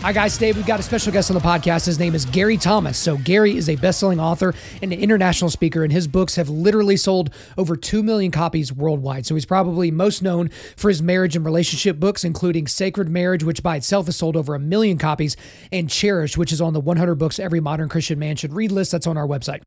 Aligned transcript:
Hi, 0.00 0.12
guys. 0.12 0.34
Today 0.34 0.52
we've 0.52 0.64
got 0.64 0.78
a 0.78 0.82
special 0.84 1.12
guest 1.12 1.28
on 1.28 1.34
the 1.34 1.40
podcast. 1.40 1.84
His 1.84 1.98
name 1.98 2.14
is 2.14 2.24
Gary 2.24 2.56
Thomas. 2.56 2.96
So, 2.96 3.16
Gary 3.16 3.56
is 3.56 3.68
a 3.68 3.74
best 3.74 3.98
selling 3.98 4.20
author 4.20 4.54
and 4.80 4.92
an 4.92 5.00
international 5.00 5.50
speaker, 5.50 5.82
and 5.82 5.92
his 5.92 6.06
books 6.06 6.36
have 6.36 6.48
literally 6.48 6.96
sold 6.96 7.34
over 7.58 7.76
2 7.76 8.04
million 8.04 8.30
copies 8.30 8.72
worldwide. 8.72 9.26
So, 9.26 9.34
he's 9.34 9.44
probably 9.44 9.90
most 9.90 10.22
known 10.22 10.50
for 10.76 10.88
his 10.88 11.02
marriage 11.02 11.34
and 11.34 11.44
relationship 11.44 11.98
books, 11.98 12.22
including 12.22 12.68
Sacred 12.68 13.08
Marriage, 13.08 13.42
which 13.42 13.60
by 13.60 13.74
itself 13.74 14.06
has 14.06 14.16
sold 14.16 14.36
over 14.36 14.54
a 14.54 14.60
million 14.60 14.98
copies, 14.98 15.36
and 15.72 15.90
Cherish, 15.90 16.36
which 16.36 16.52
is 16.52 16.60
on 16.60 16.74
the 16.74 16.80
100 16.80 17.16
books 17.16 17.40
every 17.40 17.58
modern 17.58 17.88
Christian 17.88 18.20
man 18.20 18.36
should 18.36 18.52
read 18.52 18.70
list 18.70 18.92
that's 18.92 19.08
on 19.08 19.16
our 19.16 19.26
website. 19.26 19.62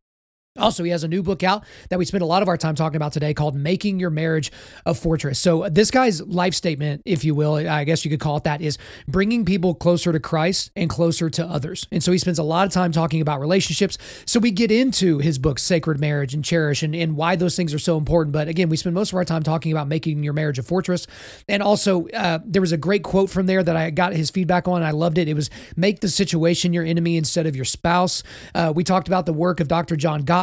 Also, 0.60 0.84
he 0.84 0.90
has 0.90 1.06
a 1.06 1.08
new 1.08 1.24
book 1.24 1.44
out 1.44 1.64
that 1.88 1.98
we 1.98 2.04
spent 2.04 2.22
a 2.22 2.26
lot 2.26 2.42
of 2.42 2.50
our 2.50 2.58
time 2.58 2.76
talking 2.76 2.98
about 2.98 3.14
today 3.14 3.34
called 3.34 3.56
Making 3.56 4.02
Your 4.02 4.10
Marriage 4.10 4.52
a 4.86 4.94
Fortress. 4.94 5.40
So, 5.40 5.70
this 5.70 5.92
guy's 5.92 6.22
life 6.22 6.54
statement, 6.54 7.04
if 7.06 7.24
you 7.24 7.34
will, 7.34 7.54
I 7.54 7.86
guess 7.86 8.04
you 8.04 8.12
could 8.12 8.20
call 8.20 8.36
it 8.36 8.44
that, 8.44 8.60
is 8.60 8.78
bringing 9.08 9.46
people 9.46 9.74
closer 9.74 10.12
to 10.12 10.20
Christ 10.20 10.70
and 10.76 10.90
closer 10.90 11.30
to 11.30 11.46
others. 11.46 11.88
And 11.90 12.04
so, 12.04 12.12
he 12.12 12.18
spends 12.18 12.38
a 12.38 12.44
lot 12.44 12.68
of 12.68 12.74
time 12.74 12.92
talking 12.92 13.22
about 13.22 13.40
relationships. 13.40 13.98
So, 14.26 14.42
we 14.42 14.52
get 14.52 14.74
into 14.74 15.20
his 15.20 15.40
book, 15.40 15.58
Sacred 15.58 16.02
Marriage 16.02 16.34
and 16.34 16.44
Cherish, 16.44 16.84
and, 16.84 16.94
and 16.94 17.16
why 17.16 17.38
those 17.38 17.56
things 17.56 17.74
are 17.74 17.80
so 17.80 17.98
important. 17.98 18.34
But 18.34 18.50
again, 18.50 18.68
we 18.68 18.76
spend 18.76 18.94
most 18.94 19.14
of 19.14 19.16
our 19.16 19.24
time 19.24 19.44
talking 19.44 19.72
about 19.72 19.88
making 19.88 20.22
your 20.22 20.34
marriage 20.34 20.60
a 20.60 20.64
fortress. 20.64 21.08
And 21.48 21.64
also, 21.64 22.10
uh, 22.10 22.40
there 22.44 22.62
was 22.62 22.74
a 22.74 22.78
great 22.78 23.04
quote 23.04 23.30
from 23.30 23.46
there 23.46 23.64
that 23.64 23.78
I 23.78 23.90
got 23.90 24.12
his 24.12 24.30
feedback 24.30 24.68
on. 24.68 24.84
I 24.84 24.92
loved 24.92 25.18
it. 25.18 25.30
It 25.30 25.34
was 25.34 25.50
make 25.78 26.02
the 26.02 26.10
situation 26.10 26.74
your 26.74 26.84
enemy 26.84 27.16
instead 27.16 27.48
of 27.48 27.56
your 27.56 27.64
spouse. 27.64 28.22
Uh, 28.54 28.74
we 28.76 28.84
talked 28.84 29.08
about 29.08 29.26
the 29.26 29.32
work 29.32 29.62
of 29.62 29.70
Dr. 29.70 29.96
John 29.96 30.24
Gottman 30.24 30.41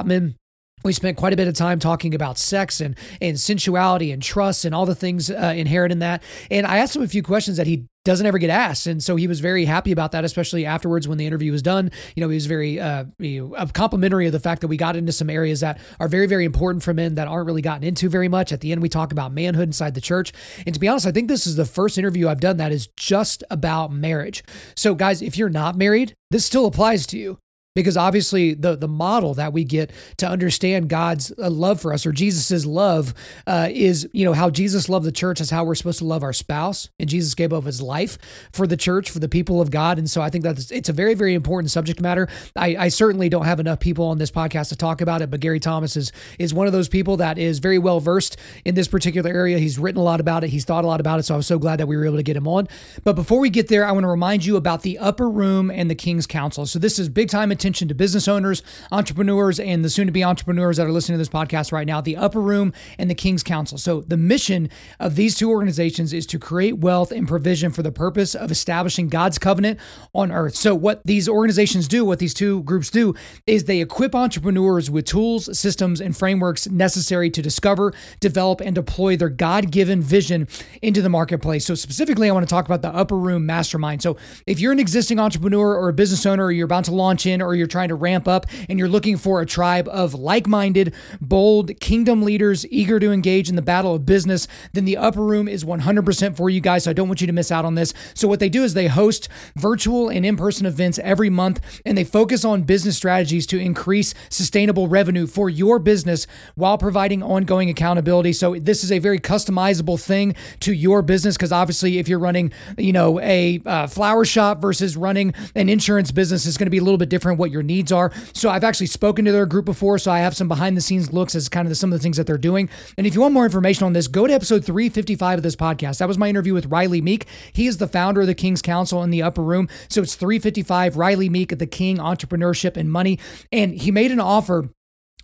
we 0.85 0.93
spent 0.93 1.17
quite 1.17 1.33
a 1.33 1.37
bit 1.37 1.49
of 1.49 1.55
time 1.55 1.79
talking 1.79 2.15
about 2.15 2.39
sex 2.39 2.81
and 2.81 2.97
and 3.21 3.39
sensuality 3.39 4.13
and 4.13 4.23
trust 4.23 4.65
and 4.65 4.75
all 4.75 4.87
the 4.87 4.95
things 4.95 5.31
uh, 5.31 5.55
inherent 5.57 5.93
in 5.93 5.99
that. 6.01 6.23
And 6.51 6.67
I 6.67 6.79
asked 6.79 6.97
him 6.97 7.03
a 7.03 7.09
few 7.09 7.23
questions 7.23 7.57
that 7.57 7.67
he 7.67 7.87
doesn't 8.05 8.27
ever 8.27 8.39
get 8.39 8.49
asked, 8.49 8.87
and 8.87 9.03
so 9.03 9.17
he 9.17 9.27
was 9.27 9.41
very 9.41 9.67
happy 9.67 9.93
about 9.93 10.13
that, 10.13 10.25
especially 10.25 10.65
afterwards 10.65 11.07
when 11.07 11.19
the 11.19 11.27
interview 11.27 11.53
was 11.53 11.61
done. 11.61 11.91
You 12.17 12.23
know, 12.23 12.31
he 12.31 12.37
was 12.37 12.47
very 12.47 12.81
uh, 12.81 13.05
you 13.19 13.49
know, 13.49 13.67
complimentary 13.75 14.27
of 14.27 14.33
the 14.33 14.41
fact 14.41 14.63
that 14.63 14.69
we 14.69 14.79
got 14.79 14.97
into 14.97 15.13
some 15.13 15.29
areas 15.29 15.61
that 15.61 15.79
are 16.01 16.09
very 16.09 16.27
very 16.27 16.45
important 16.45 16.83
for 16.83 16.95
men 16.95 17.17
that 17.17 17.29
aren't 17.29 17.47
really 17.47 17.63
gotten 17.63 17.85
into 17.85 18.09
very 18.09 18.29
much. 18.29 18.53
At 18.53 18.61
the 18.61 18.73
end, 18.73 18.81
we 18.81 18.89
talk 18.89 19.13
about 19.13 19.33
manhood 19.33 19.69
inside 19.69 19.95
the 19.95 20.01
church, 20.01 20.33
and 20.65 20.75
to 20.75 20.81
be 20.81 20.89
honest, 20.89 21.07
I 21.07 21.13
think 21.13 21.29
this 21.29 21.47
is 21.47 21.57
the 21.57 21.65
first 21.65 21.99
interview 21.99 22.29
I've 22.29 22.41
done 22.41 22.57
that 22.59 22.73
is 22.73 22.89
just 22.97 23.45
about 23.51 23.93
marriage. 23.93 24.43
So, 24.77 24.95
guys, 24.95 25.21
if 25.21 25.37
you're 25.37 25.49
not 25.49 25.77
married, 25.77 26.15
this 26.31 26.47
still 26.47 26.67
applies 26.67 27.07
to 27.09 27.19
you 27.19 27.39
because 27.79 27.97
obviously 27.97 28.55
the 28.55 28.75
the 28.75 28.89
model 28.89 29.35
that 29.35 29.53
we 29.53 29.63
get 29.63 29.93
to 30.17 30.29
understand 30.29 30.89
God's 30.89 31.33
uh, 31.39 31.49
love 31.49 31.81
for 31.81 31.93
us 31.93 32.05
or 32.05 32.11
Jesus's 32.11 32.67
love 32.67 33.15
uh, 33.47 33.69
is 33.71 34.09
you 34.13 34.25
know 34.25 34.33
how 34.33 34.51
Jesus 34.51 34.89
loved 34.89 35.07
the 35.07 35.13
church 35.13 35.41
is 35.41 35.49
how 35.49 35.63
we're 35.63 35.77
supposed 35.77 36.01
to 36.01 36.05
love 36.05 36.25
our 36.25 36.33
spouse. 36.33 36.89
And 36.99 37.09
Jesus 37.09 37.37
gave 37.37 37.53
up 37.53 37.63
his 37.63 37.81
life 37.81 38.19
for 38.53 38.67
the 38.67 38.77
church 38.77 39.13
for 39.13 39.21
the 39.21 39.29
people 39.29 39.61
of 39.61 39.71
God. 39.71 39.97
And 39.97 40.11
so 40.11 40.21
I 40.21 40.29
think 40.29 40.43
that 40.43 40.73
it's 40.73 40.89
a 40.89 40.93
very 40.93 41.15
very 41.15 41.35
important 41.35 41.71
subject 41.71 42.01
matter. 42.01 42.27
I, 42.57 42.75
I 42.77 42.89
certainly 42.89 43.29
don't 43.29 43.45
have 43.45 43.61
enough 43.61 43.79
people 43.79 44.07
on 44.07 44.19
this 44.19 44.33
podcast 44.33 44.71
to 44.71 44.77
talk 44.77 45.01
about 45.01 45.23
it 45.23 45.31
but 45.31 45.39
Gary 45.39 45.61
Thomas 45.61 45.97
is 45.97 46.11
is 46.41 46.53
one 46.53 46.67
of 46.67 46.73
those 46.73 46.89
people 46.89 47.19
that 47.19 47.39
is 47.39 47.61
very 47.61 47.79
well 47.79 48.01
versed 48.01 48.37
in 48.65 48.75
this 48.75 48.89
particular 48.89 49.31
area. 49.31 49.61
He's 49.61 49.79
written 49.79 50.01
a 50.01 50.05
lot 50.05 50.19
about 50.19 50.43
it. 50.43 50.51
He's 50.51 50.65
thought 50.65 50.83
a 50.83 50.89
lot 50.89 50.99
about 50.99 51.21
it. 51.21 51.23
So 51.23 51.35
I 51.35 51.37
was 51.37 51.47
so 51.47 51.61
glad 51.61 51.79
that 51.79 51.87
we 51.87 51.97
were 51.97 52.07
able 52.07 52.17
to 52.17 52.25
get 52.25 52.37
him 52.37 52.49
on. 52.49 52.67
But 53.05 53.13
before 53.13 53.39
we 53.39 53.51
get 53.51 53.69
there 53.69 53.85
I 53.85 53.93
want 53.93 54.03
to 54.03 54.09
remind 54.09 54.45
you 54.45 54.57
about 54.57 54.83
the 54.83 54.99
upper 54.99 55.31
room 55.31 55.71
and 55.71 55.89
the 55.89 55.95
King's 55.95 56.27
Council. 56.27 56.67
So 56.67 56.81
this 56.81 56.99
is 56.99 57.09
big 57.09 57.29
time 57.29 57.53
attention 57.53 57.68
attention 57.69 57.87
to 57.89 57.95
business 57.95 58.27
owners, 58.27 58.63
entrepreneurs, 58.91 59.61
and 59.61 59.85
the 59.85 59.91
soon 59.91 60.07
to 60.07 60.13
be 60.13 60.25
entrepreneurs 60.25 60.79
that 60.79 60.87
are 60.87 60.91
listening 60.91 61.17
to 61.17 61.19
this 61.19 61.29
podcast 61.29 61.71
right 61.71 61.87
now, 61.87 62.01
the 62.01 62.17
Upper 62.17 62.41
Room 62.41 62.73
and 62.97 63.11
the 63.11 63.15
King's 63.15 63.43
Council. 63.43 63.77
So, 63.77 64.01
the 64.01 64.17
mission 64.17 64.71
of 64.99 65.17
these 65.17 65.35
two 65.35 65.51
organizations 65.51 66.15
is 66.15 66.25
to 66.29 66.39
create 66.39 66.79
wealth 66.79 67.13
and 67.13 67.29
provision 67.29 67.71
for 67.71 67.83
the 67.83 67.93
purpose 67.93 68.35
of 68.35 68.51
establishing 68.51 69.11
God's 69.11 69.39
covenant 69.39 69.79
on 70.15 70.33
earth. 70.33 70.55
So, 70.55 70.75
what 70.75 71.03
these 71.05 71.29
organizations 71.29 71.89
do, 71.89 72.07
what 72.07 72.21
these 72.21 72.33
two 72.33 72.63
groups 72.63 72.89
do, 72.89 73.15
is 73.47 73.65
they 73.65 73.83
equip 73.83 74.15
entrepreneurs 74.15 74.91
with 74.91 75.05
tools, 75.05 75.59
systems, 75.59 76.01
and 76.01 76.17
frameworks 76.17 76.71
necessary 76.71 77.29
to 77.29 77.43
discover, 77.43 77.93
develop, 78.19 78.63
and 78.63 78.75
deploy 78.75 79.15
their 79.15 79.29
God 79.29 79.71
given 79.71 80.01
vision 80.01 80.49
into 80.81 81.03
the 81.03 81.11
marketplace. 81.11 81.67
So, 81.67 81.75
specifically, 81.75 82.31
I 82.31 82.33
want 82.33 82.49
to 82.49 82.51
talk 82.51 82.65
about 82.65 82.81
the 82.81 82.89
Upper 82.89 83.19
Room 83.19 83.45
Mastermind. 83.45 84.01
So, 84.01 84.17
if 84.47 84.59
you're 84.59 84.73
an 84.73 84.81
existing 84.81 85.21
entrepreneur 85.21 85.77
or 85.77 85.91
a 85.91 85.93
business 85.93 86.25
owner, 86.25 86.47
or 86.47 86.51
you're 86.51 86.65
about 86.65 86.85
to 86.85 86.95
launch 86.95 87.27
in, 87.27 87.43
or 87.43 87.48
you're 87.55 87.67
trying 87.67 87.89
to 87.89 87.95
ramp 87.95 88.29
up 88.29 88.47
and 88.69 88.79
you're 88.79 88.89
looking 88.89 89.17
for 89.17 89.41
a 89.41 89.47
tribe 89.47 89.89
of 89.89 90.15
like 90.15 90.47
minded, 90.47 90.95
bold 91.21 91.79
kingdom 91.81 92.23
leaders 92.23 92.67
eager 92.67 92.99
to 93.01 93.13
engage 93.13 93.49
in 93.49 93.57
the 93.57 93.63
battle 93.63 93.95
of 93.95 94.07
business, 94.07 94.49
then 94.73 94.85
the 94.85 94.97
upper 94.97 95.23
room 95.23 95.49
is 95.49 95.65
100% 95.65 96.37
for 96.37 96.51
you 96.51 96.61
guys. 96.61 96.85
So 96.85 96.91
I 96.91 96.95
don't 96.95 97.09
want 97.09 97.21
you 97.21 97.27
to 97.27 97.33
miss 97.33 97.51
out 97.51 97.65
on 97.65 97.75
this. 97.75 97.95
So, 98.15 98.29
what 98.29 98.41
they 98.41 98.49
do 98.49 98.65
is 98.65 98.75
they 98.75 98.87
host 98.87 99.29
virtual 99.57 100.09
and 100.09 100.25
in 100.25 100.37
person 100.37 100.67
events 100.67 100.99
every 101.01 101.31
month 101.31 101.81
and 101.85 101.97
they 101.97 102.05
focus 102.05 102.45
on 102.45 102.63
business 102.63 102.97
strategies 102.97 103.47
to 103.49 103.59
increase 103.59 104.15
sustainable 104.29 104.89
revenue 104.89 105.27
for 105.27 105.49
your 105.49 105.79
business 105.79 106.27
while 106.55 106.79
providing 106.79 107.23
ongoing 107.23 107.71
accountability. 107.71 108.33
So, 108.33 108.55
this 108.57 108.85
is 108.85 108.93
a 108.93 108.99
very 108.99 109.19
customizable 109.19 110.01
thing 110.01 110.35
to 110.61 110.73
your 110.73 111.03
business 111.03 111.37
because 111.37 111.53
obviously, 111.53 111.99
if 111.99 112.09
you're 112.09 112.19
running, 112.19 112.53
you 112.77 112.93
know, 112.93 113.21
a 113.21 113.61
uh, 113.65 113.87
flower 113.87 114.25
shop 114.25 114.61
versus 114.61 114.97
running 114.97 115.35
an 115.55 115.69
insurance 115.69 116.13
business, 116.13 116.47
it's 116.47 116.57
going 116.57 116.67
to 116.67 116.71
be 116.71 116.79
a 116.79 116.85
little 116.85 116.99
bit 116.99 117.09
different 117.09 117.38
what 117.39 117.51
your 117.51 117.63
needs 117.63 117.93
are. 117.93 118.13
So 118.33 118.51
I've 118.51 118.65
actually 118.65 118.87
spoken 118.87 119.25
to 119.25 119.33
their 119.33 119.47
group 119.47 119.65
before, 119.65 119.99
so 119.99 120.11
I 120.11 120.19
have 120.19 120.37
some 120.37 120.49
behind 120.49 120.77
the 120.77 120.81
scenes 120.81 121.13
looks 121.13 121.35
as 121.35 121.49
kind 121.49 121.67
of 121.67 121.71
the, 121.71 121.75
some 121.75 121.93
of 121.93 121.99
the 121.99 122.03
things 122.03 122.17
that 122.17 122.27
they're 122.27 122.39
doing. 122.39 122.69
And 122.97 123.07
if 123.07 123.15
you 123.15 123.21
want 123.21 123.35
more 123.35 123.45
information 123.45 123.85
on 123.85 123.93
this, 123.93 124.09
go 124.09 124.27
to 124.27 124.33
episode 124.33 124.65
355 124.65 125.39
of 125.39 125.43
this 125.43 125.57
podcast. 125.57 125.99
That 125.99 126.09
was 126.09 126.19
my 126.19 126.29
interview 126.29 126.55
with 126.55 126.67
Riley 126.67 127.01
Meek. 127.01 127.27
He 127.53 127.67
is 127.67 127.79
the 127.79 127.89
founder 127.89 128.23
of 128.23 128.27
the 128.27 128.35
King's 128.35 128.63
Council 128.63 129.03
in 129.03 129.11
the 129.11 129.23
upper 129.23 129.43
room. 129.43 129.69
So 129.89 130.03
it's 130.03 130.15
355 130.15 130.97
Riley 130.97 131.29
Meek 131.29 131.53
at 131.53 131.59
the 131.59 131.67
King 131.67 131.99
Entrepreneurship 131.99 132.77
and 132.77 132.91
Money. 132.91 133.19
And 133.53 133.75
he 133.75 133.91
made 133.91 134.11
an 134.11 134.21
offer 134.21 134.69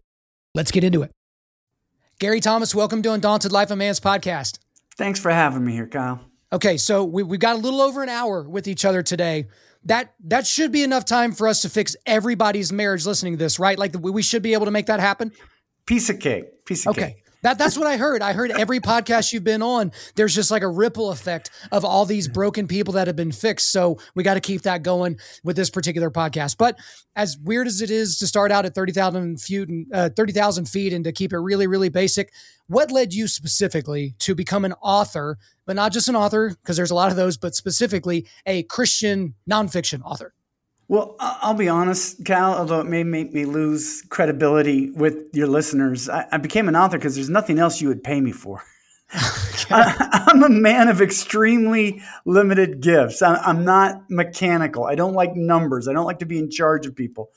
let's 0.53 0.71
get 0.71 0.83
into 0.83 1.01
it. 1.01 1.11
Gary 2.19 2.39
Thomas, 2.39 2.73
welcome 2.73 3.01
to 3.01 3.11
Undaunted 3.11 3.51
Life 3.51 3.71
of 3.71 3.77
Man's 3.77 3.99
podcast. 3.99 4.59
Thanks 4.97 5.19
for 5.19 5.31
having 5.31 5.65
me 5.65 5.73
here, 5.73 5.87
Kyle. 5.87 6.21
Okay, 6.53 6.77
so 6.77 7.03
we, 7.03 7.23
we've 7.23 7.39
got 7.39 7.55
a 7.55 7.59
little 7.59 7.81
over 7.81 8.01
an 8.01 8.09
hour 8.09 8.47
with 8.47 8.67
each 8.67 8.85
other 8.85 9.03
today. 9.03 9.47
That 9.83 10.13
that 10.23 10.47
should 10.47 10.71
be 10.71 10.83
enough 10.83 11.05
time 11.05 11.31
for 11.33 11.47
us 11.47 11.61
to 11.63 11.69
fix 11.69 11.95
everybody's 12.05 12.71
marriage 12.71 13.05
listening 13.05 13.33
to 13.33 13.37
this, 13.37 13.59
right? 13.59 13.77
Like 13.77 13.95
we 13.99 14.21
should 14.21 14.41
be 14.41 14.53
able 14.53 14.65
to 14.65 14.71
make 14.71 14.85
that 14.85 14.99
happen. 14.99 15.31
Piece 15.85 16.09
of 16.09 16.19
cake. 16.19 16.65
Piece 16.65 16.87
of 16.87 16.91
okay. 16.91 17.13
cake. 17.13 17.24
That 17.45 17.59
that's 17.59 17.77
what 17.77 17.85
I 17.85 17.97
heard. 17.97 18.23
I 18.23 18.33
heard 18.33 18.49
every 18.49 18.79
podcast 18.79 19.31
you've 19.31 19.43
been 19.43 19.61
on, 19.61 19.91
there's 20.15 20.33
just 20.33 20.49
like 20.49 20.63
a 20.63 20.67
ripple 20.67 21.11
effect 21.11 21.51
of 21.71 21.85
all 21.85 22.03
these 22.03 22.27
broken 22.27 22.67
people 22.67 22.93
that 22.93 23.05
have 23.05 23.15
been 23.15 23.31
fixed. 23.31 23.71
So 23.71 23.99
we 24.15 24.23
got 24.23 24.33
to 24.33 24.39
keep 24.39 24.63
that 24.63 24.81
going 24.81 25.19
with 25.43 25.55
this 25.55 25.69
particular 25.69 26.09
podcast. 26.09 26.57
But 26.57 26.79
as 27.15 27.37
weird 27.37 27.67
as 27.67 27.81
it 27.81 27.91
is 27.91 28.17
to 28.17 28.25
start 28.25 28.51
out 28.51 28.65
at 28.65 28.73
30,000 28.73 29.39
feet, 29.39 29.69
uh, 29.93 30.09
30,000 30.09 30.65
feet 30.67 30.91
and 30.91 31.03
to 31.03 31.11
keep 31.11 31.33
it 31.33 31.37
really, 31.37 31.67
really 31.67 31.89
basic, 31.89 32.33
what 32.65 32.89
led 32.89 33.13
you 33.13 33.27
specifically 33.27 34.15
to 34.17 34.33
become 34.33 34.65
an 34.65 34.73
author, 34.81 35.37
but 35.67 35.75
not 35.75 35.91
just 35.91 36.09
an 36.09 36.15
author, 36.15 36.49
because 36.49 36.77
there's 36.77 36.89
a 36.89 36.95
lot 36.95 37.11
of 37.11 37.15
those, 37.15 37.37
but 37.37 37.53
specifically 37.53 38.25
a 38.47 38.63
Christian 38.63 39.35
nonfiction 39.47 40.01
author? 40.03 40.33
Well, 40.87 41.15
I'll 41.19 41.55
be 41.55 41.67
honest, 41.67 42.23
Cal, 42.25 42.53
although 42.53 42.79
it 42.79 42.85
may 42.85 43.03
make 43.03 43.33
me 43.33 43.45
lose 43.45 44.03
credibility 44.09 44.91
with 44.91 45.15
your 45.33 45.47
listeners, 45.47 46.09
I, 46.09 46.27
I 46.31 46.37
became 46.37 46.67
an 46.67 46.75
author 46.75 46.97
because 46.97 47.15
there's 47.15 47.29
nothing 47.29 47.57
else 47.57 47.81
you 47.81 47.87
would 47.87 48.03
pay 48.03 48.21
me 48.21 48.31
for. 48.31 48.61
I, 49.71 50.25
am 50.29 50.43
a 50.43 50.49
man 50.49 50.87
of 50.87 51.01
extremely 51.01 52.03
limited 52.25 52.81
gifts. 52.81 53.23
I, 53.23 53.35
I'm 53.37 53.65
not 53.65 54.03
mechanical. 54.11 54.85
I 54.85 54.93
don't 54.93 55.13
like 55.13 55.35
numbers. 55.35 55.87
I 55.87 55.93
don't 55.93 56.05
like 56.05 56.19
to 56.19 56.25
be 56.25 56.37
in 56.37 56.51
charge 56.51 56.85
of 56.85 56.95
people. 56.95 57.31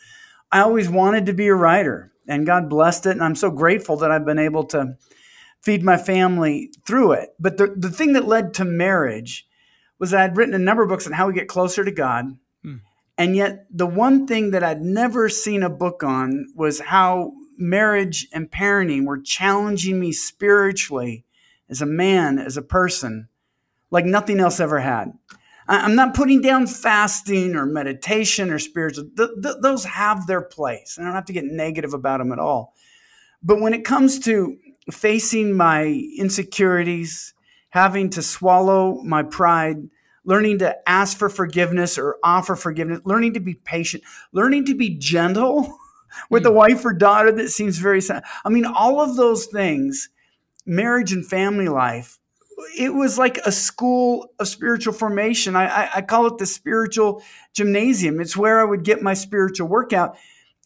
I 0.53 0.61
always 0.61 0.91
wanted 0.91 1.25
to 1.27 1.33
be 1.33 1.49
a 1.49 1.55
writer, 1.55 2.12
and 2.27 2.44
God 2.44 2.69
blessed 2.69 3.06
it. 3.06 3.12
And 3.12 3.23
I'm 3.23 3.35
so 3.35 3.51
grateful 3.51 3.97
that 3.99 4.11
I've 4.11 4.27
been 4.27 4.39
able 4.39 4.65
to 4.67 4.97
feed 5.62 5.83
my 5.83 5.97
family 5.97 6.71
through 6.87 7.12
it. 7.12 7.31
But 7.41 7.56
the, 7.56 7.75
the 7.75 7.91
thing 7.91 8.12
that 8.12 8.29
led 8.29 8.53
to 8.55 8.67
marriage 8.67 9.47
was 9.99 10.12
I 10.12 10.21
had 10.21 10.37
written 10.37 10.55
a 10.55 10.59
number 10.59 10.83
of 10.83 10.91
books 10.91 11.06
on 11.06 11.15
how 11.15 11.27
we 11.27 11.35
get 11.35 11.49
closer 11.49 11.83
to 11.83 11.91
God 11.91 12.37
and 13.19 13.35
yet, 13.35 13.67
the 13.69 13.87
one 13.87 14.29
thing 14.29 14.53
that 14.53 14.62
I'd 14.62 14.81
never 14.81 15.29
seen 15.29 15.65
a 15.65 15.69
book 15.69 16.05
on 16.05 16.47
was 16.55 16.79
how 16.79 17.32
marriage 17.59 18.29
and 18.32 18.49
parenting 18.49 19.05
were 19.06 19.19
challenging 19.19 19.99
me 19.99 20.12
spiritually 20.12 21.25
as 21.69 21.82
a 21.82 21.87
man, 21.87 22.38
as 22.38 22.56
a 22.56 22.62
person, 22.62 23.29
like 23.91 24.05
nothing 24.05 24.38
else 24.38 24.61
ever 24.61 24.79
had. 24.79 25.12
I'm 25.67 25.97
not 25.97 26.15
putting 26.15 26.41
down 26.41 26.67
fasting 26.69 27.56
or 27.56 27.67
meditation 27.67 28.50
or 28.50 28.59
spiritual, 28.59 29.11
th- 29.17 29.31
th- 29.43 29.56
those 29.61 29.85
have 29.85 30.26
their 30.26 30.41
place. 30.41 30.97
I 30.99 31.03
don't 31.03 31.12
have 31.12 31.26
to 31.26 31.32
get 31.32 31.44
negative 31.44 31.93
about 31.93 32.19
them 32.19 32.32
at 32.32 32.38
all. 32.38 32.73
But 33.43 33.61
when 33.61 33.75
it 33.75 33.85
comes 33.85 34.19
to 34.20 34.56
facing 34.91 35.55
my 35.55 35.85
insecurities, 36.17 37.35
having 37.70 38.09
to 38.11 38.23
swallow 38.23 39.03
my 39.03 39.25
pride, 39.25 39.91
learning 40.29 40.59
to 40.59 40.77
ask 40.87 41.17
for 41.17 41.31
forgiveness 41.31 41.97
or 41.97 42.19
offer 42.23 42.55
forgiveness, 42.55 43.01
learning 43.07 43.33
to 43.33 43.41
be 43.41 43.55
patient, 43.55 44.05
learning 44.31 44.67
to 44.67 44.75
be 44.75 44.91
gentle 44.91 45.79
with 46.31 46.45
a 46.45 46.51
hmm. 46.51 46.55
wife 46.55 46.85
or 46.85 46.93
daughter 46.93 47.33
that 47.33 47.49
seems 47.49 47.79
very 47.79 48.03
sad. 48.03 48.23
I 48.45 48.51
mean, 48.51 48.67
all 48.67 49.01
of 49.01 49.17
those 49.17 49.47
things, 49.47 50.11
marriage 50.67 51.13
and 51.13 51.27
family 51.27 51.69
life, 51.69 52.19
it 52.79 52.93
was 52.93 53.17
like 53.17 53.39
a 53.47 53.53
school 53.53 54.29
of 54.39 54.47
spiritual 54.49 54.93
formation. 54.93 55.57
I, 55.57 55.67
I, 55.67 55.91
I 55.95 56.03
call 56.03 56.27
it 56.27 56.37
the 56.37 56.45
spiritual 56.45 57.23
gymnasium. 57.55 58.21
It's 58.21 58.37
where 58.37 58.61
I 58.61 58.65
would 58.65 58.83
get 58.85 59.01
my 59.01 59.15
spiritual 59.15 59.69
workout. 59.69 60.19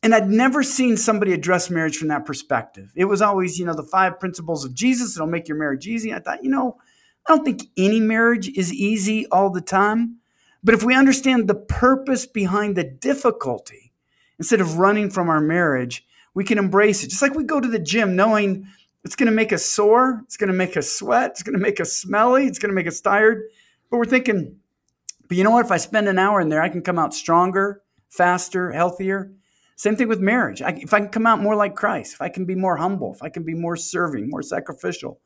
And 0.03 0.13
I'd 0.13 0.29
never 0.29 0.65
seen 0.65 0.97
somebody 0.97 1.33
address 1.33 1.71
marriage 1.71 1.97
from 1.97 2.09
that 2.09 2.27
perspective. 2.27 2.91
It 2.97 3.05
was 3.05 3.23
always, 3.23 3.61
you 3.61 3.65
know, 3.65 3.75
the 3.75 3.85
five 3.85 4.19
principles 4.19 4.65
of 4.65 4.75
Jesus 4.75 5.15
that'll 5.15 5.29
make 5.29 5.47
your 5.47 5.57
marriage 5.57 5.87
easy. 5.87 6.13
I 6.13 6.19
thought, 6.19 6.43
you 6.43 6.51
know, 6.51 6.79
I 7.27 7.35
don't 7.35 7.45
think 7.45 7.69
any 7.77 8.01
marriage 8.01 8.49
is 8.49 8.73
easy 8.73 9.27
all 9.29 9.51
the 9.51 9.61
time. 9.61 10.19
But 10.65 10.75
if 10.75 10.83
we 10.83 10.95
understand 10.95 11.49
the 11.49 11.55
purpose 11.55 12.27
behind 12.27 12.77
the 12.77 12.85
difficulty, 12.85 13.93
instead 14.39 14.61
of 14.61 14.79
running 14.79 15.11
from 15.11 15.29
our 15.29 15.41
marriage, 15.41 16.07
we 16.35 16.45
can 16.45 16.59
embrace 16.59 17.03
it. 17.03 17.11
Just 17.11 17.23
like 17.23 17.35
we 17.35 17.45
go 17.45 17.61
to 17.61 17.69
the 17.69 17.79
gym 17.79 18.17
knowing 18.17 18.67
it's 19.05 19.17
going 19.17 19.27
to 19.27 19.33
make 19.33 19.53
us 19.53 19.65
sore, 19.65 20.23
it's 20.25 20.37
going 20.37 20.49
to 20.49 20.55
make 20.55 20.77
us 20.77 20.91
sweat, 20.91 21.33
it's 21.33 21.43
going 21.43 21.59
to 21.59 21.63
make 21.63 21.81
us 21.81 21.93
smelly, 21.93 22.47
it's 22.47 22.59
going 22.59 22.71
to 22.71 22.75
make 22.75 22.87
us 22.87 23.01
tired. 23.01 23.43
But 23.91 23.99
we're 23.99 24.05
thinking, 24.05 24.57
but 25.29 25.37
you 25.37 25.45
know 25.45 25.51
what? 25.51 25.65
If 25.65 25.73
I 25.73 25.77
spend 25.79 26.09
an 26.09 26.19
hour 26.19 26.41
in 26.41 26.49
there, 26.49 26.63
I 26.63 26.69
can 26.69 26.83
come 26.83 26.99
out 26.99 27.13
stronger, 27.13 27.83
faster, 28.09 28.71
healthier. 28.71 29.33
Same 29.77 29.97
thing 29.97 30.09
with 30.09 30.21
marriage. 30.21 30.63
I, 30.63 30.71
if 30.71 30.95
I 30.95 31.01
can 31.01 31.09
come 31.09 31.27
out 31.27 31.41
more 31.41 31.57
like 31.57 31.75
Christ, 31.75 32.15
if 32.15 32.23
I 32.23 32.29
can 32.29 32.45
be 32.45 32.55
more 32.55 32.77
humble, 32.77 33.13
if 33.13 33.23
I 33.23 33.31
can 33.31 33.43
be 33.43 33.55
more 33.55 33.77
serving, 33.77 34.31
more 34.31 34.43
sacrificial, 34.43 35.21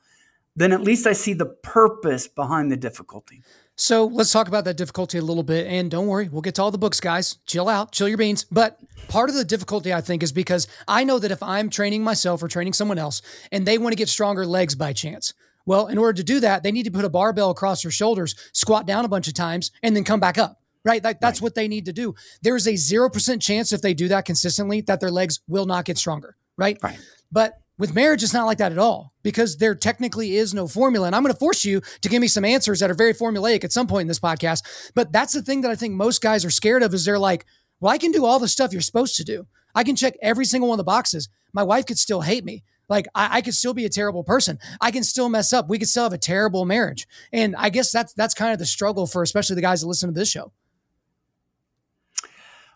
then 0.57 0.73
at 0.73 0.81
least 0.81 1.07
I 1.07 1.13
see 1.13 1.35
the 1.35 1.47
purpose 1.47 2.27
behind 2.27 2.73
the 2.73 2.77
difficulty. 2.77 3.43
So 3.77 4.07
let's 4.07 4.33
talk 4.33 4.49
about 4.49 4.65
that 4.65 4.79
difficulty 4.79 5.19
a 5.19 5.23
little 5.23 5.43
bit. 5.43 5.67
And 5.67 5.91
don't 5.91 6.07
worry, 6.07 6.31
we'll 6.31 6.41
get 6.41 6.55
to 6.55 6.63
all 6.63 6.71
the 6.71 6.79
books, 6.79 6.99
guys. 6.99 7.37
Chill 7.45 7.69
out, 7.69 7.93
chill 7.93 8.09
your 8.09 8.17
beans. 8.17 8.47
But 8.51 8.79
part 9.09 9.29
of 9.29 9.37
the 9.37 9.45
difficulty, 9.45 9.93
I 9.93 10.01
think, 10.01 10.23
is 10.23 10.33
because 10.33 10.67
I 10.89 11.05
know 11.05 11.19
that 11.19 11.31
if 11.31 11.43
I'm 11.43 11.69
training 11.69 12.03
myself 12.03 12.43
or 12.43 12.49
training 12.49 12.73
someone 12.73 12.99
else 12.99 13.21
and 13.53 13.67
they 13.67 13.77
want 13.77 13.93
to 13.93 13.97
get 13.97 14.09
stronger 14.09 14.47
legs 14.47 14.75
by 14.75 14.95
chance, 14.95 15.35
well, 15.67 15.89
in 15.89 15.99
order 15.99 16.15
to 16.15 16.25
do 16.25 16.41
that, 16.41 16.63
they 16.63 16.73
need 16.73 16.85
to 16.85 16.91
put 16.91 17.05
a 17.05 17.11
barbell 17.11 17.51
across 17.51 17.83
their 17.83 17.91
shoulders, 17.91 18.35
squat 18.53 18.87
down 18.87 19.05
a 19.05 19.09
bunch 19.09 19.29
of 19.29 19.35
times, 19.35 19.73
and 19.83 19.95
then 19.95 20.05
come 20.05 20.21
back 20.21 20.39
up. 20.39 20.63
Right? 20.85 21.03
Like, 21.03 21.21
that's 21.21 21.41
right. 21.41 21.47
what 21.47 21.55
they 21.57 21.67
need 21.67 21.87
to 21.87 21.93
do. 21.93 22.15
There's 22.43 22.69
a 22.69 22.75
0% 22.75 23.43
chance 23.43 23.73
if 23.73 23.83
they 23.83 23.93
do 23.93 24.07
that 24.09 24.25
consistently 24.25 24.83
that 24.83 25.01
their 25.01 25.11
legs 25.11 25.41
will 25.49 25.67
not 25.67 25.85
get 25.85 25.99
stronger. 25.99 26.37
Right? 26.57 26.79
Right. 26.81 26.99
But 27.33 27.59
with 27.79 27.95
marriage, 27.95 28.23
it's 28.23 28.33
not 28.33 28.47
like 28.47 28.59
that 28.59 28.73
at 28.73 28.79
all 28.79 29.13
because 29.23 29.59
there 29.59 29.75
technically 29.75 30.37
is 30.37 30.55
no 30.55 30.67
formula. 30.67 31.07
And 31.07 31.15
I'm 31.15 31.23
going 31.23 31.33
to 31.33 31.39
force 31.39 31.65
you 31.65 31.83
to 32.01 32.09
give 32.09 32.21
me 32.21 32.29
some 32.29 32.45
answers 32.45 32.81
that 32.81 32.91
are 32.91 32.95
very 32.95 33.13
formulaic 33.13 33.65
at 33.65 33.73
some 33.73 33.87
point 33.87 34.03
in 34.03 34.09
this 34.09 34.21
podcast. 34.21 34.93
But 34.95 35.13
that's 35.13 35.33
the 35.33 35.43
thing 35.43 35.61
that 35.63 35.71
I 35.71 35.75
think 35.75 35.95
most 35.95 36.23
guys 36.23 36.45
are 36.45 36.51
scared 36.51 36.83
of 36.83 36.95
is 36.95 37.05
they're 37.05 37.19
like, 37.19 37.45
well, 37.81 37.93
I 37.93 37.99
can 37.99 38.13
do 38.13 38.25
all 38.25 38.39
the 38.39 38.49
stuff 38.49 38.73
you're 38.73 38.81
supposed 38.81 39.17
to 39.17 39.25
do. 39.25 39.47
I 39.75 39.85
can 39.85 39.97
check 39.97 40.15
every 40.23 40.47
single 40.47 40.69
one 40.69 40.77
of 40.77 40.79
the 40.79 40.85
boxes. 40.85 41.29
My 41.53 41.63
wife 41.63 41.87
could 41.87 41.99
still 41.99 42.23
hate 42.23 42.45
me. 42.45 42.65
Like 42.89 43.07
I, 43.15 43.39
I 43.39 43.41
could 43.43 43.55
still 43.55 43.75
be 43.75 43.85
a 43.85 43.91
terrible 43.91 44.25
person. 44.25 44.59
I 44.81 44.91
can 44.91 45.05
still 45.05 45.29
mess 45.29 45.53
up. 45.53 45.69
We 45.69 45.79
could 45.79 45.89
still 45.89 46.05
have 46.05 46.13
a 46.13 46.19
terrible 46.19 46.65
marriage. 46.65 47.07
And 47.33 47.55
I 47.57 47.69
guess 47.69 47.93
that's 47.93 48.13
that's 48.15 48.33
kind 48.35 48.53
of 48.53 48.59
the 48.59 48.67
struggle 48.67 49.07
for 49.07 49.23
especially 49.23 49.57
the 49.57 49.63
guys 49.63 49.81
that 49.81 49.89
listen 49.89 50.09
to 50.09 50.19
this 50.19 50.31
show. 50.31 50.53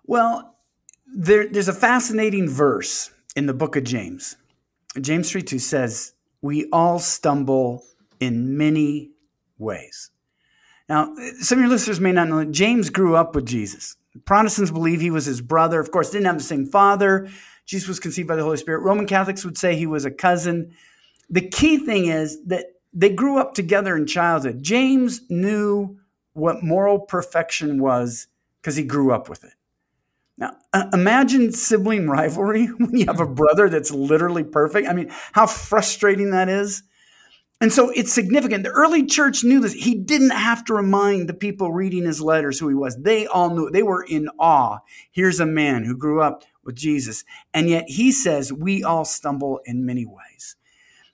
Well, 0.05 0.57
there, 1.07 1.47
there's 1.49 1.69
a 1.69 1.73
fascinating 1.73 2.49
verse 2.49 3.11
in 3.37 3.47
the 3.47 3.55
book 3.55 3.77
of 3.77 3.85
James 3.85 4.37
James 5.01 5.31
3 5.31 5.43
2 5.43 5.59
says, 5.59 6.15
We 6.43 6.69
all 6.73 6.99
stumble 6.99 7.85
in 8.19 8.57
many 8.57 9.11
ways. 9.59 10.11
Now, 10.89 11.15
some 11.41 11.59
of 11.59 11.63
your 11.63 11.71
listeners 11.71 12.01
may 12.01 12.13
not 12.13 12.29
know 12.29 12.39
that 12.39 12.51
James 12.51 12.91
grew 12.91 13.15
up 13.15 13.35
with 13.35 13.47
Jesus. 13.47 13.97
Protestants 14.25 14.73
believe 14.73 15.01
he 15.01 15.11
was 15.11 15.27
his 15.27 15.41
brother. 15.41 15.79
Of 15.79 15.93
course, 15.93 16.11
didn't 16.11 16.27
have 16.27 16.39
the 16.39 16.45
same 16.45 16.67
father. 16.67 17.29
Jesus 17.65 17.87
was 17.87 18.01
conceived 18.01 18.27
by 18.27 18.35
the 18.35 18.43
Holy 18.43 18.57
Spirit. 18.57 18.81
Roman 18.81 19.07
Catholics 19.07 19.45
would 19.45 19.57
say 19.57 19.77
he 19.77 19.87
was 19.87 20.05
a 20.05 20.11
cousin. 20.11 20.75
The 21.29 21.49
key 21.49 21.79
thing 21.79 22.07
is 22.07 22.43
that 22.47 22.67
they 22.93 23.11
grew 23.11 23.39
up 23.39 23.55
together 23.55 23.97
in 23.97 24.07
childhood. 24.07 24.63
James 24.63 25.21
knew 25.31 25.97
what 26.33 26.65
moral 26.65 26.99
perfection 26.99 27.81
was 27.81 28.27
because 28.61 28.75
he 28.75 28.83
grew 28.83 29.13
up 29.13 29.29
with 29.29 29.45
it. 29.45 29.53
Now, 30.41 30.57
uh, 30.73 30.87
imagine 30.93 31.53
sibling 31.53 32.09
rivalry 32.09 32.67
when 32.79 32.97
you 32.97 33.07
have 33.07 33.21
a 33.21 33.27
brother 33.27 33.69
that's 33.69 33.91
literally 33.91 34.45
perfect. 34.45 34.89
I 34.89 34.95
mean, 34.95 35.11
how 35.33 35.47
frustrating 35.47 36.31
that 36.31 36.49
is. 36.49 36.83
And 37.63 37.71
so 37.71 37.91
it's 37.91 38.11
significant. 38.11 38.65
The 38.65 38.71
early 38.71 39.05
church 39.05 39.45
knew 39.45 39.61
this. 39.61 39.75
He 39.75 39.95
didn't 39.95 40.31
have 40.31 40.65
to 40.65 40.75
remind 40.75 41.29
the 41.29 41.35
people 41.35 41.71
reading 41.73 42.05
his 42.05 42.23
letters 42.23 42.59
who 42.59 42.69
he 42.69 42.75
was. 42.75 42.97
They 42.97 43.27
all 43.27 43.55
knew. 43.55 43.71
They 43.71 43.83
were 43.83 44.03
in 44.03 44.31
awe. 44.39 44.79
Here's 45.11 45.41
a 45.41 45.47
man 45.47 45.85
who 45.85 45.95
grew 45.95 46.23
up 46.23 46.43
with 46.65 46.75
Jesus. 46.75 47.23
And 47.53 47.69
yet 47.69 47.85
he 47.87 48.13
says, 48.13 48.51
we 48.51 48.83
all 48.83 49.05
stumble 49.05 49.61
in 49.67 49.85
many 49.85 50.07
ways. 50.07 50.57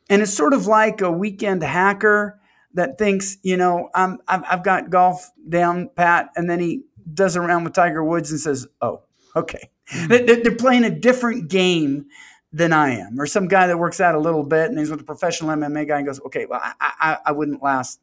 And 0.09 0.23
it's 0.23 0.33
sort 0.33 0.52
of 0.52 0.68
like 0.68 1.00
a 1.00 1.11
weekend 1.11 1.64
hacker 1.64 2.40
that 2.75 2.97
thinks, 2.97 3.38
you 3.42 3.56
know, 3.56 3.90
I've, 3.92 4.18
I've 4.28 4.62
got 4.62 4.88
golf 4.88 5.33
down 5.49 5.90
pat. 5.97 6.30
And 6.37 6.49
then 6.49 6.61
he 6.61 6.83
does 7.12 7.37
around 7.37 7.64
with 7.64 7.73
Tiger 7.73 8.04
Woods 8.04 8.30
and 8.30 8.38
says, 8.38 8.68
oh, 8.80 9.02
Okay. 9.37 9.71
They're 10.09 10.57
playing 10.57 10.85
a 10.85 10.90
different 10.90 11.49
game 11.49 12.07
than 12.52 12.73
I 12.73 12.97
am. 12.97 13.21
Or 13.21 13.26
some 13.26 13.49
guy 13.49 13.66
that 13.66 13.78
works 13.78 14.00
out 14.00 14.14
a 14.14 14.19
little 14.19 14.43
bit 14.43 14.71
and 14.71 14.78
he's 14.78 14.90
with 14.90 15.00
a 15.00 15.05
professional 15.05 15.50
MMA 15.50 15.87
guy 15.87 15.99
and 15.99 16.07
goes, 16.07 16.21
okay, 16.26 16.47
well, 16.47 16.61
I, 16.62 16.73
I, 16.81 17.19
I 17.26 17.33
wouldn't 17.33 17.62
last 17.62 18.00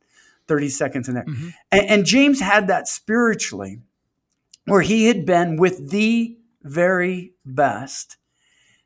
30 0.47 0.69
seconds 0.69 1.07
in 1.07 1.15
there. 1.15 1.25
Mm-hmm. 1.25 1.49
And, 1.71 1.89
and 1.89 2.05
James 2.05 2.39
had 2.39 2.67
that 2.67 2.87
spiritually 2.87 3.79
where 4.65 4.81
he 4.81 5.07
had 5.07 5.25
been 5.25 5.57
with 5.57 5.89
the 5.89 6.37
very 6.61 7.33
best. 7.43 8.17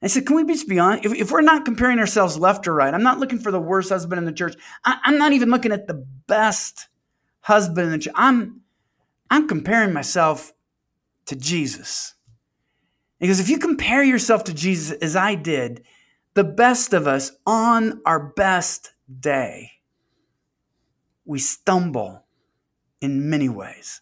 I 0.01 0.07
said, 0.07 0.25
can 0.25 0.35
we 0.35 0.45
just 0.45 0.69
be 0.69 0.79
honest? 0.79 1.05
If, 1.05 1.13
if, 1.13 1.31
we're 1.31 1.41
not 1.41 1.65
comparing 1.65 1.99
ourselves 1.99 2.37
left 2.37 2.67
or 2.67 2.73
right, 2.73 2.93
I'm 2.93 3.03
not 3.03 3.19
looking 3.19 3.39
for 3.39 3.51
the 3.51 3.59
worst 3.59 3.89
husband 3.89 4.19
in 4.19 4.25
the 4.25 4.31
church. 4.31 4.55
I, 4.85 4.99
am 5.05 5.17
not 5.17 5.33
even 5.33 5.49
looking 5.49 5.71
at 5.71 5.87
the 5.87 6.05
best 6.27 6.87
husband 7.41 7.87
in 7.87 7.91
the 7.91 7.97
church. 7.99 8.13
I'm, 8.15 8.61
I'm 9.29 9.47
comparing 9.47 9.93
myself 9.93 10.53
to 11.25 11.35
Jesus. 11.35 12.13
Because 13.19 13.39
if 13.39 13.49
you 13.49 13.57
compare 13.57 14.03
yourself 14.03 14.43
to 14.45 14.53
Jesus 14.53 14.97
as 14.99 15.15
I 15.15 15.35
did, 15.35 15.83
the 16.33 16.43
best 16.43 16.93
of 16.93 17.07
us 17.07 17.31
on 17.45 18.01
our 18.05 18.19
best 18.19 18.93
day, 19.19 19.71
we 21.25 21.39
stumble 21.39 22.25
in 23.01 23.29
many 23.29 23.49
ways. 23.49 24.01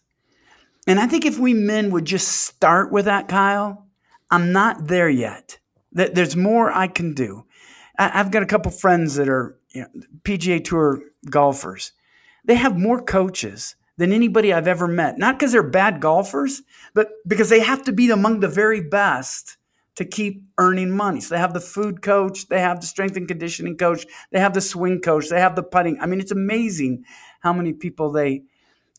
And 0.86 1.00
I 1.00 1.06
think 1.06 1.24
if 1.24 1.38
we 1.38 1.54
men 1.54 1.90
would 1.90 2.04
just 2.04 2.28
start 2.28 2.92
with 2.92 3.06
that, 3.06 3.28
Kyle, 3.28 3.86
I'm 4.30 4.52
not 4.52 4.86
there 4.86 5.08
yet. 5.08 5.58
There's 5.92 6.36
more 6.36 6.70
I 6.70 6.88
can 6.88 7.14
do. 7.14 7.46
I've 7.98 8.30
got 8.30 8.42
a 8.42 8.46
couple 8.46 8.70
friends 8.70 9.14
that 9.14 9.28
are 9.28 9.58
you 9.70 9.82
know, 9.82 9.88
PGA 10.22 10.62
Tour 10.62 11.00
golfers. 11.30 11.92
They 12.44 12.56
have 12.56 12.78
more 12.78 13.02
coaches 13.02 13.74
than 13.96 14.12
anybody 14.12 14.52
I've 14.52 14.68
ever 14.68 14.86
met. 14.86 15.18
Not 15.18 15.38
because 15.38 15.52
they're 15.52 15.62
bad 15.62 16.00
golfers, 16.00 16.62
but 16.94 17.08
because 17.26 17.48
they 17.48 17.60
have 17.60 17.82
to 17.84 17.92
be 17.92 18.10
among 18.10 18.40
the 18.40 18.48
very 18.48 18.80
best 18.80 19.56
to 19.96 20.04
keep 20.04 20.42
earning 20.58 20.90
money. 20.90 21.20
So 21.20 21.34
they 21.34 21.40
have 21.40 21.54
the 21.54 21.60
food 21.60 22.02
coach, 22.02 22.48
they 22.48 22.60
have 22.60 22.80
the 22.80 22.86
strength 22.86 23.16
and 23.16 23.26
conditioning 23.26 23.76
coach, 23.76 24.04
they 24.30 24.38
have 24.38 24.52
the 24.52 24.60
swing 24.60 25.00
coach, 25.00 25.28
they 25.30 25.40
have 25.40 25.56
the 25.56 25.62
putting. 25.62 25.98
I 26.00 26.06
mean, 26.06 26.20
it's 26.20 26.32
amazing 26.32 27.04
how 27.40 27.52
many 27.52 27.72
people 27.72 28.12
they 28.12 28.42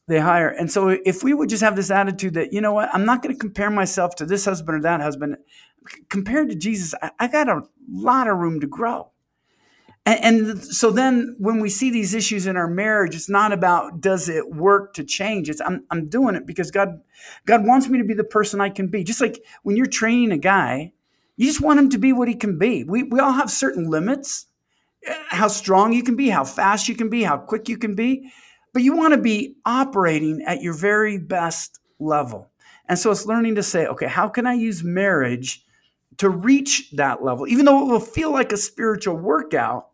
they 0.08 0.20
hire. 0.20 0.48
And 0.48 0.72
so 0.72 0.88
if 0.88 1.22
we 1.22 1.34
would 1.34 1.50
just 1.50 1.62
have 1.62 1.76
this 1.76 1.92
attitude 1.92 2.34
that, 2.36 2.54
you 2.54 2.62
know 2.62 2.72
what, 2.72 2.90
I'm 2.94 3.06
not 3.06 3.22
going 3.22 3.36
to 3.36 3.40
compare 3.40 3.70
myself 3.70 4.16
to 4.16 4.26
this 4.26 4.46
husband 4.46 4.78
or 4.78 4.82
that 4.82 5.02
husband. 5.02 5.36
Compared 6.10 6.50
to 6.50 6.56
Jesus, 6.56 6.94
I, 7.02 7.12
I 7.20 7.28
got 7.28 7.50
a 7.50 7.62
lot 7.92 8.30
of 8.30 8.38
room 8.38 8.62
to 8.62 8.68
grow. 8.68 9.12
And, 10.08 10.38
and, 10.38 10.64
so 10.64 10.90
then 10.90 11.36
when 11.38 11.60
we 11.60 11.70
see 11.70 11.90
these 11.90 12.14
issues 12.14 12.48
in 12.48 12.56
our 12.56 12.70
marriage, 12.70 13.14
it's 13.14 13.28
not 13.28 13.52
about 13.52 14.00
does 14.00 14.30
it 14.30 14.56
work 14.56 14.94
to 14.94 15.04
change. 15.04 15.50
It's 15.50 15.60
I'm, 15.60 15.84
I'm 15.92 16.08
doing 16.08 16.36
it 16.36 16.46
because 16.46 16.72
God 16.72 17.02
God 17.46 17.66
wants 17.66 17.90
me 17.90 17.98
to 17.98 18.06
be 18.06 18.14
the 18.14 18.24
person 18.24 18.62
I 18.62 18.70
can 18.70 18.88
be. 18.88 19.04
Just 19.04 19.20
like 19.20 19.44
when 19.64 19.76
you're 19.76 19.86
training 19.86 20.32
a 20.32 20.38
guy, 20.38 20.94
you 21.36 21.46
just 21.46 21.60
want 21.60 21.80
him 21.80 21.90
to 21.90 21.98
be 21.98 22.14
what 22.14 22.30
he 22.30 22.36
can 22.36 22.58
be. 22.58 22.86
We, 22.86 23.04
we 23.04 23.20
all 23.20 23.34
have 23.34 23.52
certain 23.52 23.90
limits, 23.90 24.46
eh, 25.06 25.14
how 25.28 25.50
strong 25.50 25.92
you 25.92 26.04
can 26.04 26.16
be, 26.16 26.30
how 26.30 26.46
fast 26.46 26.88
you 26.88 26.96
can 26.96 27.10
be, 27.10 27.24
how 27.24 27.38
quick 27.38 27.68
you 27.68 27.78
can 27.78 27.94
be, 27.94 28.32
but 28.72 28.84
you 28.84 28.96
want 28.96 29.14
to 29.14 29.20
be 29.20 29.58
operating 29.66 30.42
at 30.48 30.62
your 30.62 30.74
very 30.74 31.18
best 31.18 31.82
level. 32.00 32.50
And 32.88 32.98
so 32.98 33.12
it's 33.12 33.26
learning 33.26 33.56
to 33.56 33.64
say, 33.64 33.88
okay, 33.88 34.08
how 34.08 34.30
can 34.30 34.48
I 34.48 34.54
use 34.54 34.86
marriage 34.86 35.66
to 36.16 36.30
reach 36.30 36.92
that 36.92 37.22
level? 37.22 37.46
Even 37.50 37.66
though 37.66 37.82
it 37.82 37.92
will 37.92 38.00
feel 38.00 38.32
like 38.32 38.54
a 38.54 38.58
spiritual 38.58 39.18
workout, 39.18 39.90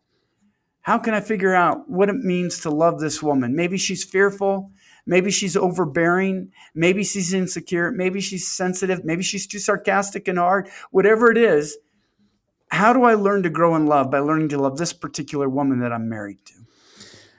how 0.84 0.98
can 0.98 1.14
I 1.14 1.20
figure 1.20 1.54
out 1.54 1.88
what 1.88 2.10
it 2.10 2.16
means 2.16 2.60
to 2.60 2.70
love 2.70 3.00
this 3.00 3.22
woman? 3.22 3.56
Maybe 3.56 3.78
she's 3.78 4.04
fearful. 4.04 4.70
Maybe 5.06 5.30
she's 5.30 5.56
overbearing. 5.56 6.52
Maybe 6.74 7.02
she's 7.04 7.32
insecure. 7.32 7.90
Maybe 7.90 8.20
she's 8.20 8.46
sensitive. 8.46 9.02
Maybe 9.02 9.22
she's 9.22 9.46
too 9.46 9.58
sarcastic 9.58 10.28
and 10.28 10.38
hard. 10.38 10.68
Whatever 10.90 11.30
it 11.30 11.38
is, 11.38 11.78
how 12.70 12.92
do 12.92 13.04
I 13.04 13.14
learn 13.14 13.42
to 13.44 13.50
grow 13.50 13.74
in 13.76 13.86
love 13.86 14.10
by 14.10 14.18
learning 14.18 14.50
to 14.50 14.58
love 14.58 14.76
this 14.76 14.92
particular 14.92 15.48
woman 15.48 15.80
that 15.80 15.90
I'm 15.90 16.10
married 16.10 16.44
to? 16.46 16.54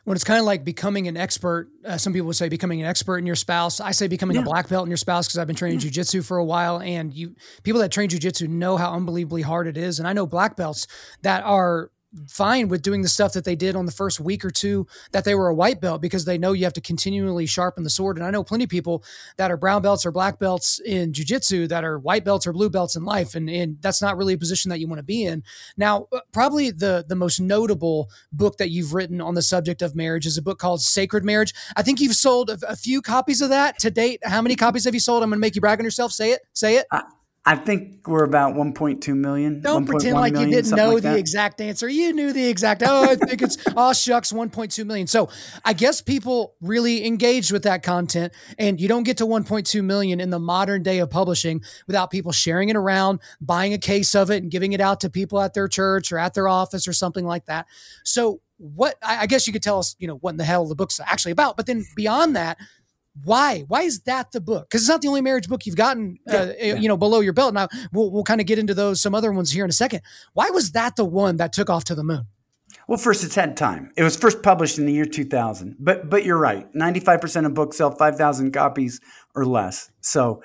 When 0.05 0.15
it's 0.15 0.23
kind 0.23 0.39
of 0.39 0.45
like 0.45 0.63
becoming 0.63 1.07
an 1.07 1.15
expert, 1.15 1.69
uh, 1.83 1.97
some 1.97 2.13
people 2.13 2.33
say 2.33 2.49
becoming 2.49 2.81
an 2.81 2.87
expert 2.87 3.19
in 3.19 3.27
your 3.27 3.35
spouse. 3.35 3.79
I 3.79 3.91
say 3.91 4.07
becoming 4.07 4.35
yeah. 4.35 4.41
a 4.41 4.45
black 4.45 4.69
belt 4.69 4.85
in 4.85 4.89
your 4.89 4.97
spouse 4.97 5.27
because 5.27 5.37
I've 5.37 5.47
been 5.47 5.55
training 5.55 5.81
yeah. 5.81 5.89
jujitsu 5.89 6.25
for 6.25 6.37
a 6.37 6.45
while, 6.45 6.79
and 6.79 7.13
you 7.13 7.35
people 7.63 7.81
that 7.81 7.91
train 7.91 8.09
jujitsu 8.09 8.47
know 8.47 8.77
how 8.77 8.93
unbelievably 8.93 9.43
hard 9.43 9.67
it 9.67 9.77
is. 9.77 9.99
And 9.99 10.07
I 10.07 10.13
know 10.13 10.27
black 10.27 10.57
belts 10.57 10.85
that 11.23 11.43
are 11.43 11.89
fine 12.27 12.67
with 12.67 12.81
doing 12.81 13.01
the 13.01 13.09
stuff 13.09 13.33
that 13.33 13.43
they 13.43 13.55
did 13.55 13.75
on 13.75 13.85
the 13.85 13.91
first 13.91 14.19
week 14.19 14.43
or 14.45 14.49
two 14.49 14.87
that 15.11 15.25
they 15.25 15.35
were 15.35 15.47
a 15.47 15.55
white 15.55 15.81
belt 15.81 16.01
because 16.01 16.25
they 16.25 16.37
know 16.37 16.53
you 16.53 16.63
have 16.63 16.73
to 16.73 16.81
continually 16.81 17.45
sharpen 17.45 17.83
the 17.83 17.89
sword. 17.89 18.17
And 18.17 18.25
I 18.25 18.31
know 18.31 18.43
plenty 18.43 18.63
of 18.63 18.69
people 18.69 19.03
that 19.37 19.51
are 19.51 19.57
brown 19.57 19.81
belts 19.81 20.05
or 20.05 20.11
black 20.11 20.39
belts 20.39 20.79
in 20.79 21.11
jujitsu 21.11 21.67
that 21.69 21.83
are 21.83 21.99
white 21.99 22.25
belts 22.25 22.47
or 22.47 22.53
blue 22.53 22.69
belts 22.69 22.95
in 22.95 23.05
life. 23.05 23.35
And, 23.35 23.49
and 23.49 23.81
that's 23.81 24.01
not 24.01 24.17
really 24.17 24.33
a 24.33 24.37
position 24.37 24.69
that 24.69 24.79
you 24.79 24.87
want 24.87 24.99
to 24.99 25.03
be 25.03 25.25
in. 25.25 25.43
Now, 25.77 26.07
uh, 26.11 26.19
probably 26.31 26.71
the, 26.71 27.05
the 27.07 27.15
most 27.15 27.39
notable 27.39 28.09
book 28.31 28.57
that 28.57 28.69
you've 28.69 28.93
written 28.93 29.21
on 29.21 29.35
the 29.35 29.41
subject 29.41 29.81
of 29.81 29.95
marriage 29.95 30.25
is 30.25 30.37
a 30.37 30.41
book 30.41 30.59
called 30.59 30.81
Sacred 30.81 31.23
Marriage. 31.23 31.53
I 31.75 31.83
think 31.83 31.99
you've 31.99 32.15
sold 32.15 32.49
a, 32.49 32.57
a 32.67 32.75
few 32.75 33.01
copies 33.01 33.41
of 33.41 33.49
that 33.49 33.79
to 33.79 33.91
date. 33.91 34.19
How 34.23 34.41
many 34.41 34.55
copies 34.55 34.85
have 34.85 34.93
you 34.93 34.99
sold? 34.99 35.23
I'm 35.23 35.29
going 35.29 35.37
to 35.37 35.41
make 35.41 35.55
you 35.55 35.61
brag 35.61 35.79
on 35.79 35.85
yourself. 35.85 36.11
Say 36.11 36.31
it. 36.31 36.41
Say 36.53 36.77
it. 36.77 36.87
I 37.47 37.55
think 37.55 38.07
we're 38.07 38.23
about 38.23 38.55
1.2 38.55 39.15
million. 39.15 39.61
Don't 39.61 39.85
pretend 39.85 40.15
like 40.15 40.33
million, 40.33 40.49
you 40.49 40.55
didn't 40.55 40.75
know 40.75 40.93
like 40.95 41.03
the 41.03 41.15
exact 41.15 41.61
answer. 41.61 41.87
You 41.87 42.11
knew 42.11 42.33
the 42.33 42.47
exact. 42.47 42.81
Oh, 42.83 43.03
I 43.03 43.15
think 43.15 43.43
it's 43.43 43.57
oh 43.77 43.93
shucks, 43.93 44.33
1.2 44.33 44.83
million. 44.83 45.05
So 45.05 45.29
I 45.63 45.73
guess 45.73 46.01
people 46.01 46.55
really 46.59 47.05
engaged 47.05 47.51
with 47.51 47.61
that 47.63 47.83
content, 47.83 48.33
and 48.57 48.81
you 48.81 48.87
don't 48.87 49.03
get 49.03 49.17
to 49.17 49.27
1.2 49.27 49.83
million 49.83 50.19
in 50.19 50.31
the 50.31 50.39
modern 50.39 50.81
day 50.81 50.97
of 50.99 51.11
publishing 51.11 51.61
without 51.85 52.09
people 52.09 52.31
sharing 52.31 52.69
it 52.69 52.75
around, 52.75 53.19
buying 53.39 53.73
a 53.73 53.77
case 53.77 54.15
of 54.15 54.31
it, 54.31 54.41
and 54.41 54.49
giving 54.49 54.73
it 54.73 54.81
out 54.81 55.01
to 55.01 55.09
people 55.11 55.39
at 55.39 55.53
their 55.53 55.67
church 55.67 56.11
or 56.11 56.17
at 56.17 56.33
their 56.33 56.47
office 56.47 56.87
or 56.87 56.93
something 56.93 57.25
like 57.25 57.45
that. 57.45 57.67
So 58.03 58.41
what 58.57 58.95
I 59.03 59.27
guess 59.27 59.47
you 59.47 59.53
could 59.53 59.63
tell 59.63 59.79
us, 59.79 59.95
you 59.99 60.07
know, 60.07 60.15
what 60.15 60.31
in 60.31 60.37
the 60.37 60.45
hell 60.45 60.65
the 60.65 60.75
book's 60.75 60.99
actually 60.99 61.33
about. 61.33 61.57
But 61.57 61.65
then 61.65 61.85
beyond 61.95 62.35
that, 62.35 62.57
why? 63.23 63.61
Why 63.67 63.83
is 63.83 64.01
that 64.01 64.31
the 64.31 64.41
book? 64.41 64.69
Because 64.69 64.81
it's 64.81 64.89
not 64.89 65.01
the 65.01 65.07
only 65.07 65.21
marriage 65.21 65.47
book 65.47 65.65
you've 65.65 65.75
gotten 65.75 66.19
uh, 66.29 66.49
yeah. 66.59 66.75
you 66.75 66.87
know 66.87 66.97
below 66.97 67.21
your 67.21 67.33
belt. 67.33 67.53
Now 67.53 67.67
we'll, 67.93 68.11
we'll 68.11 68.23
kind 68.23 68.41
of 68.41 68.47
get 68.47 68.59
into 68.59 68.73
those 68.73 69.01
some 69.01 69.15
other 69.15 69.31
ones 69.31 69.51
here 69.51 69.63
in 69.63 69.69
a 69.69 69.73
second. 69.73 70.01
Why 70.33 70.49
was 70.49 70.71
that 70.71 70.95
the 70.95 71.05
one 71.05 71.37
that 71.37 71.53
took 71.53 71.69
off 71.69 71.85
to 71.85 71.95
the 71.95 72.03
moon? 72.03 72.27
Well 72.87 72.97
first 72.97 73.23
it's 73.23 73.35
had 73.35 73.55
time. 73.55 73.91
It 73.95 74.03
was 74.03 74.17
first 74.17 74.43
published 74.43 74.77
in 74.77 74.85
the 74.85 74.93
year 74.93 75.05
2000 75.05 75.77
but 75.79 76.09
but 76.09 76.25
you're 76.25 76.37
right. 76.37 76.71
95% 76.73 77.45
of 77.45 77.53
books 77.53 77.77
sell 77.77 77.91
5000 77.91 78.51
copies 78.51 78.99
or 79.33 79.45
less. 79.45 79.91
So 80.01 80.43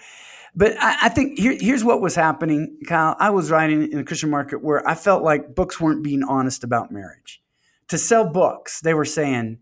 but 0.54 0.76
I, 0.80 0.96
I 1.02 1.08
think 1.08 1.38
here, 1.38 1.56
here's 1.58 1.84
what 1.84 2.00
was 2.00 2.14
happening 2.14 2.78
kyle. 2.86 3.16
I 3.18 3.30
was 3.30 3.50
writing 3.50 3.90
in 3.90 3.98
a 3.98 4.04
christian 4.04 4.30
market 4.30 4.62
where 4.62 4.86
i 4.88 4.94
felt 4.94 5.22
like 5.22 5.54
books 5.54 5.80
weren't 5.80 6.02
being 6.04 6.22
honest 6.22 6.62
about 6.62 6.92
marriage. 6.92 7.42
To 7.88 7.98
sell 7.98 8.30
books 8.30 8.80
they 8.80 8.94
were 8.94 9.04
saying 9.04 9.58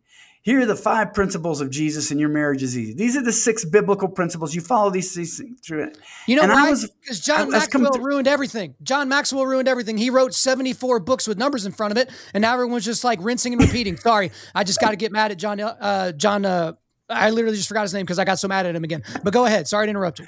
here 0.48 0.62
are 0.62 0.66
the 0.66 0.74
five 0.74 1.12
principles 1.12 1.60
of 1.60 1.68
Jesus 1.68 2.10
and 2.10 2.18
your 2.18 2.30
marriage 2.30 2.62
is 2.62 2.74
easy. 2.74 2.94
These 2.94 3.18
are 3.18 3.22
the 3.22 3.34
six 3.34 3.66
biblical 3.66 4.08
principles. 4.08 4.54
You 4.54 4.62
follow 4.62 4.88
these, 4.88 5.14
things 5.14 5.60
through 5.60 5.84
it. 5.84 5.98
You 6.26 6.36
know 6.36 6.44
and 6.44 6.52
why? 6.52 6.70
Because 6.70 7.20
John 7.20 7.50
Maxwell 7.50 7.92
to- 7.92 8.00
ruined 8.00 8.26
everything. 8.26 8.74
John 8.82 9.10
Maxwell 9.10 9.44
ruined 9.44 9.68
everything. 9.68 9.98
He 9.98 10.08
wrote 10.08 10.32
74 10.32 11.00
books 11.00 11.28
with 11.28 11.36
numbers 11.36 11.66
in 11.66 11.72
front 11.72 11.90
of 11.90 11.98
it, 11.98 12.08
and 12.32 12.40
now 12.40 12.54
everyone's 12.54 12.86
just 12.86 13.04
like 13.04 13.18
rinsing 13.20 13.52
and 13.52 13.60
repeating. 13.60 13.96
Sorry, 13.98 14.30
I 14.54 14.64
just 14.64 14.80
got 14.80 14.88
to 14.88 14.96
get 14.96 15.12
mad 15.12 15.32
at 15.32 15.36
John. 15.36 15.60
Uh, 15.60 16.12
John. 16.12 16.46
Uh, 16.46 16.72
I 17.10 17.28
literally 17.28 17.58
just 17.58 17.68
forgot 17.68 17.82
his 17.82 17.92
name 17.92 18.06
because 18.06 18.18
I 18.18 18.24
got 18.24 18.38
so 18.38 18.48
mad 18.48 18.64
at 18.64 18.74
him 18.74 18.84
again. 18.84 19.02
But 19.22 19.34
go 19.34 19.44
ahead. 19.44 19.68
Sorry 19.68 19.86
to 19.86 19.90
interrupt 19.90 20.18
you. 20.18 20.26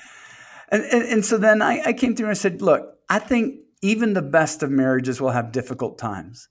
And, 0.68 0.84
and, 0.84 1.02
and 1.02 1.24
so 1.24 1.38
then 1.38 1.62
I, 1.62 1.80
I 1.86 1.92
came 1.94 2.14
through 2.14 2.26
and 2.26 2.30
I 2.30 2.34
said, 2.34 2.60
look, 2.60 2.98
I 3.08 3.20
think 3.20 3.56
even 3.80 4.12
the 4.12 4.22
best 4.22 4.62
of 4.62 4.70
marriages 4.70 5.18
will 5.18 5.30
have 5.30 5.50
difficult 5.50 5.98
times. 5.98 6.48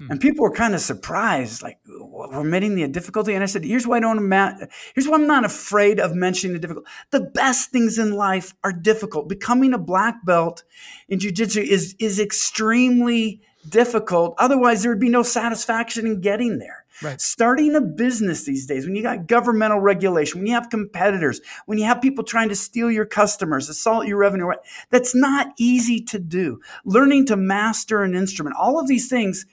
Hmm. 0.00 0.12
And 0.12 0.20
people 0.20 0.42
were 0.44 0.52
kind 0.52 0.74
of 0.74 0.80
surprised, 0.80 1.62
like 1.62 1.78
we're 1.86 2.40
admitting 2.40 2.74
the 2.74 2.88
difficulty. 2.88 3.34
And 3.34 3.42
I 3.42 3.46
said, 3.46 3.64
here's 3.64 3.86
why 3.86 3.98
I 3.98 4.00
don't. 4.00 4.28
Ma- 4.28 4.54
here's 4.94 5.06
why 5.06 5.16
I'm 5.16 5.26
not 5.26 5.44
afraid 5.44 6.00
of 6.00 6.14
mentioning 6.14 6.54
the 6.54 6.58
difficult. 6.58 6.86
The 7.10 7.20
best 7.20 7.70
things 7.70 7.98
in 7.98 8.12
life 8.12 8.54
are 8.64 8.72
difficult. 8.72 9.28
Becoming 9.28 9.74
a 9.74 9.78
black 9.78 10.24
belt 10.24 10.64
in 11.08 11.18
jujitsu 11.18 11.62
is 11.62 11.94
is 11.98 12.18
extremely 12.18 13.42
difficult. 13.68 14.34
Otherwise, 14.38 14.82
there 14.82 14.90
would 14.90 15.00
be 15.00 15.10
no 15.10 15.22
satisfaction 15.22 16.06
in 16.06 16.22
getting 16.22 16.58
there. 16.58 16.86
Right. 17.02 17.20
Starting 17.20 17.74
a 17.74 17.80
business 17.80 18.44
these 18.44 18.66
days, 18.66 18.84
when 18.84 18.94
you 18.94 19.02
got 19.02 19.26
governmental 19.26 19.80
regulation, 19.80 20.40
when 20.40 20.46
you 20.46 20.54
have 20.54 20.68
competitors, 20.68 21.40
when 21.64 21.78
you 21.78 21.84
have 21.84 22.02
people 22.02 22.24
trying 22.24 22.50
to 22.50 22.56
steal 22.56 22.90
your 22.90 23.06
customers, 23.06 23.68
assault 23.68 24.06
your 24.06 24.18
revenue, 24.18 24.50
that's 24.90 25.14
not 25.14 25.54
easy 25.58 26.00
to 26.04 26.18
do. 26.18 26.60
Learning 26.84 27.24
to 27.26 27.36
master 27.36 28.02
an 28.02 28.14
instrument, 28.14 28.56
all 28.58 28.78
of 28.78 28.86
these 28.86 29.08
things 29.08 29.46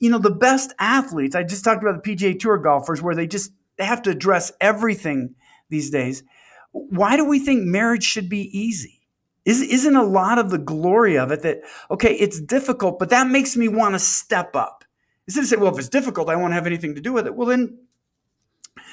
you 0.00 0.10
know, 0.10 0.18
the 0.18 0.30
best 0.30 0.72
athletes, 0.78 1.36
I 1.36 1.44
just 1.44 1.62
talked 1.62 1.82
about 1.82 2.02
the 2.02 2.16
PGA 2.16 2.38
Tour 2.38 2.58
golfers 2.58 3.00
where 3.00 3.14
they 3.14 3.26
just 3.26 3.52
they 3.76 3.84
have 3.84 4.02
to 4.02 4.10
address 4.10 4.50
everything 4.60 5.34
these 5.68 5.90
days. 5.90 6.24
Why 6.72 7.16
do 7.16 7.24
we 7.24 7.38
think 7.38 7.64
marriage 7.64 8.04
should 8.04 8.28
be 8.28 8.56
easy? 8.56 9.00
Is, 9.44 9.62
isn't 9.62 9.96
a 9.96 10.02
lot 10.02 10.38
of 10.38 10.50
the 10.50 10.58
glory 10.58 11.16
of 11.16 11.32
it 11.32 11.42
that, 11.42 11.62
okay, 11.90 12.14
it's 12.14 12.40
difficult, 12.40 12.98
but 12.98 13.08
that 13.10 13.26
makes 13.26 13.56
me 13.56 13.68
want 13.68 13.94
to 13.94 13.98
step 13.98 14.54
up? 14.54 14.84
Instead 15.26 15.42
of 15.42 15.46
say, 15.48 15.56
well, 15.56 15.72
if 15.72 15.78
it's 15.78 15.88
difficult, 15.88 16.28
I 16.28 16.36
won't 16.36 16.52
have 16.52 16.66
anything 16.66 16.94
to 16.94 17.00
do 17.00 17.12
with 17.12 17.26
it. 17.26 17.34
Well, 17.34 17.48
then 17.48 17.78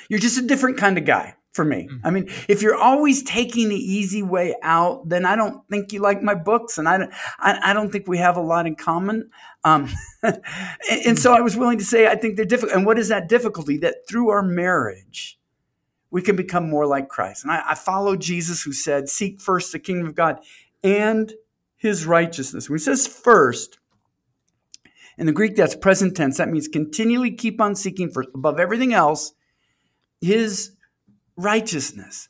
you're 0.10 0.20
just 0.20 0.38
a 0.38 0.48
different 0.48 0.78
kind 0.78 0.98
of 0.98 1.06
guy 1.06 1.36
for 1.58 1.66
me. 1.66 1.90
Mm-hmm. 1.92 2.08
I 2.08 2.10
mean, 2.12 2.30
if 2.48 2.62
you're 2.62 2.78
always 2.78 3.24
taking 3.24 3.68
the 3.68 3.76
easy 3.76 4.24
way 4.24 4.56
out, 4.62 5.10
then 5.10 5.26
I 5.26 5.36
don't 5.36 5.68
think 5.68 5.92
you 5.92 6.00
like 6.00 6.22
my 6.22 6.36
books, 6.36 6.78
and 6.78 6.88
I 6.88 6.98
don't, 7.00 7.14
I, 7.40 7.72
I 7.72 7.74
don't 7.74 7.92
think 7.92 8.08
we 8.08 8.20
have 8.20 8.38
a 8.38 8.42
lot 8.42 8.66
in 8.66 8.76
common. 8.76 9.30
Um, 9.66 9.90
and, 10.24 10.42
and, 10.90 11.20
so 11.20 11.34
I 11.34 11.42
was 11.42 11.58
willing 11.58 11.80
to 11.80 11.84
say 11.84 12.08
I 12.08 12.16
think 12.16 12.38
they're 12.38 12.46
difficult. 12.46 12.78
And 12.78 12.86
what 12.86 12.98
is 12.98 13.10
that 13.10 13.28
difficulty? 13.28 13.78
That 13.80 14.08
through 14.08 14.30
our 14.30 14.42
marriage, 14.42 15.38
we 16.12 16.22
can 16.22 16.38
become 16.38 16.70
more 16.70 16.86
like 16.86 17.10
Christ. 17.10 17.44
And 17.44 17.52
I, 17.52 17.72
I 17.72 17.76
follow 17.76 18.16
Jesus, 18.16 18.64
who 18.64 18.72
said, 18.72 19.10
"Seek 19.10 19.42
first 19.42 19.74
the 19.74 19.80
kingdom 19.80 20.08
of 20.08 20.16
God 20.16 20.40
and 20.84 21.34
His 21.76 22.06
righteousness." 22.06 22.70
When 22.70 22.78
he 22.78 22.84
says 22.84 23.06
first. 23.06 23.80
In 25.20 25.26
the 25.26 25.34
Greek, 25.34 25.56
that's 25.56 25.76
present 25.76 26.16
tense. 26.16 26.38
That 26.38 26.48
means 26.48 26.68
continually 26.68 27.32
keep 27.32 27.60
on 27.60 27.76
seeking 27.76 28.12
for 28.12 28.24
above 28.36 28.60
everything 28.60 28.94
else 28.94 29.34
his 30.22 30.72
righteousness. 31.38 32.30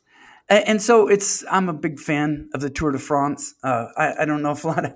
And, 0.50 0.80
so 0.80 1.08
it's, 1.08 1.44
I'm 1.50 1.68
a 1.68 1.74
big 1.74 2.00
fan 2.00 2.48
of 2.54 2.62
the 2.62 2.70
Tour 2.70 2.92
de 2.92 2.98
France. 2.98 3.54
Uh, 3.62 3.86
I, 3.96 4.22
I, 4.22 4.24
don't 4.24 4.42
know 4.42 4.52
if 4.52 4.64
a 4.64 4.68
lot 4.68 4.84
of 4.84 4.92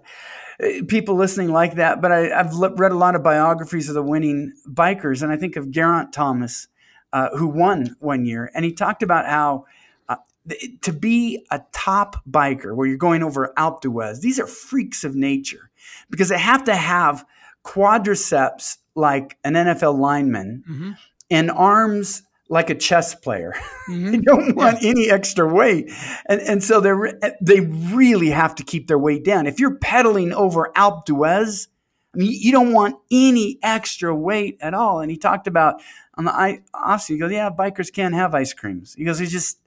uh, 0.62 0.84
people 0.88 1.14
listening 1.14 1.52
like 1.52 1.74
that, 1.74 2.00
but 2.00 2.10
I, 2.10 2.28
have 2.28 2.54
read 2.54 2.92
a 2.92 2.96
lot 2.96 3.14
of 3.14 3.22
biographies 3.22 3.90
of 3.90 3.94
the 3.94 4.02
winning 4.02 4.54
bikers. 4.66 5.22
And 5.22 5.30
I 5.30 5.36
think 5.36 5.56
of 5.56 5.70
Geraint 5.70 6.10
Thomas, 6.10 6.68
uh, 7.12 7.36
who 7.36 7.48
won 7.48 7.96
one 8.00 8.24
year. 8.24 8.50
And 8.54 8.64
he 8.64 8.72
talked 8.72 9.02
about 9.02 9.26
how 9.26 9.66
uh, 10.08 10.16
to 10.80 10.92
be 10.92 11.44
a 11.50 11.60
top 11.72 12.24
biker 12.26 12.74
where 12.74 12.86
you're 12.86 12.96
going 12.96 13.22
over 13.22 13.52
Alpe 13.58 13.82
d'Huez, 13.82 14.20
these 14.20 14.40
are 14.40 14.46
freaks 14.46 15.04
of 15.04 15.14
nature 15.14 15.70
because 16.08 16.30
they 16.30 16.38
have 16.38 16.64
to 16.64 16.74
have 16.74 17.26
quadriceps 17.62 18.78
like 18.94 19.36
an 19.44 19.52
NFL 19.52 19.98
lineman 19.98 20.64
mm-hmm. 20.68 20.92
and 21.30 21.50
arms 21.50 22.22
like 22.52 22.68
a 22.68 22.74
chess 22.74 23.14
player. 23.14 23.54
Mm-hmm. 23.88 24.12
they 24.12 24.18
don't 24.18 24.54
want 24.54 24.80
yeah. 24.80 24.90
any 24.90 25.10
extra 25.10 25.44
weight. 25.44 25.90
And, 26.26 26.40
and 26.42 26.62
so 26.62 26.78
they 26.78 26.92
they 27.40 27.58
really 27.58 28.30
have 28.30 28.54
to 28.54 28.62
keep 28.62 28.86
their 28.86 28.98
weight 28.98 29.24
down. 29.24 29.48
If 29.48 29.58
you're 29.58 29.74
pedaling 29.74 30.32
over 30.32 30.70
Alpe 30.76 31.04
d'Huez, 31.04 31.66
I 32.14 32.18
mean, 32.18 32.30
you 32.30 32.52
don't 32.52 32.72
want 32.72 32.94
any 33.10 33.58
extra 33.60 34.14
weight 34.14 34.56
at 34.60 34.72
all. 34.72 35.00
And 35.00 35.10
he 35.10 35.16
talked 35.16 35.48
about 35.48 35.82
on 36.14 36.26
the 36.26 36.62
off 36.72 37.08
he 37.08 37.18
goes, 37.18 37.32
yeah, 37.32 37.50
bikers 37.50 37.92
can't 37.92 38.14
have 38.14 38.36
ice 38.36 38.52
creams. 38.52 38.94
He 38.94 39.04
goes, 39.04 39.20
it's 39.20 39.32
just, 39.32 39.58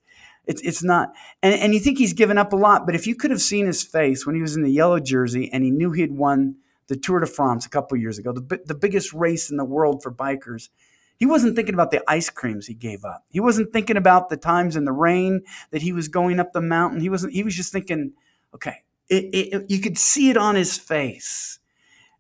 it's, 0.46 0.62
it's 0.62 0.82
not. 0.82 1.12
And, 1.44 1.56
and 1.56 1.74
you 1.74 1.82
think 1.82 1.98
he's 1.98 2.14
given 2.14 2.38
up 2.38 2.54
a 2.54 2.58
lot, 2.58 2.86
but 2.86 2.96
if 2.96 3.06
you 3.06 3.16
could 3.16 3.32
have 3.32 3.42
seen 3.42 3.66
his 3.66 3.84
face 3.84 4.26
when 4.26 4.36
he 4.36 4.42
was 4.42 4.56
in 4.56 4.64
the 4.64 4.72
yellow 4.72 5.02
jersey 5.02 5.52
and 5.52 5.66
he 5.66 5.72
knew 5.72 5.92
he 5.92 6.02
had 6.02 6.14
won 6.14 6.56
the 6.88 6.96
Tour 6.96 7.20
de 7.20 7.26
France 7.26 7.66
a 7.66 7.70
couple 7.70 7.98
years 7.98 8.18
ago, 8.18 8.32
the, 8.32 8.62
the 8.66 8.76
biggest 8.76 9.12
race 9.12 9.52
in 9.52 9.58
the 9.58 9.66
world 9.66 10.02
for 10.02 10.12
bikers, 10.12 10.70
he 11.18 11.26
wasn't 11.26 11.56
thinking 11.56 11.74
about 11.74 11.92
the 11.92 12.04
ice 12.10 12.30
creams 12.30 12.68
he 12.68 12.74
gave 12.74 13.06
up. 13.06 13.26
He 13.30 13.40
wasn't 13.40 13.72
thinking 13.72 13.98
about 13.98 14.30
the 14.30 14.38
times 14.38 14.76
in 14.76 14.86
the 14.86 14.92
rain 14.92 15.42
that 15.72 15.82
he 15.82 15.94
was 15.94 16.08
going 16.08 16.40
up 16.40 16.54
the 16.54 16.62
mountain. 16.62 17.00
He 17.00 17.10
wasn't. 17.10 17.34
He 17.34 17.44
was 17.44 17.56
just 17.56 17.72
thinking, 17.72 18.14
okay, 18.54 18.84
it, 19.10 19.24
it, 19.34 19.66
you 19.70 19.80
could 19.80 19.98
see 19.98 20.30
it 20.30 20.38
on 20.38 20.56
his 20.56 20.78
face. 20.78 21.60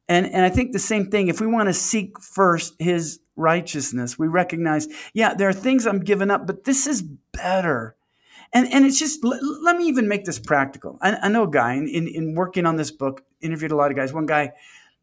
And 0.08 0.26
and 0.28 0.46
I 0.46 0.50
think 0.50 0.72
the 0.72 0.80
same 0.80 1.10
thing. 1.10 1.28
If 1.28 1.42
we 1.42 1.48
want 1.48 1.68
to 1.68 1.74
seek 1.74 2.20
first 2.20 2.76
His 2.80 3.20
righteousness, 3.36 4.20
we 4.20 4.28
recognize, 4.28 4.88
yeah, 5.14 5.34
there 5.34 5.50
are 5.50 5.54
things 5.54 5.86
I'm 5.86 6.00
giving 6.00 6.30
up, 6.30 6.46
but 6.46 6.64
this 6.64 6.88
is 6.88 7.02
better. 7.34 7.96
And 8.54 8.72
and 8.72 8.86
it's 8.86 9.00
just 9.00 9.24
let, 9.24 9.42
let 9.64 9.78
me 9.78 9.88
even 9.88 10.08
make 10.08 10.26
this 10.26 10.40
practical. 10.40 11.00
I, 11.02 11.16
I 11.16 11.28
know 11.28 11.44
a 11.44 11.50
guy 11.50 11.74
in, 11.74 11.88
in 11.88 12.08
in 12.08 12.36
working 12.36 12.66
on 12.66 12.76
this 12.76 12.92
book, 12.92 13.24
interviewed 13.42 13.72
a 13.72 13.76
lot 13.76 13.92
of 13.92 13.98
guys. 13.98 14.14
One 14.14 14.28
guy 14.28 14.54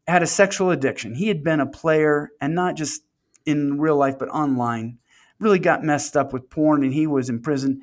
had 0.06 0.22
a 0.22 0.26
sexual 0.26 0.70
addiction. 0.70 1.14
He 1.14 1.28
had 1.28 1.42
been 1.42 1.60
a 1.60 1.66
player 1.66 2.30
and 2.40 2.54
not 2.54 2.76
just 2.76 3.02
in 3.46 3.80
real 3.80 3.96
life, 3.96 4.18
but 4.18 4.28
online. 4.28 4.98
Really 5.38 5.58
got 5.58 5.82
messed 5.82 6.16
up 6.16 6.32
with 6.32 6.50
porn, 6.50 6.84
and 6.84 6.94
he 6.94 7.06
was 7.06 7.28
in 7.28 7.40
prison. 7.40 7.82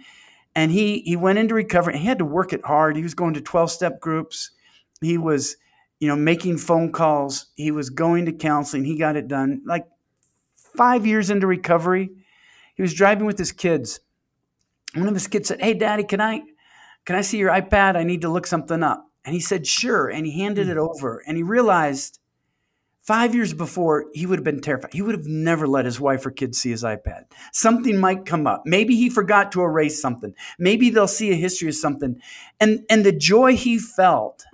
And 0.55 0.71
he 0.71 0.99
he 1.01 1.15
went 1.15 1.39
into 1.39 1.53
recovery. 1.53 1.97
he 1.97 2.05
had 2.05 2.19
to 2.19 2.25
work 2.25 2.53
it 2.53 2.65
hard. 2.65 2.95
He 2.95 3.03
was 3.03 3.13
going 3.13 3.33
to 3.33 3.41
twelve 3.41 3.71
step 3.71 3.99
groups. 3.99 4.51
He 5.01 5.17
was, 5.17 5.57
you 5.99 6.07
know, 6.07 6.15
making 6.15 6.57
phone 6.57 6.91
calls. 6.91 7.47
He 7.55 7.71
was 7.71 7.89
going 7.89 8.25
to 8.25 8.31
counseling. 8.31 8.85
He 8.85 8.97
got 8.97 9.15
it 9.15 9.27
done. 9.27 9.61
Like 9.65 9.87
five 10.55 11.05
years 11.05 11.29
into 11.29 11.47
recovery, 11.47 12.09
he 12.75 12.81
was 12.81 12.93
driving 12.93 13.25
with 13.25 13.37
his 13.37 13.51
kids. 13.51 13.99
One 14.95 15.07
of 15.07 15.13
his 15.13 15.27
kids 15.27 15.49
said, 15.49 15.61
"Hey, 15.61 15.73
Daddy, 15.73 16.03
can 16.03 16.21
I 16.21 16.41
can 17.05 17.15
I 17.15 17.21
see 17.21 17.37
your 17.37 17.51
iPad? 17.51 17.95
I 17.95 18.03
need 18.03 18.21
to 18.21 18.29
look 18.29 18.47
something 18.47 18.83
up." 18.83 19.05
And 19.25 19.33
he 19.33 19.41
said, 19.41 19.67
"Sure." 19.67 20.07
And 20.09 20.25
he 20.25 20.39
handed 20.39 20.65
hmm. 20.65 20.71
it 20.71 20.77
over. 20.77 21.23
And 21.27 21.37
he 21.37 21.43
realized 21.43 22.18
Five 23.09 23.33
years 23.33 23.55
before, 23.55 24.05
he 24.13 24.27
would 24.27 24.37
have 24.37 24.43
been 24.43 24.61
terrified. 24.61 24.93
He 24.93 25.01
would 25.01 25.15
have 25.15 25.25
never 25.25 25.67
let 25.67 25.85
his 25.85 25.99
wife 25.99 26.23
or 26.27 26.29
kids 26.29 26.59
see 26.59 26.69
his 26.69 26.83
iPad. 26.83 27.23
Something 27.51 27.97
might 27.97 28.27
come 28.27 28.45
up. 28.45 28.61
Maybe 28.67 28.95
he 28.95 29.09
forgot 29.09 29.51
to 29.53 29.63
erase 29.63 29.99
something. 29.99 30.35
Maybe 30.59 30.91
they'll 30.91 31.07
see 31.07 31.31
a 31.31 31.35
history 31.35 31.69
of 31.69 31.73
something. 31.73 32.21
And, 32.59 32.85
and 32.87 33.03
the 33.03 33.11
joy 33.11 33.55
he 33.55 33.79
felt, 33.79 34.45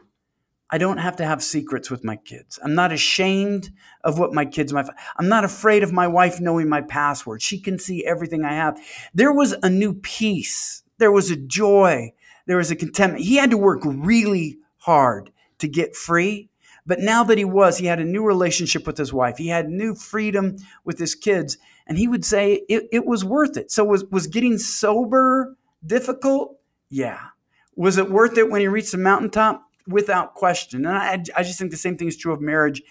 I 0.69 0.77
don't 0.77 0.99
have 0.99 1.17
to 1.17 1.25
have 1.25 1.43
secrets 1.43 1.91
with 1.91 2.05
my 2.05 2.15
kids. 2.15 2.57
I'm 2.63 2.75
not 2.75 2.93
ashamed 2.93 3.71
of 4.05 4.19
what 4.19 4.33
my 4.33 4.45
kids 4.45 4.71
might. 4.71 4.85
I'm 5.17 5.27
not 5.27 5.43
afraid 5.43 5.83
of 5.83 5.91
my 5.91 6.07
wife 6.07 6.39
knowing 6.39 6.69
my 6.69 6.79
password. 6.79 7.41
She 7.41 7.59
can 7.59 7.77
see 7.77 8.05
everything 8.05 8.45
I 8.45 8.53
have. 8.53 8.79
There 9.13 9.33
was 9.33 9.51
a 9.63 9.69
new 9.69 9.95
peace. 9.95 10.81
There 10.97 11.11
was 11.11 11.29
a 11.29 11.35
joy. 11.35 12.13
There 12.45 12.55
was 12.55 12.71
a 12.71 12.77
contentment. 12.77 13.25
He 13.25 13.35
had 13.35 13.51
to 13.51 13.57
work 13.57 13.81
really 13.83 14.59
hard 14.77 15.33
to 15.57 15.67
get 15.67 15.93
free 15.93 16.51
but 16.85 16.99
now 16.99 17.23
that 17.23 17.37
he 17.37 17.45
was, 17.45 17.77
he 17.77 17.87
had 17.87 17.99
a 17.99 18.05
new 18.05 18.23
relationship 18.23 18.85
with 18.85 18.97
his 18.97 19.11
wife. 19.11 19.37
He 19.37 19.47
had 19.47 19.69
new 19.69 19.95
freedom 19.95 20.57
with 20.83 20.99
his 20.99 21.15
kids. 21.15 21.57
And 21.87 21.97
he 21.97 22.07
would 22.07 22.23
say 22.23 22.63
it, 22.69 22.87
it 22.91 23.05
was 23.05 23.25
worth 23.25 23.57
it. 23.57 23.71
So 23.71 23.83
was, 23.83 24.05
was 24.05 24.27
getting 24.27 24.57
sober 24.57 25.57
difficult? 25.85 26.59
Yeah. 26.89 27.19
Was 27.75 27.97
it 27.97 28.11
worth 28.11 28.37
it 28.37 28.49
when 28.49 28.61
he 28.61 28.67
reached 28.67 28.91
the 28.91 28.97
mountaintop? 28.97 29.63
Without 29.87 30.33
question. 30.33 30.83
And 30.85 30.97
I, 30.97 31.23
I 31.35 31.43
just 31.43 31.59
think 31.59 31.69
the 31.69 31.77
same 31.77 31.95
thing 31.95 32.07
is 32.07 32.17
true 32.17 32.33
of 32.33 32.41
marriage 32.41 32.81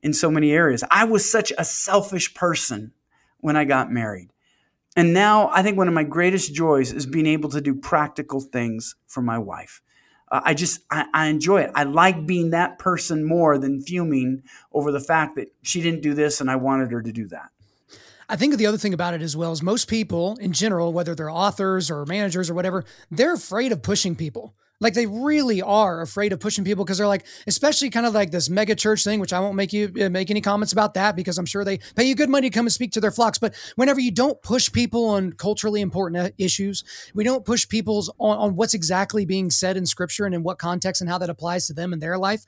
in 0.00 0.12
so 0.12 0.30
many 0.30 0.52
areas. 0.52 0.84
I 0.92 1.04
was 1.04 1.28
such 1.28 1.52
a 1.58 1.64
selfish 1.64 2.34
person 2.34 2.92
when 3.38 3.56
I 3.56 3.64
got 3.64 3.90
married. 3.90 4.28
And 4.96 5.12
now 5.12 5.50
I 5.52 5.62
think 5.62 5.76
one 5.76 5.88
of 5.88 5.94
my 5.94 6.04
greatest 6.04 6.54
joys 6.54 6.92
is 6.92 7.04
being 7.04 7.26
able 7.26 7.50
to 7.50 7.60
do 7.60 7.74
practical 7.74 8.40
things 8.40 8.94
for 9.08 9.22
my 9.22 9.38
wife. 9.38 9.82
I 10.44 10.54
just 10.54 10.80
I, 10.90 11.06
I, 11.12 11.26
enjoy 11.26 11.62
it. 11.62 11.70
I 11.74 11.84
like 11.84 12.26
being 12.26 12.50
that 12.50 12.78
person 12.78 13.24
more 13.24 13.58
than 13.58 13.82
fuming 13.82 14.42
over 14.72 14.92
the 14.92 15.00
fact 15.00 15.36
that 15.36 15.52
she 15.62 15.82
didn't 15.82 16.02
do 16.02 16.14
this 16.14 16.40
and 16.40 16.50
I 16.50 16.56
wanted 16.56 16.90
her 16.92 17.02
to 17.02 17.12
do 17.12 17.28
that. 17.28 17.50
I 18.28 18.36
think 18.36 18.56
the 18.56 18.66
other 18.66 18.78
thing 18.78 18.94
about 18.94 19.14
it 19.14 19.22
as 19.22 19.36
well 19.36 19.52
is 19.52 19.62
most 19.62 19.88
people 19.88 20.36
in 20.40 20.52
general, 20.52 20.92
whether 20.92 21.14
they're 21.14 21.30
authors 21.30 21.90
or 21.90 22.04
managers 22.06 22.50
or 22.50 22.54
whatever, 22.54 22.84
they're 23.10 23.34
afraid 23.34 23.72
of 23.72 23.82
pushing 23.82 24.16
people. 24.16 24.54
Like 24.80 24.94
they 24.94 25.06
really 25.06 25.62
are 25.62 26.02
afraid 26.02 26.32
of 26.32 26.40
pushing 26.40 26.64
people 26.64 26.84
because 26.84 26.98
they're 26.98 27.06
like, 27.06 27.26
especially 27.46 27.88
kind 27.88 28.04
of 28.04 28.12
like 28.12 28.30
this 28.30 28.50
mega 28.50 28.74
church 28.74 29.04
thing, 29.04 29.20
which 29.20 29.32
I 29.32 29.40
won't 29.40 29.54
make 29.54 29.72
you 29.72 29.92
uh, 30.00 30.10
make 30.10 30.30
any 30.30 30.40
comments 30.40 30.72
about 30.72 30.94
that 30.94 31.16
because 31.16 31.38
I'm 31.38 31.46
sure 31.46 31.64
they 31.64 31.78
pay 31.94 32.04
you 32.04 32.14
good 32.14 32.28
money 32.28 32.50
to 32.50 32.54
come 32.54 32.66
and 32.66 32.72
speak 32.72 32.92
to 32.92 33.00
their 33.00 33.10
flocks. 33.10 33.38
But 33.38 33.54
whenever 33.76 34.00
you 34.00 34.10
don't 34.10 34.40
push 34.42 34.70
people 34.70 35.08
on 35.08 35.32
culturally 35.32 35.80
important 35.80 36.22
uh, 36.22 36.30
issues, 36.38 36.84
we 37.14 37.24
don't 37.24 37.44
push 37.44 37.66
people's 37.66 38.10
on, 38.18 38.36
on 38.36 38.56
what's 38.56 38.74
exactly 38.74 39.24
being 39.24 39.50
said 39.50 39.76
in 39.76 39.86
scripture 39.86 40.26
and 40.26 40.34
in 40.34 40.42
what 40.42 40.58
context 40.58 41.00
and 41.00 41.08
how 41.08 41.18
that 41.18 41.30
applies 41.30 41.66
to 41.68 41.72
them 41.72 41.92
in 41.92 41.98
their 41.98 42.18
life. 42.18 42.44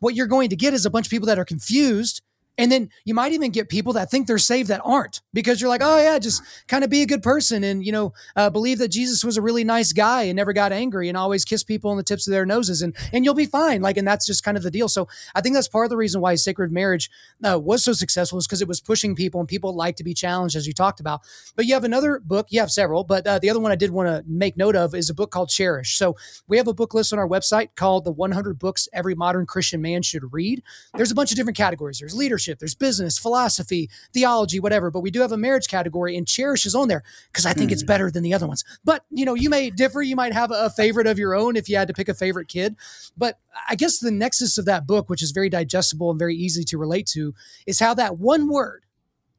What 0.00 0.14
you're 0.14 0.26
going 0.26 0.50
to 0.50 0.56
get 0.56 0.74
is 0.74 0.86
a 0.86 0.90
bunch 0.90 1.06
of 1.06 1.10
people 1.10 1.26
that 1.26 1.38
are 1.38 1.44
confused 1.44 2.22
and 2.58 2.70
then 2.70 2.90
you 3.04 3.14
might 3.14 3.32
even 3.32 3.50
get 3.50 3.68
people 3.68 3.94
that 3.94 4.10
think 4.10 4.26
they're 4.26 4.38
saved 4.38 4.68
that 4.68 4.82
aren't 4.84 5.22
because 5.32 5.60
you're 5.60 5.70
like, 5.70 5.80
oh, 5.82 6.02
yeah, 6.02 6.18
just 6.18 6.42
kind 6.68 6.84
of 6.84 6.90
be 6.90 7.02
a 7.02 7.06
good 7.06 7.22
person 7.22 7.64
and, 7.64 7.84
you 7.84 7.92
know, 7.92 8.12
uh, 8.36 8.50
believe 8.50 8.78
that 8.78 8.88
Jesus 8.88 9.24
was 9.24 9.36
a 9.36 9.42
really 9.42 9.64
nice 9.64 9.92
guy 9.92 10.24
and 10.24 10.36
never 10.36 10.52
got 10.52 10.72
angry 10.72 11.08
and 11.08 11.16
always 11.16 11.44
kissed 11.44 11.66
people 11.66 11.90
on 11.90 11.96
the 11.96 12.02
tips 12.02 12.26
of 12.26 12.32
their 12.32 12.44
noses 12.44 12.82
and, 12.82 12.94
and 13.12 13.24
you'll 13.24 13.34
be 13.34 13.46
fine. 13.46 13.80
Like, 13.80 13.96
and 13.96 14.06
that's 14.06 14.26
just 14.26 14.44
kind 14.44 14.56
of 14.56 14.62
the 14.62 14.70
deal. 14.70 14.88
So 14.88 15.08
I 15.34 15.40
think 15.40 15.54
that's 15.54 15.68
part 15.68 15.86
of 15.86 15.90
the 15.90 15.96
reason 15.96 16.20
why 16.20 16.34
sacred 16.34 16.72
marriage 16.72 17.10
uh, 17.42 17.58
was 17.58 17.84
so 17.84 17.92
successful 17.92 18.38
is 18.38 18.46
because 18.46 18.62
it 18.62 18.68
was 18.68 18.80
pushing 18.80 19.14
people 19.14 19.40
and 19.40 19.48
people 19.48 19.74
like 19.74 19.96
to 19.96 20.04
be 20.04 20.14
challenged, 20.14 20.56
as 20.56 20.66
you 20.66 20.72
talked 20.72 21.00
about. 21.00 21.20
But 21.56 21.66
you 21.66 21.74
have 21.74 21.84
another 21.84 22.20
book, 22.20 22.48
you 22.50 22.60
have 22.60 22.70
several, 22.70 23.04
but 23.04 23.26
uh, 23.26 23.38
the 23.38 23.48
other 23.50 23.60
one 23.60 23.72
I 23.72 23.76
did 23.76 23.90
want 23.90 24.08
to 24.08 24.24
make 24.26 24.56
note 24.56 24.76
of 24.76 24.94
is 24.94 25.08
a 25.08 25.14
book 25.14 25.30
called 25.30 25.48
Cherish. 25.48 25.96
So 25.96 26.16
we 26.48 26.56
have 26.56 26.68
a 26.68 26.74
book 26.74 26.94
list 26.94 27.12
on 27.12 27.18
our 27.18 27.28
website 27.28 27.70
called 27.76 28.04
The 28.04 28.12
100 28.12 28.58
Books 28.58 28.88
Every 28.92 29.14
Modern 29.14 29.46
Christian 29.46 29.80
Man 29.80 30.02
Should 30.02 30.32
Read. 30.32 30.62
There's 30.94 31.10
a 31.10 31.14
bunch 31.14 31.30
of 31.30 31.36
different 31.36 31.56
categories. 31.56 31.98
There's 31.98 32.14
leadership, 32.14 32.49
there's 32.58 32.74
business, 32.74 33.18
philosophy, 33.18 33.88
theology, 34.12 34.60
whatever. 34.60 34.90
But 34.90 35.00
we 35.00 35.10
do 35.10 35.20
have 35.20 35.32
a 35.32 35.36
marriage 35.36 35.68
category, 35.68 36.16
and 36.16 36.26
Cherish 36.26 36.66
is 36.66 36.74
on 36.74 36.88
there 36.88 37.02
because 37.32 37.46
I 37.46 37.52
think 37.52 37.70
mm. 37.70 37.72
it's 37.72 37.82
better 37.82 38.10
than 38.10 38.22
the 38.22 38.34
other 38.34 38.46
ones. 38.46 38.64
But 38.84 39.04
you 39.10 39.24
know, 39.24 39.34
you 39.34 39.50
may 39.50 39.70
differ. 39.70 40.02
You 40.02 40.16
might 40.16 40.32
have 40.32 40.50
a 40.50 40.70
favorite 40.70 41.06
of 41.06 41.18
your 41.18 41.34
own 41.34 41.56
if 41.56 41.68
you 41.68 41.76
had 41.76 41.88
to 41.88 41.94
pick 41.94 42.08
a 42.08 42.14
favorite 42.14 42.48
kid. 42.48 42.76
But 43.16 43.38
I 43.68 43.74
guess 43.74 43.98
the 43.98 44.10
nexus 44.10 44.58
of 44.58 44.64
that 44.66 44.86
book, 44.86 45.08
which 45.08 45.22
is 45.22 45.30
very 45.30 45.48
digestible 45.48 46.10
and 46.10 46.18
very 46.18 46.34
easy 46.34 46.64
to 46.64 46.78
relate 46.78 47.06
to, 47.08 47.34
is 47.66 47.78
how 47.78 47.94
that 47.94 48.18
one 48.18 48.48
word, 48.48 48.84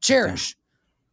cherish, 0.00 0.56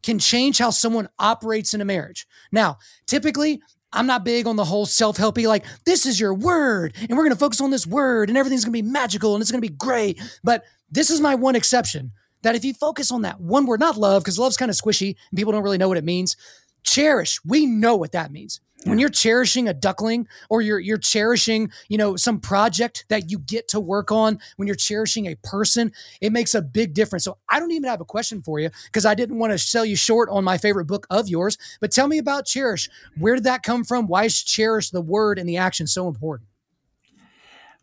can 0.02 0.18
change 0.18 0.58
how 0.58 0.70
someone 0.70 1.08
operates 1.18 1.74
in 1.74 1.80
a 1.80 1.84
marriage. 1.84 2.26
Now, 2.52 2.78
typically, 3.06 3.60
I'm 3.92 4.06
not 4.06 4.24
big 4.24 4.46
on 4.46 4.56
the 4.56 4.64
whole 4.64 4.86
self 4.86 5.16
helpy, 5.16 5.46
like, 5.46 5.64
this 5.84 6.06
is 6.06 6.20
your 6.20 6.34
word, 6.34 6.94
and 6.96 7.10
we're 7.10 7.24
going 7.24 7.30
to 7.30 7.38
focus 7.38 7.60
on 7.60 7.70
this 7.70 7.86
word, 7.86 8.28
and 8.28 8.38
everything's 8.38 8.64
going 8.64 8.72
to 8.72 8.82
be 8.82 8.88
magical, 8.88 9.34
and 9.34 9.42
it's 9.42 9.50
going 9.50 9.62
to 9.62 9.68
be 9.68 9.74
great. 9.74 10.20
But 10.44 10.64
this 10.90 11.10
is 11.10 11.20
my 11.20 11.34
one 11.34 11.56
exception 11.56 12.12
that 12.42 12.56
if 12.56 12.64
you 12.64 12.74
focus 12.74 13.10
on 13.10 13.22
that 13.22 13.40
one 13.40 13.66
word, 13.66 13.80
not 13.80 13.96
love, 13.96 14.22
because 14.22 14.38
love's 14.38 14.56
kind 14.56 14.70
of 14.70 14.76
squishy 14.76 15.16
and 15.30 15.36
people 15.36 15.52
don't 15.52 15.62
really 15.62 15.78
know 15.78 15.88
what 15.88 15.98
it 15.98 16.04
means. 16.04 16.36
Cherish, 16.82 17.38
we 17.44 17.66
know 17.66 17.96
what 17.96 18.12
that 18.12 18.32
means. 18.32 18.60
When 18.84 18.98
you're 18.98 19.10
cherishing 19.10 19.68
a 19.68 19.74
duckling 19.74 20.26
or 20.48 20.62
you're 20.62 20.80
you're 20.80 20.96
cherishing, 20.96 21.70
you 21.88 21.98
know, 21.98 22.16
some 22.16 22.40
project 22.40 23.04
that 23.08 23.30
you 23.30 23.38
get 23.38 23.68
to 23.68 23.80
work 23.80 24.10
on, 24.10 24.38
when 24.56 24.66
you're 24.66 24.74
cherishing 24.74 25.26
a 25.26 25.34
person, 25.44 25.92
it 26.22 26.32
makes 26.32 26.54
a 26.54 26.62
big 26.62 26.94
difference. 26.94 27.24
So 27.24 27.36
I 27.50 27.60
don't 27.60 27.72
even 27.72 27.90
have 27.90 28.00
a 28.00 28.06
question 28.06 28.40
for 28.40 28.58
you 28.58 28.70
because 28.86 29.04
I 29.04 29.14
didn't 29.14 29.38
want 29.38 29.52
to 29.52 29.58
sell 29.58 29.84
you 29.84 29.96
short 29.96 30.30
on 30.30 30.44
my 30.44 30.56
favorite 30.56 30.86
book 30.86 31.06
of 31.10 31.28
yours, 31.28 31.58
but 31.80 31.92
tell 31.92 32.08
me 32.08 32.16
about 32.16 32.46
cherish. 32.46 32.88
Where 33.18 33.34
did 33.34 33.44
that 33.44 33.62
come 33.62 33.84
from? 33.84 34.06
Why 34.06 34.24
is 34.24 34.42
cherish 34.42 34.88
the 34.88 35.02
word 35.02 35.38
and 35.38 35.46
the 35.46 35.58
action 35.58 35.86
so 35.86 36.08
important? 36.08 36.49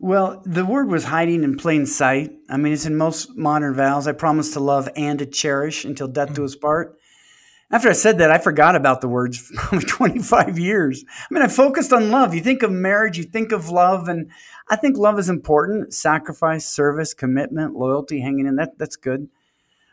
Well, 0.00 0.42
the 0.46 0.64
word 0.64 0.88
was 0.88 1.04
hiding 1.04 1.42
in 1.42 1.56
plain 1.56 1.84
sight. 1.84 2.30
I 2.48 2.56
mean, 2.56 2.72
it's 2.72 2.86
in 2.86 2.96
most 2.96 3.36
modern 3.36 3.74
vows. 3.74 4.06
I 4.06 4.12
promise 4.12 4.52
to 4.52 4.60
love 4.60 4.88
and 4.94 5.18
to 5.18 5.26
cherish 5.26 5.84
until 5.84 6.06
death 6.06 6.34
do 6.34 6.44
us 6.44 6.54
mm. 6.54 6.60
part. 6.60 6.96
After 7.70 7.90
I 7.90 7.92
said 7.92 8.18
that, 8.18 8.30
I 8.30 8.38
forgot 8.38 8.76
about 8.76 9.00
the 9.00 9.08
words 9.08 9.38
for 9.48 9.54
probably 9.56 9.86
25 9.86 10.58
years. 10.58 11.04
I 11.08 11.34
mean, 11.34 11.42
I 11.42 11.48
focused 11.48 11.92
on 11.92 12.10
love. 12.10 12.32
You 12.32 12.40
think 12.40 12.62
of 12.62 12.70
marriage, 12.70 13.18
you 13.18 13.24
think 13.24 13.50
of 13.50 13.70
love, 13.70 14.08
and 14.08 14.30
I 14.68 14.76
think 14.76 14.96
love 14.96 15.18
is 15.18 15.28
important. 15.28 15.92
Sacrifice, 15.92 16.64
service, 16.64 17.12
commitment, 17.12 17.74
loyalty, 17.74 18.20
hanging 18.20 18.46
in. 18.46 18.56
That 18.56 18.78
that's 18.78 18.96
good. 18.96 19.28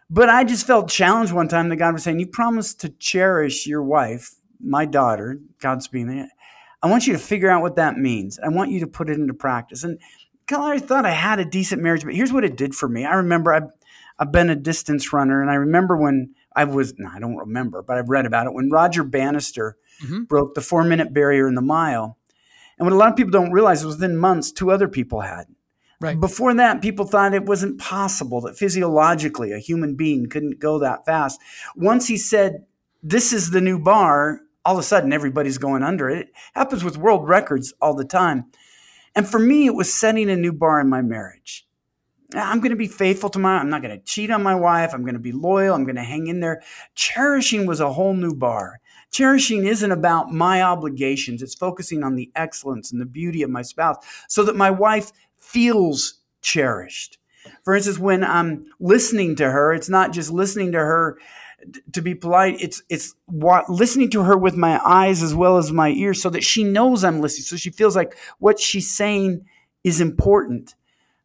But 0.07 0.29
I 0.29 0.43
just 0.43 0.67
felt 0.67 0.87
challenged 0.87 1.33
one 1.33 1.47
time 1.47 1.69
that 1.69 1.77
God 1.77 1.93
was 1.93 2.03
saying, 2.03 2.19
You 2.19 2.27
promised 2.27 2.79
to 2.81 2.89
cherish 2.89 3.65
your 3.65 3.81
wife, 3.81 4.35
my 4.59 4.85
daughter, 4.85 5.39
God's 5.59 5.87
being 5.87 6.07
there. 6.07 6.29
I 6.85 6.87
want 6.87 7.07
you 7.07 7.13
to 7.13 7.19
figure 7.19 7.49
out 7.49 7.63
what 7.63 7.77
that 7.77 7.97
means. 7.97 8.37
I 8.37 8.49
want 8.49 8.69
you 8.69 8.79
to 8.81 8.87
put 8.87 9.09
it 9.09 9.17
into 9.17 9.33
practice. 9.33 9.83
And 9.83 9.97
I 10.51 10.77
thought 10.77 11.03
I 11.03 11.09
had 11.09 11.39
a 11.39 11.45
decent 11.45 11.81
marriage, 11.81 12.05
but 12.05 12.13
here's 12.13 12.31
what 12.31 12.43
it 12.43 12.55
did 12.55 12.75
for 12.75 12.87
me. 12.87 13.05
I 13.05 13.15
remember 13.15 13.51
I've, 13.51 13.71
I've 14.19 14.31
been 14.31 14.51
a 14.51 14.55
distance 14.55 15.11
runner, 15.11 15.41
and 15.41 15.49
I 15.49 15.55
remember 15.55 15.97
when 15.97 16.35
I 16.55 16.65
was, 16.65 16.93
no, 16.99 17.09
I 17.11 17.17
don't 17.17 17.37
remember, 17.37 17.81
but 17.81 17.97
I've 17.97 18.09
read 18.09 18.27
about 18.27 18.45
it, 18.45 18.53
when 18.53 18.69
Roger 18.69 19.03
Bannister 19.03 19.77
mm-hmm. 20.03 20.25
broke 20.25 20.53
the 20.53 20.61
four 20.61 20.83
minute 20.83 21.11
barrier 21.11 21.47
in 21.47 21.55
the 21.55 21.61
mile. 21.63 22.19
And 22.77 22.85
what 22.85 22.93
a 22.93 22.97
lot 22.97 23.09
of 23.09 23.15
people 23.15 23.31
don't 23.31 23.51
realize 23.51 23.79
is 23.79 23.87
within 23.87 24.15
months, 24.15 24.51
two 24.51 24.69
other 24.69 24.87
people 24.87 25.21
had. 25.21 25.45
Right. 25.99 26.19
Before 26.19 26.53
that, 26.53 26.83
people 26.83 27.05
thought 27.07 27.33
it 27.33 27.47
wasn't 27.47 27.79
possible 27.79 28.41
that 28.41 28.59
physiologically 28.59 29.53
a 29.53 29.57
human 29.57 29.95
being 29.95 30.29
couldn't 30.29 30.59
go 30.59 30.77
that 30.77 31.03
fast. 31.03 31.41
Once 31.75 32.07
he 32.07 32.17
said, 32.17 32.67
This 33.01 33.33
is 33.33 33.49
the 33.49 33.61
new 33.61 33.79
bar, 33.79 34.41
all 34.65 34.73
of 34.73 34.79
a 34.79 34.83
sudden 34.83 35.13
everybody's 35.13 35.59
going 35.59 35.83
under 35.83 36.09
it. 36.09 36.27
It 36.27 36.33
happens 36.55 36.83
with 36.83 36.97
world 36.97 37.27
records 37.27 37.73
all 37.79 37.93
the 37.93 38.03
time. 38.03 38.45
And 39.15 39.27
for 39.27 39.39
me, 39.39 39.67
it 39.67 39.75
was 39.75 39.93
setting 39.93 40.29
a 40.29 40.35
new 40.35 40.51
bar 40.51 40.81
in 40.81 40.89
my 40.89 41.01
marriage. 41.01 41.65
Ah, 42.35 42.51
I'm 42.51 42.59
going 42.59 42.71
to 42.71 42.75
be 42.75 42.87
faithful 42.87 43.29
to 43.29 43.39
my, 43.39 43.57
I'm 43.57 43.69
not 43.69 43.83
going 43.83 43.97
to 43.97 44.03
cheat 44.03 44.31
on 44.31 44.43
my 44.43 44.55
wife. 44.55 44.93
I'm 44.93 45.03
going 45.03 45.13
to 45.13 45.19
be 45.19 45.31
loyal. 45.31 45.75
I'm 45.75 45.85
going 45.85 45.95
to 45.95 46.03
hang 46.03 46.27
in 46.27 46.39
there. 46.39 46.61
Cherishing 46.95 47.65
was 47.65 47.79
a 47.79 47.93
whole 47.93 48.13
new 48.13 48.33
bar. 48.33 48.81
Cherishing 49.11 49.65
isn't 49.65 49.91
about 49.91 50.33
my 50.33 50.61
obligations. 50.61 51.41
It's 51.41 51.55
focusing 51.55 52.03
on 52.03 52.15
the 52.15 52.31
excellence 52.35 52.91
and 52.91 52.99
the 52.99 53.05
beauty 53.05 53.43
of 53.43 53.49
my 53.49 53.61
spouse 53.61 53.97
so 54.27 54.43
that 54.43 54.55
my 54.55 54.71
wife 54.71 55.11
feels 55.37 56.15
cherished. 56.41 57.19
For 57.63 57.75
instance, 57.75 57.99
when 57.99 58.23
I'm 58.23 58.65
listening 58.79 59.35
to 59.37 59.51
her, 59.51 59.73
it's 59.73 59.89
not 59.89 60.11
just 60.11 60.31
listening 60.31 60.71
to 60.71 60.79
her 60.79 61.19
to 61.91 62.01
be 62.01 62.15
polite. 62.15 62.57
It's 62.59 62.81
it's 62.89 63.15
listening 63.67 64.09
to 64.11 64.23
her 64.23 64.37
with 64.37 64.55
my 64.55 64.79
eyes 64.85 65.23
as 65.23 65.33
well 65.33 65.57
as 65.57 65.71
my 65.71 65.89
ears, 65.89 66.21
so 66.21 66.29
that 66.29 66.43
she 66.43 66.63
knows 66.63 67.03
I'm 67.03 67.21
listening. 67.21 67.45
So 67.45 67.55
she 67.55 67.69
feels 67.69 67.95
like 67.95 68.17
what 68.39 68.59
she's 68.59 68.95
saying 68.95 69.45
is 69.83 70.01
important. 70.01 70.75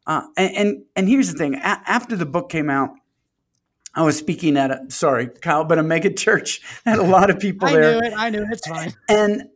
Uh, 0.07 0.23
and, 0.35 0.55
and, 0.55 0.83
and 0.95 1.09
here's 1.09 1.31
the 1.31 1.37
thing: 1.37 1.55
a- 1.55 1.83
after 1.87 2.15
the 2.15 2.25
book 2.25 2.49
came 2.49 2.69
out, 2.69 2.91
I 3.93 4.03
was 4.03 4.17
speaking 4.17 4.57
at 4.57 4.71
a 4.71 4.85
sorry, 4.89 5.27
Kyle, 5.27 5.63
but 5.63 5.77
a 5.77 5.83
mega 5.83 6.11
church 6.13 6.61
had 6.85 6.99
a 6.99 7.03
lot 7.03 7.29
of 7.29 7.39
people 7.39 7.67
I 7.67 7.73
there. 7.73 7.83
I 7.83 7.99
knew 7.99 8.07
it. 8.07 8.13
I 8.17 8.29
knew 8.29 8.41
it. 8.43 8.47
It's 8.51 8.67
fine. 8.67 8.93
And 9.09 9.49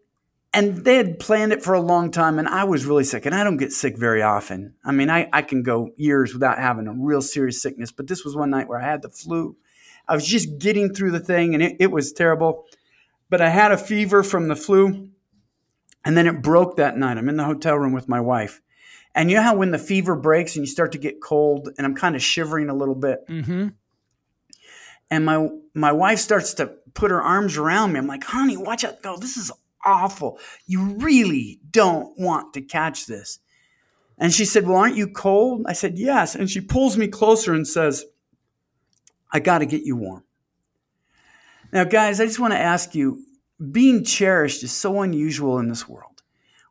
and 0.55 0.85
they 0.85 0.95
had 0.95 1.19
planned 1.19 1.51
it 1.51 1.61
for 1.61 1.73
a 1.73 1.81
long 1.81 2.11
time, 2.11 2.39
and 2.39 2.47
I 2.47 2.63
was 2.63 2.85
really 2.85 3.03
sick. 3.03 3.25
And 3.25 3.35
I 3.35 3.43
don't 3.43 3.57
get 3.57 3.73
sick 3.73 3.97
very 3.97 4.21
often. 4.21 4.75
I 4.85 4.93
mean, 4.93 5.09
I, 5.09 5.27
I 5.33 5.41
can 5.41 5.63
go 5.63 5.91
years 5.97 6.33
without 6.33 6.57
having 6.59 6.87
a 6.87 6.93
real 6.93 7.21
serious 7.21 7.61
sickness, 7.61 7.91
but 7.91 8.07
this 8.07 8.23
was 8.23 8.37
one 8.37 8.51
night 8.51 8.69
where 8.69 8.79
I 8.79 8.85
had 8.85 9.01
the 9.01 9.09
flu. 9.09 9.57
I 10.07 10.15
was 10.15 10.25
just 10.25 10.57
getting 10.59 10.93
through 10.93 11.11
the 11.11 11.19
thing, 11.19 11.53
and 11.53 11.63
it, 11.63 11.77
it 11.79 11.91
was 11.91 12.11
terrible. 12.11 12.65
But 13.29 13.41
I 13.41 13.49
had 13.49 13.71
a 13.71 13.77
fever 13.77 14.23
from 14.23 14.47
the 14.47 14.55
flu, 14.55 15.09
and 16.03 16.17
then 16.17 16.27
it 16.27 16.41
broke 16.41 16.77
that 16.77 16.97
night. 16.97 17.17
I'm 17.17 17.29
in 17.29 17.37
the 17.37 17.43
hotel 17.43 17.75
room 17.75 17.93
with 17.93 18.07
my 18.07 18.21
wife. 18.21 18.61
And 19.15 19.31
you 19.31 19.37
know 19.37 19.43
how 19.43 19.55
when 19.55 19.71
the 19.71 19.79
fever 19.79 20.15
breaks 20.15 20.55
and 20.55 20.65
you 20.65 20.71
start 20.71 20.91
to 20.91 20.97
get 20.97 21.21
cold, 21.21 21.69
and 21.77 21.85
I'm 21.87 21.95
kind 21.95 22.15
of 22.15 22.21
shivering 22.21 22.69
a 22.69 22.75
little 22.75 22.95
bit. 22.95 23.25
Mm-hmm. 23.27 23.69
And 25.09 25.25
my 25.25 25.49
my 25.73 25.91
wife 25.91 26.19
starts 26.19 26.53
to 26.55 26.67
put 26.93 27.11
her 27.11 27.21
arms 27.21 27.57
around 27.57 27.93
me. 27.93 27.99
I'm 27.99 28.07
like, 28.07 28.23
honey, 28.23 28.57
watch 28.57 28.83
out. 28.83 29.01
Go, 29.01 29.17
this 29.17 29.37
is 29.37 29.51
awful. 29.85 30.39
You 30.65 30.95
really 30.97 31.59
don't 31.69 32.17
want 32.19 32.53
to 32.53 32.61
catch 32.61 33.05
this. 33.05 33.39
And 34.17 34.33
she 34.33 34.45
said, 34.45 34.65
Well, 34.65 34.77
aren't 34.77 34.97
you 34.97 35.07
cold? 35.07 35.65
I 35.67 35.73
said, 35.73 35.97
Yes. 35.97 36.35
And 36.35 36.49
she 36.49 36.61
pulls 36.61 36.97
me 36.97 37.07
closer 37.07 37.53
and 37.53 37.67
says, 37.67 38.05
I 39.31 39.39
got 39.39 39.59
to 39.59 39.65
get 39.65 39.83
you 39.83 39.95
warm. 39.95 40.23
Now, 41.71 41.83
guys, 41.83 42.19
I 42.19 42.25
just 42.25 42.39
want 42.39 42.53
to 42.53 42.59
ask 42.59 42.95
you 42.95 43.23
being 43.71 44.03
cherished 44.03 44.63
is 44.63 44.71
so 44.71 45.01
unusual 45.01 45.59
in 45.59 45.69
this 45.69 45.87
world. 45.87 46.23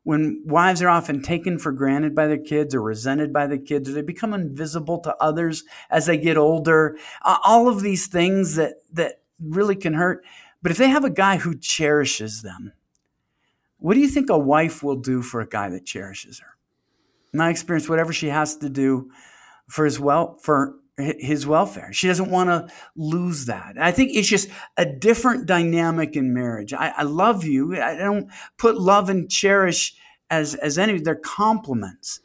When 0.03 0.43
wives 0.45 0.83
are 0.83 0.89
often 0.89 1.23
taken 1.23 1.59
for 1.59 1.73
granted 1.73 2.15
by 2.15 2.27
their 2.27 2.39
kids 2.39 2.75
or 2.75 2.83
resented 2.83 3.33
by 3.33 3.47
the 3.47 3.59
kids, 3.59 3.89
or 3.89 3.93
they 3.93 4.03
become 4.03 4.35
invisible 4.35 4.99
to 5.01 5.17
others 5.17 5.65
as 5.89 6.07
they 6.07 6.19
get 6.19 6.37
older, 6.37 6.99
all 7.23 7.69
of 7.69 7.81
these 7.81 8.07
things 8.07 8.57
that, 8.57 8.75
that 8.93 9.23
really 9.41 9.77
can 9.77 9.95
hurt. 9.95 10.23
But 10.63 10.73
if 10.73 10.79
they 10.79 10.91
have 10.91 11.05
a 11.05 11.11
guy 11.11 11.39
who 11.39 11.57
cherishes 11.57 12.43
them, 12.43 12.73
what 13.79 13.95
do 13.95 14.01
you 14.01 14.09
think 14.09 14.29
a 14.29 14.39
wife 14.39 14.83
will 14.83 14.97
do 14.97 15.23
for 15.23 15.41
a 15.41 15.49
guy 15.49 15.71
that 15.71 15.87
cherishes 15.87 16.39
her? 16.39 16.57
In 17.33 17.39
my 17.39 17.51
experience, 17.51 17.89
whatever 17.89 18.13
she 18.13 18.29
has 18.29 18.57
to 18.57 18.69
do 18.69 19.11
for 19.69 19.87
his 19.87 19.99
well 19.99 20.39
for 20.39 20.77
his 20.97 21.47
welfare. 21.47 21.93
She 21.93 22.07
doesn't 22.07 22.31
want 22.31 22.51
to 22.51 22.73
lose 22.95 23.47
that. 23.47 23.75
I 23.81 23.91
think 23.91 24.13
it's 24.15 24.29
just 24.29 24.49
a 24.77 24.87
different 24.87 25.47
dynamic 25.47 26.15
in 26.15 26.33
marriage. 26.33 26.73
I, 26.73 26.93
I 26.97 27.03
love 27.03 27.45
you. 27.45 27.81
I 27.81 27.97
don't 27.97 28.31
put 28.59 28.81
love 28.81 29.09
and 29.09 29.29
cherish 29.29 29.95
as 30.31 30.55
as 30.55 30.79
any. 30.79 31.01
They're 31.01 31.17
complements. 31.17 32.21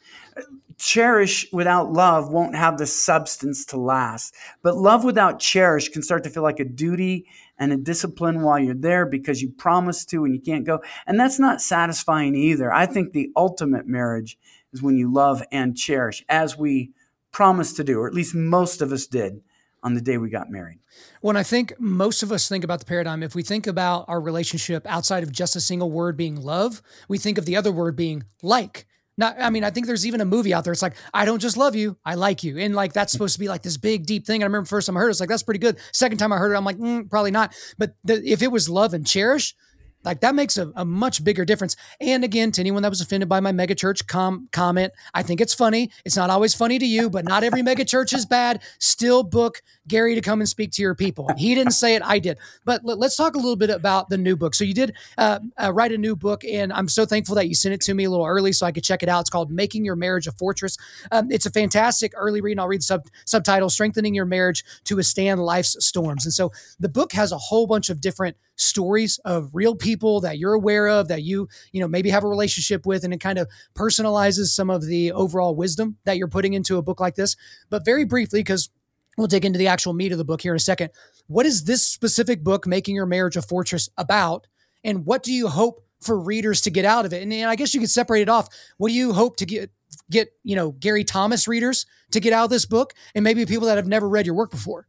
Cherish 0.78 1.48
without 1.52 1.92
love 1.92 2.32
won't 2.32 2.56
have 2.56 2.78
the 2.78 2.86
substance 2.86 3.66
to 3.66 3.78
last. 3.78 4.36
But 4.62 4.78
love 4.78 5.04
without 5.04 5.40
cherish 5.40 5.90
can 5.90 6.04
start 6.04 6.24
to 6.24 6.30
feel 6.30 6.44
like 6.44 6.60
a 6.60 6.66
duty 6.66 7.26
and 7.58 7.74
a 7.74 7.78
discipline 7.78 8.44
while 8.44 8.60
you're 8.60 8.76
there 8.76 9.06
because 9.06 9.42
you 9.42 9.50
promised 9.50 10.10
to 10.12 10.24
and 10.24 10.34
you 10.34 10.40
can't 10.40 10.66
go. 10.66 10.80
And 11.06 11.20
that's 11.20 11.40
not 11.40 11.62
satisfying 11.62 12.36
either. 12.36 12.72
I 12.72 12.86
think 12.86 13.12
the 13.12 13.30
ultimate 13.36 13.88
marriage 13.88 14.38
is 14.72 14.82
when 14.82 14.96
you 14.96 15.12
love 15.12 15.44
and 15.52 15.76
cherish 15.76 16.24
as 16.30 16.58
we 16.58 16.92
promised 17.32 17.76
to 17.78 17.84
do, 17.84 18.00
or 18.00 18.08
at 18.08 18.14
least 18.14 18.36
most 18.36 18.82
of 18.82 18.92
us 18.92 19.08
did 19.08 19.42
on 19.82 19.94
the 19.94 20.02
day 20.02 20.18
we 20.18 20.30
got 20.30 20.50
married. 20.50 20.80
When 21.22 21.38
I 21.38 21.44
think 21.44 21.74
most 21.80 22.24
of 22.24 22.32
us 22.32 22.50
think 22.50 22.64
about 22.64 22.80
the 22.80 22.86
paradigm, 22.86 23.24
if 23.24 23.36
we 23.36 23.44
think 23.44 23.68
about 23.68 24.06
our 24.08 24.20
relationship 24.20 24.86
outside 24.88 25.24
of 25.24 25.32
just 25.32 25.56
a 25.56 25.62
single 25.62 25.92
word 25.92 26.18
being 26.18 26.36
love, 26.36 26.82
we 27.08 27.18
think 27.18 27.38
of 27.38 27.46
the 27.46 27.56
other 27.56 27.72
word 27.72 27.96
being 27.96 28.24
like. 28.42 28.86
Not, 29.18 29.36
I 29.38 29.50
mean, 29.50 29.66
I 29.66 29.70
think 29.70 29.86
there's 29.86 30.08
even 30.08 30.22
a 30.22 30.26
movie 30.26 30.54
out 30.54 30.64
there. 30.64 30.72
It's 30.72 30.82
like, 30.82 30.96
I 31.14 31.26
don't 31.26 31.40
just 31.40 31.58
love 31.58 31.76
you, 31.76 31.98
I 32.06 32.16
like 32.16 32.42
you. 32.44 32.58
And 32.58 32.74
like, 32.74 32.94
that's 32.94 33.12
supposed 33.12 33.34
to 33.34 33.40
be 33.40 33.50
like 33.50 33.64
this 33.64 33.76
big, 33.76 34.06
deep 34.06 34.26
thing. 34.26 34.44
I 34.44 34.46
remember 34.46 34.66
first 34.66 34.88
time 34.88 34.96
I 34.96 35.02
heard 35.02 35.08
it, 35.08 35.12
it's 35.12 35.20
like, 35.20 35.28
that's 35.28 35.44
pretty 35.44 35.60
good. 35.60 35.78
Second 35.92 36.20
time 36.20 36.32
I 36.32 36.38
heard 36.38 36.54
it, 36.54 36.56
I'm 36.58 36.64
like, 36.64 36.78
mm, 36.78 37.10
probably 37.10 37.32
not. 37.32 37.54
But 37.78 37.96
the, 38.06 38.26
if 38.26 38.42
it 38.42 38.50
was 38.50 38.70
love 38.70 38.94
and 38.94 39.06
cherish, 39.06 39.56
like 40.04 40.22
that 40.22 40.34
makes 40.36 40.58
a, 40.58 40.72
a, 40.76 40.86
much 40.86 41.24
bigger 41.24 41.44
difference. 41.44 41.76
And 42.00 42.24
again, 42.24 42.52
to 42.54 42.62
anyone 42.62 42.84
that 42.84 42.90
was 42.90 43.02
offended 43.02 43.28
by 43.28 43.40
my 43.42 43.52
megachurch 43.52 44.08
com- 44.08 44.48
comment, 44.52 44.94
I 45.14 45.24
think 45.24 45.42
it's 45.42 45.54
funny. 45.54 45.92
It's 46.06 46.16
not 46.16 46.30
always 46.30 46.56
funny 46.56 46.80
to 46.80 46.86
you, 46.86 47.10
but 47.10 47.26
not 47.26 47.44
every 47.44 47.62
megachurch 47.62 48.14
is 48.14 48.26
bad. 48.26 48.62
Still 48.80 49.24
book 49.24 49.62
Gary 49.88 50.16
to 50.16 50.22
come 50.22 50.40
and 50.40 50.48
speak 50.48 50.72
to 50.74 50.82
your 50.82 50.96
people. 50.96 51.30
He 51.38 51.54
didn't 51.54 51.74
say 51.74 51.96
it, 51.96 52.02
I 52.04 52.20
did. 52.20 52.38
But 52.64 52.86
let, 52.86 53.00
us 53.00 53.18
talk 53.18 53.36
a 53.36 53.38
little 53.38 53.56
bit 53.56 53.70
about 53.70 54.10
the 54.10 54.18
new 54.18 54.38
book. 54.38 54.56
So 54.56 54.64
you 54.64 54.74
did 54.74 54.96
uh, 55.18 55.40
uh, 55.62 55.74
write 55.74 55.92
a 55.92 55.98
new 55.98 56.16
book, 56.16 56.44
and 56.46 56.72
I'm 56.72 56.88
so 56.88 57.06
thankful 57.06 57.36
that 57.36 57.48
you 57.48 57.56
sent 57.56 57.74
it 57.74 57.82
to 57.82 57.94
me 57.94 58.06
a 58.06 58.10
little 58.10 58.26
early 58.26 58.52
so 58.52 58.66
I 58.66 58.72
could 58.72 58.84
check 58.84 59.04
it 59.04 59.10
out. 59.10 59.22
It's 59.22 59.30
called 59.30 59.52
"Making 59.52 59.84
Your 59.84 59.96
Marriage 59.96 60.28
a 60.28 60.32
Fortress." 60.32 60.78
Um, 61.12 61.32
it's 61.32 61.46
a 61.46 61.52
fantastic 61.52 62.14
early 62.16 62.40
read. 62.40 62.54
And 62.54 62.62
I'll 62.62 62.68
read 62.68 62.82
the 62.82 62.86
sub- 62.86 63.08
subtitle: 63.26 63.70
"Strengthening 63.70 64.14
Your 64.14 64.26
Marriage 64.26 64.64
to 64.86 64.96
Withstand 64.96 65.42
Life's 65.42 65.76
Storms." 65.86 66.26
And 66.26 66.34
so 66.34 66.52
the 66.80 66.90
book 66.90 67.12
has 67.14 67.32
a 67.32 67.38
whole 67.38 67.68
bunch 67.68 67.90
of 67.90 68.00
different 68.00 68.38
stories 68.60 69.20
of 69.26 69.50
real 69.54 69.76
people 69.76 70.22
that 70.22 70.38
you're 70.38 70.54
aware 70.54 70.88
of 70.88 71.08
that 71.08 71.24
you 71.24 71.48
you 71.72 71.80
know 71.80 71.88
maybe 71.88 72.10
have 72.10 72.24
a 72.24 72.28
relationship 72.28 72.86
with 72.86 73.04
and 73.04 73.14
it 73.14 73.20
kind 73.20 73.40
of 73.40 73.48
personalizes 73.74 74.48
some 74.48 74.70
of 74.70 74.86
the 74.86 75.12
overall 75.12 75.56
wisdom 75.56 75.98
that 76.06 76.18
you're 76.18 76.28
putting 76.28 76.54
into 76.54 76.78
a 76.78 76.82
book 76.82 77.00
like 77.00 77.16
this. 77.16 77.36
But 77.70 77.86
very 77.86 78.06
briefly 78.06 78.40
because 78.40 78.70
we'll 79.18 79.28
dig 79.28 79.46
into 79.46 79.60
the 79.60 79.68
actual 79.68 79.94
meat 79.94 80.12
of 80.12 80.18
the 80.18 80.26
book 80.26 80.42
here 80.42 80.54
in 80.54 80.58
a 80.58 80.60
second 80.60 80.92
what 81.30 81.46
is 81.46 81.66
this 81.66 81.86
specific 81.86 82.44
book 82.44 82.66
making 82.66 82.96
your 82.96 83.06
marriage 83.06 83.38
a 83.38 83.42
fortress 83.44 83.88
about? 83.98 84.48
And 84.84 85.06
what 85.06 85.22
do 85.22 85.32
you 85.32 85.48
hope 85.48 85.86
for 86.02 86.20
readers 86.20 86.62
to 86.62 86.72
get 86.72 86.86
out 86.86 87.06
of 87.06 87.14
it? 87.14 87.22
And, 87.22 87.32
and 87.32 87.50
i 87.50 87.56
guess 87.56 87.74
you 87.74 87.80
could 87.80 87.90
separate 87.90 88.22
it 88.22 88.30
off. 88.30 88.50
What 88.78 88.90
do 88.90 88.96
you 88.96 89.14
hope 89.14 89.38
to 89.38 89.46
get 89.46 89.72
get 90.10 90.30
you 90.44 90.56
know 90.56 90.72
gary 90.72 91.04
thomas 91.04 91.48
readers 91.48 91.86
to 92.12 92.20
get 92.20 92.32
out 92.32 92.46
of 92.46 92.50
this 92.50 92.66
book 92.66 92.94
and 93.16 93.24
maybe 93.24 93.46
people 93.46 93.68
that 93.68 93.78
have 93.78 93.88
never 93.88 94.08
read 94.08 94.26
your 94.26 94.36
work 94.36 94.52
before 94.52 94.88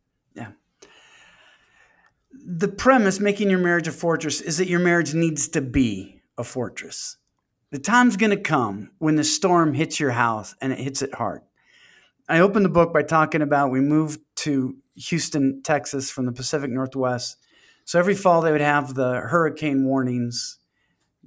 the 2.33 2.69
premise, 2.69 3.21
making 3.21 3.51
your 3.51 3.59
marriage 3.59 3.89
a 3.89 3.93
fortress, 3.93 4.41
is 4.41 4.59
that 4.59 4.69
your 4.69 4.81
marriage 4.81 5.15
needs 5.15 5.49
to 5.49 5.61
be 5.61 6.21
a 6.39 6.45
fortress. 6.45 7.17
The 7.71 7.79
time's 7.79 8.17
going 8.17 8.31
to 8.31 8.37
come 8.37 8.91
when 8.99 9.17
the 9.17 9.25
storm 9.25 9.75
hits 9.75 10.01
your 10.01 10.11
house 10.11 10.55
and 10.61 10.73
it 10.73 10.79
hits 10.79 11.03
it 11.03 11.15
hard. 11.15 11.43
I 12.29 12.41
opened 12.41 12.65
the 12.65 12.71
book 12.71 12.93
by 12.93 13.03
talking 13.03 13.43
about 13.43 13.71
we 13.71 13.81
moved 13.81 14.21
to 14.37 14.77
Houston, 14.95 15.63
Texas 15.63 16.11
from 16.11 16.27
the 16.27 16.33
Pacific 16.33 16.71
Northwest. 16.71 17.37
So 17.85 17.99
every 17.99 18.15
fall 18.15 18.41
they 18.41 18.53
would 18.53 18.61
have 18.61 18.95
the 18.95 19.15
hurricane 19.15 19.85
warnings. 19.85 20.59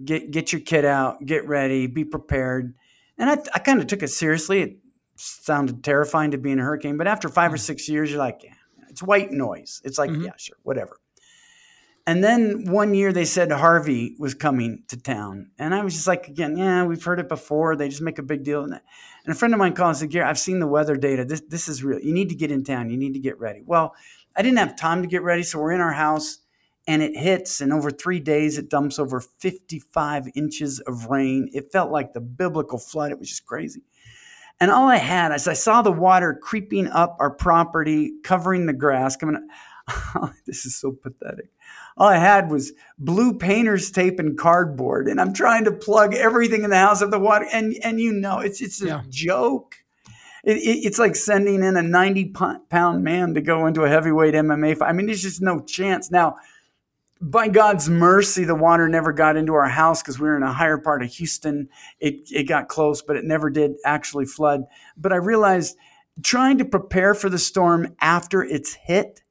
Get 0.03 0.31
get 0.31 0.51
your 0.51 0.61
kid 0.61 0.85
out, 0.85 1.25
get 1.25 1.47
ready, 1.47 1.87
be 1.87 2.03
prepared. 2.03 2.73
And 3.17 3.29
I, 3.29 3.37
I 3.53 3.59
kind 3.59 3.79
of 3.79 3.87
took 3.87 4.01
it 4.01 4.07
seriously. 4.07 4.61
It 4.61 4.77
sounded 5.15 5.83
terrifying 5.83 6.31
to 6.31 6.37
be 6.37 6.51
in 6.51 6.59
a 6.59 6.63
hurricane, 6.63 6.97
but 6.97 7.07
after 7.07 7.29
five 7.29 7.53
or 7.53 7.57
mm. 7.57 7.61
six 7.61 7.87
years, 7.87 8.09
you're 8.09 8.19
like, 8.19 8.41
yeah, 8.43 8.53
it's 8.93 9.01
white 9.01 9.31
noise. 9.31 9.81
It's 9.83 9.97
like, 9.97 10.11
mm-hmm. 10.11 10.25
yeah, 10.25 10.37
sure, 10.37 10.57
whatever. 10.61 10.99
And 12.05 12.23
then 12.23 12.65
one 12.65 12.93
year 12.93 13.11
they 13.11 13.25
said 13.25 13.51
Harvey 13.51 14.15
was 14.19 14.35
coming 14.35 14.83
to 14.89 14.97
town. 14.97 15.49
And 15.57 15.73
I 15.73 15.83
was 15.83 15.95
just 15.95 16.05
like, 16.05 16.27
again, 16.27 16.57
yeah, 16.57 16.85
we've 16.85 17.03
heard 17.03 17.19
it 17.19 17.27
before. 17.27 17.75
They 17.75 17.89
just 17.89 18.03
make 18.03 18.19
a 18.19 18.23
big 18.23 18.43
deal. 18.43 18.63
And 18.63 18.79
a 19.27 19.33
friend 19.33 19.53
of 19.53 19.57
mine 19.57 19.73
called 19.73 19.89
and 19.89 19.97
said, 19.97 20.11
Gary, 20.11 20.25
I've 20.25 20.37
seen 20.37 20.59
the 20.59 20.67
weather 20.67 20.95
data. 20.95 21.25
This, 21.25 21.41
this 21.47 21.67
is 21.67 21.83
real. 21.83 21.99
You 21.99 22.13
need 22.13 22.29
to 22.29 22.35
get 22.35 22.51
in 22.51 22.63
town. 22.63 22.91
You 22.91 22.97
need 22.97 23.13
to 23.13 23.19
get 23.19 23.39
ready. 23.39 23.63
Well, 23.65 23.95
I 24.35 24.43
didn't 24.43 24.59
have 24.59 24.75
time 24.75 25.01
to 25.01 25.07
get 25.07 25.23
ready. 25.23 25.41
So 25.41 25.59
we're 25.59 25.71
in 25.71 25.81
our 25.81 25.93
house 25.93 26.39
and 26.85 27.01
it 27.01 27.17
hits. 27.17 27.61
And 27.61 27.73
over 27.73 27.89
three 27.89 28.19
days, 28.19 28.59
it 28.59 28.69
dumps 28.69 28.99
over 28.99 29.19
55 29.19 30.27
inches 30.35 30.81
of 30.81 31.05
rain. 31.05 31.49
It 31.51 31.71
felt 31.71 31.89
like 31.89 32.13
the 32.13 32.21
biblical 32.21 32.77
flood. 32.77 33.11
It 33.11 33.17
was 33.17 33.29
just 33.29 33.45
crazy. 33.45 33.81
And 34.59 34.71
all 34.71 34.87
I 34.87 34.97
had 34.97 35.31
as 35.31 35.47
I 35.47 35.53
saw 35.53 35.81
the 35.81 35.91
water 35.91 36.37
creeping 36.41 36.87
up 36.87 37.17
our 37.19 37.31
property, 37.31 38.13
covering 38.23 38.65
the 38.65 38.73
grass, 38.73 39.15
coming. 39.15 39.47
this 40.45 40.65
is 40.65 40.75
so 40.75 40.91
pathetic. 40.91 41.49
All 41.97 42.07
I 42.07 42.17
had 42.17 42.49
was 42.49 42.73
blue 42.97 43.37
painter's 43.37 43.91
tape 43.91 44.19
and 44.19 44.37
cardboard, 44.37 45.07
and 45.07 45.19
I'm 45.19 45.33
trying 45.33 45.65
to 45.65 45.71
plug 45.71 46.15
everything 46.15 46.63
in 46.63 46.69
the 46.69 46.77
house 46.77 47.01
of 47.01 47.11
the 47.11 47.19
water. 47.19 47.45
And 47.51 47.75
and 47.83 47.99
you 47.99 48.13
know, 48.13 48.39
it's 48.39 48.61
it's 48.61 48.81
a 48.81 48.87
yeah. 48.87 49.01
joke. 49.09 49.75
It, 50.43 50.57
it, 50.57 50.85
it's 50.85 50.99
like 50.99 51.15
sending 51.15 51.63
in 51.63 51.77
a 51.77 51.81
90 51.81 52.33
pound 52.69 53.03
man 53.03 53.33
to 53.33 53.41
go 53.41 53.65
into 53.65 53.83
a 53.83 53.89
heavyweight 53.89 54.33
MMA 54.33 54.77
fight. 54.77 54.89
I 54.89 54.91
mean, 54.91 55.05
there's 55.05 55.21
just 55.21 55.41
no 55.41 55.61
chance. 55.61 56.11
Now, 56.11 56.35
by 57.23 57.47
God's 57.47 57.89
mercy, 57.89 58.43
the 58.43 58.53
water 58.53 58.89
never 58.89 59.13
got 59.13 59.37
into 59.37 59.53
our 59.53 59.69
house 59.69 60.01
because 60.01 60.19
we 60.19 60.27
were 60.27 60.35
in 60.35 60.43
a 60.43 60.51
higher 60.51 60.77
part 60.77 61.01
of 61.01 61.09
Houston. 61.13 61.69
It, 61.99 62.29
it 62.31 62.43
got 62.43 62.67
close, 62.67 63.01
but 63.01 63.15
it 63.15 63.23
never 63.23 63.49
did 63.49 63.75
actually 63.85 64.25
flood. 64.25 64.65
But 64.97 65.13
I 65.13 65.17
realized 65.17 65.77
trying 66.21 66.57
to 66.57 66.65
prepare 66.65 67.13
for 67.13 67.29
the 67.29 67.39
storm 67.39 67.95
after 68.01 68.43
it's 68.43 68.73
hit, 68.73 69.21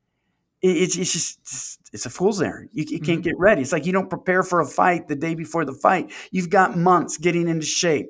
it, 0.63 0.69
it's, 0.69 0.97
it's 0.97 1.13
just 1.13 1.81
it's 1.93 2.07
a 2.07 2.11
fool's 2.11 2.41
errand. 2.41 2.71
You, 2.73 2.85
you 2.89 2.99
can't 2.99 3.19
mm-hmm. 3.19 3.29
get 3.29 3.39
ready. 3.39 3.61
It's 3.61 3.73
like 3.73 3.85
you 3.85 3.93
don't 3.93 4.09
prepare 4.09 4.43
for 4.43 4.61
a 4.61 4.67
fight 4.67 5.09
the 5.09 5.15
day 5.17 5.35
before 5.35 5.67
the 5.67 5.75
fight. 5.75 6.11
You've 6.31 6.49
got 6.49 6.79
months 6.79 7.19
getting 7.19 7.47
into 7.47 7.67
shape, 7.67 8.07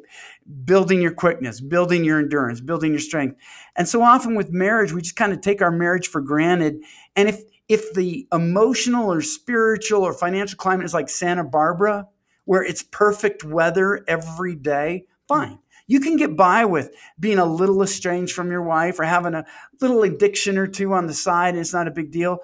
building 0.64 1.02
your 1.02 1.12
quickness, 1.12 1.60
building 1.60 2.04
your 2.04 2.20
endurance, 2.20 2.60
building 2.60 2.92
your 2.92 3.00
strength. 3.00 3.36
And 3.74 3.88
so 3.88 4.02
often 4.02 4.36
with 4.36 4.52
marriage, 4.52 4.92
we 4.92 5.02
just 5.02 5.16
kind 5.16 5.32
of 5.32 5.40
take 5.40 5.60
our 5.60 5.72
marriage 5.72 6.06
for 6.06 6.20
granted. 6.20 6.76
And 7.16 7.28
if 7.28 7.42
if 7.72 7.94
the 7.94 8.28
emotional 8.30 9.10
or 9.10 9.22
spiritual 9.22 10.02
or 10.02 10.12
financial 10.12 10.58
climate 10.58 10.84
is 10.84 10.92
like 10.92 11.08
Santa 11.08 11.42
Barbara, 11.42 12.06
where 12.44 12.62
it's 12.62 12.82
perfect 12.82 13.44
weather 13.44 14.04
every 14.06 14.54
day, 14.54 15.06
fine. 15.26 15.58
You 15.86 15.98
can 15.98 16.16
get 16.16 16.36
by 16.36 16.66
with 16.66 16.90
being 17.18 17.38
a 17.38 17.46
little 17.46 17.82
estranged 17.82 18.34
from 18.34 18.50
your 18.50 18.60
wife 18.60 19.00
or 19.00 19.04
having 19.04 19.32
a 19.32 19.46
little 19.80 20.02
addiction 20.02 20.58
or 20.58 20.66
two 20.66 20.92
on 20.92 21.06
the 21.06 21.14
side, 21.14 21.54
and 21.54 21.60
it's 21.60 21.72
not 21.72 21.88
a 21.88 21.92
big 21.92 22.10
deal. 22.10 22.40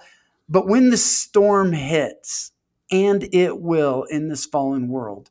But 0.49 0.67
when 0.67 0.89
the 0.89 0.97
storm 0.97 1.75
hits, 1.75 2.53
and 2.91 3.29
it 3.31 3.61
will 3.61 4.05
in 4.05 4.29
this 4.29 4.47
fallen 4.47 4.89
world, 4.89 5.31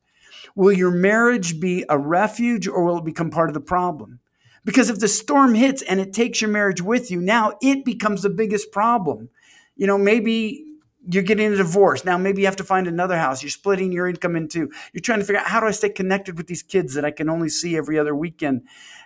will 0.55 0.73
your 0.73 0.91
marriage 0.91 1.60
be 1.60 1.86
a 1.89 1.97
refuge 1.97 2.67
or 2.67 2.86
will 2.86 2.99
it 2.99 3.03
become 3.03 3.31
part 3.31 3.49
of 3.49 3.55
the 3.55 3.62
problem? 3.62 4.19
Because 4.63 4.91
if 4.91 4.99
the 4.99 5.07
storm 5.07 5.55
hits 5.55 5.81
and 5.81 5.99
it 5.99 6.13
takes 6.13 6.39
your 6.39 6.51
marriage 6.51 6.83
with 6.83 7.10
you, 7.10 7.19
now 7.19 7.53
it 7.63 7.83
becomes 7.83 8.21
the 8.21 8.29
biggest 8.29 8.71
problem 8.71 9.29
you 9.78 9.88
know, 9.88 9.98
maybe 9.98 10.63
you're 11.10 11.24
getting 11.24 11.54
a 11.54 11.56
divorce. 11.56 12.04
Now, 12.04 12.18
maybe 12.18 12.42
you 12.42 12.48
have 12.48 12.58
to 12.58 12.63
find 12.63 12.86
another 12.86 13.18
house. 13.18 13.42
You're 13.42 13.50
splitting 13.50 13.94
your 13.94 14.10
income 14.10 14.36
in 14.36 14.50
two. 14.50 14.70
You're 14.92 15.02
trying 15.02 15.20
to 15.20 15.26
figure 15.26 15.40
out 15.40 15.48
how 15.48 15.62
do 15.62 15.68
I 15.68 15.72
stay 15.72 15.90
connected 15.90 16.38
with 16.38 16.48
these 16.48 16.63
kids 16.63 16.96
that 16.96 17.06
I 17.06 17.12
can 17.12 17.30
only 17.30 17.48
see 17.48 17.78
every 17.78 17.98
other 17.98 18.13
weekend. 18.13 18.63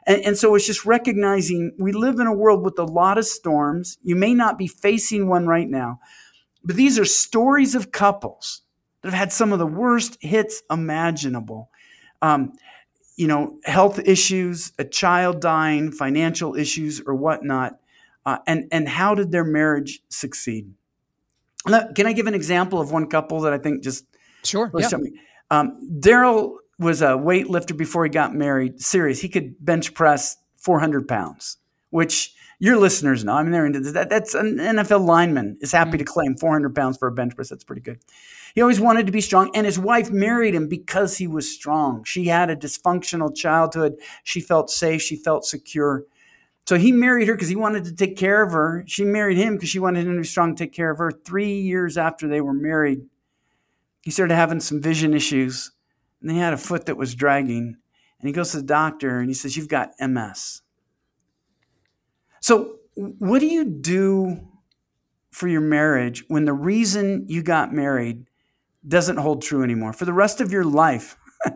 And, 0.08 0.22
and, 0.24 0.38
so 0.38 0.56
it's 0.56 0.66
just 0.66 0.84
recognizing 0.84 1.76
we 1.78 1.92
live 1.92 2.20
in 2.20 2.26
a 2.26 2.34
world 2.34 2.64
with 2.64 2.80
a 2.80 2.84
lot 2.84 3.20
of 3.20 3.26
storms. 3.26 4.00
You 4.02 4.16
may 4.16 4.34
not 4.34 4.58
be 4.58 4.68
facing 4.68 5.30
one 5.30 5.46
right 5.46 5.70
now, 5.70 6.00
but 6.64 6.76
these 6.76 6.98
are 6.98 7.06
stories 7.06 7.76
of 7.76 7.92
couples 7.92 8.64
that 9.02 9.10
have 9.10 9.20
had 9.20 9.32
some 9.32 9.54
of 9.54 9.60
the 9.60 9.68
worst 9.68 10.18
hits 10.22 10.64
imaginable. 10.72 11.70
Um, 12.24 12.54
you 13.16 13.28
know, 13.28 13.60
health 13.66 14.00
issues, 14.00 14.72
a 14.80 14.84
child 14.84 15.40
dying, 15.40 15.92
financial 15.92 16.56
issues, 16.56 17.02
or 17.06 17.14
whatnot. 17.14 17.78
Uh, 18.26 18.38
and 18.46 18.68
and 18.72 18.88
how 18.88 19.16
did 19.16 19.32
their 19.32 19.44
marriage 19.44 20.02
succeed? 20.10 20.74
Can 21.66 22.08
I 22.08 22.14
give 22.14 22.28
an 22.28 22.34
example 22.34 22.80
of 22.80 22.92
one 22.92 23.08
couple 23.08 23.42
that 23.42 23.54
I 23.54 23.58
think 23.58 23.84
just 23.84 24.06
sure? 24.44 24.72
Yeah. 24.78 24.90
Um, 25.50 25.78
Daryl 26.00 26.56
was 26.80 27.02
a 27.02 27.10
weightlifter 27.10 27.78
before 27.78 28.04
he 28.04 28.10
got 28.10 28.34
married. 28.34 28.82
Serious, 28.82 29.20
he 29.20 29.30
could 29.30 29.64
bench 29.64 29.94
press 29.94 30.38
400 30.58 31.08
pounds, 31.08 31.58
which 31.90 32.34
your 32.60 32.78
listeners 32.78 33.24
know. 33.24 33.34
I 33.34 33.44
mean, 33.44 33.52
they're 33.52 33.66
into 33.66 33.80
that. 33.92 34.10
That's 34.10 34.34
an 34.34 34.58
NFL 34.58 35.06
lineman 35.06 35.58
is 35.62 35.72
happy 35.72 35.92
mm-hmm. 35.92 35.98
to 36.00 36.04
claim 36.06 36.38
400 36.38 36.76
pounds 36.76 36.98
for 36.98 37.08
a 37.08 37.12
bench 37.12 37.36
press. 37.36 37.50
That's 37.50 37.64
pretty 37.64 37.82
good. 37.82 38.00
He 38.54 38.62
always 38.62 38.80
wanted 38.80 39.06
to 39.06 39.12
be 39.12 39.22
strong, 39.22 39.50
and 39.56 39.66
his 39.66 39.80
wife 39.80 40.12
married 40.12 40.54
him 40.54 40.68
because 40.68 41.18
he 41.18 41.28
was 41.28 41.52
strong. 41.52 42.04
She 42.04 42.26
had 42.26 42.50
a 42.50 42.56
dysfunctional 42.56 43.36
childhood. 43.36 43.96
She 44.24 44.42
felt 44.42 44.70
safe. 44.70 45.02
She 45.02 45.16
felt 45.16 45.46
secure. 45.46 46.06
So 46.66 46.78
he 46.78 46.92
married 46.92 47.28
her 47.28 47.34
because 47.34 47.50
he 47.50 47.56
wanted 47.56 47.86
to 47.86 47.96
take 47.96 48.16
care 48.16 48.44
of 48.44 48.52
her. 48.52 48.84
She 48.88 49.04
married 49.04 49.38
him 49.38 49.56
because 49.56 49.70
she 49.70 49.80
wanted 49.80 50.06
him 50.06 50.14
to 50.14 50.22
be 50.22 50.28
strong 50.28 50.56
take 50.56 50.74
care 50.74 50.92
of 50.92 51.00
her. 51.00 51.12
Three 51.12 51.60
years 51.60 51.98
after 51.98 52.28
they 52.28 52.42
were 52.42 52.54
married, 52.54 53.02
he 54.02 54.12
started 54.12 54.36
having 54.36 54.60
some 54.60 54.82
vision 54.82 55.14
issues. 55.14 55.72
And 56.22 56.30
they 56.30 56.36
had 56.36 56.54
a 56.54 56.58
foot 56.58 56.86
that 56.86 56.98
was 56.98 57.16
dragging. 57.16 57.78
And 58.20 58.28
he 58.28 58.32
goes 58.32 58.52
to 58.52 58.58
the 58.58 58.64
doctor 58.64 59.20
and 59.20 59.30
he 59.30 59.34
says, 59.34 59.58
You've 59.58 59.68
got 59.68 59.92
MS. 60.00 60.62
So, 62.40 62.78
what 62.96 63.40
do 63.40 63.48
you 63.48 63.66
do 63.66 64.48
for 65.32 65.48
your 65.48 65.62
marriage 65.62 66.24
when 66.28 66.46
the 66.46 66.54
reason 66.54 67.26
you 67.28 67.42
got 67.42 67.74
married 67.74 68.26
doesn't 68.88 69.18
hold 69.18 69.42
true 69.42 69.64
anymore? 69.64 69.94
For 69.94 70.06
the 70.06 70.14
rest 70.14 70.42
of 70.42 70.52
your 70.52 70.64
life, 70.64 71.18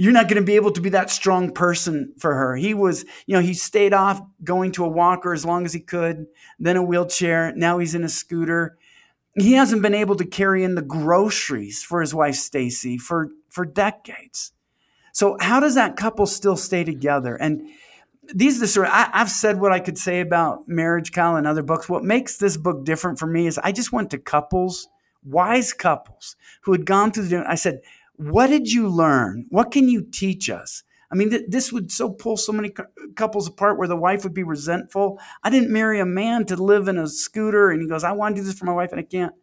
you're 0.00 0.12
not 0.12 0.28
going 0.28 0.40
to 0.40 0.46
be 0.46 0.54
able 0.54 0.70
to 0.70 0.80
be 0.80 0.90
that 0.90 1.10
strong 1.10 1.50
person 1.50 2.12
for 2.18 2.32
her. 2.32 2.54
He 2.54 2.72
was, 2.72 3.04
you 3.26 3.34
know, 3.34 3.40
he 3.40 3.52
stayed 3.52 3.92
off 3.92 4.22
going 4.44 4.70
to 4.72 4.84
a 4.84 4.88
walker 4.88 5.32
as 5.32 5.44
long 5.44 5.64
as 5.64 5.72
he 5.72 5.80
could, 5.80 6.26
then 6.60 6.76
a 6.76 6.82
wheelchair. 6.84 7.52
Now 7.56 7.78
he's 7.78 7.96
in 7.96 8.04
a 8.04 8.08
scooter. 8.08 8.78
He 9.34 9.54
hasn't 9.54 9.82
been 9.82 9.94
able 9.94 10.14
to 10.14 10.24
carry 10.24 10.62
in 10.62 10.76
the 10.76 10.82
groceries 10.82 11.82
for 11.82 12.00
his 12.00 12.14
wife 12.14 12.36
Stacy 12.36 12.96
for 12.96 13.30
for 13.48 13.66
decades. 13.66 14.52
So 15.12 15.36
how 15.40 15.58
does 15.58 15.74
that 15.74 15.96
couple 15.96 16.26
still 16.26 16.56
stay 16.56 16.84
together? 16.84 17.34
And 17.34 17.68
these 18.32 18.58
are 18.58 18.60
the 18.60 18.68
story. 18.68 18.86
I, 18.88 19.10
have 19.12 19.30
said 19.30 19.58
what 19.58 19.72
I 19.72 19.80
could 19.80 19.98
say 19.98 20.20
about 20.20 20.68
marriage, 20.68 21.10
Kyle, 21.10 21.34
and 21.34 21.46
other 21.46 21.64
books. 21.64 21.88
What 21.88 22.04
makes 22.04 22.36
this 22.36 22.56
book 22.56 22.84
different 22.84 23.18
for 23.18 23.26
me 23.26 23.48
is 23.48 23.58
I 23.58 23.72
just 23.72 23.90
went 23.90 24.10
to 24.12 24.18
couples, 24.18 24.86
wise 25.24 25.72
couples, 25.72 26.36
who 26.62 26.70
had 26.70 26.86
gone 26.86 27.10
through 27.10 27.24
the. 27.24 27.44
I 27.48 27.56
said, 27.56 27.80
what 28.18 28.48
did 28.48 28.70
you 28.70 28.88
learn? 28.88 29.46
What 29.48 29.70
can 29.70 29.88
you 29.88 30.02
teach 30.02 30.50
us? 30.50 30.82
I 31.10 31.14
mean, 31.14 31.30
th- 31.30 31.44
this 31.48 31.72
would 31.72 31.90
so 31.90 32.10
pull 32.10 32.36
so 32.36 32.52
many 32.52 32.70
cu- 32.70 32.84
couples 33.14 33.46
apart 33.46 33.78
where 33.78 33.88
the 33.88 33.96
wife 33.96 34.24
would 34.24 34.34
be 34.34 34.42
resentful. 34.42 35.20
I 35.42 35.50
didn't 35.50 35.70
marry 35.70 36.00
a 36.00 36.04
man 36.04 36.44
to 36.46 36.56
live 36.56 36.88
in 36.88 36.98
a 36.98 37.06
scooter, 37.06 37.70
and 37.70 37.80
he 37.80 37.88
goes, 37.88 38.04
I 38.04 38.12
want 38.12 38.34
to 38.34 38.42
do 38.42 38.46
this 38.46 38.58
for 38.58 38.66
my 38.66 38.72
wife, 38.72 38.90
and 38.90 39.00
I 39.00 39.04
can't. 39.04 39.34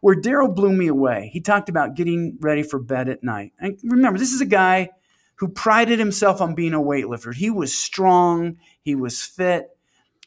Where 0.00 0.14
Daryl 0.14 0.54
blew 0.54 0.72
me 0.72 0.86
away, 0.86 1.28
he 1.32 1.40
talked 1.40 1.68
about 1.68 1.94
getting 1.94 2.38
ready 2.40 2.62
for 2.62 2.78
bed 2.78 3.08
at 3.08 3.22
night. 3.24 3.52
And 3.58 3.78
remember, 3.82 4.18
this 4.18 4.32
is 4.32 4.40
a 4.40 4.46
guy 4.46 4.90
who 5.36 5.48
prided 5.48 5.98
himself 5.98 6.40
on 6.40 6.54
being 6.54 6.72
a 6.72 6.80
weightlifter. 6.80 7.34
He 7.34 7.50
was 7.50 7.76
strong, 7.76 8.58
he 8.80 8.94
was 8.94 9.22
fit, 9.22 9.76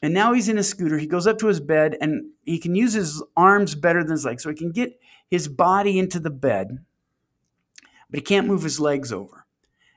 and 0.02 0.12
now 0.12 0.34
he's 0.34 0.48
in 0.48 0.58
a 0.58 0.62
scooter. 0.62 0.98
He 0.98 1.06
goes 1.06 1.26
up 1.26 1.38
to 1.38 1.46
his 1.46 1.60
bed, 1.60 1.96
and 2.00 2.26
he 2.44 2.58
can 2.58 2.74
use 2.74 2.92
his 2.92 3.22
arms 3.34 3.74
better 3.74 4.02
than 4.02 4.12
his 4.12 4.26
legs, 4.26 4.42
so 4.42 4.50
he 4.50 4.54
can 4.54 4.72
get 4.72 5.00
his 5.28 5.48
body 5.48 5.98
into 5.98 6.20
the 6.20 6.30
bed 6.30 6.84
but 8.14 8.20
he 8.20 8.22
can't 8.22 8.46
move 8.46 8.62
his 8.62 8.78
legs 8.78 9.12
over. 9.12 9.44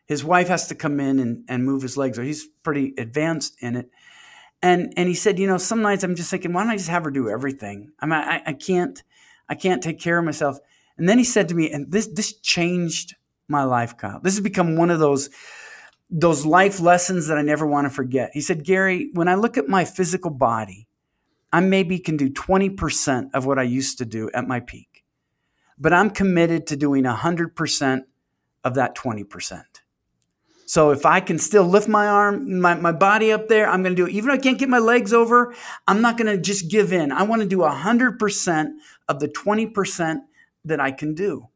His 0.07 0.25
wife 0.25 0.47
has 0.47 0.67
to 0.69 0.73
come 0.75 0.99
in 0.99 1.19
and, 1.19 1.43
and 1.47 1.63
move 1.63 1.83
his 1.83 1.97
legs 1.97 2.17
over. 2.17 2.25
He's 2.25 2.47
pretty 2.63 2.95
advanced 2.97 3.55
in 3.61 3.75
it. 3.75 3.91
And 4.59 4.91
and 4.97 5.07
he 5.07 5.13
said, 5.13 5.37
you 5.37 5.45
know, 5.45 5.59
some 5.59 5.83
nights 5.83 6.03
I'm 6.03 6.15
just 6.15 6.31
thinking, 6.31 6.51
why 6.51 6.63
don't 6.63 6.71
I 6.71 6.77
just 6.77 6.89
have 6.89 7.03
her 7.03 7.11
do 7.11 7.29
everything? 7.29 7.91
I 7.99 8.07
mean, 8.07 8.13
I, 8.13 8.41
I 8.43 8.53
can't, 8.53 9.03
I 9.47 9.53
can't 9.53 9.83
take 9.83 9.99
care 9.99 10.17
of 10.17 10.25
myself. 10.25 10.57
And 10.97 11.07
then 11.07 11.19
he 11.19 11.23
said 11.23 11.47
to 11.49 11.53
me, 11.53 11.69
and 11.71 11.91
this 11.91 12.07
this 12.07 12.33
changed 12.39 13.13
my 13.47 13.63
life, 13.63 13.95
Kyle. 13.95 14.19
This 14.19 14.33
has 14.33 14.41
become 14.41 14.77
one 14.77 14.89
of 14.89 14.97
those 14.97 15.29
those 16.09 16.43
life 16.43 16.79
lessons 16.79 17.27
that 17.27 17.37
I 17.37 17.43
never 17.43 17.67
want 17.67 17.85
to 17.85 17.93
forget. 17.93 18.31
He 18.33 18.41
said, 18.41 18.65
Gary, 18.65 19.11
when 19.13 19.27
I 19.27 19.35
look 19.35 19.59
at 19.59 19.67
my 19.67 19.85
physical 19.85 20.31
body, 20.31 20.87
I 21.53 21.59
maybe 21.59 21.99
can 21.99 22.17
do 22.17 22.31
20% 22.31 23.29
of 23.35 23.45
what 23.45 23.59
I 23.59 23.63
used 23.63 23.99
to 23.99 24.05
do 24.05 24.31
at 24.33 24.47
my 24.47 24.59
peak 24.59 24.96
but 25.77 25.93
I'm 25.93 26.09
committed 26.09 26.67
to 26.67 26.75
doing 26.75 27.03
100% 27.03 28.03
of 28.63 28.73
that 28.75 28.95
20%. 28.95 29.63
So 30.65 30.91
if 30.91 31.05
I 31.05 31.21
can 31.21 31.39
still 31.39 31.63
lift 31.63 31.87
my 31.87 32.07
arm, 32.07 32.59
my, 32.59 32.73
my 32.73 32.91
body 32.91 33.31
up 33.31 33.47
there, 33.47 33.69
I'm 33.69 33.83
going 33.83 33.95
to 33.95 34.01
do 34.01 34.05
it. 34.05 34.11
Even 34.11 34.31
if 34.31 34.39
I 34.39 34.41
can't 34.41 34.59
get 34.59 34.67
my 34.67 34.79
legs 34.79 35.13
over, 35.13 35.55
I'm 35.87 36.01
not 36.01 36.17
going 36.17 36.27
to 36.27 36.41
just 36.41 36.69
give 36.69 36.91
in. 36.91 37.13
I 37.13 37.23
want 37.23 37.41
to 37.41 37.47
do 37.47 37.59
100% 37.59 38.67
of 39.07 39.19
the 39.21 39.29
20% 39.29 40.17
that 40.65 40.81
I 40.81 40.91
can 40.91 41.13
do. 41.13 41.47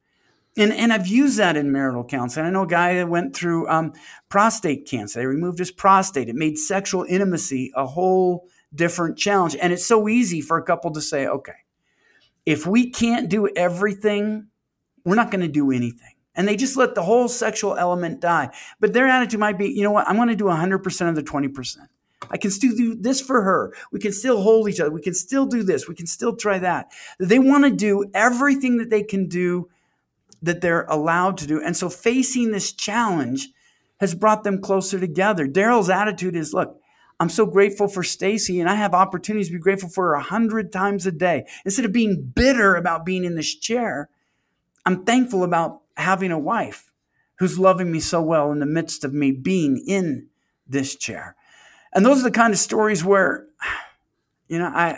And, 0.57 0.71
and 0.71 0.93
I've 0.93 1.07
used 1.07 1.37
that 1.39 1.57
in 1.57 1.73
marital 1.73 2.05
counseling. 2.05 2.45
I 2.45 2.51
know 2.51 2.63
a 2.63 2.67
guy 2.67 2.95
that 2.95 3.09
went 3.09 3.35
through 3.35 3.67
um, 3.69 3.93
prostate 4.29 4.87
cancer. 4.87 5.19
They 5.19 5.25
removed 5.25 5.59
his 5.59 5.71
prostate. 5.71 6.29
It 6.29 6.35
made 6.35 6.57
sexual 6.57 7.03
intimacy 7.03 7.73
a 7.75 7.85
whole 7.85 8.47
different 8.73 9.17
challenge. 9.17 9.57
And 9.61 9.73
it's 9.73 9.85
so 9.85 10.07
easy 10.07 10.39
for 10.39 10.57
a 10.57 10.63
couple 10.63 10.91
to 10.91 11.01
say, 11.01 11.27
okay, 11.27 11.53
if 12.45 12.65
we 12.65 12.89
can't 12.89 13.29
do 13.29 13.47
everything, 13.55 14.47
we're 15.05 15.15
not 15.15 15.31
going 15.31 15.41
to 15.41 15.47
do 15.47 15.71
anything. 15.71 16.15
And 16.35 16.47
they 16.47 16.55
just 16.55 16.77
let 16.77 16.95
the 16.95 17.03
whole 17.03 17.27
sexual 17.27 17.75
element 17.75 18.21
die. 18.21 18.49
But 18.79 18.93
their 18.93 19.07
attitude 19.07 19.39
might 19.39 19.57
be, 19.57 19.69
you 19.69 19.83
know 19.83 19.91
what, 19.91 20.07
I'm 20.07 20.15
going 20.15 20.29
to 20.29 20.35
do 20.35 20.45
100% 20.45 21.09
of 21.09 21.15
the 21.15 21.23
20%. 21.23 21.77
I 22.29 22.37
can 22.37 22.51
still 22.51 22.75
do 22.75 22.95
this 22.95 23.19
for 23.19 23.41
her. 23.41 23.73
We 23.91 23.99
can 23.99 24.13
still 24.13 24.41
hold 24.41 24.69
each 24.69 24.79
other. 24.79 24.91
We 24.91 25.01
can 25.01 25.13
still 25.13 25.45
do 25.45 25.63
this. 25.63 25.87
We 25.87 25.95
can 25.95 26.07
still 26.07 26.35
try 26.35 26.59
that. 26.59 26.91
They 27.19 27.39
want 27.39 27.65
to 27.65 27.71
do 27.71 28.05
everything 28.13 28.77
that 28.77 28.89
they 28.89 29.03
can 29.03 29.27
do 29.27 29.69
that 30.41 30.61
they're 30.61 30.85
allowed 30.85 31.37
to 31.39 31.47
do. 31.47 31.61
And 31.61 31.75
so 31.75 31.89
facing 31.89 32.51
this 32.51 32.71
challenge 32.71 33.49
has 33.99 34.15
brought 34.15 34.43
them 34.43 34.61
closer 34.61 34.99
together. 34.99 35.47
Daryl's 35.47 35.89
attitude 35.89 36.35
is 36.35 36.53
look, 36.53 36.80
I'm 37.21 37.29
so 37.29 37.45
grateful 37.45 37.87
for 37.87 38.01
Stacy, 38.01 38.59
and 38.59 38.67
I 38.67 38.73
have 38.73 38.95
opportunities 38.95 39.49
to 39.49 39.53
be 39.53 39.59
grateful 39.59 39.89
for 39.89 40.07
her 40.07 40.13
a 40.15 40.23
hundred 40.23 40.71
times 40.71 41.05
a 41.05 41.11
day. 41.11 41.45
Instead 41.63 41.85
of 41.85 41.91
being 41.93 42.31
bitter 42.33 42.75
about 42.75 43.05
being 43.05 43.25
in 43.25 43.35
this 43.35 43.53
chair, 43.53 44.09
I'm 44.87 45.05
thankful 45.05 45.43
about 45.43 45.81
having 45.97 46.31
a 46.31 46.39
wife 46.39 46.91
who's 47.35 47.59
loving 47.59 47.91
me 47.91 47.99
so 47.99 48.23
well 48.23 48.51
in 48.51 48.57
the 48.57 48.65
midst 48.65 49.03
of 49.03 49.13
me 49.13 49.31
being 49.31 49.77
in 49.85 50.29
this 50.65 50.95
chair. 50.95 51.35
And 51.93 52.03
those 52.03 52.21
are 52.21 52.23
the 52.23 52.31
kind 52.31 52.53
of 52.53 52.59
stories 52.59 53.05
where, 53.05 53.45
you 54.47 54.57
know, 54.57 54.71
I 54.73 54.97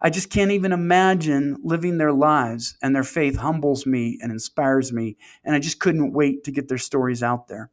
I 0.00 0.10
just 0.10 0.30
can't 0.30 0.52
even 0.52 0.70
imagine 0.70 1.56
living 1.64 1.98
their 1.98 2.12
lives, 2.12 2.76
and 2.80 2.94
their 2.94 3.02
faith 3.02 3.38
humbles 3.38 3.84
me 3.84 4.16
and 4.22 4.30
inspires 4.30 4.92
me. 4.92 5.16
And 5.42 5.56
I 5.56 5.58
just 5.58 5.80
couldn't 5.80 6.12
wait 6.12 6.44
to 6.44 6.52
get 6.52 6.68
their 6.68 6.78
stories 6.78 7.20
out 7.20 7.48
there. 7.48 7.72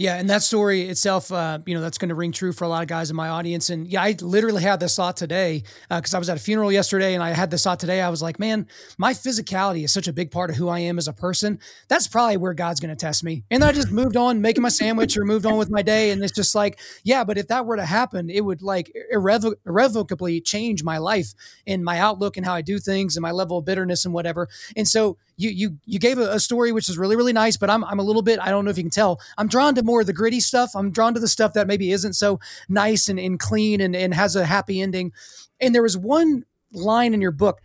Yeah, 0.00 0.16
and 0.16 0.30
that 0.30 0.42
story 0.42 0.88
itself, 0.88 1.30
uh, 1.30 1.58
you 1.66 1.74
know, 1.74 1.82
that's 1.82 1.98
going 1.98 2.08
to 2.08 2.14
ring 2.14 2.32
true 2.32 2.54
for 2.54 2.64
a 2.64 2.68
lot 2.68 2.80
of 2.80 2.88
guys 2.88 3.10
in 3.10 3.16
my 3.16 3.28
audience. 3.28 3.68
And 3.68 3.86
yeah, 3.86 4.02
I 4.02 4.16
literally 4.22 4.62
had 4.62 4.80
this 4.80 4.96
thought 4.96 5.14
today 5.14 5.62
because 5.90 6.14
uh, 6.14 6.16
I 6.16 6.18
was 6.18 6.30
at 6.30 6.38
a 6.38 6.40
funeral 6.40 6.72
yesterday, 6.72 7.12
and 7.12 7.22
I 7.22 7.32
had 7.32 7.50
this 7.50 7.64
thought 7.64 7.78
today. 7.78 8.00
I 8.00 8.08
was 8.08 8.22
like, 8.22 8.38
man, 8.38 8.66
my 8.96 9.12
physicality 9.12 9.84
is 9.84 9.92
such 9.92 10.08
a 10.08 10.12
big 10.14 10.30
part 10.30 10.48
of 10.48 10.56
who 10.56 10.70
I 10.70 10.78
am 10.78 10.96
as 10.96 11.06
a 11.06 11.12
person. 11.12 11.58
That's 11.88 12.08
probably 12.08 12.38
where 12.38 12.54
God's 12.54 12.80
going 12.80 12.88
to 12.88 12.96
test 12.96 13.22
me. 13.22 13.44
And 13.50 13.62
I 13.62 13.72
just 13.72 13.92
moved 13.92 14.16
on, 14.16 14.40
making 14.40 14.62
my 14.62 14.70
sandwich, 14.70 15.18
or 15.18 15.26
moved 15.26 15.44
on 15.44 15.58
with 15.58 15.68
my 15.68 15.82
day. 15.82 16.12
And 16.12 16.24
it's 16.24 16.32
just 16.32 16.54
like, 16.54 16.80
yeah, 17.04 17.22
but 17.22 17.36
if 17.36 17.48
that 17.48 17.66
were 17.66 17.76
to 17.76 17.84
happen, 17.84 18.30
it 18.30 18.42
would 18.42 18.62
like 18.62 18.90
irrevo- 19.12 19.56
irrevocably 19.66 20.40
change 20.40 20.82
my 20.82 20.96
life 20.96 21.34
and 21.66 21.84
my 21.84 21.98
outlook 21.98 22.38
and 22.38 22.46
how 22.46 22.54
I 22.54 22.62
do 22.62 22.78
things 22.78 23.16
and 23.16 23.22
my 23.22 23.32
level 23.32 23.58
of 23.58 23.66
bitterness 23.66 24.06
and 24.06 24.14
whatever. 24.14 24.48
And 24.74 24.88
so 24.88 25.18
you 25.40 25.50
you 25.50 25.78
you 25.86 25.98
gave 25.98 26.18
a, 26.18 26.32
a, 26.32 26.40
story 26.40 26.70
which 26.70 26.88
is 26.88 26.98
really 26.98 27.16
really 27.16 27.32
nice, 27.32 27.56
but 27.56 27.70
I'm 27.70 27.82
I'm 27.84 27.98
a 27.98 28.02
little 28.02 28.22
bit 28.22 28.38
I 28.40 28.50
don't 28.50 28.64
know 28.64 28.70
if 28.70 28.76
you 28.76 28.84
can 28.84 28.90
tell 28.90 29.20
I'm 29.38 29.48
drawn 29.48 29.74
to 29.74 29.82
more 29.90 30.02
of 30.02 30.06
the 30.06 30.12
gritty 30.12 30.40
stuff. 30.40 30.70
I'm 30.74 30.92
drawn 30.92 31.14
to 31.14 31.20
the 31.20 31.28
stuff 31.28 31.54
that 31.54 31.66
maybe 31.66 31.90
isn't 31.90 32.14
so 32.14 32.38
nice 32.68 33.08
and, 33.08 33.18
and 33.18 33.38
clean 33.38 33.80
and, 33.80 33.96
and 33.96 34.14
has 34.14 34.36
a 34.36 34.46
happy 34.46 34.80
ending. 34.80 35.12
And 35.60 35.74
there 35.74 35.82
was 35.82 35.96
one 35.96 36.44
line 36.72 37.12
in 37.12 37.20
your 37.20 37.32
book 37.32 37.60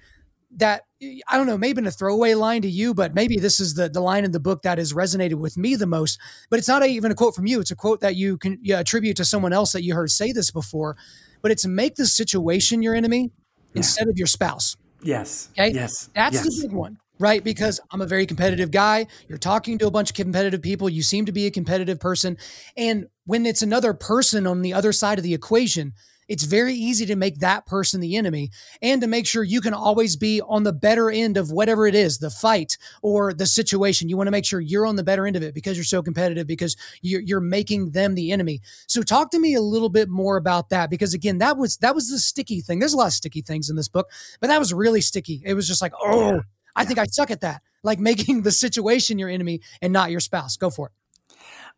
that 0.58 0.82
I 1.28 1.38
don't 1.38 1.46
know, 1.46 1.58
maybe 1.58 1.74
been 1.74 1.86
a 1.86 1.92
throwaway 1.92 2.34
line 2.34 2.64
to 2.64 2.70
you, 2.70 2.94
but 2.94 3.14
maybe 3.14 3.38
this 3.38 3.60
is 3.60 3.76
the, 3.76 3.90
the 3.90 4.00
line 4.00 4.26
in 4.26 4.32
the 4.32 4.40
book 4.40 4.64
that 4.64 4.80
has 4.80 4.94
resonated 4.94 5.36
with 5.36 5.58
me 5.58 5.76
the 5.76 5.86
most. 5.86 6.20
But 6.50 6.58
it's 6.58 6.68
not 6.68 6.82
a, 6.82 6.88
even 6.88 7.12
a 7.12 7.16
quote 7.16 7.36
from 7.36 7.46
you. 7.46 7.60
It's 7.60 7.70
a 7.70 7.76
quote 7.76 8.00
that 8.02 8.16
you 8.16 8.38
can 8.38 8.58
you 8.62 8.76
attribute 8.76 9.18
to 9.18 9.26
someone 9.26 9.54
else 9.54 9.74
that 9.74 9.84
you 9.84 9.94
heard 9.94 10.10
say 10.10 10.32
this 10.32 10.50
before. 10.50 10.98
But 11.42 11.52
it's 11.52 11.66
make 11.68 11.96
the 11.96 12.08
situation 12.08 12.82
your 12.82 12.96
enemy 12.96 13.32
yeah. 13.74 13.78
instead 13.78 14.08
of 14.08 14.18
your 14.18 14.28
spouse. 14.28 14.78
Yes. 15.04 15.50
Okay. 15.52 15.72
Yes. 15.72 16.10
That's 16.16 16.36
yes. 16.36 16.44
the 16.44 16.68
big 16.68 16.76
one 16.76 16.98
right? 17.20 17.44
Because 17.44 17.80
I'm 17.92 18.02
a 18.02 18.08
very 18.08 18.26
competitive 18.26 18.72
guy. 18.72 19.08
You're 19.28 19.38
talking 19.38 19.78
to 19.80 19.88
a 19.88 19.92
bunch 19.92 20.10
of 20.12 20.16
competitive 20.16 20.62
people. 20.62 20.90
You 20.90 21.02
seem 21.02 21.26
to 21.26 21.32
be 21.32 21.46
a 21.46 21.52
competitive 21.52 22.00
person. 22.00 22.38
And 22.76 23.08
when 23.26 23.46
it's 23.46 23.62
another 23.62 23.94
person 23.94 24.46
on 24.48 24.62
the 24.62 24.74
other 24.74 24.92
side 24.92 25.18
of 25.18 25.24
the 25.24 25.34
equation, 25.34 25.94
it's 26.28 26.44
very 26.44 26.74
easy 26.74 27.06
to 27.06 27.16
make 27.16 27.40
that 27.40 27.66
person 27.66 28.02
the 28.02 28.16
enemy 28.16 28.50
and 28.82 29.02
to 29.02 29.08
make 29.08 29.28
sure 29.28 29.44
you 29.44 29.62
can 29.62 29.74
always 29.74 30.16
be 30.16 30.42
on 30.42 30.64
the 30.64 30.74
better 30.74 31.12
end 31.12 31.38
of 31.38 31.52
whatever 31.52 31.86
it 31.88 31.96
is 31.96 32.18
the 32.18 32.30
fight 32.30 32.78
or 33.02 33.34
the 33.34 33.46
situation. 33.46 34.10
You 34.10 34.18
want 34.18 34.28
to 34.28 34.32
make 34.32 34.46
sure 34.46 34.60
you're 34.60 34.88
on 34.88 34.96
the 34.96 35.04
better 35.04 35.28
end 35.28 35.36
of 35.36 35.44
it 35.44 35.54
because 35.54 35.78
you're 35.78 35.84
so 35.84 36.02
competitive, 36.02 36.48
because 36.48 36.76
you're, 37.02 37.22
you're 37.22 37.40
making 37.40 37.92
them 37.92 38.16
the 38.16 38.32
enemy. 38.32 38.62
So, 38.88 39.04
talk 39.04 39.32
to 39.32 39.40
me 39.40 39.54
a 39.54 39.62
little 39.62 39.90
bit 39.90 40.10
more 40.10 40.38
about 40.38 40.70
that 40.70 40.90
because, 40.90 41.14
again, 41.14 41.38
that 41.40 41.58
was 41.58 41.78
that 41.78 41.94
was 41.94 42.10
the 42.10 42.20
sticky 42.20 42.62
thing. 42.62 42.80
There's 42.80 42.94
a 42.94 42.98
lot 42.98 43.08
of 43.08 43.14
sticky 43.14 43.42
things 43.42 43.70
in 43.70 43.76
this 43.76 43.88
book, 43.88 44.10
but 44.40 44.48
that 44.48 44.60
was 44.60 44.74
really 44.74 45.02
sticky. 45.02 45.42
It 45.46 45.54
was 45.54 45.68
just 45.68 45.82
like, 45.82 45.94
oh, 46.02 46.42
I 46.76 46.86
think 46.86 47.00
I 47.00 47.06
suck 47.06 47.32
at 47.32 47.42
that, 47.42 47.62
like 47.84 48.00
making 48.00 48.42
the 48.44 48.52
situation 48.52 49.20
your 49.20 49.30
enemy 49.30 49.62
and 49.82 49.94
not 49.94 50.12
your 50.12 50.20
spouse. 50.20 50.58
Go 50.58 50.70
for 50.70 50.88
it. 50.88 50.94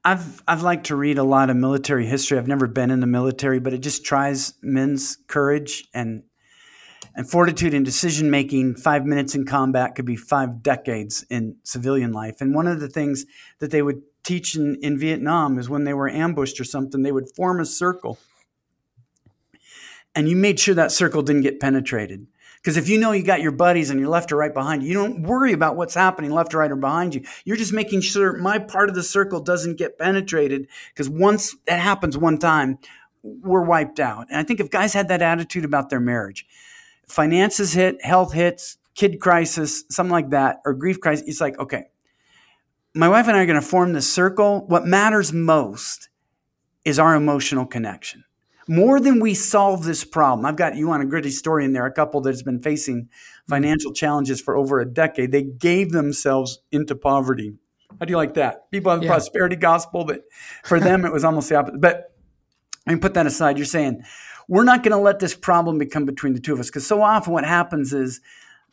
I've 0.04 0.42
I've 0.48 0.62
liked 0.62 0.88
to 0.88 0.96
read 0.96 1.18
a 1.18 1.24
lot 1.24 1.50
of 1.50 1.58
military 1.58 2.06
history. 2.06 2.38
I've 2.38 2.48
never 2.48 2.68
been 2.68 2.92
in 2.92 3.00
the 3.00 3.08
military, 3.08 3.60
but 3.60 3.74
it 3.74 3.80
just 3.80 4.06
tries 4.06 4.54
men's 4.62 5.18
courage 5.28 5.88
and 5.94 6.24
and 7.16 7.30
fortitude 7.30 7.74
in 7.74 7.84
decision 7.84 8.30
making. 8.30 8.76
Five 8.76 9.06
minutes 9.06 9.36
in 9.36 9.46
combat 9.46 9.96
could 9.96 10.06
be 10.06 10.16
five 10.16 10.62
decades 10.62 11.26
in 11.30 11.58
civilian 11.64 12.14
life. 12.14 12.42
And 12.42 12.54
one 12.54 12.68
of 12.68 12.80
the 12.80 12.88
things 12.88 13.26
that 13.60 13.72
they 13.72 13.82
would 13.82 14.02
teach 14.24 14.56
in, 14.56 14.78
in 14.82 14.98
Vietnam 15.00 15.58
is 15.58 15.68
when 15.68 15.84
they 15.84 15.94
were 15.94 16.10
ambushed 16.10 16.60
or 16.60 16.64
something, 16.64 17.02
they 17.02 17.12
would 17.12 17.34
form 17.36 17.60
a 17.60 17.66
circle. 17.66 18.20
And 20.14 20.30
you 20.30 20.36
made 20.36 20.60
sure 20.60 20.76
that 20.76 20.92
circle 20.92 21.22
didn't 21.22 21.42
get 21.42 21.60
penetrated. 21.60 22.28
Because 22.58 22.78
if 22.78 22.90
you 22.90 23.00
know 23.00 23.12
you 23.12 23.24
got 23.24 23.42
your 23.42 23.52
buddies 23.52 23.90
and 23.90 24.00
you're 24.00 24.10
left 24.10 24.32
or 24.32 24.36
right 24.36 24.54
behind 24.54 24.82
you, 24.82 24.90
you 24.90 24.94
don't 24.94 25.24
worry 25.24 25.54
about 25.54 25.76
what's 25.76 25.94
happening 25.94 26.32
left 26.32 26.54
or 26.54 26.60
right 26.60 26.72
or 26.72 26.76
behind 26.76 27.16
you. 27.16 27.24
You're 27.46 27.58
just 27.58 27.74
making 27.74 28.02
sure 28.02 28.38
my 28.38 28.60
part 28.60 28.90
of 28.90 28.96
the 28.96 29.04
circle 29.04 29.40
doesn't 29.40 29.78
get 29.78 29.98
penetrated. 29.98 30.68
Because 30.90 31.10
once 31.10 31.56
that 31.68 31.80
happens 31.80 32.18
one 32.18 32.38
time, 32.38 32.80
we're 33.24 33.64
wiped 33.64 34.00
out. 34.00 34.28
And 34.30 34.38
I 34.38 34.44
think 34.44 34.60
if 34.60 34.70
guys 34.70 34.94
had 34.94 35.08
that 35.10 35.22
attitude 35.22 35.66
about 35.66 35.90
their 35.90 36.00
marriage, 36.00 36.46
finances 37.08 37.74
hit, 37.74 38.04
health 38.04 38.34
hits, 38.34 38.78
kid 38.96 39.20
crisis, 39.20 39.86
something 39.90 40.12
like 40.12 40.32
that, 40.32 40.62
or 40.66 40.74
grief 40.74 41.00
crisis, 41.00 41.28
it's 41.28 41.42
like, 41.42 41.58
okay, 41.60 41.86
my 42.94 43.08
wife 43.08 43.28
and 43.28 43.38
I 43.38 43.44
are 43.44 43.46
going 43.46 43.62
to 43.62 43.66
form 43.66 43.94
this 43.94 44.12
circle. 44.12 44.66
What 44.68 44.86
matters 44.86 45.32
most 45.32 46.10
is 46.84 47.00
our 47.00 47.16
emotional 47.16 47.66
connection 47.66 48.24
more 48.68 49.00
than 49.00 49.20
we 49.20 49.34
solve 49.34 49.84
this 49.84 50.04
problem. 50.04 50.46
I've 50.46 50.56
got 50.56 50.76
you 50.76 50.92
on 50.92 51.02
a 51.02 51.06
gritty 51.06 51.32
story 51.32 51.66
in 51.66 51.74
there, 51.74 51.86
a 51.86 51.92
couple 51.92 52.22
that's 52.22 52.44
been 52.44 52.62
facing 52.62 53.04
mm-hmm. 53.04 53.50
financial 53.50 53.94
challenges 53.94 54.42
for 54.42 54.56
over 54.56 54.80
a 54.80 54.86
decade. 54.86 55.32
They 55.32 55.44
gave 55.44 55.92
themselves 55.92 56.60
into 56.72 56.96
poverty. 56.96 57.54
How 58.00 58.06
do 58.06 58.12
you 58.12 58.18
like 58.18 58.34
that? 58.36 58.70
People 58.72 58.92
have 58.92 59.00
the 59.00 59.06
yeah. 59.06 59.14
prosperity 59.14 59.56
gospel, 59.56 60.06
but 60.06 60.22
for 60.64 60.80
them 60.80 61.06
it 61.06 61.12
was 61.12 61.24
almost 61.24 61.50
the 61.50 61.56
opposite. 61.56 61.82
But 61.82 62.14
I 62.86 62.92
mean, 62.92 63.00
put 63.00 63.14
that 63.16 63.26
aside. 63.26 63.58
You're 63.58 63.66
saying 63.66 64.04
we're 64.48 64.64
not 64.64 64.84
going 64.84 64.92
to 64.92 64.98
let 64.98 65.20
this 65.20 65.36
problem 65.36 65.78
become 65.78 66.06
between 66.06 66.34
the 66.34 66.40
two 66.40 66.54
of 66.54 66.60
us 66.60 66.68
because 66.68 66.88
so 66.88 67.02
often 67.02 67.34
what 67.34 67.46
happens 67.46 67.94
is 67.94 68.22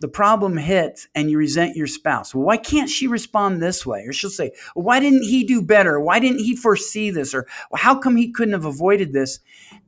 the 0.01 0.09
problem 0.09 0.57
hits 0.57 1.09
and 1.15 1.31
you 1.31 1.39
resent 1.39 1.77
your 1.77 1.87
spouse. 1.87 2.35
Well, 2.35 2.45
why 2.45 2.57
can't 2.57 2.91
she 2.91 3.07
respond 3.07 3.63
this 3.63 3.87
way? 3.87 4.05
Or 4.07 4.13
she'll 4.13 4.31
say, 4.31 4.53
why 4.75 5.01
didn't 5.01 5.23
he 5.23 5.45
do 5.45 5.63
better? 5.63 6.01
Why 6.01 6.19
didn't 6.19 6.41
he 6.41 6.57
foresee 6.57 7.11
this? 7.11 7.33
Or 7.33 7.47
well, 7.71 7.81
how 7.81 7.99
come 7.99 8.17
he 8.17 8.31
couldn't 8.31 8.55
have 8.55 8.65
avoided 8.65 9.13
this? 9.13 9.39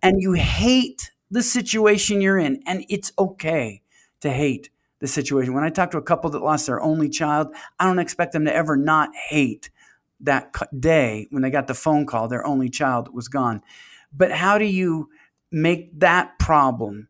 And 0.02 0.20
you 0.20 0.32
hate 0.32 1.10
the 1.30 1.42
situation 1.42 2.20
you're 2.20 2.38
in. 2.38 2.62
And 2.66 2.84
it's 2.88 3.12
okay 3.18 3.82
to 4.20 4.30
hate 4.30 4.70
the 5.00 5.06
situation. 5.06 5.54
When 5.54 5.64
I 5.64 5.70
talk 5.70 5.90
to 5.92 5.98
a 5.98 6.02
couple 6.02 6.30
that 6.30 6.42
lost 6.42 6.66
their 6.66 6.80
only 6.80 7.08
child, 7.08 7.48
I 7.78 7.84
don't 7.84 7.98
expect 7.98 8.32
them 8.32 8.44
to 8.44 8.54
ever 8.54 8.76
not 8.76 9.10
hate 9.28 9.70
that 10.20 10.54
day 10.78 11.26
when 11.30 11.42
they 11.42 11.50
got 11.50 11.66
the 11.66 11.74
phone 11.74 12.06
call, 12.06 12.28
their 12.28 12.46
only 12.46 12.70
child 12.70 13.12
was 13.12 13.28
gone. 13.28 13.62
But 14.12 14.32
how 14.32 14.56
do 14.56 14.64
you 14.64 15.10
make 15.52 15.98
that 16.00 16.38
problem 16.38 17.08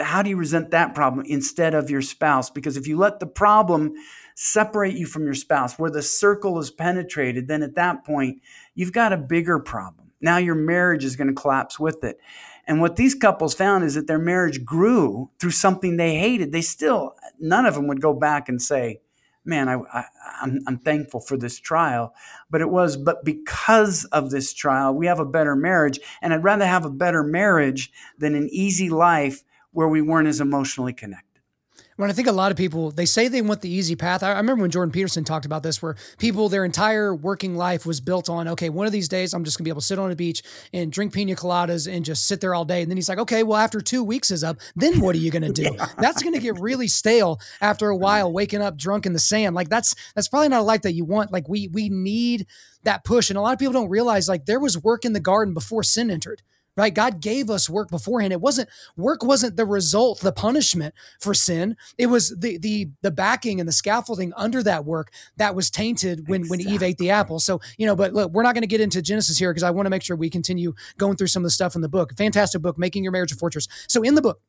how 0.00 0.22
do 0.22 0.30
you 0.30 0.36
resent 0.36 0.70
that 0.70 0.94
problem 0.94 1.24
instead 1.26 1.74
of 1.74 1.90
your 1.90 2.02
spouse? 2.02 2.50
Because 2.50 2.76
if 2.76 2.86
you 2.86 2.96
let 2.96 3.20
the 3.20 3.26
problem 3.26 3.94
separate 4.34 4.94
you 4.94 5.06
from 5.06 5.24
your 5.24 5.34
spouse, 5.34 5.78
where 5.78 5.90
the 5.90 6.02
circle 6.02 6.58
is 6.58 6.70
penetrated, 6.70 7.48
then 7.48 7.62
at 7.62 7.74
that 7.76 8.04
point, 8.04 8.40
you've 8.74 8.92
got 8.92 9.12
a 9.12 9.16
bigger 9.16 9.58
problem. 9.58 10.03
Now 10.24 10.38
your 10.38 10.54
marriage 10.54 11.04
is 11.04 11.16
going 11.16 11.28
to 11.28 11.34
collapse 11.34 11.78
with 11.78 12.02
it. 12.02 12.18
And 12.66 12.80
what 12.80 12.96
these 12.96 13.14
couples 13.14 13.52
found 13.52 13.84
is 13.84 13.94
that 13.94 14.06
their 14.06 14.18
marriage 14.18 14.64
grew 14.64 15.30
through 15.38 15.50
something 15.50 15.98
they 15.98 16.16
hated. 16.16 16.50
They 16.50 16.62
still, 16.62 17.14
none 17.38 17.66
of 17.66 17.74
them 17.74 17.86
would 17.88 18.00
go 18.00 18.14
back 18.14 18.48
and 18.48 18.60
say, 18.60 19.02
man, 19.44 19.68
I, 19.68 19.74
I, 19.92 20.04
I'm, 20.40 20.60
I'm 20.66 20.78
thankful 20.78 21.20
for 21.20 21.36
this 21.36 21.60
trial. 21.60 22.14
But 22.48 22.62
it 22.62 22.70
was, 22.70 22.96
but 22.96 23.22
because 23.22 24.06
of 24.06 24.30
this 24.30 24.54
trial, 24.54 24.94
we 24.94 25.06
have 25.08 25.20
a 25.20 25.26
better 25.26 25.54
marriage. 25.54 26.00
And 26.22 26.32
I'd 26.32 26.42
rather 26.42 26.66
have 26.66 26.86
a 26.86 26.90
better 26.90 27.22
marriage 27.22 27.92
than 28.16 28.34
an 28.34 28.48
easy 28.50 28.88
life 28.88 29.44
where 29.72 29.88
we 29.88 30.00
weren't 30.00 30.28
as 30.28 30.40
emotionally 30.40 30.94
connected. 30.94 31.33
When 31.96 32.10
I 32.10 32.12
think 32.12 32.26
a 32.26 32.32
lot 32.32 32.50
of 32.50 32.56
people, 32.56 32.90
they 32.90 33.06
say 33.06 33.28
they 33.28 33.40
want 33.40 33.60
the 33.60 33.68
easy 33.68 33.94
path. 33.94 34.22
I, 34.22 34.32
remember 34.32 34.62
when 34.62 34.70
Jordan 34.70 34.90
Peterson 34.90 35.22
talked 35.22 35.46
about 35.46 35.62
this, 35.62 35.80
where 35.80 35.94
people, 36.18 36.48
their 36.48 36.64
entire 36.64 37.14
working 37.14 37.56
life 37.56 37.86
was 37.86 38.00
built 38.00 38.28
on, 38.28 38.48
okay, 38.48 38.68
one 38.68 38.86
of 38.86 38.92
these 38.92 39.08
days 39.08 39.32
I'm 39.32 39.44
just 39.44 39.58
gonna 39.58 39.64
be 39.64 39.70
able 39.70 39.80
to 39.80 39.86
sit 39.86 39.98
on 39.98 40.10
a 40.10 40.16
beach 40.16 40.42
and 40.72 40.90
drink 40.90 41.12
pina 41.12 41.36
coladas 41.36 41.90
and 41.90 42.04
just 42.04 42.26
sit 42.26 42.40
there 42.40 42.54
all 42.54 42.64
day. 42.64 42.82
And 42.82 42.90
then 42.90 42.96
he's 42.96 43.08
like, 43.08 43.18
okay, 43.18 43.44
well, 43.44 43.58
after 43.58 43.80
two 43.80 44.02
weeks 44.02 44.30
is 44.32 44.42
up, 44.42 44.58
then 44.74 45.00
what 45.00 45.14
are 45.14 45.18
you 45.18 45.30
gonna 45.30 45.52
do? 45.52 45.62
yeah. 45.74 45.86
That's 45.98 46.22
gonna 46.22 46.40
get 46.40 46.58
really 46.58 46.88
stale 46.88 47.40
after 47.60 47.88
a 47.88 47.96
while, 47.96 48.32
waking 48.32 48.60
up 48.60 48.76
drunk 48.76 49.06
in 49.06 49.12
the 49.12 49.18
sand. 49.20 49.54
Like 49.54 49.68
that's 49.68 49.94
that's 50.14 50.28
probably 50.28 50.48
not 50.48 50.60
a 50.60 50.64
life 50.64 50.82
that 50.82 50.92
you 50.92 51.04
want. 51.04 51.32
Like 51.32 51.48
we 51.48 51.68
we 51.68 51.88
need 51.88 52.46
that 52.82 53.04
push. 53.04 53.30
And 53.30 53.38
a 53.38 53.40
lot 53.40 53.52
of 53.52 53.58
people 53.58 53.72
don't 53.72 53.88
realize 53.88 54.28
like 54.28 54.46
there 54.46 54.60
was 54.60 54.82
work 54.82 55.04
in 55.04 55.12
the 55.12 55.20
garden 55.20 55.54
before 55.54 55.82
sin 55.82 56.10
entered 56.10 56.42
right? 56.76 56.92
God 56.92 57.20
gave 57.20 57.50
us 57.50 57.68
work 57.68 57.90
beforehand. 57.90 58.32
It 58.32 58.40
wasn't 58.40 58.68
work 58.96 59.22
wasn't 59.22 59.56
the 59.56 59.66
result 59.66 60.20
the 60.20 60.32
punishment 60.32 60.94
for 61.20 61.34
sin. 61.34 61.76
It 61.98 62.06
was 62.06 62.34
the 62.36 62.58
the 62.58 62.88
the 63.02 63.10
backing 63.10 63.60
and 63.60 63.68
the 63.68 63.72
scaffolding 63.72 64.32
under 64.36 64.62
that 64.62 64.84
work 64.84 65.12
that 65.36 65.54
was 65.54 65.70
tainted 65.70 66.28
when 66.28 66.42
exactly. 66.42 66.66
when 66.66 66.74
eve 66.74 66.82
ate 66.82 66.98
the 66.98 67.10
apple. 67.10 67.40
So 67.40 67.60
you 67.78 67.86
know 67.86 67.96
but 67.96 68.12
look 68.12 68.32
we're 68.32 68.42
not 68.42 68.54
going 68.54 68.62
to 68.62 68.68
get 68.68 68.80
into 68.80 69.02
genesis 69.02 69.38
here 69.38 69.52
because 69.52 69.62
i 69.62 69.70
want 69.70 69.86
to 69.86 69.90
make 69.90 70.02
sure 70.02 70.16
we 70.16 70.30
continue 70.30 70.74
going 70.98 71.16
through 71.16 71.26
some 71.28 71.42
of 71.42 71.44
the 71.44 71.50
stuff 71.50 71.74
in 71.74 71.80
the 71.80 71.88
book. 71.88 72.16
Fantastic 72.16 72.62
book 72.62 72.78
making 72.78 73.02
your 73.02 73.12
marriage 73.12 73.32
a 73.32 73.36
fortress. 73.36 73.68
So 73.88 74.02
in 74.02 74.14
the 74.14 74.22
book 74.22 74.40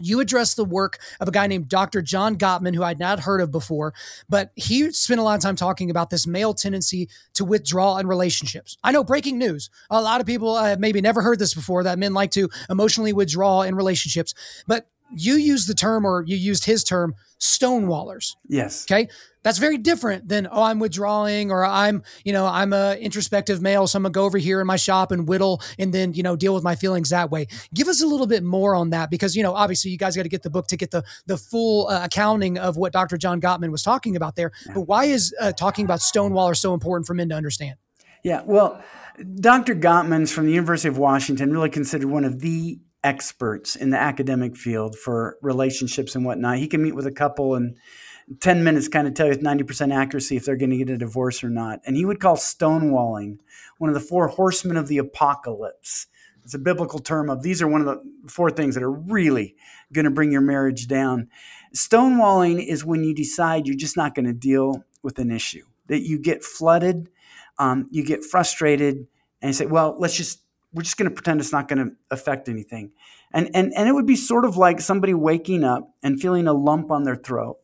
you 0.00 0.20
address 0.20 0.54
the 0.54 0.64
work 0.64 0.98
of 1.20 1.28
a 1.28 1.30
guy 1.30 1.46
named 1.46 1.68
Dr. 1.68 2.02
John 2.02 2.36
Gottman, 2.36 2.74
who 2.74 2.82
I'd 2.82 2.98
not 2.98 3.20
heard 3.20 3.40
of 3.40 3.50
before, 3.50 3.94
but 4.28 4.50
he 4.56 4.90
spent 4.92 5.20
a 5.20 5.22
lot 5.22 5.36
of 5.36 5.42
time 5.42 5.56
talking 5.56 5.90
about 5.90 6.10
this 6.10 6.26
male 6.26 6.54
tendency 6.54 7.08
to 7.34 7.44
withdraw 7.44 7.98
in 7.98 8.06
relationships. 8.06 8.76
I 8.82 8.92
know 8.92 9.04
breaking 9.04 9.38
news. 9.38 9.70
A 9.90 10.00
lot 10.00 10.20
of 10.20 10.26
people 10.26 10.56
have 10.56 10.80
maybe 10.80 11.00
never 11.00 11.22
heard 11.22 11.38
this 11.38 11.54
before 11.54 11.82
that 11.84 11.98
men 11.98 12.14
like 12.14 12.30
to 12.32 12.48
emotionally 12.68 13.12
withdraw 13.12 13.62
in 13.62 13.74
relationships, 13.74 14.34
but 14.66 14.86
you 15.14 15.34
used 15.34 15.68
the 15.68 15.74
term 15.74 16.04
or 16.04 16.24
you 16.26 16.36
used 16.36 16.64
his 16.64 16.84
term 16.84 17.14
stonewallers. 17.38 18.36
Yes. 18.48 18.86
Okay. 18.86 19.08
That's 19.42 19.58
very 19.58 19.78
different 19.78 20.28
than, 20.28 20.46
oh, 20.50 20.62
I'm 20.62 20.78
withdrawing 20.78 21.50
or 21.50 21.64
I'm, 21.64 22.02
you 22.24 22.32
know, 22.32 22.46
I'm 22.46 22.72
a 22.72 22.96
introspective 22.96 23.62
male. 23.62 23.86
So 23.86 23.96
I'm 23.96 24.04
to 24.04 24.10
go 24.10 24.24
over 24.24 24.38
here 24.38 24.60
in 24.60 24.66
my 24.66 24.76
shop 24.76 25.12
and 25.12 25.26
whittle 25.26 25.62
and 25.78 25.94
then, 25.94 26.12
you 26.12 26.22
know, 26.22 26.36
deal 26.36 26.54
with 26.54 26.62
my 26.62 26.74
feelings 26.74 27.10
that 27.10 27.30
way. 27.30 27.46
Give 27.74 27.88
us 27.88 28.02
a 28.02 28.06
little 28.06 28.26
bit 28.26 28.42
more 28.42 28.74
on 28.74 28.90
that 28.90 29.10
because, 29.10 29.34
you 29.34 29.42
know, 29.42 29.54
obviously 29.54 29.90
you 29.90 29.98
guys 29.98 30.16
got 30.16 30.24
to 30.24 30.28
get 30.28 30.42
the 30.42 30.50
book 30.50 30.66
to 30.68 30.76
get 30.76 30.90
the, 30.90 31.02
the 31.26 31.36
full 31.36 31.88
uh, 31.88 32.04
accounting 32.04 32.58
of 32.58 32.76
what 32.76 32.92
Dr. 32.92 33.16
John 33.16 33.40
Gottman 33.40 33.70
was 33.70 33.82
talking 33.82 34.16
about 34.16 34.36
there. 34.36 34.52
But 34.74 34.82
why 34.82 35.06
is 35.06 35.34
uh, 35.40 35.52
talking 35.52 35.84
about 35.84 36.02
Stonewall 36.02 36.54
so 36.54 36.74
important 36.74 37.06
for 37.06 37.14
men 37.14 37.28
to 37.30 37.34
understand? 37.34 37.76
Yeah. 38.22 38.42
Well, 38.44 38.82
Dr. 39.36 39.74
Gottman's 39.74 40.32
from 40.32 40.46
the 40.46 40.52
University 40.52 40.88
of 40.88 40.98
Washington, 40.98 41.50
really 41.50 41.70
considered 41.70 42.08
one 42.08 42.24
of 42.24 42.40
the 42.40 42.80
experts 43.02 43.76
in 43.76 43.90
the 43.90 43.98
academic 43.98 44.56
field 44.56 44.96
for 44.96 45.38
relationships 45.42 46.14
and 46.14 46.24
whatnot. 46.24 46.58
He 46.58 46.68
can 46.68 46.82
meet 46.82 46.94
with 46.94 47.06
a 47.06 47.12
couple 47.12 47.54
and 47.54 47.76
10 48.38 48.62
minutes 48.62 48.86
kind 48.86 49.08
of 49.08 49.14
tell 49.14 49.26
you 49.26 49.30
with 49.30 49.42
90% 49.42 49.92
accuracy 49.92 50.36
if 50.36 50.44
they're 50.44 50.56
going 50.56 50.70
to 50.70 50.76
get 50.76 50.90
a 50.90 50.96
divorce 50.96 51.42
or 51.42 51.50
not. 51.50 51.80
And 51.84 51.96
he 51.96 52.04
would 52.04 52.20
call 52.20 52.36
stonewalling 52.36 53.38
one 53.78 53.90
of 53.90 53.94
the 53.94 54.00
four 54.00 54.28
horsemen 54.28 54.76
of 54.76 54.86
the 54.86 54.98
apocalypse. 54.98 56.06
It's 56.44 56.54
a 56.54 56.58
biblical 56.58 57.00
term 57.00 57.28
of 57.28 57.42
these 57.42 57.60
are 57.60 57.68
one 57.68 57.80
of 57.80 57.86
the 57.86 58.02
four 58.28 58.50
things 58.50 58.74
that 58.74 58.84
are 58.84 58.90
really 58.90 59.56
going 59.92 60.04
to 60.04 60.10
bring 60.10 60.30
your 60.30 60.40
marriage 60.40 60.86
down. 60.86 61.28
Stonewalling 61.74 62.64
is 62.64 62.84
when 62.84 63.04
you 63.04 63.14
decide 63.14 63.66
you're 63.66 63.76
just 63.76 63.96
not 63.96 64.14
going 64.14 64.26
to 64.26 64.32
deal 64.32 64.84
with 65.02 65.18
an 65.18 65.30
issue, 65.30 65.64
that 65.88 66.02
you 66.02 66.18
get 66.18 66.44
flooded, 66.44 67.08
um, 67.58 67.88
you 67.90 68.04
get 68.04 68.24
frustrated, 68.24 69.06
and 69.42 69.48
you 69.48 69.52
say, 69.52 69.66
well, 69.66 69.96
let's 69.98 70.16
just, 70.16 70.40
we're 70.72 70.82
just 70.82 70.96
going 70.96 71.08
to 71.08 71.14
pretend 71.14 71.40
it's 71.40 71.52
not 71.52 71.68
going 71.68 71.84
to 71.84 71.96
affect 72.10 72.48
anything. 72.48 72.92
And, 73.32 73.50
and, 73.54 73.72
and 73.76 73.88
it 73.88 73.92
would 73.92 74.06
be 74.06 74.16
sort 74.16 74.44
of 74.44 74.56
like 74.56 74.80
somebody 74.80 75.14
waking 75.14 75.64
up 75.64 75.94
and 76.02 76.20
feeling 76.20 76.46
a 76.46 76.52
lump 76.52 76.90
on 76.90 77.04
their 77.04 77.16
throat 77.16 77.58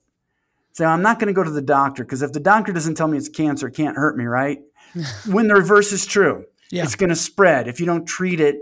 say, 0.76 0.84
I'm 0.84 1.02
not 1.02 1.18
going 1.18 1.28
to 1.28 1.32
go 1.32 1.42
to 1.42 1.50
the 1.50 1.62
doctor 1.62 2.04
because 2.04 2.22
if 2.22 2.32
the 2.32 2.40
doctor 2.40 2.72
doesn't 2.72 2.96
tell 2.96 3.08
me 3.08 3.16
it's 3.16 3.30
cancer, 3.30 3.68
it 3.68 3.74
can't 3.74 3.96
hurt 3.96 4.16
me, 4.16 4.24
right? 4.24 4.60
when 5.26 5.48
the 5.48 5.54
reverse 5.54 5.90
is 5.90 6.04
true, 6.04 6.44
yeah. 6.70 6.82
it's 6.82 6.94
going 6.94 7.08
to 7.08 7.16
spread. 7.16 7.66
If 7.66 7.80
you 7.80 7.86
don't 7.86 8.04
treat 8.04 8.40
it 8.40 8.56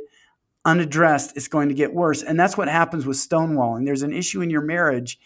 unaddressed, 0.64 1.36
it's 1.36 1.48
going 1.48 1.68
to 1.68 1.74
get 1.74 1.92
worse. 1.92 2.22
And 2.22 2.38
that's 2.38 2.56
what 2.56 2.68
happens 2.68 3.04
with 3.04 3.16
stonewalling. 3.16 3.84
There's 3.84 4.02
an 4.02 4.12
issue 4.12 4.42
in 4.42 4.50
your 4.50 4.60
marriage, 4.62 5.18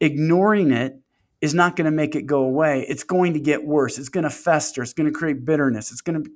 ignoring 0.00 0.72
it 0.72 0.98
is 1.40 1.54
not 1.54 1.76
going 1.76 1.84
to 1.84 1.90
make 1.90 2.16
it 2.16 2.22
go 2.26 2.42
away. 2.42 2.84
It's 2.88 3.04
going 3.04 3.34
to 3.34 3.40
get 3.40 3.64
worse. 3.64 3.98
It's 3.98 4.08
going 4.08 4.24
to 4.24 4.30
fester. 4.30 4.82
It's 4.82 4.92
going 4.92 5.06
to 5.06 5.16
create 5.16 5.44
bitterness. 5.44 5.92
It's 5.92 6.00
going 6.00 6.24
to 6.24 6.30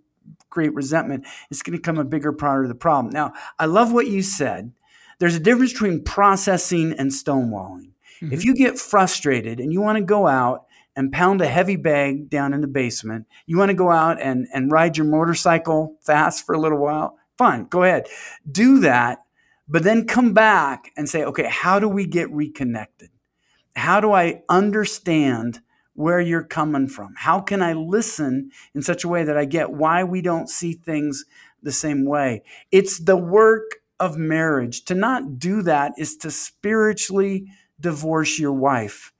create 0.49 0.75
resentment. 0.75 1.27
It's 1.51 1.63
going 1.63 1.73
to 1.73 1.79
become 1.79 1.99
a 1.99 2.05
bigger 2.05 2.33
part 2.33 2.65
of 2.65 2.69
the 2.69 2.75
problem. 2.75 3.13
Now, 3.13 3.33
I 3.59 3.67
love 3.67 3.93
what 3.93 4.07
you 4.07 4.23
said. 4.23 4.73
There's 5.19 5.35
a 5.35 5.41
difference 5.41 5.73
between 5.73 6.05
processing 6.05 6.93
and 6.93 7.11
stonewalling. 7.11 7.91
Mm-hmm. 8.21 8.33
If 8.33 8.45
you 8.45 8.55
get 8.55 8.79
frustrated 8.79 9.61
and 9.61 9.73
you 9.73 9.81
want 9.81 9.99
to 9.99 10.05
go 10.05 10.27
out 10.27 10.67
and 10.97 11.13
pound 11.13 11.41
a 11.41 11.47
heavy 11.47 11.77
bag 11.77 12.29
down 12.29 12.53
in 12.53 12.61
the 12.61 12.67
basement, 12.67 13.27
you 13.47 13.57
want 13.57 13.71
to 13.71 13.75
go 13.75 13.91
out 13.91 14.21
and, 14.21 14.49
and 14.53 14.73
ride 14.73 14.97
your 14.97 15.07
motorcycle 15.07 15.97
fast 16.01 16.45
for 16.45 16.55
a 16.55 16.61
little 16.61 16.79
while, 16.79 17.17
fine, 17.37 17.67
go 17.67 17.85
ahead. 17.85 18.07
Do 18.51 18.81
that, 18.81 19.23
but 19.69 19.85
then 19.85 20.07
come 20.07 20.33
back 20.33 20.91
and 20.97 21.09
say, 21.09 21.23
okay, 21.25 21.49
how 21.49 21.79
do 21.79 21.89
we 21.89 22.07
get 22.07 22.31
reconnected? 22.33 23.11
How 23.77 24.01
do 24.01 24.13
I 24.13 24.43
understand 24.49 25.61
where 25.95 26.21
you're 26.21 26.45
coming 26.45 26.89
from? 26.89 27.15
How 27.17 27.41
can 27.41 27.63
I 27.63 27.75
listen 27.75 28.51
in 28.75 28.83
such 28.83 29.05
a 29.05 29.09
way 29.09 29.25
that 29.25 29.37
I 29.37 29.45
get 29.45 29.71
why 29.71 30.05
we 30.05 30.21
don't 30.21 30.49
see 30.49 30.73
things 30.73 31.25
the 31.63 31.73
same 31.73 32.05
way? 32.05 32.43
It's 32.73 32.99
the 32.99 33.17
work 33.17 33.77
of 34.01 34.17
marriage. 34.17 34.85
To 34.87 34.95
not 34.95 35.39
do 35.39 35.63
that 35.63 35.93
is 35.97 36.17
to 36.19 36.31
spiritually 36.31 37.47
divorce 37.81 38.39
your 38.39 38.53
wife. 38.53 39.13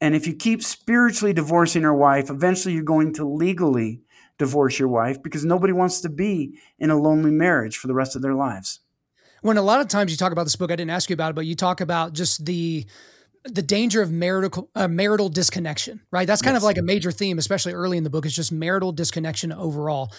And 0.00 0.14
if 0.14 0.26
you 0.26 0.34
keep 0.34 0.62
spiritually 0.62 1.32
divorcing 1.32 1.82
your 1.82 1.94
wife, 1.94 2.30
eventually 2.30 2.74
you're 2.74 2.84
going 2.84 3.14
to 3.14 3.24
legally 3.24 4.02
divorce 4.38 4.78
your 4.78 4.88
wife 4.88 5.22
because 5.22 5.44
nobody 5.44 5.72
wants 5.72 6.00
to 6.02 6.08
be 6.08 6.58
in 6.78 6.90
a 6.90 6.98
lonely 6.98 7.30
marriage 7.30 7.78
for 7.78 7.86
the 7.86 7.94
rest 7.94 8.14
of 8.16 8.22
their 8.22 8.34
lives. 8.34 8.80
When 9.40 9.56
a 9.56 9.62
lot 9.62 9.80
of 9.80 9.88
times 9.88 10.10
you 10.10 10.16
talk 10.16 10.32
about 10.32 10.44
this 10.44 10.56
book, 10.56 10.70
I 10.70 10.76
didn't 10.76 10.90
ask 10.90 11.08
you 11.08 11.14
about 11.14 11.30
it, 11.30 11.34
but 11.34 11.46
you 11.46 11.54
talk 11.54 11.80
about 11.80 12.12
just 12.12 12.44
the 12.44 12.86
the 13.44 13.62
danger 13.62 14.02
of 14.02 14.10
marital 14.10 14.68
uh, 14.74 14.88
marital 14.88 15.28
disconnection, 15.28 16.02
right? 16.10 16.26
That's 16.26 16.42
kind 16.42 16.54
yes. 16.54 16.62
of 16.62 16.64
like 16.64 16.78
a 16.78 16.82
major 16.82 17.12
theme, 17.12 17.38
especially 17.38 17.74
early 17.74 17.96
in 17.96 18.02
the 18.02 18.10
book. 18.10 18.26
Is 18.26 18.34
just 18.34 18.50
marital 18.50 18.92
disconnection 18.92 19.52
overall. 19.52 20.12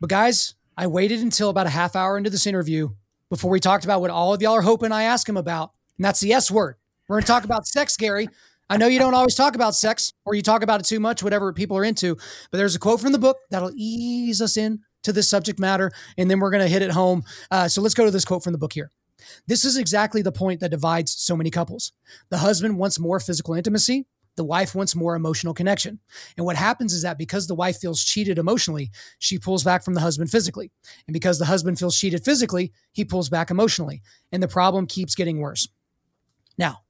But 0.00 0.08
guys, 0.08 0.54
I 0.76 0.86
waited 0.86 1.20
until 1.20 1.50
about 1.50 1.66
a 1.66 1.70
half 1.70 1.96
hour 1.96 2.16
into 2.16 2.30
this 2.30 2.46
interview 2.46 2.90
before 3.28 3.50
we 3.50 3.60
talked 3.60 3.84
about 3.84 4.00
what 4.00 4.10
all 4.10 4.32
of 4.32 4.40
y'all 4.40 4.52
are 4.52 4.62
hoping 4.62 4.92
I 4.92 5.02
ask 5.04 5.28
him 5.28 5.36
about, 5.36 5.72
and 5.98 6.04
that's 6.04 6.20
the 6.20 6.32
S 6.32 6.50
word. 6.50 6.76
We're 7.10 7.16
going 7.16 7.22
to 7.24 7.32
talk 7.32 7.42
about 7.42 7.66
sex, 7.66 7.96
Gary. 7.96 8.28
I 8.68 8.76
know 8.76 8.86
you 8.86 9.00
don't 9.00 9.14
always 9.14 9.34
talk 9.34 9.56
about 9.56 9.74
sex 9.74 10.12
or 10.24 10.36
you 10.36 10.42
talk 10.42 10.62
about 10.62 10.78
it 10.78 10.86
too 10.86 11.00
much, 11.00 11.24
whatever 11.24 11.52
people 11.52 11.76
are 11.76 11.82
into, 11.82 12.14
but 12.52 12.58
there's 12.58 12.76
a 12.76 12.78
quote 12.78 13.00
from 13.00 13.10
the 13.10 13.18
book 13.18 13.36
that'll 13.50 13.72
ease 13.74 14.40
us 14.40 14.56
in 14.56 14.78
to 15.02 15.12
this 15.12 15.28
subject 15.28 15.58
matter, 15.58 15.90
and 16.16 16.30
then 16.30 16.38
we're 16.38 16.52
going 16.52 16.62
to 16.62 16.68
hit 16.68 16.82
it 16.82 16.92
home. 16.92 17.24
Uh, 17.50 17.66
so 17.66 17.82
let's 17.82 17.94
go 17.96 18.04
to 18.04 18.12
this 18.12 18.24
quote 18.24 18.44
from 18.44 18.52
the 18.52 18.60
book 18.60 18.72
here. 18.72 18.92
This 19.48 19.64
is 19.64 19.76
exactly 19.76 20.22
the 20.22 20.30
point 20.30 20.60
that 20.60 20.68
divides 20.68 21.10
so 21.10 21.36
many 21.36 21.50
couples. 21.50 21.90
The 22.28 22.38
husband 22.38 22.78
wants 22.78 23.00
more 23.00 23.18
physical 23.18 23.54
intimacy. 23.54 24.06
The 24.36 24.44
wife 24.44 24.76
wants 24.76 24.94
more 24.94 25.16
emotional 25.16 25.52
connection. 25.52 25.98
And 26.36 26.46
what 26.46 26.54
happens 26.54 26.94
is 26.94 27.02
that 27.02 27.18
because 27.18 27.48
the 27.48 27.56
wife 27.56 27.78
feels 27.78 28.04
cheated 28.04 28.38
emotionally, 28.38 28.92
she 29.18 29.36
pulls 29.36 29.64
back 29.64 29.82
from 29.82 29.94
the 29.94 30.00
husband 30.00 30.30
physically. 30.30 30.70
And 31.08 31.12
because 31.12 31.40
the 31.40 31.46
husband 31.46 31.76
feels 31.80 31.98
cheated 31.98 32.24
physically, 32.24 32.72
he 32.92 33.04
pulls 33.04 33.28
back 33.28 33.50
emotionally. 33.50 34.00
And 34.30 34.40
the 34.40 34.46
problem 34.46 34.86
keeps 34.86 35.16
getting 35.16 35.40
worse. 35.40 35.68
Now, 36.56 36.82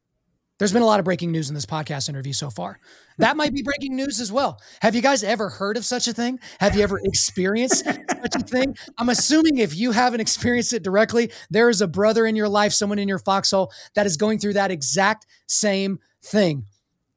there's 0.60 0.74
been 0.74 0.82
a 0.82 0.86
lot 0.86 1.00
of 1.00 1.04
breaking 1.04 1.32
news 1.32 1.48
in 1.48 1.54
this 1.54 1.64
podcast 1.64 2.10
interview 2.10 2.34
so 2.34 2.50
far. 2.50 2.78
That 3.16 3.34
might 3.34 3.54
be 3.54 3.62
breaking 3.62 3.96
news 3.96 4.20
as 4.20 4.30
well. 4.30 4.60
Have 4.82 4.94
you 4.94 5.00
guys 5.00 5.24
ever 5.24 5.48
heard 5.48 5.78
of 5.78 5.86
such 5.86 6.06
a 6.06 6.12
thing? 6.12 6.38
Have 6.60 6.76
you 6.76 6.82
ever 6.82 7.00
experienced 7.02 7.82
such 7.86 8.36
a 8.36 8.44
thing? 8.44 8.76
I'm 8.98 9.08
assuming 9.08 9.56
if 9.56 9.74
you 9.74 9.92
haven't 9.92 10.20
experienced 10.20 10.74
it 10.74 10.82
directly, 10.82 11.32
there 11.48 11.70
is 11.70 11.80
a 11.80 11.88
brother 11.88 12.26
in 12.26 12.36
your 12.36 12.48
life, 12.48 12.74
someone 12.74 12.98
in 12.98 13.08
your 13.08 13.18
foxhole 13.18 13.72
that 13.94 14.04
is 14.04 14.18
going 14.18 14.38
through 14.38 14.52
that 14.52 14.70
exact 14.70 15.26
same 15.46 15.98
thing. 16.22 16.66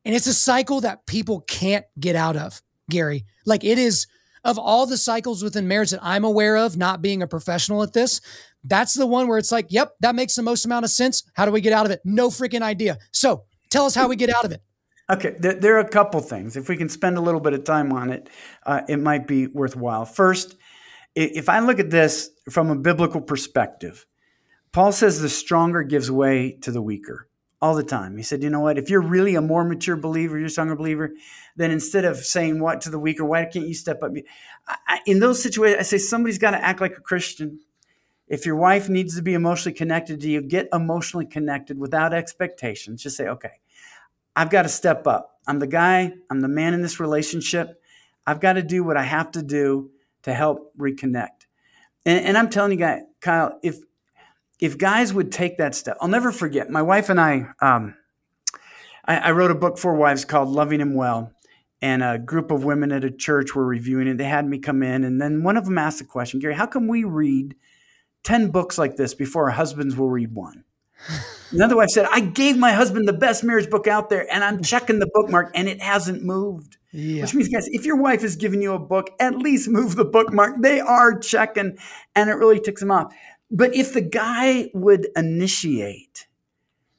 And 0.06 0.16
it's 0.16 0.28
a 0.28 0.34
cycle 0.34 0.80
that 0.80 1.06
people 1.06 1.42
can't 1.42 1.86
get 2.00 2.16
out 2.16 2.38
of, 2.38 2.62
Gary. 2.90 3.26
Like 3.46 3.66
it 3.66 3.78
is 3.78 4.08
of 4.44 4.58
all 4.58 4.86
the 4.86 4.98
cycles 4.98 5.44
within 5.44 5.68
marriage 5.68 5.92
that 5.92 6.00
I'm 6.04 6.24
aware 6.24 6.58
of, 6.58 6.78
not 6.78 7.02
being 7.02 7.22
a 7.22 7.28
professional 7.28 7.84
at 7.84 7.94
this, 7.94 8.22
that's 8.64 8.94
the 8.94 9.08
one 9.08 9.28
where 9.28 9.38
it's 9.38 9.52
like, 9.52 9.68
yep, 9.70 9.96
that 10.02 10.16
makes 10.16 10.36
the 10.36 10.44
most 10.44 10.66
amount 10.66 10.86
of 10.86 10.92
sense. 10.92 11.24
How 11.34 11.46
do 11.46 11.52
we 11.52 11.62
get 11.62 11.74
out 11.74 11.86
of 11.86 11.92
it? 11.92 12.02
No 12.04 12.30
freaking 12.30 12.62
idea. 12.62 12.98
So 13.12 13.44
tell 13.70 13.86
us 13.86 13.96
how 13.96 14.08
we 14.08 14.16
get 14.16 14.30
out 14.30 14.46
of 14.46 14.52
it. 14.52 14.62
Okay, 15.10 15.36
there, 15.38 15.54
there, 15.54 15.76
are 15.76 15.82
a 15.82 15.90
couple 15.90 16.22
things. 16.22 16.56
If 16.56 16.70
we 16.70 16.78
can 16.78 16.88
spend 16.88 17.18
a 17.18 17.22
little 17.22 17.42
bit 17.42 17.54
of 17.54 17.66
time 17.66 17.92
on 17.92 18.10
it, 18.10 18.30
uh, 18.66 18.82
it 18.88 18.98
might 18.98 19.28
be 19.28 19.48
worthwhile. 19.48 20.06
First, 20.06 20.56
if 21.14 21.50
I 21.50 21.60
look 21.60 21.80
at 21.80 21.90
this 21.90 22.30
from 22.50 22.70
a 22.70 22.76
biblical 22.76 23.22
perspective, 23.22 24.06
Paul 24.72 24.92
says 24.92 25.22
the 25.22 25.30
stronger 25.30 25.84
gives 25.84 26.10
way 26.10 26.58
to 26.62 26.72
the 26.72 26.82
weaker 26.82 27.28
all 27.62 27.76
the 27.76 27.84
time. 27.84 28.18
He 28.18 28.24
said, 28.24 28.42
you 28.42 28.50
know 28.50 28.62
what? 28.62 28.78
If 28.78 28.90
you're 28.90 29.02
really 29.02 29.36
a 29.36 29.42
more 29.42 29.64
mature 29.64 29.96
believer, 29.96 30.38
you're 30.38 30.48
a 30.48 30.50
stronger 30.50 30.76
believer, 30.76 31.14
then 31.56 31.72
instead 31.72 32.06
of 32.06 32.18
saying 32.18 32.60
what 32.60 32.82
to 32.82 32.90
the 32.90 33.00
weaker, 33.00 33.24
why 33.26 33.46
can't 33.46 33.68
you 33.68 33.74
step 33.74 34.02
up? 34.04 34.12
I, 34.68 35.00
in 35.06 35.20
those 35.20 35.42
situations, 35.42 35.80
I 35.80 35.84
say 35.84 35.98
somebody's 35.98 36.38
got 36.38 36.52
to 36.52 36.64
act 36.64 36.82
like 36.82 36.98
a 36.98 37.02
Christian. 37.02 37.60
If 38.28 38.46
your 38.46 38.56
wife 38.56 38.90
needs 38.90 39.16
to 39.16 39.22
be 39.22 39.34
emotionally 39.34 39.76
connected 39.76 40.22
to 40.22 40.30
you, 40.30 40.42
get 40.42 40.68
emotionally 40.74 41.26
connected 41.26 41.78
without 41.78 42.14
expectations. 42.14 43.04
Just 43.04 43.18
say, 43.18 43.28
okay, 43.28 43.60
I've 44.36 44.50
got 44.50 44.64
to 44.64 44.70
step 44.70 45.06
up. 45.08 45.40
I'm 45.46 45.60
the 45.60 45.68
guy, 45.68 46.14
I'm 46.30 46.40
the 46.40 46.48
man 46.48 46.74
in 46.74 46.82
this 46.82 47.00
relationship. 47.00 47.82
I've 48.26 48.40
got 48.40 48.54
to 48.54 48.64
do 48.64 48.84
what 48.84 48.98
I 48.98 49.04
have 49.04 49.32
to 49.32 49.44
do 49.44 49.92
to 50.24 50.34
help 50.34 50.74
reconnect. 50.78 51.48
And, 52.06 52.26
and 52.26 52.38
I'm 52.38 52.50
telling 52.50 52.72
you, 52.72 52.78
guys, 52.78 53.02
Kyle, 53.20 53.60
if 53.62 53.80
if 54.60 54.78
guys 54.78 55.14
would 55.14 55.32
take 55.32 55.58
that 55.58 55.76
step, 55.76 55.98
I'll 56.00 56.08
never 56.08 56.32
forget. 56.32 56.70
My 56.70 56.82
wife 56.82 57.10
and 57.10 57.20
I, 57.20 57.48
um, 57.60 57.96
I, 59.04 59.18
I 59.18 59.32
wrote 59.32 59.52
a 59.52 59.56
book 59.56 59.78
for 59.78 59.94
wives 59.94 60.24
called 60.24 60.48
"Loving 60.48 60.80
Him 60.80 60.96
Well," 60.96 61.33
and 61.84 62.02
a 62.02 62.18
group 62.18 62.50
of 62.50 62.64
women 62.64 62.92
at 62.92 63.04
a 63.04 63.12
church 63.12 63.54
were 63.54 63.66
reviewing 63.66 64.08
it. 64.08 64.18
They 64.18 64.24
had 64.24 64.48
me 64.48 64.58
come 64.58 64.82
in, 64.82 65.04
and 65.04 65.22
then 65.22 65.44
one 65.44 65.58
of 65.58 65.66
them 65.66 65.78
asked 65.78 66.00
the 66.00 66.06
question, 66.06 66.40
Gary, 66.40 66.56
how 66.56 66.66
come 66.66 66.88
we 66.88 67.04
read 67.04 67.56
10 68.24 68.52
books 68.52 68.78
like 68.78 68.96
this 68.96 69.14
before 69.14 69.46
our 69.46 69.52
husbands 69.52 69.96
will 69.96 70.10
read 70.10 70.34
one. 70.34 70.64
Another 71.52 71.76
wife 71.76 71.90
said, 71.90 72.08
I 72.10 72.22
gave 72.22 72.58
my 72.58 72.72
husband 72.72 73.08
the 73.08 73.14
best 73.14 73.44
marriage 73.44 73.70
book 73.70 73.86
out 73.86 74.10
there 74.10 74.32
and 74.34 74.44
I'm 74.44 74.64
checking 74.64 75.00
the 75.00 75.10
bookmark 75.14 75.52
and 75.54 75.68
it 75.68 75.82
hasn't 75.82 76.24
moved. 76.24 76.78
Yeah. 76.92 77.24
Which 77.24 77.36
means, 77.36 77.50
guys, 77.50 77.68
if 77.68 77.86
your 77.86 77.98
wife 77.98 78.24
is 78.24 78.36
giving 78.36 78.62
you 78.62 78.74
a 78.74 78.80
book, 78.80 79.10
at 79.20 79.38
least 79.38 79.68
move 79.68 79.96
the 79.96 80.06
bookmark. 80.06 80.62
They 80.62 80.80
are 80.80 81.20
checking 81.20 81.78
and 82.16 82.30
it 82.30 82.34
really 82.34 82.60
ticks 82.60 82.82
them 82.82 82.92
off. 82.92 83.14
But 83.52 83.76
if 83.76 83.94
the 83.94 84.02
guy 84.02 84.72
would 84.74 85.08
initiate, 85.16 86.28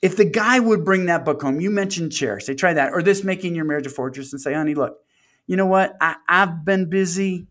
if 0.04 0.18
the 0.18 0.24
guy 0.26 0.60
would 0.60 0.84
bring 0.84 1.06
that 1.06 1.24
book 1.24 1.40
home, 1.40 1.62
you 1.62 1.70
mentioned 1.70 2.12
Cherish, 2.12 2.44
say 2.44 2.54
try 2.54 2.74
that, 2.74 2.92
or 2.92 3.02
this 3.02 3.24
making 3.24 3.54
your 3.54 3.64
marriage 3.64 3.86
a 3.86 3.90
fortress 3.90 4.34
and 4.34 4.40
say, 4.40 4.52
honey, 4.52 4.74
look, 4.74 4.98
you 5.46 5.56
know 5.56 5.64
what? 5.64 5.96
I, 5.98 6.16
I've 6.28 6.62
been 6.62 6.90
busy 6.90 7.46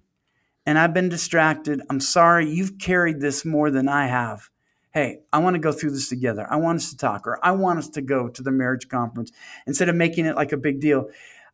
and 0.63 0.77
I've 0.77 0.93
been 0.93 1.09
distracted. 1.09 1.81
I'm 1.89 1.99
sorry, 1.99 2.47
you've 2.47 2.77
carried 2.77 3.21
this 3.21 3.43
more 3.43 3.71
than 3.71 3.89
I 3.89 4.05
have. 4.05 4.51
Hey, 4.91 5.21
I 5.33 5.39
want 5.39 5.55
to 5.55 5.59
go 5.59 5.71
through 5.71 5.93
this 5.93 6.09
together. 6.09 6.45
I 6.47 6.57
want 6.57 6.75
us 6.75 6.91
to 6.91 6.97
talk, 6.97 7.25
or 7.25 7.43
I 7.43 7.53
want 7.53 7.79
us 7.79 7.89
to 7.89 8.03
go 8.03 8.29
to 8.29 8.43
the 8.43 8.51
marriage 8.51 8.87
conference 8.87 9.31
instead 9.65 9.89
of 9.89 9.95
making 9.95 10.27
it 10.27 10.35
like 10.35 10.51
a 10.51 10.57
big 10.57 10.79
deal. 10.79 11.07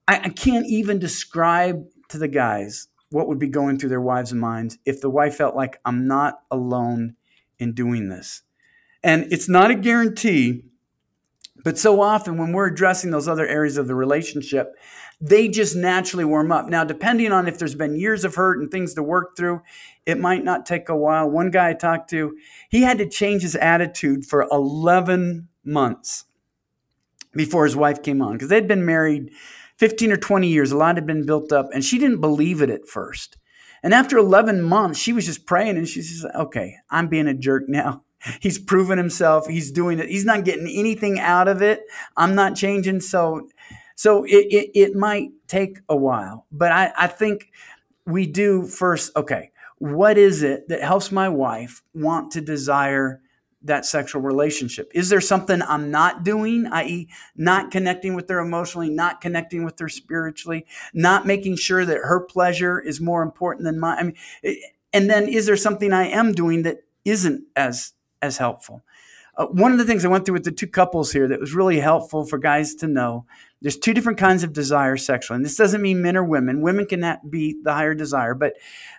I, 0.05 0.17
I 0.17 0.29
can't 0.29 0.67
even 0.67 0.99
describe 0.99 1.85
to 2.09 2.17
the 2.17 2.27
guys 2.27 2.89
what 3.09 3.29
would 3.29 3.39
be 3.39 3.47
going 3.47 3.79
through 3.79 3.89
their 3.89 4.01
wives' 4.01 4.33
minds 4.33 4.77
if 4.85 4.99
the 4.99 5.09
wife 5.09 5.37
felt 5.37 5.55
like 5.55 5.79
I'm 5.85 6.07
not 6.07 6.41
alone 6.51 7.15
in 7.57 7.71
doing 7.71 8.09
this. 8.09 8.41
And 9.01 9.31
it's 9.31 9.47
not 9.47 9.71
a 9.71 9.75
guarantee, 9.75 10.65
but 11.63 11.77
so 11.77 12.01
often 12.01 12.37
when 12.37 12.51
we're 12.51 12.67
addressing 12.67 13.11
those 13.11 13.27
other 13.27 13.47
areas 13.47 13.77
of 13.77 13.87
the 13.87 13.95
relationship, 13.95 14.75
they 15.21 15.47
just 15.47 15.75
naturally 15.75 16.23
warm 16.23 16.51
up. 16.51 16.69
Now, 16.69 16.83
depending 16.83 17.31
on 17.31 17.47
if 17.47 17.57
there's 17.57 17.75
been 17.75 17.97
years 17.97 18.23
of 18.23 18.35
hurt 18.35 18.59
and 18.59 18.71
things 18.71 18.93
to 18.93 19.03
work 19.03 19.35
through, 19.35 19.61
it 20.05 20.19
might 20.19 20.43
not 20.43 20.65
take 20.65 20.87
a 20.87 20.95
while. 20.95 21.29
One 21.29 21.51
guy 21.51 21.69
I 21.69 21.73
talked 21.73 22.09
to, 22.11 22.37
he 22.69 22.83
had 22.83 22.97
to 22.99 23.09
change 23.09 23.41
his 23.41 23.55
attitude 23.55 24.25
for 24.25 24.47
11 24.49 25.49
months 25.63 26.25
before 27.33 27.65
his 27.65 27.75
wife 27.75 28.01
came 28.01 28.21
on 28.21 28.33
because 28.33 28.47
they'd 28.49 28.67
been 28.67 28.85
married 28.85 29.31
15 29.77 30.11
or 30.13 30.17
20 30.17 30.47
years. 30.47 30.71
A 30.71 30.77
lot 30.77 30.95
had 30.95 31.05
been 31.05 31.25
built 31.25 31.51
up, 31.51 31.69
and 31.73 31.83
she 31.83 31.97
didn't 31.97 32.21
believe 32.21 32.61
it 32.61 32.69
at 32.69 32.87
first. 32.87 33.37
And 33.83 33.93
after 33.93 34.17
11 34.17 34.61
months, 34.61 34.99
she 34.99 35.13
was 35.13 35.25
just 35.25 35.45
praying 35.45 35.77
and 35.77 35.87
she 35.87 36.01
says, 36.01 36.29
Okay, 36.35 36.75
I'm 36.89 37.07
being 37.07 37.27
a 37.27 37.33
jerk 37.33 37.63
now. 37.67 38.03
He's 38.39 38.59
proven 38.59 38.97
himself. 38.97 39.47
He's 39.47 39.71
doing 39.71 39.99
it. 39.99 40.09
He's 40.09 40.25
not 40.25 40.43
getting 40.45 40.67
anything 40.67 41.19
out 41.19 41.47
of 41.47 41.61
it. 41.61 41.83
I'm 42.17 42.35
not 42.35 42.55
changing. 42.55 43.01
So 43.01 43.47
so 43.99 44.23
it, 44.23 44.47
it, 44.49 44.71
it 44.79 44.95
might 44.95 45.31
take 45.47 45.79
a 45.89 45.95
while, 45.97 46.45
but 46.53 46.71
I, 46.71 46.93
I 46.97 47.07
think 47.07 47.51
we 48.05 48.27
do 48.27 48.65
first, 48.65 49.13
okay, 49.17 49.51
what 49.77 50.17
is 50.17 50.41
it 50.41 50.69
that 50.69 50.81
helps 50.81 51.11
my 51.11 51.27
wife 51.27 51.81
want 51.93 52.31
to 52.31 52.39
desire 52.39 53.19
that 53.63 53.85
sexual 53.85 54.21
relationship? 54.21 54.89
Is 54.93 55.09
there 55.09 55.19
something 55.19 55.61
I'm 55.61 55.91
not 55.91 56.23
doing, 56.23 56.65
i.e., 56.71 57.09
not 57.35 57.71
connecting 57.71 58.15
with 58.15 58.29
her 58.29 58.39
emotionally, 58.39 58.89
not 58.89 59.19
connecting 59.19 59.65
with 59.65 59.77
her 59.79 59.89
spiritually, 59.89 60.65
not 60.93 61.27
making 61.27 61.57
sure 61.57 61.83
that 61.83 61.97
her 61.97 62.21
pleasure 62.21 62.79
is 62.79 63.01
more 63.01 63.21
important 63.21 63.65
than 63.65 63.81
mine? 63.81 63.97
I 63.99 64.03
mean, 64.03 64.61
and 64.93 65.09
then 65.09 65.27
is 65.27 65.45
there 65.45 65.57
something 65.57 65.91
I 65.91 66.07
am 66.07 66.31
doing 66.31 66.63
that 66.63 66.85
isn't 67.03 67.43
as 67.57 67.91
as 68.21 68.37
helpful? 68.37 68.83
Uh, 69.37 69.45
one 69.45 69.71
of 69.71 69.77
the 69.77 69.85
things 69.85 70.03
I 70.03 70.09
went 70.09 70.25
through 70.25 70.33
with 70.33 70.43
the 70.43 70.51
two 70.51 70.67
couples 70.67 71.13
here 71.13 71.27
that 71.27 71.39
was 71.39 71.53
really 71.53 71.79
helpful 71.79 72.25
for 72.25 72.37
guys 72.37 72.75
to 72.75 72.87
know 72.87 73.25
there's 73.61 73.77
two 73.77 73.93
different 73.93 74.17
kinds 74.17 74.43
of 74.43 74.53
desire 74.53 74.97
sexually. 74.97 75.37
And 75.37 75.45
this 75.45 75.55
doesn't 75.55 75.81
mean 75.81 76.01
men 76.01 76.17
or 76.17 76.23
women. 76.23 76.61
Women 76.61 76.85
can 76.85 77.17
be 77.29 77.57
the 77.63 77.73
higher 77.73 77.93
desire, 77.93 78.33
but 78.33 78.53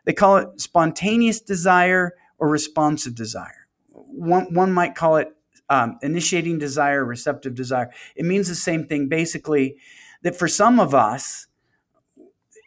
they 0.05 0.13
call 0.13 0.39
it 0.39 0.61
spontaneous 0.61 1.41
desire 1.41 2.15
or 2.39 2.49
responsive 2.49 3.15
desire. 3.15 3.67
One, 3.91 4.53
one 4.55 4.73
might 4.73 4.95
call 4.95 5.17
it 5.17 5.29
um, 5.69 5.99
initiating 6.03 6.59
desire, 6.59 7.05
receptive 7.05 7.55
desire. 7.55 7.91
It 8.17 8.25
means 8.25 8.49
the 8.49 8.55
same 8.55 8.87
thing, 8.87 9.09
basically, 9.09 9.77
that 10.23 10.37
for 10.37 10.49
some 10.49 10.81
of 10.81 10.95
us, 10.95 11.47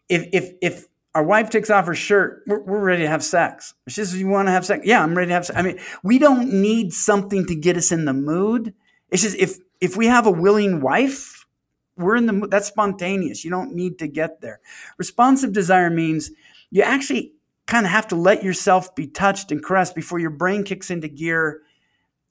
if, 0.10 0.28
if, 0.32 0.52
if 0.62 0.88
our 1.16 1.24
wife 1.24 1.50
takes 1.50 1.70
off 1.70 1.86
her 1.86 1.96
shirt, 1.96 2.44
we're, 2.48 2.62
we're 2.64 2.80
ready 2.80 3.04
to 3.04 3.10
have 3.10 3.24
sex. 3.24 3.74
She 3.88 3.96
says, 3.96 4.20
You 4.20 4.28
want 4.28 4.48
to 4.48 4.52
have 4.52 4.66
sex? 4.66 4.86
Yeah, 4.86 5.04
I'm 5.04 5.16
ready 5.16 5.30
to 5.30 5.34
have 5.34 5.46
sex. 5.46 5.58
I 5.58 5.62
mean, 5.62 5.80
we 6.04 6.20
don't 6.20 6.62
need 6.62 6.94
something 6.94 7.46
to 7.46 7.56
get 7.56 7.78
us 7.78 7.92
in 7.92 8.06
the 8.06 8.14
mood. 8.14 8.74
It's 9.10 9.22
just 9.22 9.38
if 9.38 9.58
if 9.80 9.96
we 9.96 10.08
have 10.08 10.26
a 10.26 10.32
willing 10.32 10.82
wife, 10.82 11.46
we're 11.98 12.16
in 12.16 12.26
the 12.26 12.34
mood. 12.34 12.52
that's 12.52 12.68
spontaneous. 12.68 13.44
You 13.44 13.52
don't 13.52 13.76
need 13.76 14.00
to 14.00 14.08
get 14.08 14.42
there. 14.42 14.60
Responsive 14.98 15.54
desire 15.54 15.90
means 15.90 16.32
you 16.72 16.82
actually 16.82 17.34
kind 17.68 17.86
of 17.86 17.92
have 17.92 18.08
to 18.08 18.16
let 18.16 18.44
yourself 18.44 18.96
be 18.96 19.08
touched 19.08 19.52
and 19.52 19.64
caressed 19.64 19.96
before 19.96 20.20
your 20.20 20.30
brain 20.32 20.64
kicks 20.64 20.90
into 20.90 21.08
gear 21.08 21.62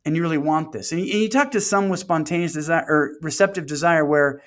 and 0.05 0.17
you 0.17 0.23
really 0.23 0.39
want 0.39 0.73
this. 0.73 0.93
And 0.93 1.01
you, 1.01 1.13
and 1.13 1.23
you 1.23 1.29
talk 1.29 1.53
to 1.53 1.61
some 1.61 1.89
with 1.89 2.01
spontaneous 2.01 2.53
desire 2.53 2.85
or 2.89 3.13
receptive 3.23 3.67
desire 3.67 4.05
where 4.05 4.43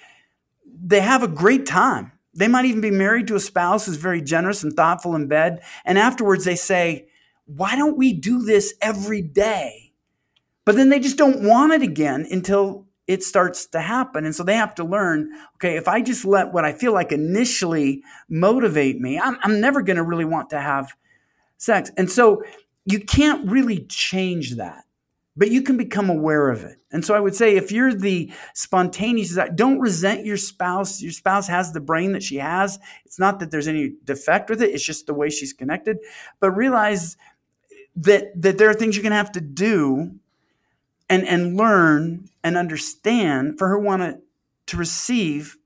they 0.65 0.99
have 0.99 1.23
a 1.23 1.27
great 1.27 1.65
time 1.65 2.11
they 2.35 2.47
might 2.47 2.65
even 2.65 2.81
be 2.81 2.91
married 2.91 3.27
to 3.27 3.35
a 3.35 3.39
spouse 3.39 3.85
who's 3.85 3.95
very 3.95 4.21
generous 4.21 4.63
and 4.63 4.73
thoughtful 4.73 5.15
in 5.15 5.27
bed. 5.27 5.61
And 5.85 5.97
afterwards, 5.97 6.45
they 6.45 6.55
say, 6.55 7.07
Why 7.45 7.75
don't 7.75 7.97
we 7.97 8.13
do 8.13 8.41
this 8.41 8.73
every 8.81 9.21
day? 9.21 9.93
But 10.65 10.75
then 10.75 10.89
they 10.89 10.99
just 10.99 11.17
don't 11.17 11.47
want 11.47 11.73
it 11.73 11.81
again 11.81 12.27
until 12.29 12.87
it 13.07 13.23
starts 13.23 13.67
to 13.67 13.79
happen. 13.79 14.25
And 14.25 14.35
so 14.35 14.43
they 14.43 14.55
have 14.55 14.75
to 14.75 14.83
learn 14.83 15.29
okay, 15.55 15.77
if 15.77 15.87
I 15.87 16.01
just 16.01 16.25
let 16.25 16.51
what 16.51 16.65
I 16.65 16.73
feel 16.73 16.93
like 16.93 17.11
initially 17.11 18.03
motivate 18.27 18.99
me, 18.99 19.19
I'm, 19.19 19.37
I'm 19.41 19.61
never 19.61 19.81
going 19.81 19.97
to 19.97 20.03
really 20.03 20.25
want 20.25 20.49
to 20.49 20.59
have 20.59 20.93
sex. 21.57 21.91
And 21.97 22.09
so 22.09 22.43
you 22.85 22.99
can't 22.99 23.49
really 23.49 23.85
change 23.85 24.55
that 24.55 24.84
but 25.37 25.51
you 25.51 25.61
can 25.61 25.77
become 25.77 26.09
aware 26.09 26.49
of 26.49 26.63
it. 26.63 26.77
And 26.91 27.03
so 27.03 27.13
I 27.13 27.19
would 27.19 27.35
say 27.35 27.55
if 27.55 27.71
you're 27.71 27.93
the 27.93 28.31
spontaneous, 28.53 29.37
don't 29.55 29.79
resent 29.79 30.25
your 30.25 30.37
spouse. 30.37 31.01
Your 31.01 31.11
spouse 31.11 31.47
has 31.47 31.73
the 31.73 31.81
brain 31.81 32.13
that 32.13 32.23
she 32.23 32.37
has. 32.37 32.79
It's 33.05 33.19
not 33.19 33.39
that 33.39 33.51
there's 33.51 33.67
any 33.67 33.93
defect 34.05 34.49
with 34.49 34.61
it, 34.61 34.73
it's 34.73 34.85
just 34.85 35.07
the 35.07 35.13
way 35.13 35.29
she's 35.29 35.53
connected. 35.53 35.97
But 36.39 36.51
realize 36.51 37.17
that 37.97 38.41
that 38.41 38.57
there 38.57 38.69
are 38.69 38.73
things 38.73 38.95
you're 38.95 39.03
going 39.03 39.11
to 39.11 39.17
have 39.17 39.31
to 39.33 39.41
do 39.41 40.19
and 41.09 41.25
and 41.27 41.57
learn 41.57 42.29
and 42.43 42.57
understand 42.57 43.57
for 43.57 43.67
her 43.67 43.79
want 43.79 44.01
to 44.01 44.19
to 44.67 44.77
receive 44.77 45.57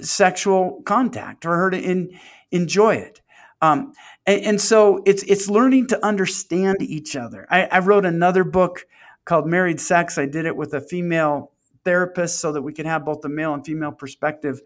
sexual 0.00 0.82
contact 0.84 1.42
for 1.42 1.56
her 1.56 1.70
to 1.70 1.80
in, 1.80 2.18
enjoy 2.50 2.96
it. 2.96 3.20
Um, 3.62 3.94
and, 4.26 4.42
and, 4.42 4.60
so 4.60 5.02
it's 5.06 5.22
it's 5.22 5.48
learning 5.48 5.86
to 5.88 6.04
understand 6.04 6.76
each 6.82 7.16
other. 7.16 7.46
I, 7.50 7.64
I 7.64 7.78
wrote 7.78 8.04
another 8.04 8.44
book 8.44 8.84
called 9.26 9.46
Married 9.46 9.80
Sex. 9.80 10.16
I 10.16 10.24
did 10.24 10.46
it 10.46 10.56
with 10.56 10.72
a 10.72 10.80
female 10.80 11.52
therapist 11.84 12.40
so 12.40 12.52
that 12.52 12.62
we 12.62 12.72
could 12.72 12.86
have 12.86 13.04
both 13.04 13.20
the 13.20 13.28
male 13.28 13.52
and 13.52 13.64
female 13.64 13.92
perspective. 13.92 14.62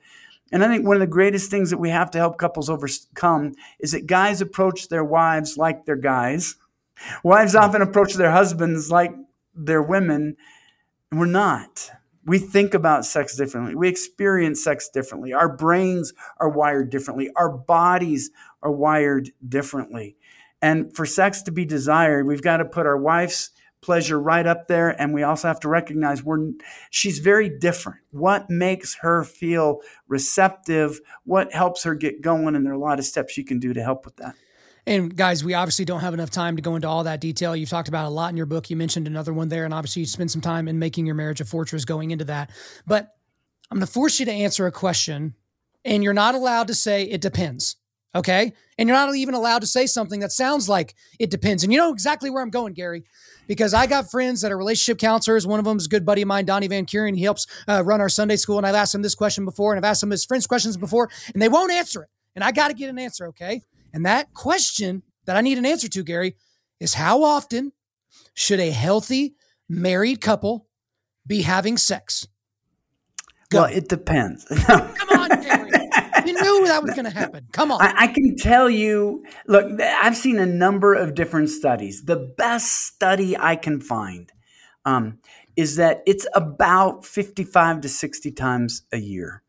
And 0.52 0.62
I 0.64 0.68
think 0.68 0.86
one 0.86 0.96
of 0.96 1.00
the 1.00 1.06
greatest 1.06 1.50
things 1.50 1.70
that 1.70 1.78
we 1.78 1.90
have 1.90 2.10
to 2.12 2.18
help 2.18 2.38
couples 2.38 2.70
overcome 2.70 3.54
is 3.80 3.92
that 3.92 4.06
guys 4.06 4.40
approach 4.40 4.88
their 4.88 5.04
wives 5.04 5.56
like 5.56 5.84
they're 5.84 5.96
guys. 5.96 6.56
Wives 7.24 7.54
often 7.54 7.82
approach 7.82 8.14
their 8.14 8.30
husbands 8.30 8.90
like 8.90 9.14
they're 9.54 9.82
women. 9.82 10.36
We're 11.10 11.26
not. 11.26 11.90
We 12.26 12.38
think 12.38 12.74
about 12.74 13.06
sex 13.06 13.36
differently. 13.36 13.74
We 13.74 13.88
experience 13.88 14.62
sex 14.62 14.88
differently. 14.88 15.32
Our 15.32 15.48
brains 15.48 16.12
are 16.38 16.50
wired 16.50 16.90
differently. 16.90 17.30
Our 17.36 17.48
bodies 17.50 18.30
are 18.62 18.70
wired 18.70 19.30
differently. 19.46 20.16
And 20.60 20.94
for 20.94 21.06
sex 21.06 21.42
to 21.42 21.52
be 21.52 21.64
desired, 21.64 22.26
we've 22.26 22.42
got 22.42 22.58
to 22.58 22.66
put 22.66 22.86
our 22.86 22.98
wife's 22.98 23.50
pleasure 23.82 24.20
right 24.20 24.46
up 24.46 24.68
there 24.68 24.90
and 25.00 25.14
we 25.14 25.22
also 25.22 25.48
have 25.48 25.60
to 25.60 25.68
recognize 25.68 26.22
we're 26.22 26.50
she's 26.90 27.18
very 27.18 27.48
different 27.48 27.98
what 28.10 28.50
makes 28.50 28.96
her 28.96 29.24
feel 29.24 29.80
receptive 30.06 31.00
what 31.24 31.52
helps 31.52 31.82
her 31.82 31.94
get 31.94 32.20
going 32.20 32.54
and 32.54 32.64
there 32.64 32.72
are 32.72 32.76
a 32.76 32.80
lot 32.80 32.98
of 32.98 33.04
steps 33.04 33.38
you 33.38 33.44
can 33.44 33.58
do 33.58 33.72
to 33.72 33.82
help 33.82 34.04
with 34.04 34.16
that 34.16 34.34
and 34.86 35.14
guys, 35.14 35.44
we 35.44 35.54
obviously 35.54 35.84
don't 35.84 36.00
have 36.00 36.14
enough 36.14 36.30
time 36.30 36.56
to 36.56 36.62
go 36.62 36.74
into 36.74 36.88
all 36.88 37.04
that 37.04 37.20
detail. 37.20 37.54
You've 37.54 37.68
talked 37.68 37.88
about 37.88 38.06
a 38.06 38.08
lot 38.08 38.30
in 38.30 38.36
your 38.36 38.46
book. 38.46 38.70
You 38.70 38.76
mentioned 38.76 39.06
another 39.06 39.32
one 39.32 39.48
there, 39.48 39.64
and 39.64 39.74
obviously 39.74 40.00
you 40.00 40.06
spend 40.06 40.30
some 40.30 40.40
time 40.40 40.68
in 40.68 40.78
making 40.78 41.06
your 41.06 41.14
marriage 41.14 41.40
a 41.40 41.44
fortress 41.44 41.84
going 41.84 42.10
into 42.10 42.24
that. 42.24 42.50
But 42.86 43.14
I'm 43.70 43.78
going 43.78 43.86
to 43.86 43.92
force 43.92 44.18
you 44.18 44.26
to 44.26 44.32
answer 44.32 44.66
a 44.66 44.72
question, 44.72 45.34
and 45.84 46.02
you're 46.02 46.12
not 46.12 46.34
allowed 46.34 46.68
to 46.68 46.74
say 46.74 47.04
it 47.04 47.20
depends. 47.20 47.76
Okay. 48.14 48.52
And 48.76 48.88
you're 48.88 48.96
not 48.96 49.14
even 49.14 49.34
allowed 49.34 49.60
to 49.60 49.66
say 49.66 49.86
something 49.86 50.20
that 50.20 50.32
sounds 50.32 50.68
like 50.68 50.94
it 51.18 51.30
depends. 51.30 51.62
And 51.62 51.72
you 51.72 51.78
know 51.78 51.92
exactly 51.92 52.28
where 52.28 52.42
I'm 52.42 52.50
going, 52.50 52.72
Gary 52.74 53.04
because 53.50 53.74
I 53.74 53.88
got 53.88 54.12
friends 54.12 54.42
that 54.42 54.52
are 54.52 54.56
relationship 54.56 55.00
counselors. 55.00 55.44
One 55.44 55.58
of 55.58 55.64
them 55.64 55.76
is 55.76 55.86
a 55.86 55.88
good 55.88 56.06
buddy 56.06 56.22
of 56.22 56.28
mine, 56.28 56.44
Donnie 56.44 56.68
Van 56.68 56.86
Kuren. 56.86 57.16
He 57.16 57.24
helps 57.24 57.48
uh, 57.66 57.82
run 57.84 58.00
our 58.00 58.08
Sunday 58.08 58.36
school. 58.36 58.58
And 58.58 58.64
I've 58.64 58.76
asked 58.76 58.94
him 58.94 59.02
this 59.02 59.16
question 59.16 59.44
before, 59.44 59.72
and 59.72 59.84
I've 59.84 59.90
asked 59.90 60.04
him 60.04 60.10
his 60.10 60.24
friends 60.24 60.46
questions 60.46 60.76
before, 60.76 61.10
and 61.34 61.42
they 61.42 61.48
won't 61.48 61.72
answer 61.72 62.04
it. 62.04 62.08
And 62.36 62.44
I 62.44 62.52
got 62.52 62.68
to 62.68 62.74
get 62.74 62.90
an 62.90 62.96
answer, 63.00 63.26
okay? 63.26 63.62
And 63.92 64.06
that 64.06 64.32
question 64.34 65.02
that 65.24 65.36
I 65.36 65.40
need 65.40 65.58
an 65.58 65.66
answer 65.66 65.88
to, 65.88 66.04
Gary, 66.04 66.36
is 66.78 66.94
how 66.94 67.24
often 67.24 67.72
should 68.34 68.60
a 68.60 68.70
healthy 68.70 69.34
married 69.68 70.20
couple 70.20 70.68
be 71.26 71.42
having 71.42 71.76
sex? 71.76 72.28
Go. 73.50 73.62
Well, 73.62 73.72
it 73.72 73.88
depends. 73.88 74.44
Come 74.66 75.08
on, 75.10 75.42
Gary. 75.42 75.69
You 76.26 76.34
knew 76.34 76.66
that 76.66 76.82
was 76.82 76.92
going 76.92 77.04
to 77.04 77.10
happen. 77.10 77.46
Come 77.52 77.72
on. 77.72 77.80
I, 77.82 77.94
I, 77.96 78.06
can 78.08 78.36
tell 78.36 78.68
you, 78.68 79.24
look, 79.46 79.80
I've 79.80 80.16
seen 80.16 80.38
a 80.38 80.46
number 80.46 80.94
of 80.94 81.14
different 81.14 81.48
studies. 81.48 82.04
The 82.04 82.16
best 82.16 82.86
study 82.86 83.36
I 83.36 83.56
can 83.56 83.80
find 83.80 84.30
um, 84.84 85.18
is 85.56 85.76
that 85.76 86.02
it's 86.06 86.26
about 86.34 87.04
55 87.04 87.82
to 87.82 87.88
60 87.88 88.32
times 88.32 88.82
a 88.92 88.98
year. 88.98 89.42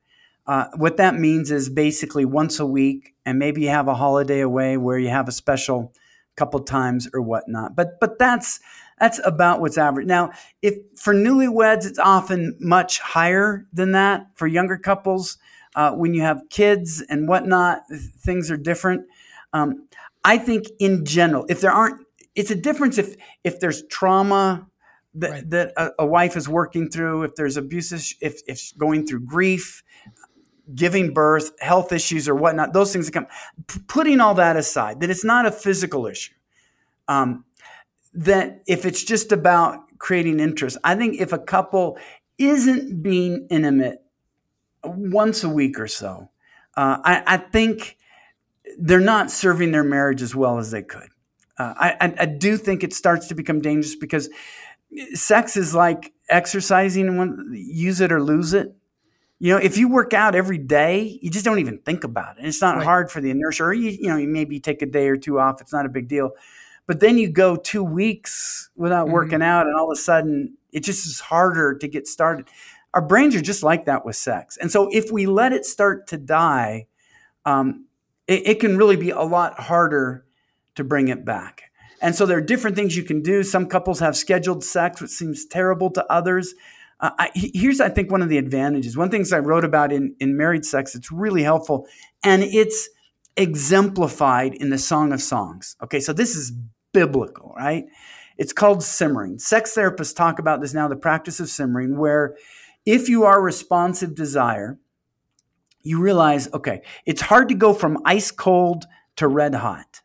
Uh, 0.47 0.67
what 0.75 0.97
that 0.97 1.15
means 1.15 1.51
is 1.51 1.69
basically 1.69 2.25
once 2.25 2.59
a 2.59 2.65
week, 2.65 3.13
and 3.25 3.37
maybe 3.37 3.61
you 3.61 3.69
have 3.69 3.87
a 3.87 3.93
holiday 3.93 4.41
away 4.41 4.75
where 4.75 4.97
you 4.97 5.09
have 5.09 5.27
a 5.27 5.31
special 5.31 5.93
couple 6.35 6.59
times 6.61 7.07
or 7.13 7.21
whatnot. 7.21 7.75
But 7.75 7.99
but 7.99 8.17
that's 8.17 8.59
that's 8.99 9.19
about 9.23 9.61
what's 9.61 9.77
average. 9.77 10.07
Now, 10.07 10.31
if 10.61 10.75
for 10.95 11.13
newlyweds, 11.13 11.85
it's 11.85 11.99
often 11.99 12.57
much 12.59 12.99
higher 12.99 13.67
than 13.71 13.91
that. 13.91 14.27
For 14.35 14.47
younger 14.47 14.77
couples, 14.77 15.37
uh, 15.75 15.91
when 15.91 16.13
you 16.13 16.21
have 16.21 16.43
kids 16.49 17.03
and 17.09 17.27
whatnot, 17.27 17.83
things 18.19 18.51
are 18.51 18.57
different. 18.57 19.05
Um, 19.53 19.87
I 20.23 20.37
think 20.37 20.67
in 20.79 21.05
general, 21.05 21.45
if 21.49 21.61
there 21.61 21.71
aren't, 21.71 22.05
it's 22.35 22.51
a 22.51 22.55
difference 22.55 22.97
if 22.97 23.15
if 23.43 23.59
there's 23.59 23.85
trauma 23.87 24.67
that, 25.15 25.31
right. 25.31 25.49
that 25.49 25.73
a, 25.75 25.91
a, 25.99 26.05
wife 26.05 26.37
is 26.37 26.47
working 26.47 26.89
through, 26.89 27.23
if 27.23 27.35
there's 27.35 27.57
abuses, 27.57 28.15
if 28.21 28.41
if 28.47 28.71
going 28.77 29.05
through 29.05 29.21
grief, 29.21 29.83
giving 30.73 31.13
birth, 31.13 31.51
health 31.59 31.91
issues 31.91 32.29
or 32.29 32.35
whatnot, 32.35 32.73
those 32.73 32.93
things 32.93 33.07
that 33.07 33.11
come. 33.11 33.27
P- 33.67 33.79
putting 33.87 34.21
all 34.21 34.35
that 34.35 34.55
aside, 34.55 35.01
that 35.01 35.09
it's 35.09 35.25
not 35.25 35.45
a 35.45 35.51
physical 35.51 36.07
issue. 36.07 36.33
Um, 37.07 37.45
that 38.13 38.61
if 38.67 38.85
it's 38.85 39.03
just 39.03 39.31
about 39.31 39.79
creating 39.97 40.39
interest, 40.39 40.77
I 40.83 40.95
think 40.95 41.19
if 41.19 41.33
a 41.33 41.39
couple 41.39 41.97
isn't 42.37 43.01
being 43.01 43.47
intimate 43.49 44.00
once 44.83 45.43
a 45.43 45.49
week 45.49 45.79
or 45.79 45.87
so, 45.87 46.29
uh, 46.75 46.97
I, 47.03 47.23
I, 47.25 47.37
think 47.37 47.97
they're 48.77 48.99
not 48.99 49.29
serving 49.29 49.71
their 49.71 49.83
marriage 49.83 50.21
as 50.21 50.35
well 50.35 50.57
as 50.57 50.71
they 50.71 50.81
could. 50.81 51.09
Uh, 51.57 51.73
I, 51.77 52.13
I, 52.19 52.25
do 52.25 52.57
think 52.57 52.83
it 52.83 52.93
starts 52.93 53.27
to 53.27 53.35
become 53.35 53.61
dangerous 53.61 53.95
because 53.95 54.29
sex 55.13 55.57
is 55.57 55.75
like 55.75 56.13
exercising 56.29 57.51
use 57.51 58.01
it 58.01 58.11
or 58.11 58.21
lose 58.21 58.53
it. 58.53 58.75
You 59.39 59.53
know, 59.53 59.57
if 59.57 59.77
you 59.77 59.89
work 59.89 60.13
out 60.13 60.35
every 60.35 60.57
day, 60.57 61.19
you 61.21 61.29
just 61.29 61.43
don't 61.43 61.59
even 61.59 61.79
think 61.79 62.03
about 62.03 62.37
it. 62.37 62.45
it's 62.45 62.61
not 62.61 62.77
right. 62.77 62.85
hard 62.85 63.11
for 63.11 63.21
the 63.21 63.31
inertia, 63.31 63.63
or 63.63 63.73
you, 63.73 63.89
you 63.89 64.07
know, 64.07 64.17
you 64.17 64.27
maybe 64.27 64.59
take 64.59 64.81
a 64.81 64.85
day 64.85 65.07
or 65.07 65.17
two 65.17 65.39
off. 65.39 65.61
It's 65.61 65.73
not 65.73 65.85
a 65.85 65.89
big 65.89 66.07
deal. 66.07 66.31
But 66.87 66.99
then 66.99 67.17
you 67.17 67.29
go 67.29 67.55
two 67.55 67.83
weeks 67.83 68.69
without 68.75 69.05
mm-hmm. 69.05 69.13
working 69.13 69.41
out, 69.41 69.65
and 69.65 69.75
all 69.75 69.91
of 69.91 69.97
a 69.97 69.99
sudden 69.99 70.57
it 70.71 70.83
just 70.83 71.05
is 71.05 71.19
harder 71.19 71.75
to 71.75 71.87
get 71.87 72.07
started. 72.07 72.47
Our 72.93 73.01
brains 73.01 73.35
are 73.35 73.41
just 73.41 73.63
like 73.63 73.85
that 73.85 74.05
with 74.05 74.15
sex. 74.15 74.57
And 74.57 74.71
so 74.71 74.89
if 74.91 75.11
we 75.11 75.25
let 75.25 75.53
it 75.53 75.65
start 75.65 76.07
to 76.07 76.17
die, 76.17 76.87
um, 77.45 77.85
it, 78.27 78.47
it 78.47 78.59
can 78.59 78.77
really 78.77 78.97
be 78.97 79.11
a 79.11 79.21
lot 79.21 79.59
harder 79.59 80.25
to 80.75 80.83
bring 80.83 81.07
it 81.07 81.25
back. 81.25 81.63
And 82.01 82.15
so 82.15 82.25
there 82.25 82.37
are 82.37 82.41
different 82.41 82.75
things 82.75 82.97
you 82.97 83.03
can 83.03 83.21
do. 83.21 83.43
Some 83.43 83.67
couples 83.67 83.99
have 83.99 84.17
scheduled 84.17 84.63
sex, 84.63 85.01
which 85.01 85.11
seems 85.11 85.45
terrible 85.45 85.91
to 85.91 86.11
others. 86.11 86.55
Uh, 86.99 87.11
I, 87.17 87.31
here's, 87.35 87.79
I 87.79 87.89
think, 87.89 88.11
one 88.11 88.21
of 88.21 88.29
the 88.29 88.37
advantages. 88.37 88.97
One 88.97 89.09
things 89.09 89.31
I 89.31 89.39
wrote 89.39 89.65
about 89.65 89.91
in, 89.91 90.15
in 90.19 90.35
married 90.35 90.65
sex, 90.65 90.95
it's 90.95 91.11
really 91.11 91.43
helpful, 91.43 91.87
and 92.23 92.43
it's 92.43 92.89
exemplified 93.37 94.55
in 94.55 94.69
the 94.69 94.77
Song 94.77 95.13
of 95.13 95.21
Songs. 95.21 95.75
Okay, 95.83 95.99
so 95.99 96.11
this 96.11 96.35
is 96.35 96.51
biblical, 96.91 97.53
right? 97.55 97.85
It's 98.37 98.53
called 98.53 98.83
simmering. 98.83 99.39
Sex 99.39 99.75
therapists 99.75 100.15
talk 100.15 100.39
about 100.39 100.61
this 100.61 100.73
now, 100.73 100.87
the 100.87 100.95
practice 100.95 101.39
of 101.39 101.49
simmering, 101.49 101.97
where 101.97 102.35
if 102.85 103.09
you 103.09 103.23
are 103.23 103.41
responsive 103.41 104.15
desire, 104.15 104.79
you 105.83 105.99
realize, 105.99 106.51
okay, 106.53 106.81
it's 107.05 107.21
hard 107.21 107.49
to 107.49 107.55
go 107.55 107.73
from 107.73 108.01
ice 108.05 108.31
cold 108.31 108.85
to 109.17 109.27
red 109.27 109.55
hot. 109.55 110.01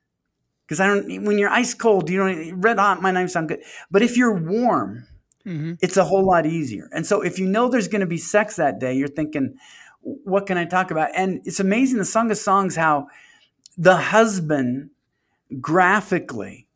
Because 0.66 0.81
I 0.81 0.87
don't, 0.87 1.24
when 1.24 1.39
you're 1.39 1.51
ice 1.51 1.74
cold, 1.74 2.11
you 2.11 2.18
know, 2.18 2.53
red 2.57 2.79
hot 2.79 3.01
might 3.01 3.12
not 3.12 3.31
sound 3.31 3.49
good. 3.49 3.62
But 3.91 4.03
if 4.03 4.16
you're 4.16 4.35
warm, 4.35 5.07
mm-hmm. 5.47 5.74
it's 5.81 5.97
a 5.97 6.05
whole 6.05 6.24
lot 6.24 6.45
easier. 6.45 6.89
And 6.93 7.07
so 7.07 7.22
if 7.22 7.39
you 7.39 7.47
know 7.47 7.68
there's 7.68 7.89
going 7.89 8.01
to 8.01 8.07
be 8.07 8.18
sex 8.18 8.57
that 8.57 8.81
day, 8.81 8.95
you're 8.95 9.09
thinking, 9.09 9.57
what 10.01 10.47
can 10.47 10.59
I 10.59 10.64
talk 10.64 10.91
about? 10.91 11.11
And 11.14 11.41
it's 11.45 11.61
amazing 11.61 11.99
the 11.99 12.05
Song 12.05 12.31
of 12.31 12.39
Songs 12.39 12.77
how 12.77 13.09
the 13.77 13.97
husband 13.97 14.91
graphically 15.61 16.66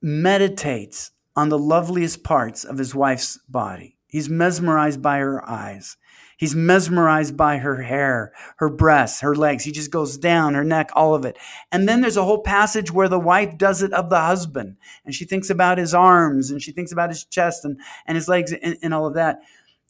meditates 0.00 1.12
on 1.36 1.48
the 1.48 1.58
loveliest 1.58 2.24
parts 2.24 2.64
of 2.64 2.78
his 2.78 2.94
wife's 2.94 3.38
body. 3.48 3.93
He's 4.14 4.28
mesmerized 4.28 5.02
by 5.02 5.18
her 5.18 5.44
eyes. 5.44 5.96
He's 6.36 6.54
mesmerized 6.54 7.36
by 7.36 7.56
her 7.56 7.82
hair, 7.82 8.32
her 8.58 8.68
breasts, 8.68 9.22
her 9.22 9.34
legs. 9.34 9.64
He 9.64 9.72
just 9.72 9.90
goes 9.90 10.16
down, 10.16 10.54
her 10.54 10.62
neck, 10.62 10.90
all 10.94 11.16
of 11.16 11.24
it. 11.24 11.36
And 11.72 11.88
then 11.88 12.00
there's 12.00 12.16
a 12.16 12.22
whole 12.22 12.40
passage 12.40 12.92
where 12.92 13.08
the 13.08 13.18
wife 13.18 13.58
does 13.58 13.82
it 13.82 13.92
of 13.92 14.10
the 14.10 14.20
husband. 14.20 14.76
And 15.04 15.16
she 15.16 15.24
thinks 15.24 15.50
about 15.50 15.78
his 15.78 15.94
arms 15.94 16.52
and 16.52 16.62
she 16.62 16.70
thinks 16.70 16.92
about 16.92 17.08
his 17.08 17.24
chest 17.24 17.64
and, 17.64 17.80
and 18.06 18.14
his 18.14 18.28
legs 18.28 18.52
and, 18.52 18.78
and 18.80 18.94
all 18.94 19.04
of 19.04 19.14
that. 19.14 19.40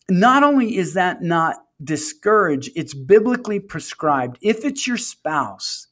Not 0.09 0.43
only 0.43 0.79
is 0.79 0.95
that 0.95 1.21
not 1.21 1.57
discouraged, 1.83 2.71
it's 2.75 2.95
biblically 2.95 3.61
prescribed. 3.61 4.39
If 4.41 4.65
it's 4.65 4.87
your 4.87 4.97
spouse, 4.97 5.89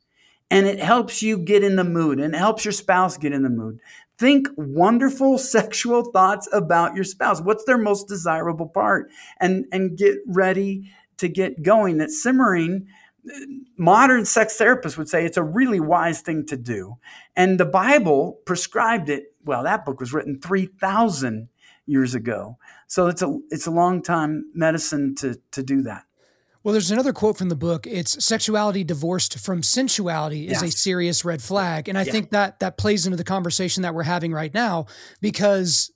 and 0.50 0.66
it 0.66 0.80
helps 0.80 1.22
you 1.22 1.36
get 1.36 1.62
in 1.62 1.76
the 1.76 1.84
mood 1.84 2.18
and 2.20 2.34
it 2.34 2.38
helps 2.38 2.64
your 2.64 2.72
spouse 2.72 3.16
get 3.16 3.32
in 3.32 3.42
the 3.42 3.48
mood. 3.48 3.80
Think 4.22 4.50
wonderful 4.56 5.36
sexual 5.36 6.12
thoughts 6.12 6.48
about 6.52 6.94
your 6.94 7.02
spouse. 7.02 7.40
What's 7.40 7.64
their 7.64 7.76
most 7.76 8.06
desirable 8.06 8.68
part? 8.68 9.10
And, 9.40 9.64
and 9.72 9.98
get 9.98 10.18
ready 10.28 10.92
to 11.16 11.26
get 11.26 11.64
going. 11.64 11.98
That 11.98 12.12
simmering, 12.12 12.86
uh, 13.28 13.36
modern 13.76 14.24
sex 14.24 14.56
therapists 14.56 14.96
would 14.96 15.08
say 15.08 15.24
it's 15.24 15.38
a 15.38 15.42
really 15.42 15.80
wise 15.80 16.20
thing 16.20 16.46
to 16.46 16.56
do. 16.56 16.98
And 17.34 17.58
the 17.58 17.64
Bible 17.64 18.38
prescribed 18.46 19.08
it. 19.08 19.34
Well, 19.42 19.64
that 19.64 19.84
book 19.84 19.98
was 19.98 20.12
written 20.12 20.38
3,000 20.40 21.48
years 21.86 22.14
ago. 22.14 22.58
So 22.86 23.08
it's 23.08 23.22
a, 23.22 23.38
it's 23.50 23.66
a 23.66 23.72
long 23.72 24.02
time 24.02 24.44
medicine 24.54 25.16
to, 25.16 25.40
to 25.50 25.64
do 25.64 25.82
that. 25.82 26.04
Well, 26.64 26.72
there's 26.72 26.90
another 26.90 27.12
quote 27.12 27.36
from 27.36 27.48
the 27.48 27.56
book. 27.56 27.86
It's 27.86 28.24
sexuality 28.24 28.84
divorced 28.84 29.38
from 29.38 29.62
sensuality 29.62 30.46
is 30.46 30.62
yes. 30.62 30.62
a 30.62 30.70
serious 30.70 31.24
red 31.24 31.42
flag. 31.42 31.88
And 31.88 31.98
I 31.98 32.02
yeah. 32.02 32.12
think 32.12 32.30
that 32.30 32.60
that 32.60 32.76
plays 32.76 33.04
into 33.04 33.16
the 33.16 33.24
conversation 33.24 33.82
that 33.82 33.94
we're 33.94 34.04
having 34.04 34.32
right 34.32 34.52
now 34.54 34.86
because 35.20 35.90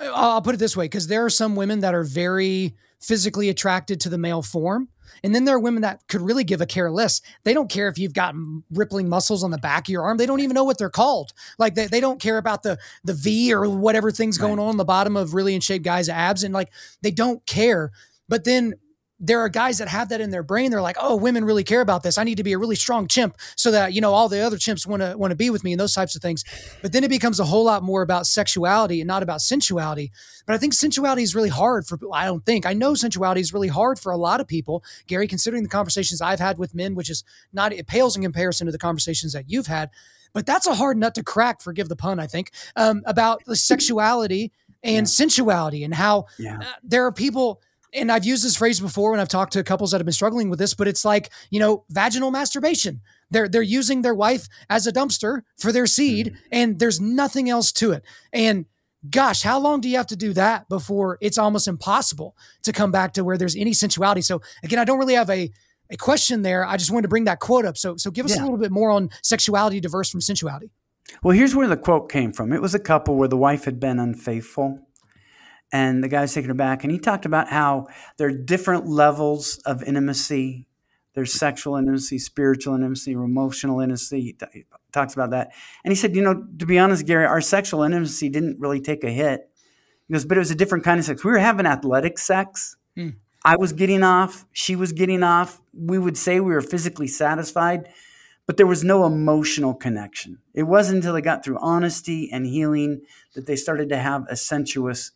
I'll 0.00 0.42
put 0.42 0.54
it 0.54 0.58
this 0.58 0.76
way 0.76 0.84
because 0.84 1.06
there 1.06 1.24
are 1.24 1.30
some 1.30 1.56
women 1.56 1.80
that 1.80 1.94
are 1.94 2.04
very 2.04 2.74
physically 3.00 3.48
attracted 3.48 4.00
to 4.00 4.08
the 4.08 4.18
male 4.18 4.42
form. 4.42 4.88
And 5.24 5.34
then 5.34 5.44
there 5.44 5.56
are 5.56 5.60
women 5.60 5.82
that 5.82 6.06
could 6.08 6.20
really 6.20 6.44
give 6.44 6.60
a 6.60 6.66
care 6.66 6.90
less. 6.90 7.20
They 7.44 7.52
don't 7.52 7.70
care 7.70 7.88
if 7.88 7.98
you've 7.98 8.14
got 8.14 8.34
rippling 8.70 9.08
muscles 9.08 9.42
on 9.42 9.50
the 9.50 9.58
back 9.58 9.88
of 9.88 9.92
your 9.92 10.02
arm. 10.02 10.18
They 10.18 10.26
don't 10.26 10.40
even 10.40 10.54
know 10.54 10.64
what 10.64 10.78
they're 10.78 10.88
called. 10.88 11.32
Like 11.58 11.74
they, 11.74 11.86
they 11.88 12.00
don't 12.00 12.20
care 12.20 12.38
about 12.38 12.62
the 12.62 12.78
the 13.04 13.14
V 13.14 13.52
or 13.52 13.68
whatever 13.68 14.10
things 14.10 14.38
going 14.38 14.56
right. 14.56 14.62
on 14.62 14.68
on 14.68 14.76
the 14.76 14.84
bottom 14.84 15.16
of 15.16 15.34
really 15.34 15.54
in 15.54 15.60
shape 15.60 15.82
guys' 15.82 16.08
abs. 16.08 16.44
And 16.44 16.54
like 16.54 16.70
they 17.02 17.10
don't 17.10 17.44
care. 17.46 17.90
But 18.28 18.44
then 18.44 18.74
there 19.20 19.40
are 19.40 19.50
guys 19.50 19.78
that 19.78 19.88
have 19.88 20.08
that 20.08 20.20
in 20.20 20.30
their 20.30 20.42
brain. 20.42 20.70
They're 20.70 20.80
like, 20.80 20.96
oh, 20.98 21.14
women 21.14 21.44
really 21.44 21.62
care 21.62 21.82
about 21.82 22.02
this. 22.02 22.16
I 22.16 22.24
need 22.24 22.38
to 22.38 22.42
be 22.42 22.54
a 22.54 22.58
really 22.58 22.74
strong 22.74 23.06
chimp 23.06 23.36
so 23.54 23.70
that, 23.70 23.92
you 23.92 24.00
know, 24.00 24.12
all 24.14 24.30
the 24.30 24.40
other 24.40 24.56
chimps 24.56 24.86
want 24.86 25.02
to 25.02 25.16
want 25.16 25.30
to 25.30 25.36
be 25.36 25.50
with 25.50 25.62
me 25.62 25.72
and 25.72 25.80
those 25.80 25.94
types 25.94 26.16
of 26.16 26.22
things. 26.22 26.42
But 26.80 26.92
then 26.92 27.04
it 27.04 27.10
becomes 27.10 27.38
a 27.38 27.44
whole 27.44 27.64
lot 27.64 27.82
more 27.82 28.00
about 28.00 28.26
sexuality 28.26 29.00
and 29.00 29.06
not 29.06 29.22
about 29.22 29.42
sensuality. 29.42 30.10
But 30.46 30.54
I 30.54 30.58
think 30.58 30.72
sensuality 30.72 31.22
is 31.22 31.34
really 31.34 31.50
hard 31.50 31.86
for 31.86 31.98
I 32.12 32.24
don't 32.24 32.44
think. 32.44 32.64
I 32.64 32.72
know 32.72 32.94
sensuality 32.94 33.42
is 33.42 33.52
really 33.52 33.68
hard 33.68 33.98
for 33.98 34.10
a 34.10 34.16
lot 34.16 34.40
of 34.40 34.48
people. 34.48 34.82
Gary, 35.06 35.28
considering 35.28 35.62
the 35.62 35.68
conversations 35.68 36.22
I've 36.22 36.40
had 36.40 36.58
with 36.58 36.74
men, 36.74 36.94
which 36.94 37.10
is 37.10 37.22
not 37.52 37.74
it 37.74 37.86
pales 37.86 38.16
in 38.16 38.22
comparison 38.22 38.66
to 38.66 38.72
the 38.72 38.78
conversations 38.78 39.34
that 39.34 39.50
you've 39.50 39.66
had. 39.66 39.90
But 40.32 40.46
that's 40.46 40.66
a 40.66 40.74
hard 40.74 40.96
nut 40.96 41.14
to 41.16 41.24
crack, 41.24 41.60
forgive 41.60 41.88
the 41.88 41.96
pun, 41.96 42.20
I 42.20 42.26
think, 42.26 42.52
um, 42.76 43.02
about 43.04 43.42
sexuality 43.56 44.52
and 44.82 45.06
yeah. 45.06 45.10
sensuality 45.10 45.84
and 45.84 45.92
how 45.92 46.26
yeah. 46.38 46.58
uh, 46.60 46.64
there 46.82 47.04
are 47.04 47.12
people 47.12 47.60
and 47.94 48.10
I've 48.12 48.24
used 48.24 48.44
this 48.44 48.56
phrase 48.56 48.80
before 48.80 49.10
when 49.10 49.20
I've 49.20 49.28
talked 49.28 49.52
to 49.54 49.64
couples 49.64 49.90
that 49.90 49.98
have 49.98 50.06
been 50.06 50.12
struggling 50.12 50.50
with 50.50 50.58
this, 50.58 50.74
but 50.74 50.88
it's 50.88 51.04
like, 51.04 51.30
you 51.50 51.60
know, 51.60 51.84
vaginal 51.90 52.30
masturbation. 52.30 53.00
They're 53.30 53.48
they're 53.48 53.62
using 53.62 54.02
their 54.02 54.14
wife 54.14 54.48
as 54.68 54.86
a 54.86 54.92
dumpster 54.92 55.42
for 55.58 55.72
their 55.72 55.86
seed 55.86 56.28
mm-hmm. 56.28 56.48
and 56.52 56.78
there's 56.78 57.00
nothing 57.00 57.48
else 57.48 57.72
to 57.72 57.92
it. 57.92 58.04
And 58.32 58.66
gosh, 59.08 59.42
how 59.42 59.58
long 59.58 59.80
do 59.80 59.88
you 59.88 59.96
have 59.96 60.08
to 60.08 60.16
do 60.16 60.32
that 60.34 60.68
before 60.68 61.18
it's 61.20 61.38
almost 61.38 61.68
impossible 61.68 62.36
to 62.62 62.72
come 62.72 62.90
back 62.90 63.14
to 63.14 63.24
where 63.24 63.38
there's 63.38 63.56
any 63.56 63.72
sensuality? 63.72 64.22
So 64.22 64.42
again, 64.62 64.78
I 64.78 64.84
don't 64.84 64.98
really 64.98 65.14
have 65.14 65.30
a 65.30 65.50
a 65.92 65.96
question 65.96 66.42
there. 66.42 66.64
I 66.64 66.76
just 66.76 66.92
wanted 66.92 67.02
to 67.02 67.08
bring 67.08 67.24
that 67.24 67.40
quote 67.40 67.64
up. 67.64 67.76
So 67.76 67.96
so 67.96 68.10
give 68.10 68.24
us 68.24 68.36
yeah. 68.36 68.42
a 68.42 68.44
little 68.44 68.58
bit 68.58 68.72
more 68.72 68.90
on 68.90 69.10
sexuality 69.22 69.80
diverse 69.80 70.10
from 70.10 70.20
sensuality. 70.20 70.70
Well, 71.22 71.36
here's 71.36 71.56
where 71.56 71.66
the 71.66 71.76
quote 71.76 72.08
came 72.10 72.32
from. 72.32 72.52
It 72.52 72.62
was 72.62 72.74
a 72.74 72.78
couple 72.78 73.16
where 73.16 73.28
the 73.28 73.36
wife 73.36 73.64
had 73.64 73.80
been 73.80 73.98
unfaithful 73.98 74.80
and 75.72 76.02
the 76.02 76.08
guy's 76.08 76.34
taking 76.34 76.48
her 76.48 76.54
back, 76.54 76.84
and 76.84 76.92
he 76.92 76.98
talked 76.98 77.26
about 77.26 77.48
how 77.48 77.86
there 78.16 78.28
are 78.28 78.32
different 78.32 78.86
levels 78.86 79.58
of 79.64 79.82
intimacy. 79.82 80.66
There's 81.14 81.32
sexual 81.32 81.76
intimacy, 81.76 82.18
spiritual 82.18 82.74
intimacy, 82.74 83.12
emotional 83.12 83.80
intimacy. 83.80 84.36
He 84.52 84.64
talks 84.92 85.14
about 85.14 85.30
that, 85.30 85.52
and 85.84 85.92
he 85.92 85.96
said, 85.96 86.14
you 86.14 86.22
know, 86.22 86.46
to 86.58 86.66
be 86.66 86.78
honest, 86.78 87.06
Gary, 87.06 87.26
our 87.26 87.40
sexual 87.40 87.82
intimacy 87.82 88.28
didn't 88.28 88.60
really 88.60 88.80
take 88.80 89.04
a 89.04 89.10
hit. 89.10 89.48
He 90.08 90.14
goes, 90.14 90.24
but 90.24 90.36
it 90.36 90.40
was 90.40 90.50
a 90.50 90.56
different 90.56 90.84
kind 90.84 90.98
of 90.98 91.06
sex. 91.06 91.24
We 91.24 91.30
were 91.30 91.38
having 91.38 91.66
athletic 91.66 92.18
sex. 92.18 92.76
Hmm. 92.96 93.10
I 93.44 93.56
was 93.56 93.72
getting 93.72 94.02
off. 94.02 94.44
She 94.52 94.76
was 94.76 94.92
getting 94.92 95.22
off. 95.22 95.60
We 95.72 95.98
would 95.98 96.16
say 96.16 96.40
we 96.40 96.52
were 96.52 96.60
physically 96.60 97.06
satisfied, 97.06 97.88
but 98.46 98.56
there 98.56 98.66
was 98.66 98.84
no 98.84 99.06
emotional 99.06 99.74
connection. 99.74 100.38
It 100.52 100.64
wasn't 100.64 100.96
until 100.96 101.14
they 101.14 101.22
got 101.22 101.44
through 101.44 101.58
honesty 101.60 102.28
and 102.30 102.44
healing 102.44 103.02
that 103.34 103.46
they 103.46 103.56
started 103.56 103.88
to 103.90 103.96
have 103.96 104.26
a 104.28 104.36
sensuous 104.36 105.12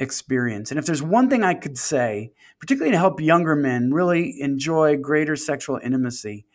experience. 0.00 0.70
And 0.70 0.78
if 0.78 0.86
there's 0.86 1.02
one 1.02 1.28
thing 1.30 1.42
I 1.42 1.54
could 1.54 1.78
say, 1.78 2.32
particularly 2.58 2.92
to 2.92 2.98
help 2.98 3.20
younger 3.20 3.56
men 3.56 3.92
really 3.92 4.40
enjoy 4.40 4.96
greater 4.96 5.36
sexual 5.36 5.80
intimacy, 5.82 6.46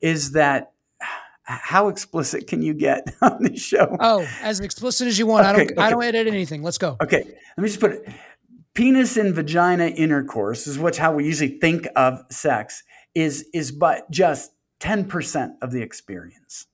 is 0.00 0.32
that 0.32 0.72
how 1.42 1.88
explicit 1.88 2.46
can 2.46 2.62
you 2.62 2.74
get 2.74 3.14
on 3.22 3.42
this 3.42 3.62
show? 3.62 3.96
Oh, 4.00 4.26
as 4.42 4.60
explicit 4.60 5.08
as 5.08 5.18
you 5.18 5.26
want. 5.26 5.46
Okay, 5.46 5.50
I 5.50 5.56
don't. 5.56 5.72
Okay. 5.72 5.82
I 5.82 5.90
don't 5.90 6.04
edit 6.04 6.26
anything. 6.28 6.62
Let's 6.62 6.78
go. 6.78 6.96
Okay, 7.02 7.22
let 7.24 7.58
me 7.62 7.68
just 7.68 7.80
put 7.80 7.92
it. 7.92 8.08
Penis 8.74 9.16
and 9.16 9.34
vagina 9.34 9.86
intercourse 9.86 10.66
is 10.66 10.78
what 10.78 10.96
how 10.96 11.12
we 11.12 11.24
usually 11.24 11.58
think 11.58 11.88
of 11.96 12.20
sex. 12.30 12.82
Is 13.14 13.48
is 13.52 13.72
but 13.72 14.08
just 14.10 14.52
ten 14.78 15.04
percent 15.04 15.54
of 15.60 15.72
the 15.72 15.82
experience. 15.82 16.66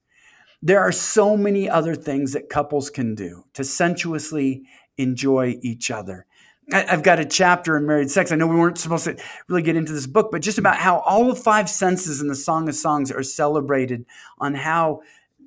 There 0.62 0.80
are 0.80 0.92
so 0.92 1.36
many 1.36 1.70
other 1.70 1.94
things 1.94 2.32
that 2.32 2.48
couples 2.48 2.90
can 2.90 3.14
do 3.14 3.44
to 3.54 3.62
sensuously 3.62 4.64
enjoy 4.98 5.58
each 5.62 5.90
other. 5.90 6.26
I've 6.72 7.04
got 7.04 7.20
a 7.20 7.24
chapter 7.24 7.76
in 7.76 7.86
married 7.86 8.10
sex. 8.10 8.32
I 8.32 8.36
know 8.36 8.48
we 8.48 8.56
weren't 8.56 8.78
supposed 8.78 9.04
to 9.04 9.16
really 9.46 9.62
get 9.62 9.76
into 9.76 9.92
this 9.92 10.08
book, 10.08 10.30
but 10.32 10.42
just 10.42 10.58
about 10.58 10.76
how 10.76 10.98
all 11.00 11.26
the 11.26 11.36
five 11.36 11.70
senses 11.70 12.20
in 12.20 12.26
the 12.26 12.34
Song 12.34 12.68
of 12.68 12.74
Songs 12.74 13.12
are 13.12 13.22
celebrated 13.22 14.04
on 14.38 14.54
how 14.54 15.02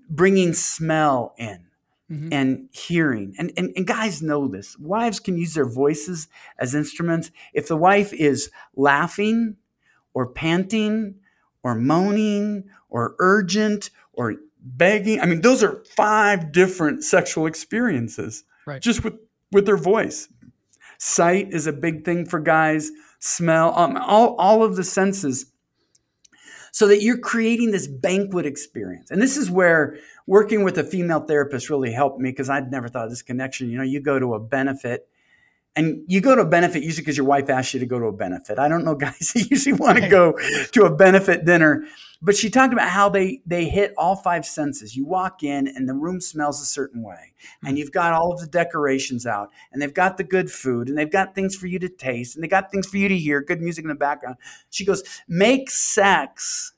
bringing 0.10 0.54
smell 0.54 1.36
in 1.38 1.66
mm-hmm. 2.10 2.30
and 2.32 2.70
hearing. 2.72 3.36
And, 3.38 3.52
and, 3.58 3.74
and 3.76 3.86
guys 3.86 4.22
know 4.22 4.48
this. 4.48 4.78
Wives 4.80 5.20
can 5.20 5.38
use 5.38 5.54
their 5.54 5.68
voices 5.68 6.30
as 6.58 6.74
instruments. 6.74 7.32
If 7.54 7.68
the 7.68 7.78
wife 7.78 8.14
is 8.14 8.50
laughing 8.76 9.58
or 10.14 10.26
panting 10.26 11.16
or 11.64 11.76
moaning 11.76 12.70
or 12.90 13.16
urgent 13.20 13.90
or 14.14 14.36
begging, 14.62 15.20
I 15.20 15.26
mean, 15.26 15.42
those 15.42 15.64
are 15.64 15.84
five 15.98 16.54
different 16.54 17.04
sexual 17.04 17.46
experiences 17.46 18.46
right. 18.66 18.82
just 18.82 19.04
with, 19.04 19.16
with 19.52 19.66
their 19.66 19.78
voice. 19.78 20.28
Sight 20.98 21.54
is 21.54 21.68
a 21.68 21.74
big 21.74 22.04
thing 22.04 22.26
for 22.26 22.40
guys. 22.40 22.92
Smell, 23.20 23.78
um, 23.78 23.98
all, 23.98 24.36
all 24.36 24.64
of 24.64 24.76
the 24.76 24.84
senses. 24.84 25.48
So 26.72 26.88
that 26.88 27.02
you're 27.02 27.18
creating 27.18 27.72
this 27.72 27.88
banquet 27.88 28.46
experience. 28.46 29.10
And 29.10 29.22
this 29.22 29.38
is 29.38 29.50
where 29.50 29.98
working 30.28 30.64
with 30.64 30.78
a 30.78 30.84
female 30.84 31.22
therapist 31.22 31.70
really 31.70 31.92
helped 31.92 32.20
me 32.20 32.30
because 32.30 32.50
I'd 32.50 32.72
never 32.72 32.88
thought 32.88 33.06
of 33.06 33.10
this 33.10 33.24
connection. 33.24 33.70
You 33.70 33.78
know, 33.78 33.84
you 33.84 34.00
go 34.00 34.20
to 34.20 34.36
a 34.36 34.40
benefit 34.40 35.08
and 35.76 36.04
you 36.08 36.22
go 36.22 36.36
to 36.36 36.42
a 36.42 36.46
benefit 36.46 36.84
usually 36.84 37.02
because 37.02 37.18
your 37.18 37.26
wife 37.26 37.50
asked 37.50 37.74
you 37.74 37.80
to 37.80 37.86
go 37.86 38.00
to 38.00 38.06
a 38.06 38.14
benefit. 38.14 38.60
I 38.60 38.68
don't 38.68 38.84
know 38.84 38.96
guys 39.08 39.32
that 39.34 39.50
usually 39.50 39.74
want 39.74 39.98
to 40.00 40.08
go 40.08 40.34
to 40.74 40.84
a 40.84 40.96
benefit 40.96 41.46
dinner 41.46 41.86
but 42.22 42.36
she 42.36 42.50
talked 42.50 42.74
about 42.74 42.90
how 42.90 43.10
they 43.10 43.42
they 43.46 43.70
hit 43.70 43.94
all 43.98 44.16
five 44.16 44.46
senses. 44.46 44.96
You 44.96 45.06
walk 45.06 45.42
in 45.44 45.68
and 45.68 45.88
the 45.88 45.94
room 45.94 46.20
smells 46.20 46.62
a 46.62 46.66
certain 46.66 47.02
way, 47.02 47.34
and 47.64 47.72
hmm. 47.72 47.78
you've 47.78 47.92
got 47.92 48.14
all 48.14 48.34
of 48.34 48.40
the 48.40 48.48
decorations 48.48 49.26
out, 49.26 49.50
and 49.72 49.82
they've 49.82 49.94
got 49.94 50.18
the 50.18 50.24
good 50.24 50.52
food, 50.52 50.90
and 50.90 50.98
they've 50.98 51.12
got 51.12 51.34
things 51.34 51.56
for 51.56 51.68
you 51.68 51.80
to 51.80 51.90
taste, 51.90 52.36
and 52.36 52.44
they 52.44 52.48
got 52.48 52.72
things 52.72 52.88
for 52.88 52.98
you 52.98 53.08
to 53.08 53.18
hear, 53.18 53.42
good 53.42 53.62
music 53.62 53.84
in 53.84 53.90
the 53.90 53.96
background. 53.96 54.36
She 54.70 54.86
goes, 54.86 55.04
make 55.28 55.70
sex 55.70 56.74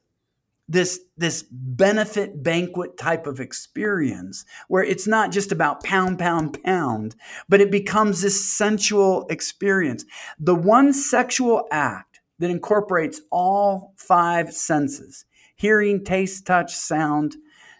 this 0.71 0.99
this 1.17 1.43
benefit 1.51 2.43
banquet 2.43 2.97
type 2.97 3.27
of 3.27 3.39
experience 3.39 4.45
where 4.67 4.83
it's 4.83 5.07
not 5.07 5.31
just 5.31 5.51
about 5.51 5.83
pound 5.83 6.17
pound 6.17 6.61
pound 6.63 7.15
but 7.49 7.61
it 7.61 7.71
becomes 7.71 8.21
this 8.21 8.43
sensual 8.43 9.25
experience 9.29 10.05
the 10.39 10.55
one 10.55 10.93
sexual 10.93 11.67
act 11.71 12.21
that 12.39 12.49
incorporates 12.49 13.21
all 13.31 13.93
five 13.97 14.53
senses 14.53 15.25
hearing, 15.61 16.03
taste, 16.03 16.47
touch, 16.47 16.73
sound, 16.73 17.35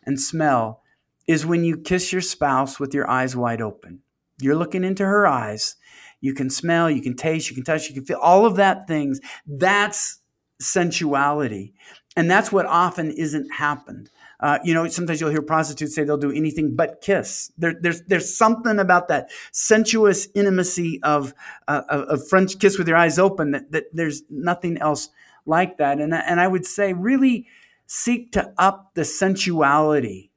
and 0.05 0.19
smell 0.19 0.83
is 1.25 1.47
when 1.47 1.63
you 1.63 1.75
kiss 1.75 2.11
your 2.11 2.21
spouse 2.21 2.79
with 2.79 2.93
your 2.93 3.09
eyes 3.09 3.35
wide 3.35 3.59
open. 3.59 3.99
You're 4.39 4.55
looking 4.55 4.83
into 4.83 5.03
her 5.03 5.25
eyes. 5.25 5.77
You 6.19 6.35
can 6.35 6.51
smell, 6.51 6.91
you 6.91 7.01
can 7.01 7.15
taste, 7.15 7.49
you 7.49 7.55
can 7.55 7.63
touch, 7.63 7.87
you 7.89 7.95
can 7.95 8.05
feel 8.05 8.19
all 8.21 8.45
of 8.45 8.55
that 8.57 8.87
things. 8.87 9.19
That's 9.47 10.20
sensuality. 10.61 11.73
And 12.15 12.29
that's 12.29 12.51
what 12.51 12.65
often 12.65 13.11
isn't 13.11 13.51
happened. 13.53 14.09
Uh, 14.39 14.57
you 14.63 14.73
know, 14.73 14.87
sometimes 14.87 15.21
you'll 15.21 15.29
hear 15.29 15.41
prostitutes 15.41 15.93
say 15.93 16.03
they'll 16.03 16.17
do 16.17 16.31
anything 16.31 16.75
but 16.75 16.99
kiss. 17.01 17.51
There, 17.57 17.75
there's 17.79 18.01
there's 18.03 18.35
something 18.35 18.79
about 18.79 19.07
that 19.09 19.29
sensuous 19.51 20.27
intimacy 20.33 20.99
of 21.03 21.33
uh, 21.67 21.83
a 21.87 22.17
French 22.17 22.57
kiss 22.57 22.77
with 22.77 22.87
your 22.87 22.97
eyes 22.97 23.19
open 23.19 23.51
that, 23.51 23.71
that 23.71 23.83
there's 23.93 24.23
nothing 24.29 24.79
else 24.79 25.09
like 25.45 25.77
that. 25.77 25.99
And 25.99 26.13
and 26.13 26.41
I 26.41 26.47
would 26.47 26.65
say 26.65 26.91
really 26.91 27.47
Seek 27.93 28.31
to 28.31 28.53
up 28.57 28.91
the 28.93 29.03
sensuality 29.03 30.31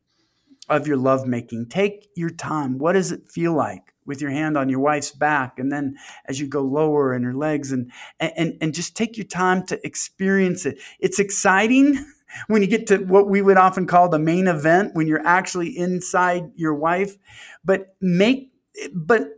of 0.68 0.89
your 0.89 0.97
lovemaking. 0.97 1.66
Take 1.68 2.09
your 2.16 2.31
time. 2.31 2.79
What 2.79 2.95
does 2.95 3.12
it 3.12 3.31
feel 3.31 3.53
like 3.53 3.93
with 4.07 4.20
your 4.20 4.30
hand 4.30 4.57
on 4.57 4.68
your 4.68 4.80
wife's 4.80 5.11
back? 5.11 5.59
And 5.59 5.70
then 5.70 5.96
as 6.26 6.40
you 6.40 6.46
go 6.46 6.62
lower 6.62 7.14
in 7.14 7.22
her 7.22 7.34
legs 7.34 7.72
and, 7.72 7.90
and, 8.20 8.57
and 8.61 8.74
just 8.74 8.96
take 8.96 9.16
your 9.16 9.26
time 9.26 9.66
to 9.66 9.86
experience 9.86 10.66
it. 10.66 10.78
It's 11.00 11.18
exciting 11.18 12.05
when 12.48 12.62
you 12.62 12.68
get 12.68 12.86
to 12.88 12.98
what 12.98 13.28
we 13.28 13.42
would 13.42 13.57
often 13.57 13.86
call 13.86 14.09
the 14.09 14.18
main 14.18 14.48
event, 14.48 14.94
when 14.94 15.07
you're 15.07 15.26
actually 15.26 15.76
inside 15.76 16.50
your 16.57 16.74
wife, 16.74 17.16
but 17.64 17.96
make, 18.00 18.52
but 18.92 19.28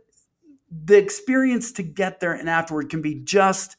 the 0.69 0.97
experience 0.97 1.71
to 1.73 1.83
get 1.83 2.19
there 2.19 2.33
and 2.33 2.49
afterward 2.49 2.89
can 2.89 3.01
be 3.01 3.15
just 3.15 3.77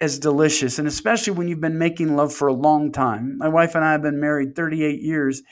as 0.00 0.18
delicious. 0.18 0.78
And 0.78 0.86
especially 0.88 1.32
when 1.32 1.48
you've 1.48 1.60
been 1.60 1.78
making 1.78 2.16
love 2.16 2.32
for 2.32 2.48
a 2.48 2.52
long 2.52 2.92
time. 2.92 3.38
My 3.38 3.48
wife 3.48 3.74
and 3.74 3.84
I 3.84 3.92
have 3.92 4.02
been 4.02 4.20
married 4.20 4.54
38 4.54 5.00
years. 5.00 5.42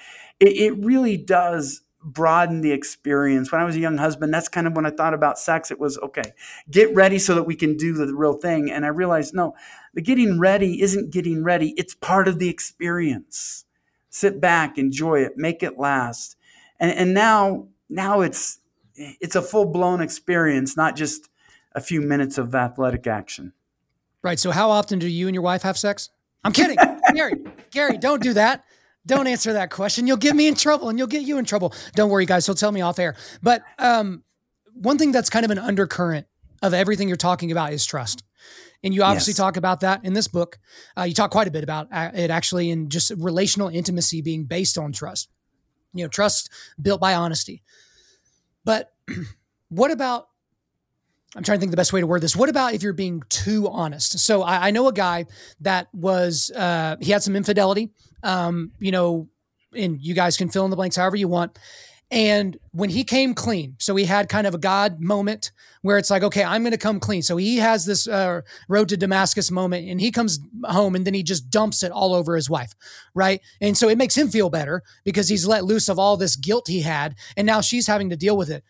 It, 0.41 0.57
it, 0.57 0.85
really 0.85 1.17
does 1.17 1.83
broaden 2.05 2.61
the 2.61 2.71
experience. 2.71 3.51
When 3.51 3.61
I 3.61 3.65
was 3.65 3.77
a 3.77 3.81
young 3.81 3.97
husband, 3.97 4.33
that's 4.33 4.49
kind 4.49 4.67
of 4.67 4.75
when 4.75 4.87
I 4.87 4.91
thought 4.91 5.15
about 5.15 5.39
sex. 5.39 5.71
It 5.71 5.81
was 5.81 5.99
okay, 5.99 6.35
get 6.71 6.95
ready 6.95 7.19
so 7.19 7.35
that 7.35 7.45
we 7.45 7.57
can 7.57 7.77
do 7.77 7.95
the 7.95 8.15
real 8.15 8.35
thing. 8.35 8.71
And 8.71 8.85
I 8.85 8.89
realized, 8.89 9.35
no, 9.35 9.55
the 9.95 10.03
getting 10.03 10.39
ready 10.39 10.81
isn't 10.83 11.11
getting 11.11 11.43
ready, 11.43 11.75
it's 11.77 11.95
part 11.95 12.29
of 12.29 12.39
the 12.39 12.49
experience. 12.49 13.65
Sit 14.11 14.41
back, 14.41 14.79
enjoy 14.79 15.21
it, 15.21 15.37
make 15.37 15.63
it 15.63 15.79
last. 15.79 16.37
And, 16.79 16.93
and 16.93 17.15
now, 17.15 17.69
now 17.89 18.21
it's 18.21 18.59
it's 18.97 19.35
a 19.35 19.43
full 19.43 19.65
blown 19.65 20.01
experience, 20.01 20.77
not 20.77 20.95
just 20.95 21.29
a 21.73 21.81
few 21.81 22.01
minutes 22.01 22.39
of 22.39 22.55
athletic 22.55 23.07
action. 23.07 23.53
Right. 24.23 24.39
So 24.39 24.53
how 24.53 24.71
often 24.71 24.99
do 24.99 25.09
you 25.09 25.27
and 25.27 25.35
your 25.35 25.43
wife 25.43 25.63
have 25.63 25.77
sex? 25.77 26.11
I'm 26.45 26.53
kidding. 26.53 26.77
Gary, 27.15 27.35
Gary, 27.71 27.99
don't 27.99 28.23
do 28.23 28.35
that. 28.35 28.65
Don't 29.07 29.27
answer 29.27 29.53
that 29.53 29.71
question. 29.71 30.07
You'll 30.07 30.17
get 30.17 30.35
me 30.35 30.47
in 30.47 30.55
trouble 30.55 30.89
and 30.89 30.99
you'll 30.99 31.09
get 31.09 31.23
you 31.23 31.39
in 31.39 31.45
trouble. 31.45 31.75
Don't 31.95 32.11
worry, 32.11 32.27
guys. 32.27 32.47
He'll 32.47 32.55
tell 32.55 32.73
me 32.73 32.81
off 32.81 32.99
air. 32.99 33.17
But 33.43 33.63
um, 33.79 34.25
one 34.73 34.99
thing 34.99 35.13
that's 35.13 35.29
kind 35.29 35.45
of 35.45 35.51
an 35.51 35.59
undercurrent 35.59 36.27
of 36.63 36.73
everything 36.73 37.09
you're 37.09 37.17
talking 37.17 37.53
about 37.53 37.73
is 37.73 37.85
trust. 37.85 38.25
And 38.83 38.95
you 38.95 39.03
obviously 39.03 39.33
yes. 39.33 39.39
talk 39.39 39.57
about 39.57 39.81
that 39.81 40.05
in 40.05 40.13
this 40.13 40.29
book. 40.29 40.59
Uh, 40.97 41.03
you 41.03 41.15
talk 41.15 41.31
quite 41.31 41.49
a 41.49 41.51
bit 41.51 41.65
about 41.65 41.89
uh, 41.91 42.11
it 42.15 42.31
actually 42.31 42.71
in 42.71 42.91
just 42.91 43.11
relational 43.17 43.69
intimacy 43.69 44.21
being 44.21 44.45
based 44.45 44.77
on 44.77 44.93
trust. 44.93 45.31
You 45.95 46.05
know, 46.05 46.09
trust 46.09 46.51
built 46.81 47.01
by 47.01 47.15
honesty. 47.15 47.63
But 48.65 48.93
what 49.69 49.91
about 49.91 50.29
I'm 51.37 51.43
trying 51.43 51.59
to 51.59 51.61
think 51.61 51.73
the 51.73 51.77
best 51.77 51.93
way 51.93 52.01
to 52.01 52.07
word 52.07 52.21
this. 52.21 52.37
What 52.37 52.49
about 52.49 52.75
if 52.75 52.83
you're 52.83 52.93
being 52.93 53.23
too 53.29 53.69
honest? 53.69 54.21
So 54.21 54.43
I, 54.43 54.69
I 54.69 54.71
know 54.71 54.87
a 54.87 54.93
guy 54.93 55.27
that 55.61 55.89
was 55.93 56.51
uh, 56.55 56.97
he 57.01 57.11
had 57.11 57.23
some 57.23 57.35
infidelity. 57.35 57.91
Um, 58.25 58.73
you 58.81 58.91
know, 58.91 59.29
and 59.77 60.01
you 60.01 60.15
guys 60.15 60.37
can 60.37 60.49
fill 60.49 60.65
in 60.65 60.71
the 60.71 60.77
blanks 60.77 60.97
however 60.97 61.17
you 61.17 61.29
want. 61.29 61.57
And 62.11 62.59
when 62.73 62.91
he 62.91 63.03
came 63.03 63.35
clean, 63.35 63.77
so 63.79 63.97
he 63.97 64.05
had 64.05 64.29
kind 64.29 64.47
of 64.47 64.55
a 64.55 64.59
God 64.59 65.01
moment 65.01 65.53
where 65.83 65.99
it's 65.99 66.11
like, 66.11 66.23
okay, 66.23 66.45
I'm 66.45 66.63
going 66.63 66.73
to 66.73 66.79
come 66.79 67.01
clean. 67.01 67.23
So 67.23 67.37
he 67.37 67.57
has 67.57 67.87
this 67.87 68.07
uh, 68.07 68.43
road 68.69 68.89
to 68.91 68.97
Damascus 68.97 69.51
moment 69.51 69.89
and 69.89 70.01
he 70.01 70.13
comes 70.13 70.39
home 70.65 70.95
and 70.95 71.05
then 71.05 71.15
he 71.15 71.23
just 71.23 71.51
dumps 71.51 71.83
it 71.83 71.91
all 71.91 72.15
over 72.15 72.37
his 72.37 72.49
wife. 72.49 72.73
Right. 73.15 73.41
And 73.61 73.77
so 73.77 73.89
it 73.89 73.99
makes 73.99 74.17
him 74.17 74.29
feel 74.29 74.51
better 74.51 74.83
because 75.05 75.29
he's 75.29 75.47
let 75.47 75.65
loose 75.65 75.89
of 75.89 75.99
all 75.99 76.17
this 76.17 76.37
guilt 76.37 76.69
he 76.69 76.83
had. 76.83 77.17
And 77.37 77.47
now 77.47 77.61
she's 77.61 77.87
having 77.87 78.11
to 78.11 78.17
deal 78.17 78.37
with 78.37 78.51
it. 78.51 78.63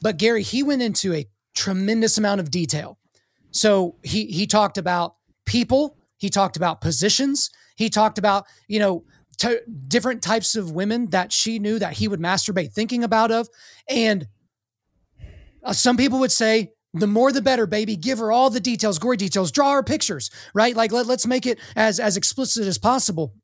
But 0.00 0.18
Gary, 0.18 0.42
he 0.42 0.62
went 0.62 0.82
into 0.82 1.14
a 1.14 1.26
tremendous 1.54 2.18
amount 2.18 2.40
of 2.40 2.50
detail. 2.50 2.98
So 3.50 3.96
he 4.02 4.26
he 4.26 4.46
talked 4.46 4.78
about 4.78 5.14
people, 5.46 5.96
he 6.16 6.28
talked 6.28 6.56
about 6.56 6.80
positions, 6.80 7.50
he 7.74 7.88
talked 7.88 8.18
about, 8.18 8.44
you 8.68 8.78
know, 8.78 9.04
t- 9.38 9.58
different 9.88 10.22
types 10.22 10.56
of 10.56 10.72
women 10.72 11.10
that 11.10 11.32
she 11.32 11.58
knew 11.58 11.78
that 11.78 11.94
he 11.94 12.08
would 12.08 12.20
masturbate 12.20 12.72
thinking 12.72 13.04
about 13.04 13.30
of. 13.30 13.48
And 13.88 14.26
uh, 15.62 15.72
some 15.72 15.96
people 15.96 16.18
would 16.20 16.32
say 16.32 16.72
the 16.92 17.06
more 17.06 17.32
the 17.32 17.42
better 17.42 17.66
baby. 17.66 17.96
Give 17.96 18.18
her 18.18 18.30
all 18.30 18.50
the 18.50 18.60
details 18.60 18.98
gory 18.98 19.16
details. 19.16 19.50
Draw 19.50 19.72
her 19.72 19.82
pictures 19.82 20.30
right? 20.54 20.76
Like 20.76 20.92
let, 20.92 21.06
let's 21.06 21.26
make 21.26 21.46
it 21.46 21.58
as 21.76 22.00
as 22.00 22.16
explicit 22.16 22.66
as 22.66 22.78
possible. 22.78 23.34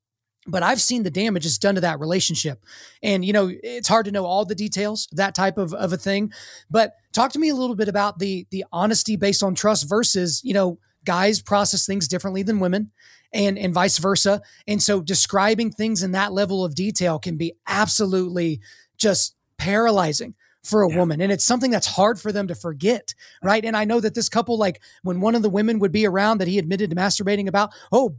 But 0.46 0.62
I've 0.62 0.80
seen 0.80 1.02
the 1.02 1.10
damage 1.10 1.44
it's 1.44 1.58
done 1.58 1.74
to 1.74 1.82
that 1.82 2.00
relationship. 2.00 2.64
And, 3.02 3.22
you 3.22 3.32
know, 3.34 3.52
it's 3.62 3.88
hard 3.88 4.06
to 4.06 4.10
know 4.10 4.24
all 4.24 4.46
the 4.46 4.54
details, 4.54 5.06
that 5.12 5.34
type 5.34 5.58
of, 5.58 5.74
of 5.74 5.92
a 5.92 5.98
thing. 5.98 6.32
But 6.70 6.94
talk 7.12 7.32
to 7.32 7.38
me 7.38 7.50
a 7.50 7.54
little 7.54 7.76
bit 7.76 7.88
about 7.88 8.18
the 8.18 8.46
the 8.50 8.64
honesty 8.72 9.16
based 9.16 9.42
on 9.42 9.54
trust 9.54 9.88
versus, 9.88 10.40
you 10.42 10.54
know, 10.54 10.78
guys 11.04 11.42
process 11.42 11.86
things 11.86 12.08
differently 12.08 12.42
than 12.42 12.60
women 12.60 12.90
and 13.32 13.58
and 13.58 13.74
vice 13.74 13.98
versa. 13.98 14.42
And 14.66 14.82
so 14.82 15.00
describing 15.00 15.70
things 15.70 16.02
in 16.02 16.12
that 16.12 16.32
level 16.32 16.64
of 16.64 16.74
detail 16.74 17.18
can 17.18 17.36
be 17.36 17.54
absolutely 17.66 18.60
just 18.96 19.34
paralyzing 19.58 20.34
for 20.62 20.82
a 20.82 20.90
yeah. 20.90 20.96
woman 20.98 21.22
and 21.22 21.32
it's 21.32 21.44
something 21.44 21.70
that's 21.70 21.86
hard 21.86 22.20
for 22.20 22.32
them 22.32 22.46
to 22.46 22.54
forget 22.54 23.14
right 23.42 23.64
and 23.64 23.74
i 23.74 23.84
know 23.86 23.98
that 23.98 24.14
this 24.14 24.28
couple 24.28 24.58
like 24.58 24.78
when 25.02 25.18
one 25.18 25.34
of 25.34 25.40
the 25.40 25.48
women 25.48 25.78
would 25.78 25.90
be 25.90 26.06
around 26.06 26.36
that 26.36 26.48
he 26.48 26.58
admitted 26.58 26.90
to 26.90 26.96
masturbating 26.96 27.48
about 27.48 27.70
oh 27.92 28.14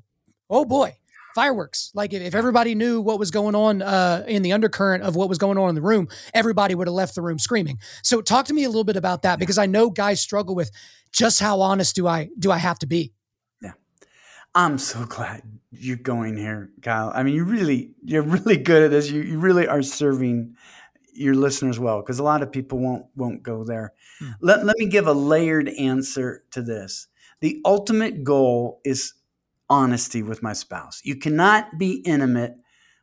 oh 0.49 0.65
boy 0.65 0.95
fireworks. 1.33 1.91
Like 1.93 2.13
if, 2.13 2.21
if 2.21 2.35
everybody 2.35 2.75
knew 2.75 3.01
what 3.01 3.19
was 3.19 3.31
going 3.31 3.55
on 3.55 3.81
uh, 3.81 4.23
in 4.27 4.41
the 4.41 4.53
undercurrent 4.53 5.03
of 5.03 5.15
what 5.15 5.29
was 5.29 5.37
going 5.37 5.57
on 5.57 5.69
in 5.69 5.75
the 5.75 5.81
room, 5.81 6.07
everybody 6.33 6.75
would 6.75 6.87
have 6.87 6.93
left 6.93 7.15
the 7.15 7.21
room 7.21 7.39
screaming. 7.39 7.79
So 8.03 8.21
talk 8.21 8.45
to 8.47 8.53
me 8.53 8.63
a 8.63 8.67
little 8.67 8.83
bit 8.83 8.97
about 8.97 9.23
that 9.23 9.39
because 9.39 9.57
I 9.57 9.65
know 9.65 9.89
guys 9.89 10.21
struggle 10.21 10.55
with 10.55 10.71
just 11.11 11.39
how 11.39 11.61
honest 11.61 11.95
do 11.95 12.07
I 12.07 12.29
do 12.39 12.51
I 12.51 12.57
have 12.57 12.79
to 12.79 12.87
be? 12.87 13.13
I'm 14.53 14.77
so 14.77 15.05
glad 15.05 15.43
you're 15.71 15.97
going 15.97 16.37
here, 16.37 16.69
Kyle. 16.81 17.11
I 17.13 17.23
mean, 17.23 17.35
you 17.35 17.43
really 17.45 17.91
you're 18.03 18.21
really 18.23 18.57
good 18.57 18.83
at 18.83 18.91
this. 18.91 19.09
You 19.09 19.21
you 19.21 19.39
really 19.39 19.67
are 19.67 19.81
serving 19.81 20.55
your 21.13 21.35
listeners 21.35 21.79
well 21.79 22.01
because 22.01 22.19
a 22.19 22.23
lot 22.23 22.41
of 22.41 22.51
people 22.51 22.79
won't 22.79 23.05
won't 23.15 23.43
go 23.43 23.63
there. 23.63 23.93
Hmm. 24.19 24.31
Let, 24.41 24.65
let 24.65 24.77
me 24.77 24.87
give 24.87 25.07
a 25.07 25.13
layered 25.13 25.69
answer 25.69 26.43
to 26.51 26.61
this. 26.61 27.07
The 27.39 27.61
ultimate 27.65 28.23
goal 28.23 28.81
is 28.85 29.13
honesty 29.69 30.21
with 30.21 30.43
my 30.43 30.53
spouse. 30.53 31.01
You 31.03 31.15
cannot 31.15 31.77
be 31.77 32.01
intimate 32.05 32.57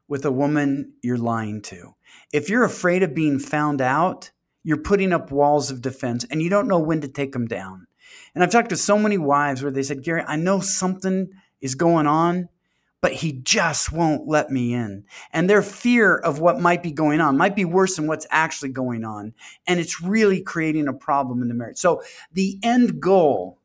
with 0.07 0.25
a 0.25 0.31
woman 0.31 0.93
you're 1.03 1.19
lying 1.19 1.61
to. 1.63 1.95
If 2.33 2.49
you're 2.49 2.65
afraid 2.65 3.03
of 3.03 3.15
being 3.15 3.39
found 3.39 3.81
out, 3.81 4.31
you're 4.63 4.77
putting 4.77 5.13
up 5.13 5.33
walls 5.33 5.71
of 5.71 5.83
defense 5.83 6.25
and 6.31 6.43
you 6.43 6.51
don't 6.51 6.69
know 6.69 6.79
when 6.79 7.01
to 7.01 7.09
take 7.09 7.33
them 7.33 7.47
down. 7.47 7.88
And 8.39 8.45
I've 8.45 8.53
talked 8.53 8.69
to 8.69 8.77
so 8.77 8.97
many 8.97 9.19
wives 9.19 9.65
where 9.65 9.73
they 9.73 9.83
said, 9.83 10.05
Gary, 10.05 10.23
I 10.25 10.37
know 10.37 10.61
something 10.61 11.31
is 11.61 11.75
going 11.75 12.07
on, 12.07 12.49
but 13.01 13.15
he 13.15 13.33
just 13.33 13.91
won't 13.91 14.29
let 14.29 14.49
me 14.49 14.73
in. 14.73 15.07
And 15.33 15.51
their 15.51 15.61
fear 15.61 16.17
of 16.17 16.39
what 16.39 16.61
might 16.61 16.81
be 16.81 16.93
going 16.93 17.21
on 17.21 17.37
might 17.37 17.57
be 17.57 17.65
worse 17.65 17.97
than 17.97 18.07
what's 18.07 18.29
actually 18.31 18.69
going 18.69 19.05
on. 19.05 19.35
And 19.67 19.81
it's 19.81 20.01
really 20.01 20.41
creating 20.41 20.87
a 20.87 20.93
problem 20.93 21.43
in 21.43 21.49
the 21.49 21.55
marriage. 21.55 21.79
So 21.79 22.01
the 22.33 22.61
end 22.63 23.01
goal 23.01 23.59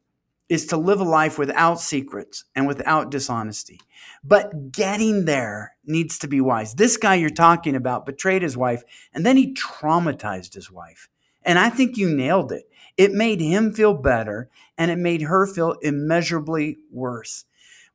is 0.50 0.66
to 0.66 0.78
live 0.78 1.00
a 1.00 1.04
life 1.04 1.38
without 1.38 1.80
secrets 1.80 2.46
and 2.56 2.66
without 2.66 3.12
dishonesty. 3.12 3.80
But 4.24 4.72
getting 4.72 5.26
there 5.26 5.76
needs 5.86 6.18
to 6.18 6.28
be 6.28 6.42
wise. 6.42 6.74
This 6.74 6.98
guy 6.98 7.14
you're 7.14 7.30
talking 7.30 7.76
about 7.76 8.08
betrayed 8.08 8.42
his 8.42 8.58
wife 8.58 8.82
and 9.14 9.24
then 9.24 9.38
he 9.38 9.54
traumatized 9.54 10.56
his 10.56 10.72
wife. 10.72 11.10
And 11.46 11.60
I 11.60 11.70
think 11.70 11.96
you 11.96 12.10
nailed 12.10 12.52
it. 12.52 12.64
It 12.98 13.12
made 13.12 13.42
him 13.42 13.74
feel 13.74 13.94
better 13.94 14.50
and 14.78 14.92
it 14.92 14.98
made 14.98 15.24
her 15.24 15.48
feel 15.48 15.74
immeasurably 15.82 16.78
worse. 16.92 17.46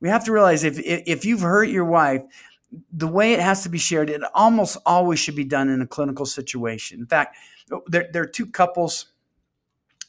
We 0.01 0.09
have 0.09 0.25
to 0.25 0.33
realize 0.33 0.65
if, 0.65 0.79
if 0.79 1.25
you've 1.25 1.41
hurt 1.41 1.69
your 1.69 1.85
wife, 1.85 2.23
the 2.93 3.09
way 3.09 3.33
it 3.33 3.41
has 3.41 3.63
to 3.63 3.69
be 3.69 3.79
shared, 3.79 4.11
it 4.11 4.23
almost 4.35 4.77
always 4.85 5.19
should 5.19 5.37
be 5.37 5.45
done 5.45 5.69
in 5.69 5.81
a 5.81 5.87
clinical 5.87 6.27
situation. 6.27 7.01
In 7.01 7.07
fact, 7.07 7.37
there, 7.87 8.09
there 8.13 8.23
are 8.23 8.27
two 8.27 8.47
couples 8.47 9.07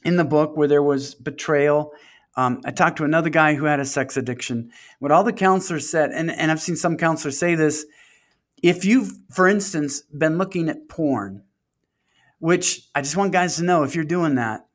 in 0.04 0.18
the 0.18 0.26
book 0.26 0.58
where 0.58 0.68
there 0.68 0.84
was 0.84 1.16
betrayal 1.16 1.94
um, 2.40 2.62
I 2.64 2.72
talked 2.72 2.96
to 3.00 3.04
another 3.04 3.30
guy 3.30 3.56
who 3.56 3.66
had 3.66 3.82
a 3.82 3.86
sex 3.86 4.16
addiction. 4.16 4.72
What 5.00 5.12
all 5.12 5.26
the 5.26 5.34
counselors 5.34 5.90
said, 5.90 6.12
and, 6.12 6.32
and 6.32 6.50
I've 6.50 6.62
seen 6.62 6.78
some 6.78 6.96
counselors 6.96 7.38
say 7.38 7.54
this 7.54 7.86
if 8.64 8.86
you've, 8.86 9.12
for 9.30 9.46
instance, 9.46 10.04
been 10.04 10.38
looking 10.38 10.70
at 10.70 10.88
porn, 10.88 11.44
which 12.40 12.88
I 12.96 13.02
just 13.02 13.18
want 13.18 13.34
guys 13.34 13.58
to 13.58 13.64
know 13.64 13.84
if 13.84 13.94
you're 13.94 14.06
doing 14.06 14.36
that, 14.36 14.68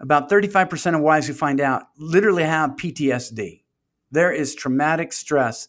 about 0.00 0.30
35% 0.30 0.94
of 0.94 1.00
wives 1.00 1.26
who 1.26 1.34
find 1.34 1.60
out 1.60 1.84
literally 1.96 2.42
have 2.42 2.70
PTSD. 2.70 3.62
There 4.10 4.32
is 4.32 4.54
traumatic 4.54 5.12
stress, 5.12 5.68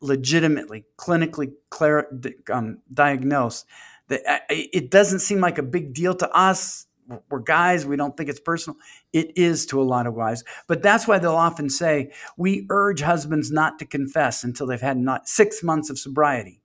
legitimately, 0.00 0.84
clinically 0.96 1.52
clar- 1.70 2.08
um, 2.50 2.78
diagnosed. 2.92 3.66
Uh, 4.10 4.38
it 4.48 4.90
doesn't 4.90 5.20
seem 5.20 5.40
like 5.40 5.58
a 5.58 5.62
big 5.62 5.92
deal 5.92 6.14
to 6.14 6.30
us 6.30 6.86
we're 7.28 7.40
guys, 7.40 7.84
we 7.84 7.96
don't 7.96 8.16
think 8.16 8.28
it's 8.28 8.40
personal. 8.40 8.78
It 9.12 9.36
is 9.36 9.66
to 9.66 9.80
a 9.80 9.84
lot 9.84 10.06
of 10.06 10.14
wives. 10.14 10.44
But 10.66 10.82
that's 10.82 11.06
why 11.06 11.18
they'll 11.18 11.34
often 11.34 11.68
say, 11.68 12.12
we 12.36 12.66
urge 12.70 13.00
husbands 13.00 13.50
not 13.50 13.78
to 13.78 13.84
confess 13.84 14.44
until 14.44 14.66
they've 14.66 14.80
had 14.80 14.96
not 14.96 15.28
six 15.28 15.62
months 15.62 15.90
of 15.90 15.98
sobriety. 15.98 16.62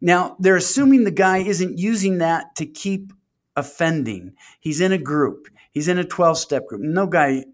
Now, 0.00 0.36
they're 0.38 0.56
assuming 0.56 1.04
the 1.04 1.10
guy 1.10 1.38
isn't 1.38 1.78
using 1.78 2.18
that 2.18 2.54
to 2.56 2.66
keep 2.66 3.12
offending. 3.56 4.34
He's 4.60 4.80
in 4.80 4.92
a 4.92 4.98
group, 4.98 5.48
he's 5.76 5.88
in 5.88 5.98
a 5.98 6.04
12 6.04 6.38
step 6.38 6.66
group. 6.66 6.80
No 6.80 7.06
guy 7.06 7.44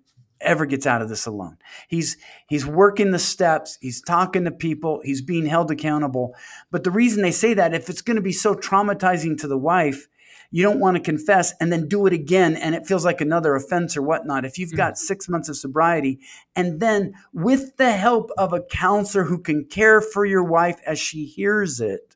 ever 0.40 0.64
gets 0.64 0.86
out 0.86 1.02
of 1.02 1.08
this 1.08 1.26
alone. 1.26 1.56
He's 1.88 2.16
he's 2.48 2.64
working 2.64 3.10
the 3.10 3.18
steps, 3.18 3.78
he's 3.80 4.00
talking 4.00 4.44
to 4.44 4.52
people, 4.52 5.00
he's 5.02 5.22
being 5.22 5.46
held 5.46 5.72
accountable. 5.72 6.36
But 6.70 6.84
the 6.84 6.92
reason 6.92 7.22
they 7.22 7.32
say 7.32 7.52
that 7.54 7.74
if 7.74 7.90
it's 7.90 8.00
going 8.00 8.14
to 8.14 8.22
be 8.22 8.30
so 8.30 8.54
traumatizing 8.54 9.40
to 9.40 9.48
the 9.48 9.58
wife, 9.58 10.06
you 10.52 10.62
don't 10.62 10.78
want 10.78 10.96
to 10.96 11.02
confess 11.02 11.52
and 11.60 11.72
then 11.72 11.88
do 11.88 12.06
it 12.06 12.12
again 12.12 12.54
and 12.54 12.76
it 12.76 12.86
feels 12.86 13.04
like 13.04 13.20
another 13.20 13.56
offense 13.56 13.96
or 13.96 14.02
whatnot. 14.02 14.44
If 14.44 14.56
you've 14.56 14.70
hmm. 14.70 14.76
got 14.76 14.98
six 14.98 15.28
months 15.28 15.48
of 15.48 15.56
sobriety 15.56 16.20
and 16.54 16.78
then 16.78 17.14
with 17.32 17.76
the 17.76 17.90
help 17.90 18.30
of 18.38 18.52
a 18.52 18.62
counselor 18.62 19.24
who 19.24 19.38
can 19.38 19.64
care 19.64 20.00
for 20.00 20.24
your 20.24 20.44
wife 20.44 20.78
as 20.86 21.00
she 21.00 21.24
hears 21.24 21.80
it, 21.80 22.14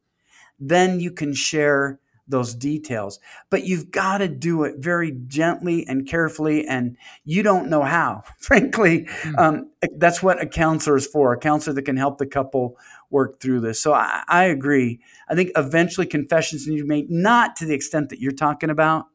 then 0.61 1.01
you 1.01 1.11
can 1.11 1.35
share 1.35 1.99
those 2.29 2.55
details. 2.55 3.19
But 3.51 3.65
you've 3.65 3.91
got 3.91 4.19
to 4.19 4.29
do 4.29 4.65
it 4.65 4.77
very 4.79 5.13
gently 5.27 5.87
and 5.87 6.07
carefully, 6.07 6.67
and 6.67 6.97
you 7.25 7.43
don't 7.43 7.69
know 7.69 7.83
how. 7.83 8.25
Frankly, 8.39 9.05
mm-hmm. 9.05 9.39
um, 9.39 9.71
that's 9.97 10.23
what 10.23 10.41
a 10.41 10.47
counselor 10.47 10.97
is 10.97 11.07
for 11.07 11.33
a 11.33 11.39
counselor 11.39 11.75
that 11.75 11.83
can 11.83 11.97
help 11.97 12.19
the 12.19 12.27
couple 12.27 12.77
work 13.11 13.41
through 13.41 13.61
this. 13.61 13.81
So 13.81 13.93
I, 13.93 14.25
I 14.29 14.45
agree. 14.45 15.01
I 15.29 15.35
think 15.35 15.51
eventually 15.57 16.07
confessions 16.07 16.67
need 16.67 16.79
to 16.79 16.83
be 16.83 16.89
made, 16.89 17.11
not 17.11 17.57
to 17.57 17.67
the 17.67 17.75
extent 17.75 18.09
that 18.11 18.21
you're 18.21 18.33
talking 18.33 18.71
about. 18.71 19.07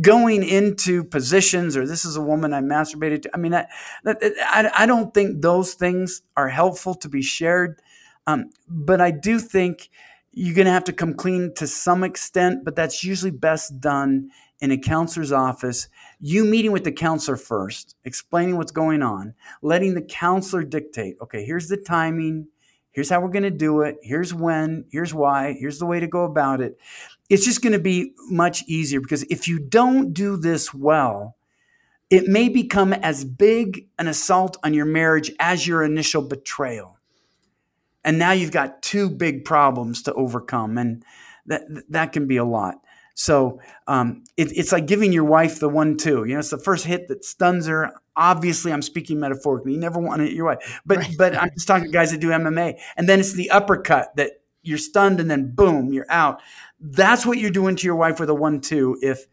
Going 0.00 0.44
into 0.44 1.04
positions, 1.04 1.76
or 1.76 1.86
this 1.86 2.06
is 2.06 2.16
a 2.16 2.22
woman 2.22 2.54
I 2.54 2.62
masturbated 2.62 3.22
to. 3.22 3.30
I 3.34 3.36
mean, 3.36 3.52
that, 3.52 3.68
I, 4.06 4.70
I 4.74 4.86
don't 4.86 5.12
think 5.12 5.42
those 5.42 5.74
things 5.74 6.22
are 6.38 6.48
helpful 6.48 6.94
to 6.94 7.08
be 7.10 7.20
shared. 7.20 7.82
Um, 8.26 8.50
but 8.66 9.02
I 9.02 9.10
do 9.10 9.38
think 9.38 9.90
you're 10.38 10.54
going 10.54 10.66
to 10.66 10.72
have 10.72 10.84
to 10.84 10.92
come 10.92 11.14
clean 11.14 11.52
to 11.56 11.66
some 11.66 12.04
extent, 12.04 12.64
but 12.64 12.76
that's 12.76 13.02
usually 13.02 13.32
best 13.32 13.80
done 13.80 14.30
in 14.60 14.70
a 14.70 14.78
counselor's 14.78 15.32
office. 15.32 15.88
You 16.20 16.44
meeting 16.44 16.70
with 16.70 16.84
the 16.84 16.92
counselor 16.92 17.36
first, 17.36 17.96
explaining 18.04 18.56
what's 18.56 18.70
going 18.70 19.02
on, 19.02 19.34
letting 19.62 19.94
the 19.94 20.02
counselor 20.02 20.62
dictate, 20.62 21.16
okay, 21.20 21.44
here's 21.44 21.66
the 21.66 21.76
timing, 21.76 22.46
here's 22.92 23.10
how 23.10 23.20
we're 23.20 23.30
going 23.30 23.42
to 23.42 23.50
do 23.50 23.80
it, 23.80 23.96
here's 24.00 24.32
when, 24.32 24.84
here's 24.92 25.12
why, 25.12 25.56
here's 25.58 25.80
the 25.80 25.86
way 25.86 25.98
to 25.98 26.06
go 26.06 26.22
about 26.22 26.60
it. 26.60 26.78
It's 27.28 27.44
just 27.44 27.60
going 27.60 27.72
to 27.72 27.80
be 27.80 28.12
much 28.28 28.62
easier 28.68 29.00
because 29.00 29.24
if 29.24 29.48
you 29.48 29.58
don't 29.58 30.12
do 30.12 30.36
this 30.36 30.72
well, 30.72 31.36
it 32.10 32.28
may 32.28 32.48
become 32.48 32.92
as 32.92 33.24
big 33.24 33.88
an 33.98 34.06
assault 34.06 34.56
on 34.62 34.72
your 34.72 34.86
marriage 34.86 35.32
as 35.40 35.66
your 35.66 35.82
initial 35.82 36.22
betrayal 36.22 36.97
and 38.08 38.18
now 38.18 38.32
you've 38.32 38.52
got 38.52 38.80
two 38.80 39.10
big 39.10 39.44
problems 39.44 40.02
to 40.04 40.14
overcome 40.14 40.78
and 40.78 41.04
that 41.44 41.62
that 41.90 42.10
can 42.12 42.26
be 42.26 42.38
a 42.38 42.44
lot. 42.44 42.76
So 43.12 43.60
um, 43.86 44.24
it, 44.38 44.56
it's 44.56 44.72
like 44.72 44.86
giving 44.86 45.12
your 45.12 45.24
wife 45.24 45.60
the 45.60 45.68
one 45.68 45.98
two. 45.98 46.24
You 46.24 46.32
know 46.32 46.38
it's 46.38 46.48
the 46.48 46.56
first 46.56 46.86
hit 46.86 47.08
that 47.08 47.22
stuns 47.22 47.66
her. 47.66 47.92
Obviously 48.16 48.72
i'm 48.72 48.80
speaking 48.80 49.20
metaphorically. 49.20 49.72
You 49.72 49.78
never 49.78 50.00
want 50.00 50.20
to 50.20 50.24
hit 50.24 50.32
your 50.32 50.46
wife. 50.46 50.80
But 50.86 50.98
right. 50.98 51.14
but 51.18 51.36
i'm 51.36 51.50
just 51.50 51.68
talking 51.68 51.84
to 51.84 51.90
guys 51.90 52.10
that 52.12 52.20
do 52.20 52.28
mma 52.28 52.80
and 52.96 53.06
then 53.06 53.20
it's 53.20 53.34
the 53.34 53.50
uppercut 53.50 54.16
that 54.16 54.40
you're 54.62 54.78
stunned 54.78 55.20
and 55.20 55.30
then 55.30 55.52
boom 55.54 55.92
you're 55.92 56.10
out. 56.10 56.40
That's 56.80 57.26
what 57.26 57.36
you're 57.36 57.50
doing 57.50 57.76
to 57.76 57.86
your 57.86 57.96
wife 57.96 58.18
with 58.18 58.30
a 58.30 58.34
one 58.34 58.62
two 58.62 58.96
if 59.02 59.26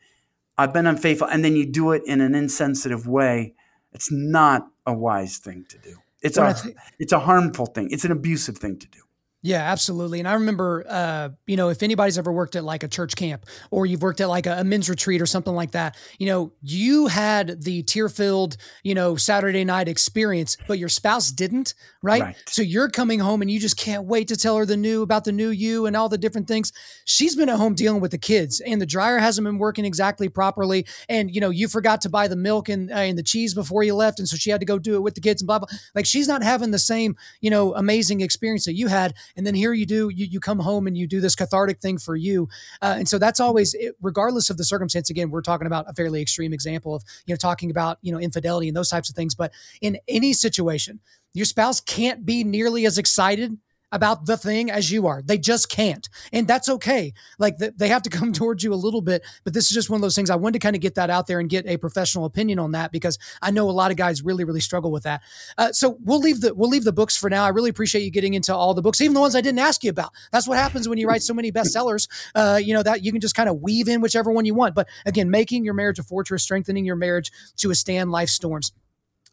i've 0.58 0.74
been 0.74 0.86
unfaithful 0.86 1.28
and 1.28 1.46
then 1.46 1.56
you 1.56 1.66
do 1.66 1.94
it 1.94 2.04
in 2.06 2.20
an 2.20 2.36
insensitive 2.36 3.08
way. 3.08 3.54
It's 3.94 4.12
not 4.12 4.68
a 4.86 4.94
wise 4.94 5.38
thing 5.38 5.66
to 5.70 5.78
do 5.78 5.96
it's 6.22 6.38
a 6.38 6.56
it's 7.00 7.12
a 7.14 7.20
harmful 7.20 7.66
thing. 7.66 7.90
It's 7.92 8.06
an 8.06 8.12
abusive 8.12 8.58
thing 8.58 8.78
to 8.80 8.88
do. 8.88 9.00
Yeah, 9.46 9.62
absolutely. 9.62 10.18
And 10.18 10.28
I 10.28 10.34
remember, 10.34 10.84
uh, 10.90 11.30
you 11.46 11.56
know, 11.56 11.70
if 11.70 11.84
anybody's 11.84 12.18
ever 12.18 12.32
worked 12.32 12.56
at 12.56 12.64
like 12.64 12.82
a 12.82 12.88
church 12.88 13.16
camp 13.16 13.46
or 13.70 13.86
you've 13.86 14.02
worked 14.02 14.20
at 14.20 14.28
like 14.28 14.48
a, 14.48 14.62
a 14.62 14.64
men's 14.64 14.90
retreat 14.90 15.22
or 15.22 15.28
something 15.28 15.54
like 15.54 15.74
that, 15.74 15.98
you 16.18 16.26
know, 16.26 16.52
you 16.64 17.06
had 17.06 17.62
the 17.62 17.84
tear 17.84 18.10
filled, 18.10 18.58
you 18.82 18.96
know, 18.96 19.16
Saturday 19.16 19.64
night 19.64 19.88
experience, 19.88 20.58
but 20.68 20.80
your 20.80 20.90
spouse 20.90 21.32
didn't, 21.32 21.76
right? 22.02 22.24
right? 22.24 22.36
So 22.48 22.64
you're 22.64 22.90
coming 22.90 23.20
home 23.20 23.44
and 23.44 23.52
you 23.52 23.60
just 23.60 23.78
can't 23.78 24.06
wait 24.06 24.30
to 24.30 24.36
tell 24.36 24.58
her 24.58 24.66
the 24.66 24.78
new 24.78 25.04
about 25.04 25.26
the 25.26 25.32
new 25.32 25.50
you 25.50 25.86
and 25.86 25.96
all 25.96 26.10
the 26.10 26.18
different 26.18 26.48
things. 26.48 26.74
She's 27.06 27.36
been 27.36 27.48
at 27.48 27.58
home 27.58 27.76
dealing 27.76 28.02
with 28.02 28.10
the 28.10 28.18
kids 28.18 28.62
and 28.62 28.82
the 28.82 28.88
dryer 28.88 29.20
hasn't 29.20 29.46
been 29.46 29.60
working 29.60 29.86
exactly 29.86 30.28
properly. 30.28 30.88
And, 31.08 31.30
you 31.30 31.40
know, 31.40 31.52
you 31.52 31.68
forgot 31.68 32.02
to 32.02 32.10
buy 32.10 32.28
the 32.28 32.36
milk 32.36 32.68
and, 32.68 32.92
uh, 32.92 32.96
and 32.96 33.16
the 33.16 33.22
cheese 33.22 33.54
before 33.54 33.84
you 33.84 33.94
left. 33.94 34.18
And 34.18 34.28
so 34.28 34.38
she 34.38 34.50
had 34.50 34.62
to 34.62 34.66
go 34.66 34.80
do 34.80 34.96
it 34.96 35.04
with 35.04 35.14
the 35.14 35.22
kids 35.22 35.44
and 35.44 35.46
blah, 35.46 35.60
blah. 35.60 35.68
Like 35.94 36.08
she's 36.08 36.28
not 36.28 36.42
having 36.42 36.72
the 36.72 36.80
same, 36.80 37.16
you 37.42 37.52
know, 37.52 37.76
amazing 37.76 38.22
experience 38.22 38.66
that 38.66 38.74
you 38.74 38.88
had 38.88 39.14
and 39.36 39.46
then 39.46 39.54
here 39.54 39.74
you 39.74 39.86
do 39.86 40.10
you, 40.10 40.26
you 40.26 40.40
come 40.40 40.60
home 40.60 40.88
and 40.88 40.98
you 40.98 41.08
do 41.08 41.20
this 41.22 41.36
cathartic 41.36 41.80
thing 41.80 41.98
for 41.98 42.16
you. 42.16 42.48
Uh, 42.82 42.96
and 43.00 43.08
so 43.08 43.18
that's 43.18 43.40
always 43.40 43.76
regardless 44.02 44.50
of 44.50 44.58
the 44.58 44.64
circumstance 44.64 45.10
again 45.10 45.30
we're 45.30 45.42
talking 45.42 45.68
about 45.68 45.86
a 45.90 45.94
fairly 45.94 46.22
extreme 46.22 46.54
example 46.54 46.96
of 46.96 47.04
you 47.26 47.34
know 47.34 47.38
talking 47.38 47.72
about 47.72 47.98
you 48.02 48.12
know 48.12 48.20
infidelity 48.20 48.68
and 48.68 48.78
those 48.78 48.90
types 48.90 49.10
of 49.10 49.16
things. 49.16 49.36
But 49.36 49.52
in 49.82 49.98
any 50.08 50.34
situation 50.34 51.00
your 51.34 51.46
spouse 51.46 51.82
can't 51.82 52.26
be 52.26 52.44
nearly 52.44 52.86
as 52.86 52.98
excited 52.98 53.58
about 53.96 54.26
the 54.26 54.36
thing 54.36 54.70
as 54.70 54.92
you 54.92 55.08
are. 55.08 55.22
They 55.22 55.38
just 55.38 55.70
can't. 55.70 56.08
And 56.34 56.48
that's 56.48 56.68
okay. 56.68 57.14
Like 57.40 57.58
the, 57.58 57.74
they 57.76 57.88
have 57.88 58.04
to 58.04 58.10
come 58.18 58.34
towards 58.34 58.64
you 58.64 58.74
a 58.74 58.76
little 58.76 59.02
bit, 59.02 59.24
but 59.46 59.54
this 59.54 59.66
is 59.66 59.72
just 59.72 59.90
one 59.90 59.98
of 59.98 60.02
those 60.02 60.16
things. 60.16 60.30
I 60.30 60.36
wanted 60.36 60.60
to 60.60 60.60
kind 60.60 60.76
of 60.76 60.82
get 60.82 60.96
that 60.96 61.10
out 61.10 61.28
there 61.28 61.40
and 61.40 61.50
get 61.50 61.66
a 61.66 61.78
professional 61.78 62.26
opinion 62.26 62.60
on 62.60 62.74
that 62.74 62.92
because 62.92 63.18
I 63.42 63.52
know 63.52 63.70
a 63.70 63.72
lot 63.72 63.92
of 63.92 63.98
guys 63.98 64.22
really, 64.22 64.44
really 64.44 64.60
struggle 64.60 64.92
with 64.92 65.04
that. 65.04 65.22
Uh, 65.58 65.72
so 65.72 65.98
we'll 66.02 66.20
leave 66.20 66.42
the, 66.42 66.54
we'll 66.54 66.70
leave 66.70 66.84
the 66.84 66.94
books 66.94 67.16
for 67.16 67.30
now. 67.30 67.46
I 67.46 67.50
really 67.50 67.70
appreciate 67.70 68.04
you 68.04 68.12
getting 68.12 68.34
into 68.34 68.54
all 68.54 68.74
the 68.74 68.82
books, 68.82 69.00
even 69.00 69.14
the 69.14 69.22
ones 69.22 69.36
I 69.36 69.42
didn't 69.42 69.60
ask 69.60 69.82
you 69.84 69.90
about. 69.90 70.12
That's 70.32 70.48
what 70.48 70.58
happens 70.58 70.90
when 70.90 70.98
you 70.98 71.08
write 71.08 71.24
so 71.24 71.34
many 71.34 71.52
bestsellers. 71.52 72.10
Uh, 72.36 72.60
you 72.62 72.74
know, 72.74 72.84
that 72.84 73.04
you 73.04 73.14
can 73.14 73.22
just 73.22 73.36
kind 73.36 73.48
of 73.48 73.62
weave 73.62 73.88
in 73.88 74.02
whichever 74.02 74.30
one 74.30 74.44
you 74.44 74.54
want. 74.54 74.76
But 74.76 74.90
again, 75.06 75.30
making 75.30 75.64
your 75.64 75.74
marriage 75.74 76.00
a 76.00 76.04
fortress, 76.04 76.44
strengthening 76.44 76.84
your 76.86 76.98
marriage 76.98 77.32
to 77.58 77.70
withstand 77.70 78.12
life 78.12 78.30
storms. 78.30 78.74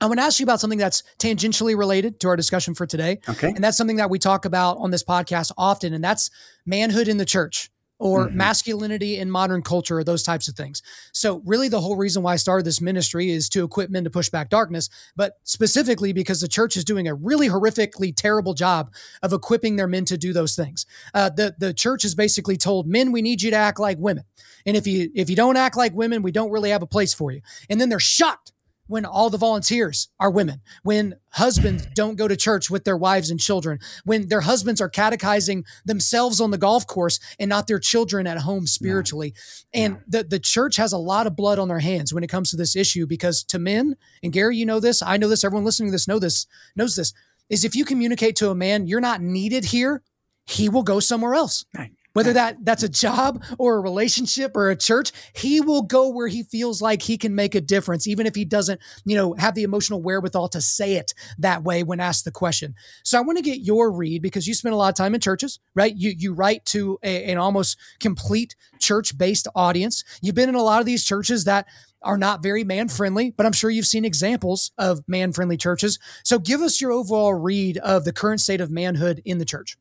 I 0.02 0.06
want 0.06 0.18
to 0.18 0.24
ask 0.24 0.40
you 0.40 0.44
about 0.44 0.58
something 0.58 0.80
that's 0.80 1.04
tangentially 1.20 1.78
related 1.78 2.18
to 2.20 2.28
our 2.28 2.34
discussion 2.34 2.74
for 2.74 2.86
today. 2.86 3.20
Okay. 3.28 3.48
And 3.48 3.62
that's 3.62 3.76
something 3.76 3.96
that 3.96 4.10
we 4.10 4.18
talk 4.18 4.44
about 4.44 4.78
on 4.78 4.90
this 4.90 5.04
podcast 5.04 5.52
often, 5.56 5.94
and 5.94 6.02
that's 6.02 6.28
manhood 6.66 7.06
in 7.06 7.18
the 7.18 7.24
church 7.24 7.70
or 8.00 8.26
mm-hmm. 8.26 8.36
masculinity 8.36 9.16
in 9.16 9.30
modern 9.30 9.62
culture 9.62 9.98
or 9.98 10.02
those 10.02 10.24
types 10.24 10.48
of 10.48 10.56
things. 10.56 10.82
So, 11.12 11.40
really, 11.46 11.68
the 11.68 11.80
whole 11.80 11.96
reason 11.96 12.24
why 12.24 12.32
I 12.32 12.36
started 12.36 12.66
this 12.66 12.80
ministry 12.80 13.30
is 13.30 13.48
to 13.50 13.62
equip 13.62 13.90
men 13.90 14.02
to 14.02 14.10
push 14.10 14.28
back 14.28 14.50
darkness, 14.50 14.90
but 15.14 15.34
specifically 15.44 16.12
because 16.12 16.40
the 16.40 16.48
church 16.48 16.76
is 16.76 16.84
doing 16.84 17.06
a 17.06 17.14
really 17.14 17.48
horrifically 17.48 18.12
terrible 18.14 18.54
job 18.54 18.92
of 19.22 19.32
equipping 19.32 19.76
their 19.76 19.86
men 19.86 20.04
to 20.06 20.18
do 20.18 20.32
those 20.32 20.56
things. 20.56 20.84
Uh, 21.14 21.30
the 21.30 21.54
the 21.58 21.72
church 21.72 22.02
has 22.02 22.16
basically 22.16 22.56
told 22.56 22.88
men, 22.88 23.12
"We 23.12 23.22
need 23.22 23.40
you 23.40 23.52
to 23.52 23.56
act 23.56 23.78
like 23.78 23.98
women, 23.98 24.24
and 24.66 24.76
if 24.76 24.84
you 24.84 25.12
if 25.14 25.30
you 25.30 25.36
don't 25.36 25.56
act 25.56 25.76
like 25.76 25.94
women, 25.94 26.22
we 26.22 26.32
don't 26.32 26.50
really 26.50 26.70
have 26.70 26.82
a 26.82 26.88
place 26.88 27.14
for 27.14 27.30
you." 27.30 27.40
And 27.70 27.80
then 27.80 27.88
they're 27.88 28.00
shocked 28.00 28.51
when 28.92 29.06
all 29.06 29.30
the 29.30 29.38
volunteers 29.38 30.10
are 30.20 30.30
women, 30.30 30.60
when 30.82 31.16
husbands 31.30 31.86
don't 31.94 32.16
go 32.16 32.28
to 32.28 32.36
church 32.36 32.68
with 32.68 32.84
their 32.84 32.96
wives 32.96 33.30
and 33.30 33.40
children, 33.40 33.78
when 34.04 34.28
their 34.28 34.42
husbands 34.42 34.82
are 34.82 34.88
catechizing 34.90 35.64
themselves 35.86 36.42
on 36.42 36.50
the 36.50 36.58
golf 36.58 36.86
course 36.86 37.18
and 37.40 37.48
not 37.48 37.66
their 37.66 37.78
children 37.78 38.26
at 38.26 38.36
home 38.36 38.66
spiritually. 38.66 39.32
Yeah. 39.72 39.84
And 39.84 39.94
yeah. 39.94 40.00
the, 40.08 40.24
the 40.24 40.38
church 40.38 40.76
has 40.76 40.92
a 40.92 40.98
lot 40.98 41.26
of 41.26 41.34
blood 41.34 41.58
on 41.58 41.68
their 41.68 41.78
hands 41.78 42.12
when 42.12 42.22
it 42.22 42.28
comes 42.28 42.50
to 42.50 42.56
this 42.56 42.76
issue 42.76 43.06
because 43.06 43.42
to 43.44 43.58
men, 43.58 43.96
and 44.22 44.30
Gary, 44.30 44.58
you 44.58 44.66
know 44.66 44.78
this, 44.78 45.02
I 45.02 45.16
know 45.16 45.28
this, 45.28 45.42
everyone 45.42 45.64
listening 45.64 45.88
to 45.88 45.92
this 45.92 46.06
know 46.06 46.18
this, 46.18 46.46
knows 46.76 46.94
this, 46.94 47.14
is 47.48 47.64
if 47.64 47.74
you 47.74 47.86
communicate 47.86 48.36
to 48.36 48.50
a 48.50 48.54
man, 48.54 48.86
you're 48.86 49.00
not 49.00 49.22
needed 49.22 49.64
here, 49.64 50.02
he 50.44 50.68
will 50.68 50.82
go 50.82 51.00
somewhere 51.00 51.34
else. 51.34 51.64
Right 51.74 51.92
whether 52.12 52.32
that 52.32 52.56
that's 52.64 52.82
a 52.82 52.88
job 52.88 53.42
or 53.58 53.76
a 53.76 53.80
relationship 53.80 54.52
or 54.56 54.70
a 54.70 54.76
church 54.76 55.12
he 55.34 55.60
will 55.60 55.82
go 55.82 56.08
where 56.08 56.28
he 56.28 56.42
feels 56.42 56.82
like 56.82 57.02
he 57.02 57.16
can 57.16 57.34
make 57.34 57.54
a 57.54 57.60
difference 57.60 58.06
even 58.06 58.26
if 58.26 58.34
he 58.34 58.44
doesn't 58.44 58.80
you 59.04 59.16
know 59.16 59.34
have 59.34 59.54
the 59.54 59.62
emotional 59.62 60.02
wherewithal 60.02 60.48
to 60.48 60.60
say 60.60 60.94
it 60.94 61.14
that 61.38 61.62
way 61.62 61.82
when 61.82 62.00
asked 62.00 62.24
the 62.24 62.30
question 62.30 62.74
so 63.04 63.18
i 63.18 63.22
want 63.22 63.38
to 63.38 63.42
get 63.42 63.60
your 63.60 63.90
read 63.90 64.22
because 64.22 64.46
you 64.46 64.54
spend 64.54 64.72
a 64.72 64.76
lot 64.76 64.88
of 64.88 64.94
time 64.94 65.14
in 65.14 65.20
churches 65.20 65.60
right 65.74 65.96
you 65.96 66.12
you 66.16 66.32
write 66.32 66.64
to 66.64 66.98
a, 67.02 67.24
an 67.24 67.38
almost 67.38 67.78
complete 68.00 68.56
church 68.78 69.16
based 69.16 69.48
audience 69.54 70.04
you've 70.20 70.34
been 70.34 70.48
in 70.48 70.54
a 70.54 70.62
lot 70.62 70.80
of 70.80 70.86
these 70.86 71.04
churches 71.04 71.44
that 71.44 71.66
are 72.04 72.18
not 72.18 72.42
very 72.42 72.64
man 72.64 72.88
friendly, 72.88 73.30
but 73.30 73.46
I'm 73.46 73.52
sure 73.52 73.70
you've 73.70 73.86
seen 73.86 74.04
examples 74.04 74.72
of 74.76 75.02
man 75.06 75.32
friendly 75.32 75.56
churches. 75.56 76.00
So 76.24 76.40
give 76.40 76.60
us 76.60 76.80
your 76.80 76.90
overall 76.90 77.34
read 77.34 77.78
of 77.78 78.04
the 78.04 78.12
current 78.12 78.40
state 78.40 78.60
of 78.60 78.72
manhood 78.72 79.22
in 79.24 79.38
the 79.38 79.44
church. 79.44 79.76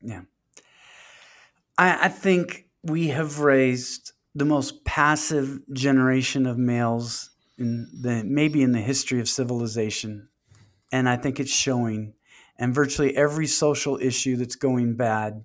Yeah. 0.00 0.22
I, 1.78 2.06
I 2.06 2.08
think 2.08 2.66
we 2.82 3.08
have 3.08 3.40
raised 3.40 4.12
the 4.34 4.44
most 4.44 4.84
passive 4.84 5.60
generation 5.72 6.46
of 6.46 6.58
males 6.58 7.30
in 7.58 7.88
the 8.00 8.22
maybe 8.24 8.62
in 8.62 8.72
the 8.72 8.80
history 8.80 9.20
of 9.20 9.28
civilization, 9.28 10.28
and 10.92 11.08
I 11.08 11.16
think 11.16 11.40
it's 11.40 11.52
showing. 11.52 12.14
And 12.58 12.74
virtually 12.74 13.14
every 13.14 13.46
social 13.46 13.98
issue 14.00 14.36
that's 14.36 14.56
going 14.56 14.96
bad 14.96 15.44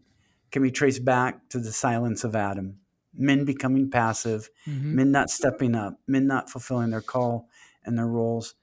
can 0.49 0.63
be 0.63 0.71
traced 0.71 1.03
back 1.03 1.49
to 1.49 1.59
the 1.59 1.71
silence 1.71 2.23
of 2.23 2.35
Adam. 2.35 2.79
Men 3.13 3.43
becoming 3.43 3.89
passive, 3.89 4.49
mm-hmm. 4.65 4.95
men 4.95 5.11
not 5.11 5.29
stepping 5.29 5.75
up, 5.75 5.99
men 6.07 6.27
not 6.27 6.49
fulfilling 6.49 6.91
their 6.91 7.01
call 7.01 7.49
and 7.83 7.97
their 7.97 8.07
roles. 8.07 8.55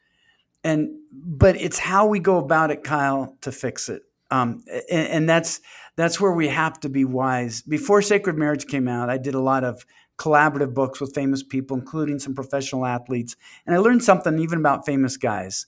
And 0.65 0.91
but 1.13 1.57
it's 1.57 1.79
how 1.79 2.07
we 2.07 2.21
go 2.21 2.39
about 2.39 2.71
it, 2.71 2.85
Kyle, 2.85 3.37
to 3.43 3.53
fix 3.53 3.89
it. 3.91 4.03
Um, 4.31 4.65
and, 4.91 5.09
and 5.09 5.29
that's 5.29 5.61
that's 5.99 6.21
where 6.21 6.31
we 6.31 6.47
have 6.47 6.79
to 6.79 6.89
be 6.89 7.05
wise. 7.05 7.61
Before 7.63 8.01
Sacred 8.01 8.37
Marriage 8.37 8.69
came 8.69 8.87
out, 8.87 9.11
I 9.11 9.19
did 9.19 9.35
a 9.35 9.41
lot 9.41 9.65
of 9.65 9.85
collaborative 10.17 10.73
books 10.73 11.01
with 11.01 11.13
famous 11.13 11.43
people, 11.43 11.77
including 11.77 12.21
some 12.21 12.37
professional 12.37 12.87
athletes. 12.87 13.35
And 13.67 13.75
I 13.75 13.79
learned 13.79 14.05
something 14.05 14.39
even 14.39 14.61
about 14.61 14.87
famous 14.87 15.17
guys. 15.17 15.67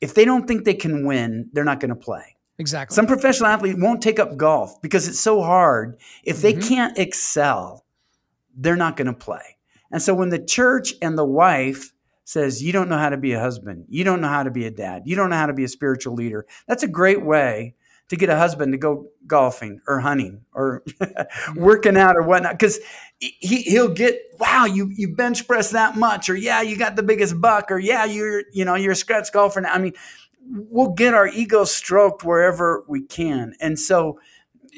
If 0.00 0.14
they 0.14 0.24
don't 0.24 0.48
think 0.48 0.64
they 0.64 0.72
can 0.72 1.06
win, 1.06 1.50
they're 1.52 1.64
not 1.64 1.80
going 1.80 1.90
to 1.90 1.96
play. 1.96 2.36
Exactly. 2.56 2.94
Some 2.94 3.06
professional 3.06 3.50
athlete 3.50 3.76
won't 3.78 4.00
take 4.00 4.18
up 4.18 4.38
golf 4.38 4.80
because 4.80 5.06
it's 5.06 5.20
so 5.20 5.42
hard. 5.42 6.00
If 6.24 6.40
they 6.40 6.54
mm-hmm. 6.54 6.66
can't 6.66 6.98
excel, 6.98 7.84
they're 8.56 8.74
not 8.74 8.96
going 8.96 9.08
to 9.08 9.12
play. 9.12 9.58
And 9.92 10.00
so 10.00 10.14
when 10.14 10.30
the 10.30 10.42
church 10.42 10.94
and 11.02 11.18
the 11.18 11.26
wife 11.26 11.92
says, 12.24 12.62
You 12.62 12.72
don't 12.72 12.88
know 12.88 12.96
how 12.96 13.10
to 13.10 13.18
be 13.18 13.32
a 13.32 13.40
husband, 13.40 13.84
you 13.90 14.02
don't 14.02 14.22
know 14.22 14.28
how 14.28 14.44
to 14.44 14.50
be 14.50 14.64
a 14.64 14.70
dad, 14.70 15.02
you 15.04 15.14
don't 15.14 15.28
know 15.28 15.36
how 15.36 15.46
to 15.46 15.52
be 15.52 15.64
a 15.64 15.68
spiritual 15.68 16.14
leader, 16.14 16.46
that's 16.66 16.82
a 16.82 16.88
great 16.88 17.22
way 17.22 17.74
to 18.08 18.16
get 18.16 18.30
a 18.30 18.36
husband 18.36 18.72
to 18.72 18.78
go 18.78 19.08
golfing 19.26 19.80
or 19.86 20.00
hunting 20.00 20.42
or 20.54 20.82
working 21.56 21.96
out 21.96 22.16
or 22.16 22.22
whatnot 22.22 22.52
because 22.52 22.78
he, 23.18 23.62
he'll 23.62 23.92
get 23.92 24.18
wow 24.38 24.64
you 24.64 24.90
you 24.94 25.14
bench 25.14 25.46
press 25.46 25.70
that 25.70 25.96
much 25.96 26.30
or 26.30 26.36
yeah 26.36 26.62
you 26.62 26.76
got 26.76 26.96
the 26.96 27.02
biggest 27.02 27.38
buck 27.40 27.70
or 27.70 27.78
yeah 27.78 28.04
you're 28.04 28.44
you 28.52 28.64
know 28.64 28.74
you're 28.74 28.92
a 28.92 28.96
scratch 28.96 29.30
golfer 29.32 29.60
now. 29.60 29.72
i 29.72 29.78
mean 29.78 29.92
we'll 30.50 30.92
get 30.92 31.14
our 31.14 31.28
ego 31.28 31.64
stroked 31.64 32.24
wherever 32.24 32.84
we 32.88 33.02
can. 33.02 33.54
And 33.60 33.78
so 33.78 34.18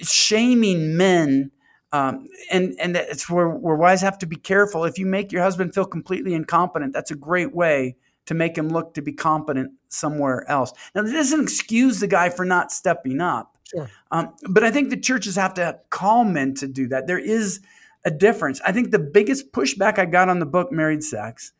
shaming 0.03 0.97
men 0.97 1.51
um, 1.93 2.29
and 2.53 2.77
and 2.79 2.97
it's 2.97 3.29
where, 3.29 3.49
where 3.49 3.75
wives 3.75 4.03
have 4.03 4.19
to 4.19 4.27
be 4.27 4.37
careful. 4.37 4.85
If 4.85 4.97
you 4.99 5.07
make 5.07 5.33
your 5.33 5.43
husband 5.43 5.75
feel 5.75 5.85
completely 5.85 6.35
incompetent 6.35 6.93
that's 6.93 7.11
a 7.11 7.17
great 7.17 7.55
way 7.55 7.97
to 8.31 8.35
make 8.35 8.57
him 8.57 8.69
look 8.69 8.95
to 8.95 9.03
be 9.03 9.13
competent 9.13 9.73
somewhere 9.89 10.49
else. 10.49 10.73
Now, 10.95 11.03
that 11.03 11.11
doesn't 11.11 11.43
excuse 11.43 11.99
the 11.99 12.07
guy 12.07 12.31
for 12.31 12.45
not 12.45 12.71
stepping 12.71 13.21
up. 13.21 13.59
Sure. 13.69 13.91
Um, 14.13 14.35
but 14.49 14.63
I 14.63 14.71
think 14.71 14.91
the 14.91 14.97
churches 14.97 15.35
have 15.35 15.55
to 15.55 15.81
call 15.91 16.23
men 16.23 16.55
to 16.55 16.69
do 16.69 16.87
that. 16.91 17.09
There 17.09 17.19
is 17.19 17.59
a 18.05 18.11
difference. 18.13 18.61
I 18.65 18.71
think 18.71 18.93
the 18.93 19.01
biggest 19.01 19.51
pushback 19.51 19.99
I 19.99 20.05
got 20.05 20.29
on 20.29 20.39
the 20.39 20.47
book 20.47 20.71
Married 20.71 21.03
Sex 21.03 21.55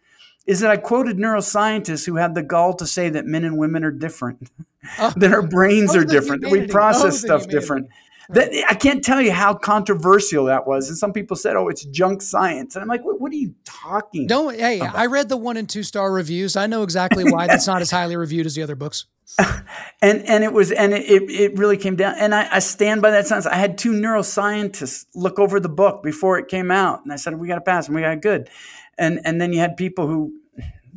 is 0.47 0.61
that 0.61 0.71
I 0.71 0.77
quoted 0.77 1.17
neuroscientists 1.17 2.07
who 2.07 2.15
had 2.15 2.37
the 2.37 2.43
gall 2.45 2.75
to 2.75 2.87
say 2.87 3.09
that 3.09 3.27
men 3.27 3.43
and 3.43 3.59
women 3.59 3.83
are 3.83 3.91
different, 3.91 4.49
oh. 5.01 5.13
that 5.17 5.33
our 5.33 5.43
brains 5.43 5.97
are 5.97 6.05
different, 6.05 6.43
that 6.43 6.53
we 6.53 6.69
process 6.69 7.19
stuff 7.19 7.49
different. 7.49 7.89
That, 8.33 8.53
I 8.69 8.75
can't 8.75 9.03
tell 9.03 9.21
you 9.21 9.33
how 9.33 9.55
controversial 9.55 10.45
that 10.45 10.67
was. 10.67 10.89
And 10.89 10.97
some 10.97 11.13
people 11.13 11.37
said, 11.37 11.57
"Oh, 11.57 11.69
it's 11.69 11.85
junk 11.85 12.23
science," 12.23 12.77
and 12.77 12.83
I'm 12.83 12.89
like, 12.89 13.05
"What, 13.05 13.21
what 13.21 13.33
are 13.33 13.37
you 13.37 13.55
talking?" 13.65 14.27
Don't. 14.27 14.59
Hey, 14.59 14.79
about? 14.79 14.95
I 14.95 15.07
read 15.07 15.29
the 15.29 15.37
one 15.37 15.57
and 15.57 15.69
two 15.69 15.83
star 15.83 16.13
reviews. 16.13 16.57
I 16.57 16.67
know 16.67 16.83
exactly 16.83 17.25
why 17.25 17.47
that's 17.47 17.67
not 17.67 17.83
as 17.83 17.91
highly 17.91 18.17
reviewed 18.17 18.47
as 18.47 18.55
the 18.55 18.63
other 18.63 18.77
books. 18.77 19.07
and 20.03 20.25
and 20.27 20.45
it 20.45 20.53
was 20.53 20.73
and 20.73 20.93
it 20.93 21.31
it 21.31 21.59
really 21.59 21.77
came 21.77 21.97
down. 21.97 22.15
And 22.19 22.35
I, 22.35 22.57
I 22.57 22.59
stand 22.59 23.03
by 23.03 23.11
that 23.11 23.27
sentence. 23.27 23.47
I 23.47 23.57
had 23.57 23.79
two 23.79 23.93
neuroscientists 23.93 25.07
look 25.15 25.39
over 25.39 25.61
the 25.61 25.69
book 25.69 26.03
before 26.03 26.39
it 26.39 26.49
came 26.49 26.71
out, 26.71 27.03
and 27.03 27.13
I 27.13 27.17
said, 27.17 27.39
"We 27.39 27.49
got 27.49 27.57
to 27.57 27.61
pass, 27.61 27.87
and 27.87 27.95
we 27.95 28.03
got 28.03 28.21
good." 28.23 28.49
And 28.99 29.21
and 29.25 29.41
then 29.41 29.53
you 29.53 29.61
had 29.61 29.77
people 29.77 30.07
who 30.07 30.33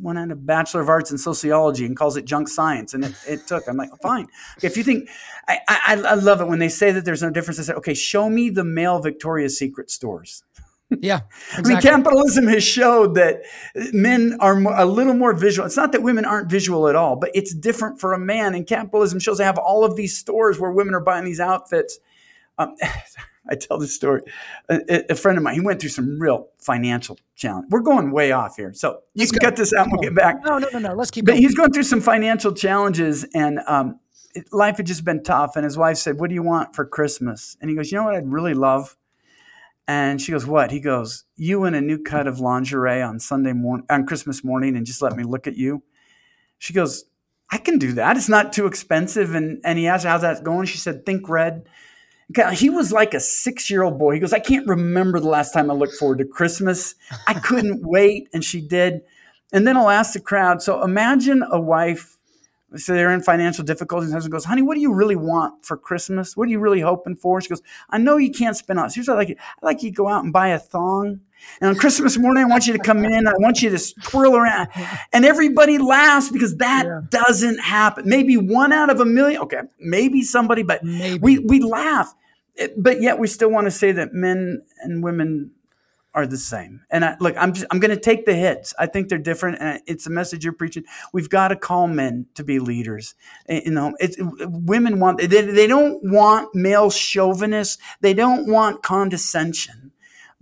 one 0.00 0.16
had 0.16 0.30
a 0.30 0.36
bachelor 0.36 0.80
of 0.80 0.88
arts 0.88 1.10
in 1.10 1.18
sociology 1.18 1.84
and 1.86 1.96
calls 1.96 2.16
it 2.16 2.24
junk 2.24 2.48
science 2.48 2.94
and 2.94 3.04
it, 3.04 3.14
it 3.26 3.46
took. 3.46 3.66
I'm 3.68 3.76
like 3.76 3.90
fine. 4.02 4.28
If 4.62 4.76
you 4.76 4.84
think 4.84 5.08
I, 5.48 5.58
I, 5.68 6.02
I 6.02 6.14
love 6.14 6.40
it 6.40 6.48
when 6.48 6.58
they 6.58 6.68
say 6.68 6.92
that 6.92 7.04
there's 7.04 7.22
no 7.22 7.30
difference. 7.30 7.58
I 7.58 7.62
said 7.62 7.76
okay 7.76 7.94
show 7.94 8.28
me 8.28 8.50
the 8.50 8.64
male 8.64 8.98
victoria's 8.98 9.58
secret 9.58 9.90
stores. 9.90 10.42
Yeah 10.90 11.20
exactly. 11.58 11.72
i 11.72 11.74
mean 11.74 11.82
capitalism 11.82 12.46
has 12.46 12.62
showed 12.62 13.14
that 13.14 13.42
men 13.92 14.36
are 14.40 14.62
a 14.62 14.84
little 14.84 15.14
more 15.14 15.32
visual. 15.32 15.66
It's 15.66 15.76
not 15.76 15.92
that 15.92 16.02
women 16.02 16.24
aren't 16.24 16.50
visual 16.50 16.88
at 16.88 16.96
all 16.96 17.16
but 17.16 17.30
it's 17.34 17.54
different 17.54 18.00
for 18.00 18.12
a 18.12 18.18
man 18.18 18.54
and 18.54 18.66
capitalism 18.66 19.18
shows 19.18 19.38
they 19.38 19.44
have 19.44 19.58
all 19.58 19.84
of 19.84 19.96
these 19.96 20.16
stores 20.16 20.58
where 20.58 20.70
women 20.70 20.94
are 20.94 21.00
buying 21.00 21.24
these 21.24 21.40
outfits. 21.40 21.98
Um, 22.58 22.76
I 23.50 23.54
tell 23.54 23.78
this 23.78 23.94
story. 23.94 24.22
A, 24.68 25.12
a, 25.12 25.14
friend 25.14 25.36
of 25.36 25.44
mine, 25.44 25.54
he 25.54 25.60
went 25.60 25.80
through 25.80 25.90
some 25.90 26.18
real 26.18 26.48
financial 26.58 27.18
challenge. 27.36 27.66
We're 27.70 27.80
going 27.80 28.10
way 28.10 28.32
off 28.32 28.56
here, 28.56 28.72
so 28.72 29.00
you 29.14 29.20
Let's 29.20 29.32
can 29.32 29.38
go. 29.40 29.46
cut 29.48 29.56
this 29.56 29.72
out 29.74 29.84
and 29.86 29.92
we'll 29.92 30.02
get 30.02 30.14
back. 30.14 30.44
No, 30.44 30.58
no, 30.58 30.68
no, 30.72 30.78
no. 30.78 30.94
Let's 30.94 31.10
keep. 31.10 31.24
But 31.26 31.32
going. 31.32 31.42
he's 31.42 31.54
going 31.54 31.72
through 31.72 31.82
some 31.84 32.00
financial 32.00 32.52
challenges, 32.52 33.24
and 33.34 33.60
um, 33.66 34.00
it, 34.34 34.52
life 34.52 34.78
had 34.78 34.86
just 34.86 35.04
been 35.04 35.22
tough. 35.22 35.56
And 35.56 35.64
his 35.64 35.76
wife 35.76 35.98
said, 35.98 36.18
"What 36.18 36.28
do 36.28 36.34
you 36.34 36.42
want 36.42 36.74
for 36.74 36.84
Christmas?" 36.84 37.56
And 37.60 37.70
he 37.70 37.76
goes, 37.76 37.92
"You 37.92 37.98
know 37.98 38.04
what? 38.04 38.14
I'd 38.14 38.30
really 38.30 38.54
love." 38.54 38.96
And 39.86 40.20
she 40.20 40.32
goes, 40.32 40.46
"What?" 40.46 40.70
He 40.70 40.80
goes, 40.80 41.24
"You 41.36 41.64
in 41.64 41.74
a 41.74 41.80
new 41.80 42.02
cut 42.02 42.26
of 42.26 42.40
lingerie 42.40 43.02
on 43.02 43.20
Sunday 43.20 43.52
morning, 43.52 43.86
on 43.90 44.06
Christmas 44.06 44.42
morning, 44.42 44.76
and 44.76 44.86
just 44.86 45.02
let 45.02 45.16
me 45.16 45.24
look 45.24 45.46
at 45.46 45.56
you." 45.56 45.82
She 46.58 46.72
goes, 46.72 47.04
"I 47.50 47.58
can 47.58 47.78
do 47.78 47.92
that. 47.92 48.16
It's 48.16 48.28
not 48.28 48.52
too 48.52 48.66
expensive." 48.66 49.34
And 49.34 49.60
and 49.64 49.78
he 49.78 49.86
asked, 49.86 50.06
"How's 50.06 50.22
that 50.22 50.44
going?" 50.44 50.66
She 50.66 50.78
said, 50.78 51.04
"Think 51.04 51.28
red." 51.28 51.66
He 52.54 52.70
was 52.70 52.92
like 52.92 53.14
a 53.14 53.20
six 53.20 53.70
year 53.70 53.82
old 53.82 53.98
boy. 53.98 54.14
He 54.14 54.20
goes, 54.20 54.32
I 54.32 54.38
can't 54.38 54.66
remember 54.66 55.20
the 55.20 55.28
last 55.28 55.52
time 55.52 55.70
I 55.70 55.74
looked 55.74 55.94
forward 55.94 56.18
to 56.18 56.24
Christmas. 56.24 56.94
I 57.26 57.34
couldn't 57.40 57.82
wait. 57.86 58.28
And 58.32 58.44
she 58.44 58.60
did. 58.60 59.02
And 59.52 59.66
then 59.66 59.76
I'll 59.76 59.90
ask 59.90 60.14
the 60.14 60.20
crowd. 60.20 60.62
So 60.62 60.82
imagine 60.82 61.44
a 61.50 61.60
wife 61.60 62.16
So 62.76 62.94
they're 62.94 63.12
in 63.12 63.22
financial 63.22 63.64
difficulties. 63.64 64.08
And 64.08 64.14
husband 64.14 64.32
goes, 64.32 64.44
honey, 64.46 64.62
what 64.62 64.74
do 64.74 64.80
you 64.80 64.92
really 64.92 65.16
want 65.16 65.64
for 65.64 65.76
Christmas? 65.76 66.36
What 66.36 66.48
are 66.48 66.50
you 66.50 66.58
really 66.60 66.80
hoping 66.80 67.16
for? 67.16 67.40
She 67.40 67.48
goes, 67.48 67.62
I 67.90 67.98
know 67.98 68.16
you 68.16 68.32
can't 68.32 68.56
spend 68.56 68.80
on. 68.80 68.90
Here's 68.92 69.08
what 69.08 69.14
I 69.16 69.18
like. 69.20 69.38
I 69.62 69.66
like 69.66 69.82
you 69.82 69.90
to 69.90 69.96
go 69.96 70.08
out 70.08 70.24
and 70.24 70.32
buy 70.32 70.48
a 70.48 70.58
thong. 70.58 71.20
And 71.60 71.70
on 71.70 71.76
Christmas 71.76 72.18
morning, 72.18 72.44
I 72.44 72.46
want 72.46 72.66
you 72.66 72.72
to 72.72 72.78
come 72.78 73.04
in. 73.04 73.26
I 73.26 73.32
want 73.38 73.62
you 73.62 73.70
to 73.70 73.94
twirl 74.02 74.36
around. 74.36 74.68
And 75.12 75.24
everybody 75.24 75.78
laughs 75.78 76.30
because 76.30 76.56
that 76.56 76.86
yeah. 76.86 77.00
doesn't 77.08 77.58
happen. 77.60 78.08
Maybe 78.08 78.36
one 78.36 78.72
out 78.72 78.90
of 78.90 79.00
a 79.00 79.04
million. 79.04 79.42
Okay, 79.42 79.60
maybe 79.78 80.22
somebody, 80.22 80.62
but 80.62 80.84
maybe. 80.84 81.18
we 81.18 81.38
we 81.38 81.60
laugh. 81.60 82.14
But 82.76 83.00
yet 83.02 83.18
we 83.18 83.26
still 83.26 83.50
want 83.50 83.66
to 83.66 83.70
say 83.70 83.92
that 83.92 84.14
men 84.14 84.62
and 84.82 85.02
women 85.02 85.50
are 86.14 86.26
the 86.26 86.38
same. 86.38 86.82
And 86.90 87.04
I, 87.04 87.16
look, 87.18 87.34
I'm 87.36 87.52
just, 87.52 87.66
I'm 87.70 87.80
going 87.80 87.90
to 87.90 88.00
take 88.00 88.24
the 88.24 88.34
hits. 88.34 88.72
I 88.78 88.86
think 88.86 89.08
they're 89.08 89.18
different, 89.18 89.58
and 89.60 89.80
it's 89.86 90.06
a 90.06 90.10
message 90.10 90.44
you're 90.44 90.52
preaching. 90.52 90.84
We've 91.12 91.28
got 91.28 91.48
to 91.48 91.56
call 91.56 91.88
men 91.88 92.26
to 92.34 92.44
be 92.44 92.60
leaders. 92.60 93.14
Eh, 93.48 93.62
you 93.64 93.72
know, 93.72 93.94
it's 93.98 94.16
women 94.20 95.00
want 95.00 95.18
they, 95.18 95.26
they 95.26 95.66
don't 95.66 96.00
want 96.04 96.54
male 96.54 96.90
chauvinists. 96.90 97.78
They 98.00 98.14
don't 98.14 98.48
want 98.48 98.82
condescension. 98.82 99.83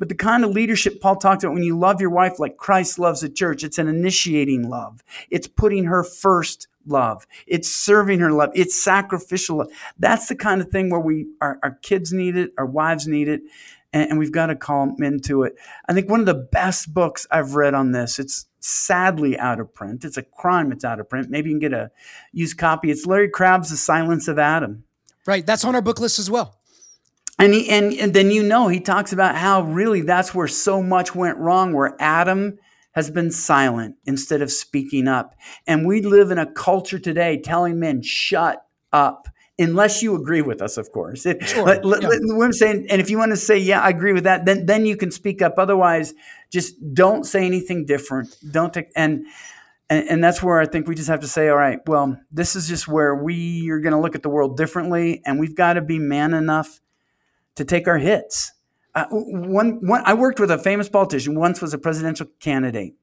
But 0.02 0.08
the 0.08 0.16
kind 0.16 0.42
of 0.42 0.50
leadership 0.50 1.00
Paul 1.00 1.14
talked 1.14 1.44
about 1.44 1.54
when 1.54 1.62
you 1.62 1.78
love 1.78 2.00
your 2.00 2.10
wife 2.10 2.40
like 2.40 2.56
Christ 2.56 2.98
loves 2.98 3.20
the 3.20 3.28
church, 3.28 3.62
it's 3.62 3.78
an 3.78 3.86
initiating 3.86 4.68
love. 4.68 5.04
It's 5.30 5.46
putting 5.46 5.84
her 5.84 6.02
first 6.02 6.66
love. 6.84 7.24
It's 7.46 7.72
serving 7.72 8.18
her 8.18 8.32
love. 8.32 8.50
It's 8.52 8.82
sacrificial 8.82 9.58
love. 9.58 9.68
That's 10.00 10.26
the 10.26 10.34
kind 10.34 10.60
of 10.60 10.70
thing 10.70 10.90
where 10.90 10.98
we 10.98 11.28
our, 11.40 11.60
our 11.62 11.78
kids 11.82 12.12
need 12.12 12.36
it, 12.36 12.50
our 12.58 12.66
wives 12.66 13.06
need 13.06 13.28
it 13.28 13.42
and, 13.92 14.10
and 14.10 14.18
we've 14.18 14.32
got 14.32 14.46
to 14.46 14.56
call 14.56 14.86
them 14.86 15.04
into 15.04 15.44
it. 15.44 15.54
I 15.88 15.92
think 15.92 16.10
one 16.10 16.18
of 16.18 16.26
the 16.26 16.34
best 16.34 16.92
books 16.92 17.28
I've 17.30 17.54
read 17.54 17.74
on 17.74 17.92
this, 17.92 18.18
it's 18.18 18.46
sadly 18.58 19.38
out 19.38 19.60
of 19.60 19.72
print. 19.72 20.04
It's 20.04 20.16
a 20.16 20.24
crime 20.24 20.72
it's 20.72 20.84
out 20.84 20.98
of 20.98 21.08
print. 21.08 21.30
Maybe 21.30 21.50
you 21.50 21.54
can 21.54 21.60
get 21.60 21.72
a 21.72 21.92
used 22.32 22.58
copy. 22.58 22.90
It's 22.90 23.06
Larry 23.06 23.28
Crabb's 23.28 23.70
The 23.70 23.76
Silence 23.76 24.26
of 24.26 24.36
Adam. 24.36 24.82
Right. 25.26 25.46
That's 25.46 25.64
on 25.64 25.76
our 25.76 25.82
book 25.82 26.00
list 26.00 26.18
as 26.18 26.28
well. 26.28 26.58
And, 27.38 27.54
he, 27.54 27.68
and, 27.70 27.92
and 27.94 28.14
then 28.14 28.30
you 28.30 28.42
know 28.42 28.68
he 28.68 28.80
talks 28.80 29.12
about 29.12 29.36
how 29.36 29.62
really 29.62 30.02
that's 30.02 30.34
where 30.34 30.48
so 30.48 30.82
much 30.82 31.14
went 31.14 31.38
wrong, 31.38 31.72
where 31.72 31.96
Adam 31.98 32.58
has 32.92 33.10
been 33.10 33.30
silent 33.30 33.96
instead 34.04 34.42
of 34.42 34.52
speaking 34.52 35.08
up. 35.08 35.34
And 35.66 35.86
we 35.86 36.02
live 36.02 36.30
in 36.30 36.38
a 36.38 36.50
culture 36.50 36.98
today 36.98 37.40
telling 37.40 37.80
men, 37.80 38.02
shut 38.02 38.64
up 38.92 39.28
unless 39.58 40.02
you 40.02 40.14
agree 40.14 40.42
with 40.42 40.60
us, 40.60 40.76
of 40.76 40.92
course. 40.92 41.24
It, 41.26 41.42
sure. 41.46 41.64
let, 41.64 41.84
let, 41.84 42.02
yeah. 42.02 42.08
let, 42.08 42.54
saying, 42.54 42.86
and 42.90 43.00
if 43.00 43.10
you 43.10 43.18
want 43.18 43.32
to 43.32 43.36
say, 43.36 43.58
yeah, 43.58 43.80
I 43.80 43.90
agree 43.90 44.12
with 44.12 44.24
that, 44.24 44.44
then 44.44 44.66
then 44.66 44.86
you 44.86 44.96
can 44.96 45.10
speak 45.10 45.42
up. 45.42 45.54
Otherwise, 45.58 46.14
just 46.50 46.74
don't 46.94 47.24
say 47.24 47.46
anything 47.46 47.86
different. 47.86 48.36
Don't 48.50 48.72
take 48.72 48.88
and. 48.96 49.26
And, 49.90 50.08
and 50.08 50.24
that's 50.24 50.42
where 50.42 50.58
I 50.58 50.64
think 50.64 50.88
we 50.88 50.94
just 50.94 51.10
have 51.10 51.20
to 51.20 51.28
say, 51.28 51.50
all 51.50 51.56
right, 51.56 51.78
well, 51.86 52.16
this 52.30 52.56
is 52.56 52.66
just 52.66 52.88
where 52.88 53.14
we 53.14 53.68
are 53.68 53.78
going 53.78 53.92
to 53.92 54.00
look 54.00 54.14
at 54.14 54.22
the 54.22 54.30
world 54.30 54.56
differently, 54.56 55.20
and 55.26 55.38
we've 55.38 55.56
got 55.56 55.74
to 55.74 55.82
be 55.82 55.98
man 55.98 56.32
enough 56.32 56.80
to 57.56 57.64
take 57.64 57.88
our 57.88 57.98
hits. 57.98 58.52
Uh, 58.94 59.06
one, 59.10 59.86
one, 59.86 60.02
I 60.04 60.14
worked 60.14 60.40
with 60.40 60.50
a 60.50 60.58
famous 60.58 60.88
politician, 60.88 61.34
once 61.34 61.62
was 61.62 61.72
a 61.72 61.78
presidential 61.78 62.26
candidate. 62.40 62.94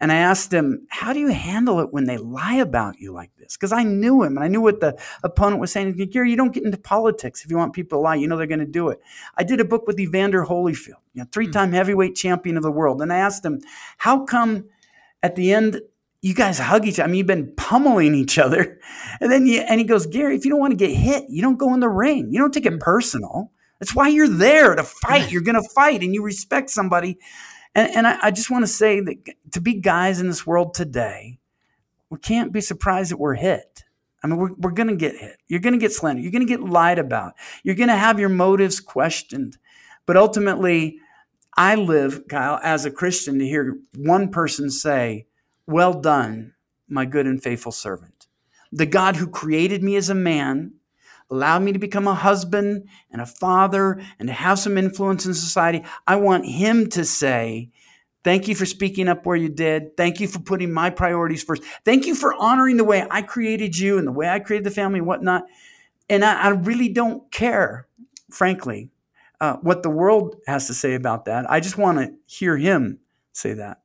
And 0.00 0.10
I 0.10 0.16
asked 0.16 0.52
him, 0.52 0.86
How 0.88 1.12
do 1.12 1.20
you 1.20 1.28
handle 1.28 1.78
it 1.80 1.92
when 1.92 2.04
they 2.04 2.16
lie 2.16 2.54
about 2.54 2.98
you 2.98 3.12
like 3.12 3.30
this? 3.36 3.56
Because 3.56 3.70
I 3.70 3.82
knew 3.82 4.22
him 4.22 4.36
and 4.36 4.44
I 4.44 4.48
knew 4.48 4.62
what 4.62 4.80
the 4.80 4.98
opponent 5.22 5.60
was 5.60 5.70
saying. 5.70 5.92
Gary, 6.10 6.30
you 6.30 6.36
don't 6.36 6.54
get 6.54 6.64
into 6.64 6.78
politics 6.78 7.44
if 7.44 7.50
you 7.50 7.58
want 7.58 7.74
people 7.74 7.98
to 7.98 8.02
lie. 8.02 8.14
You 8.14 8.26
know 8.26 8.38
they're 8.38 8.46
going 8.46 8.60
to 8.60 8.66
do 8.66 8.88
it. 8.88 8.98
I 9.36 9.44
did 9.44 9.60
a 9.60 9.64
book 9.64 9.86
with 9.86 10.00
Evander 10.00 10.44
Holyfield, 10.44 11.02
you 11.12 11.22
know, 11.22 11.26
three 11.30 11.48
time 11.48 11.68
hmm. 11.68 11.74
heavyweight 11.74 12.14
champion 12.14 12.56
of 12.56 12.62
the 12.62 12.70
world. 12.70 13.02
And 13.02 13.12
I 13.12 13.18
asked 13.18 13.44
him, 13.44 13.60
How 13.98 14.24
come 14.24 14.64
at 15.22 15.36
the 15.36 15.52
end 15.52 15.82
you 16.22 16.34
guys 16.34 16.58
hug 16.58 16.86
each 16.86 16.98
other. 16.98 17.04
I 17.04 17.06
mean, 17.06 17.18
you've 17.18 17.26
been 17.26 17.54
pummeling 17.56 18.14
each 18.14 18.38
other. 18.38 18.78
And 19.20 19.30
then 19.30 19.46
you, 19.46 19.60
and 19.60 19.80
he 19.80 19.84
goes, 19.84 20.06
Gary, 20.06 20.36
if 20.36 20.44
you 20.44 20.50
don't 20.50 20.60
want 20.60 20.72
to 20.72 20.76
get 20.76 20.94
hit, 20.94 21.24
you 21.28 21.42
don't 21.42 21.56
go 21.56 21.72
in 21.74 21.80
the 21.80 21.88
ring. 21.88 22.28
You 22.30 22.38
don't 22.38 22.52
take 22.52 22.66
it 22.66 22.72
hmm. 22.72 22.78
personal. 22.78 23.50
That's 23.80 23.94
why 23.94 24.08
you're 24.08 24.28
there 24.28 24.74
to 24.74 24.84
fight. 24.84 25.32
You're 25.32 25.42
going 25.42 25.60
to 25.60 25.68
fight 25.74 26.02
and 26.02 26.14
you 26.14 26.22
respect 26.22 26.70
somebody. 26.70 27.18
And, 27.74 27.90
and 27.96 28.06
I, 28.06 28.18
I 28.24 28.30
just 28.30 28.50
want 28.50 28.62
to 28.62 28.68
say 28.68 29.00
that 29.00 29.16
to 29.52 29.60
be 29.60 29.80
guys 29.80 30.20
in 30.20 30.28
this 30.28 30.46
world 30.46 30.74
today, 30.74 31.38
we 32.10 32.18
can't 32.18 32.52
be 32.52 32.60
surprised 32.60 33.10
that 33.10 33.18
we're 33.18 33.34
hit. 33.34 33.84
I 34.22 34.26
mean, 34.26 34.38
we're, 34.38 34.52
we're 34.58 34.70
going 34.72 34.88
to 34.88 34.96
get 34.96 35.16
hit. 35.16 35.38
You're 35.48 35.60
going 35.60 35.72
to 35.72 35.78
get 35.78 35.92
slandered. 35.92 36.22
You're 36.22 36.32
going 36.32 36.46
to 36.46 36.56
get 36.56 36.60
lied 36.62 36.98
about. 36.98 37.34
You're 37.62 37.74
going 37.74 37.88
to 37.88 37.96
have 37.96 38.20
your 38.20 38.28
motives 38.28 38.80
questioned. 38.80 39.56
But 40.04 40.16
ultimately, 40.16 40.98
I 41.56 41.74
live, 41.74 42.28
Kyle, 42.28 42.60
as 42.62 42.84
a 42.84 42.90
Christian 42.90 43.38
to 43.38 43.46
hear 43.46 43.78
one 43.96 44.30
person 44.30 44.70
say, 44.70 45.26
Well 45.66 45.94
done, 45.94 46.54
my 46.86 47.06
good 47.06 47.26
and 47.26 47.42
faithful 47.42 47.72
servant. 47.72 48.26
The 48.72 48.86
God 48.86 49.16
who 49.16 49.26
created 49.26 49.82
me 49.82 49.96
as 49.96 50.10
a 50.10 50.14
man 50.14 50.74
allowed 51.30 51.62
me 51.62 51.72
to 51.72 51.78
become 51.78 52.06
a 52.06 52.14
husband 52.14 52.88
and 53.10 53.20
a 53.20 53.26
father 53.26 54.00
and 54.18 54.28
to 54.28 54.32
have 54.32 54.58
some 54.58 54.76
influence 54.76 55.26
in 55.26 55.34
society. 55.34 55.84
I 56.06 56.16
want 56.16 56.46
him 56.46 56.88
to 56.90 57.04
say, 57.04 57.70
Thank 58.22 58.48
you 58.48 58.54
for 58.54 58.66
speaking 58.66 59.08
up 59.08 59.24
where 59.24 59.36
you 59.36 59.48
did. 59.48 59.96
Thank 59.96 60.20
you 60.20 60.28
for 60.28 60.40
putting 60.40 60.70
my 60.72 60.90
priorities 60.90 61.42
first. 61.42 61.62
Thank 61.86 62.06
you 62.06 62.14
for 62.14 62.34
honoring 62.34 62.76
the 62.76 62.84
way 62.84 63.06
I 63.10 63.22
created 63.22 63.78
you 63.78 63.96
and 63.96 64.06
the 64.06 64.12
way 64.12 64.28
I 64.28 64.40
created 64.40 64.66
the 64.66 64.70
family 64.70 64.98
and 64.98 65.08
whatnot. 65.08 65.44
And 66.10 66.22
I, 66.22 66.42
I 66.42 66.48
really 66.50 66.90
don't 66.90 67.30
care, 67.32 67.86
frankly, 68.30 68.90
uh, 69.40 69.56
what 69.62 69.82
the 69.82 69.88
world 69.88 70.36
has 70.46 70.66
to 70.66 70.74
say 70.74 70.94
about 70.94 71.24
that. 71.24 71.50
I 71.50 71.60
just 71.60 71.78
want 71.78 71.98
to 71.98 72.12
hear 72.26 72.58
him 72.58 72.98
say 73.32 73.54
that. 73.54 73.80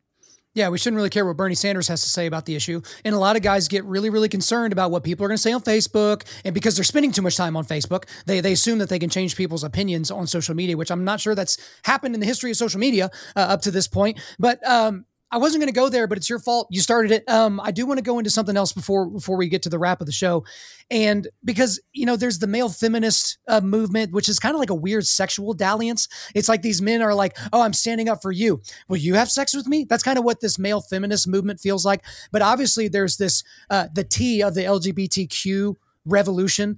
Yeah, 0.56 0.70
we 0.70 0.78
shouldn't 0.78 0.95
really 0.95 1.10
care 1.10 1.26
what 1.26 1.36
Bernie 1.36 1.53
Sanders 1.53 1.89
has 1.89 2.01
to 2.03 2.10
say 2.10 2.28
about 2.28 2.45
the 2.45 2.56
issue. 2.56 2.82
And 3.03 3.14
a 3.14 3.20
lot 3.20 3.36
of 3.36 3.41
guys 3.41 3.68
get 3.68 3.84
really, 3.84 4.10
really 4.10 4.30
concerned 4.30 4.72
about 4.72 4.89
what 4.89 5.03
people 5.03 5.26
are 5.26 5.28
going 5.28 5.38
to 5.38 5.41
say 5.41 5.51
on 5.51 5.62
Facebook. 5.62 6.24
And 6.45 6.56
because 6.56 6.76
they're 6.76 6.86
spending 6.86 7.12
too 7.12 7.22
much 7.22 7.36
time 7.36 7.58
on 7.58 7.66
Facebook, 7.66 8.06
they, 8.26 8.39
they 8.39 8.53
assume 8.53 8.80
that 8.80 8.88
they 8.88 8.97
can 8.97 9.10
change 9.10 9.36
people's 9.36 9.66
opinions 9.66 10.10
on 10.10 10.28
social 10.28 10.56
media, 10.56 10.78
which 10.78 10.91
I'm 10.91 11.03
not 11.03 11.20
sure 11.20 11.36
that's 11.36 11.58
happened 11.84 12.16
in 12.16 12.22
the 12.22 12.26
history 12.26 12.51
of 12.51 12.58
social 12.58 12.80
media 12.80 13.12
uh, 13.36 13.39
up 13.41 13.64
to 13.64 13.72
this 13.72 13.86
point. 13.86 14.18
But 14.39 14.66
um, 14.66 15.06
I 15.36 15.38
wasn't 15.38 15.61
going 15.61 15.73
to 15.73 15.77
go 15.77 15.89
there, 15.89 16.07
but 16.07 16.17
it's 16.17 16.29
your 16.29 16.39
fault. 16.39 16.69
You 16.71 16.79
started 16.79 17.11
it. 17.11 17.29
Um, 17.29 17.59
I 17.59 17.71
do 17.71 17.86
want 17.86 17.97
to 17.97 18.01
go 18.01 18.19
into 18.19 18.29
something 18.29 18.55
else 18.55 18.71
before 18.71 19.05
before 19.05 19.36
we 19.36 19.49
get 19.49 19.63
to 19.63 19.69
the 19.69 19.77
wrap 19.77 19.99
of 19.99 20.07
the 20.07 20.13
show, 20.13 20.45
and 20.89 21.27
because 21.43 21.77
you 21.91 22.05
know, 22.05 22.15
there's 22.15 22.39
the 22.39 22.47
male 22.47 22.69
feminist 22.69 23.38
uh, 23.49 23.59
movement, 23.59 24.13
which 24.13 24.29
is 24.29 24.39
kind 24.39 24.55
of 24.55 24.59
like 24.59 24.69
a 24.69 24.75
weird 24.75 25.05
sexual 25.05 25.53
dalliance. 25.53 26.07
It's 26.33 26.47
like 26.47 26.61
these 26.61 26.81
men 26.81 27.01
are 27.01 27.13
like, 27.13 27.38
"Oh, 27.51 27.61
I'm 27.63 27.73
standing 27.73 28.07
up 28.07 28.21
for 28.21 28.31
you. 28.31 28.61
Will 28.88 28.95
you 28.95 29.15
have 29.15 29.29
sex 29.29 29.53
with 29.53 29.67
me?" 29.67 29.83
That's 29.83 30.03
kind 30.03 30.17
of 30.17 30.23
what 30.23 30.39
this 30.39 30.57
male 30.57 30.79
feminist 30.79 31.27
movement 31.27 31.59
feels 31.59 31.83
like. 31.83 32.05
But 32.31 32.41
obviously, 32.41 32.88
there's 32.88 33.17
this 33.17 33.43
uh, 33.69 33.88
the 33.93 34.05
T 34.05 34.41
of 34.41 34.55
the 34.55 34.61
LGBTQ 34.61 35.75
revolution 36.05 36.77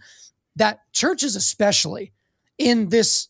that 0.55 0.79
churches, 0.93 1.35
especially 1.35 2.11
in 2.57 2.89
this 2.89 3.27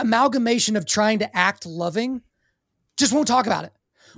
amalgamation 0.00 0.74
of 0.74 0.84
trying 0.84 1.20
to 1.20 1.36
act 1.36 1.64
loving, 1.64 2.22
just 2.96 3.12
won't 3.12 3.28
talk 3.28 3.46
about 3.46 3.64
it 3.64 3.73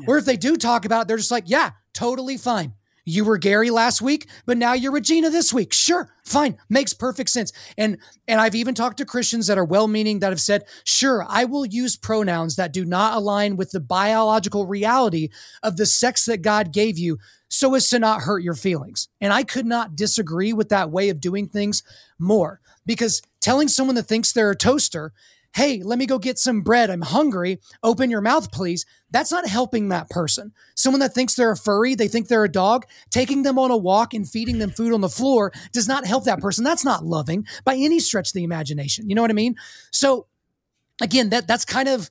Or 0.07 0.19
if 0.19 0.25
they 0.25 0.37
do 0.37 0.57
talk 0.57 0.85
about 0.85 1.03
it, 1.03 1.09
they're 1.09 1.17
just 1.17 1.31
like, 1.31 1.45
yeah, 1.47 1.71
totally 1.95 2.37
fine. 2.37 2.75
You 3.09 3.25
were 3.25 3.39
Gary 3.39 3.71
last 3.71 4.03
week, 4.03 4.27
but 4.47 4.59
now 4.59 4.73
you're 4.73 4.91
Regina 4.91 5.31
this 5.31 5.53
week. 5.53 5.73
Sure, 5.73 6.13
fine, 6.25 6.59
makes 6.69 6.93
perfect 6.93 7.31
sense. 7.31 7.53
And 7.79 7.99
and 8.27 8.41
I've 8.41 8.57
even 8.57 8.75
talked 8.75 8.99
to 8.99 9.05
Christians 9.05 9.47
that 9.47 9.59
are 9.59 9.65
well-meaning 9.65 10.19
that 10.19 10.31
have 10.31 10.41
said, 10.41 10.65
"Sure, 10.83 11.25
I 11.29 11.45
will 11.45 11.65
use 11.65 11.97
pronouns 11.97 12.57
that 12.57 12.73
do 12.73 12.85
not 12.85 13.17
align 13.17 13.57
with 13.57 13.71
the 13.71 13.79
biological 13.79 14.67
reality 14.67 15.29
of 15.63 15.77
the 15.77 15.87
sex 15.87 16.25
that 16.25 16.43
God 16.43 16.73
gave 16.73 16.99
you 16.99 17.19
so 17.49 17.77
as 17.77 17.89
to 17.91 18.01
not 18.01 18.23
hurt 18.23 18.43
your 18.43 18.55
feelings." 18.55 19.07
And 19.21 19.33
I 19.33 19.45
could 19.45 19.67
not 19.67 19.95
disagree 19.95 20.53
with 20.53 20.69
that 20.71 20.91
way 20.91 21.09
of 21.09 21.21
doing 21.21 21.47
things 21.47 21.85
more 22.19 22.61
because 22.85 23.23
telling 23.41 23.69
someone 23.69 23.95
that 23.95 24.09
thinks 24.09 24.33
they're 24.33 24.51
a 24.51 24.57
toaster 24.57 25.13
hey, 25.57 25.83
let 25.83 25.99
me 25.99 26.05
go 26.05 26.19
get 26.19 26.39
some 26.39 26.61
bread. 26.61 26.91
I'm 26.91 27.01
hungry. 27.01 27.61
Open 27.83 28.11
your 28.11 28.21
mouth, 28.21 28.53
please. 28.53 28.85
That's 29.11 29.33
not 29.33 29.49
helping 29.49 29.89
that 29.89 30.11
person. 30.11 30.53
Someone 30.75 31.01
that 31.01 31.15
thinks 31.15 31.35
they're 31.35 31.51
a 31.51 31.57
furry, 31.57 31.95
they 31.95 32.09
think 32.09 32.29
they're 32.29 32.45
a 32.45 32.49
dog, 32.49 32.85
taking 33.09 33.43
them 33.43 33.59
on 33.59 33.71
a 33.71 33.77
walk 33.77 34.13
and 34.13 34.29
feeding 34.29 34.59
them 34.59 34.71
food 34.71 34.93
on 34.93 35.01
the 35.01 35.09
floor 35.09 35.53
does 35.73 35.89
not 35.89 36.07
help 36.07 36.25
that 36.25 36.41
person. 36.41 36.63
That's 36.63 36.85
not 36.85 37.07
loving 37.07 37.47
by 37.65 37.75
any 37.75 38.01
stretch 38.01 38.29
of 38.29 38.33
the 38.35 38.45
imagination. 38.45 39.09
You 39.09 39.15
know 39.15 39.23
what 39.23 39.31
I 39.31 39.35
mean? 39.35 39.57
So 39.91 40.27
again, 41.01 41.31
that 41.31 41.47
that's 41.47 41.65
kind 41.65 41.89
of 41.89 42.11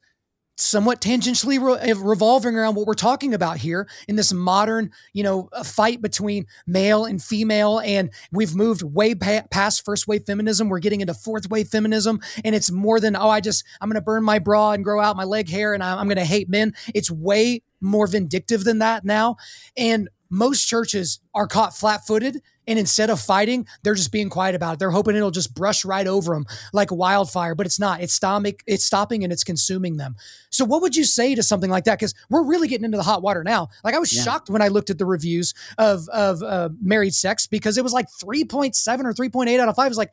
somewhat 0.57 1.01
tangentially 1.01 1.61
re- 1.61 1.89
eh, 1.89 1.93
revolving 1.97 2.55
around 2.55 2.75
what 2.75 2.87
we're 2.87 2.93
talking 2.93 3.33
about 3.33 3.57
here 3.57 3.87
in 4.07 4.15
this 4.15 4.31
modern, 4.31 4.91
you 5.13 5.23
know, 5.23 5.49
fight 5.63 6.01
between 6.01 6.45
male 6.65 7.05
and 7.05 7.21
female. 7.21 7.79
And 7.79 8.09
we've 8.31 8.55
moved 8.55 8.81
way 8.81 9.15
pa- 9.15 9.43
past 9.51 9.83
first 9.83 10.07
wave 10.07 10.25
feminism. 10.25 10.69
We're 10.69 10.79
getting 10.79 11.01
into 11.01 11.13
fourth 11.13 11.49
wave 11.49 11.67
feminism. 11.67 12.21
And 12.43 12.55
it's 12.55 12.71
more 12.71 12.99
than, 12.99 13.15
oh, 13.15 13.29
I 13.29 13.41
just, 13.41 13.65
I'm 13.81 13.89
going 13.89 13.95
to 13.95 14.01
burn 14.01 14.23
my 14.23 14.39
bra 14.39 14.71
and 14.71 14.83
grow 14.83 15.01
out 15.01 15.17
my 15.17 15.25
leg 15.25 15.49
hair 15.49 15.73
and 15.73 15.83
I'm, 15.83 15.99
I'm 15.99 16.07
going 16.07 16.17
to 16.17 16.25
hate 16.25 16.49
men. 16.49 16.73
It's 16.93 17.11
way 17.11 17.61
more 17.81 18.07
vindictive 18.07 18.63
than 18.63 18.79
that 18.79 19.05
now. 19.05 19.37
And 19.75 20.09
most 20.35 20.65
churches 20.65 21.19
are 21.33 21.47
caught 21.47 21.75
flat 21.75 22.05
footed. 22.05 22.41
And 22.67 22.79
instead 22.79 23.11
of 23.11 23.19
fighting, 23.19 23.67
they're 23.83 23.93
just 23.93 24.11
being 24.11 24.29
quiet 24.29 24.55
about 24.55 24.73
it. 24.73 24.79
They're 24.79 24.91
hoping 24.91 25.15
it'll 25.15 25.29
just 25.29 25.53
brush 25.53 25.85
right 25.85 26.07
over 26.07 26.33
them 26.33 26.45
like 26.73 26.91
wildfire, 26.91 27.53
but 27.53 27.67
it's 27.67 27.79
not. 27.79 28.01
It's 28.01 28.13
stopping, 28.13 28.55
it's 28.65 28.83
stopping 28.83 29.23
and 29.23 29.31
it's 29.31 29.43
consuming 29.43 29.97
them. 29.97 30.15
So 30.49 30.65
what 30.65 30.81
would 30.81 30.95
you 30.95 31.03
say 31.03 31.35
to 31.35 31.43
something 31.43 31.69
like 31.69 31.83
that? 31.83 31.99
Because 31.99 32.15
we're 32.29 32.43
really 32.43 32.67
getting 32.67 32.85
into 32.85 32.97
the 32.97 33.03
hot 33.03 33.21
water 33.21 33.43
now. 33.43 33.69
Like 33.83 33.93
I 33.93 33.99
was 33.99 34.15
yeah. 34.15 34.23
shocked 34.23 34.49
when 34.49 34.63
I 34.63 34.69
looked 34.69 34.89
at 34.89 34.97
the 34.97 35.05
reviews 35.05 35.53
of 35.77 36.09
of 36.09 36.41
uh, 36.41 36.69
married 36.81 37.13
sex 37.13 37.45
because 37.45 37.77
it 37.77 37.83
was 37.83 37.93
like 37.93 38.07
3.7 38.21 39.05
or 39.05 39.13
3.8 39.13 39.59
out 39.59 39.69
of 39.69 39.75
5. 39.75 39.85
It 39.85 39.89
was 39.89 39.97
like, 39.97 40.11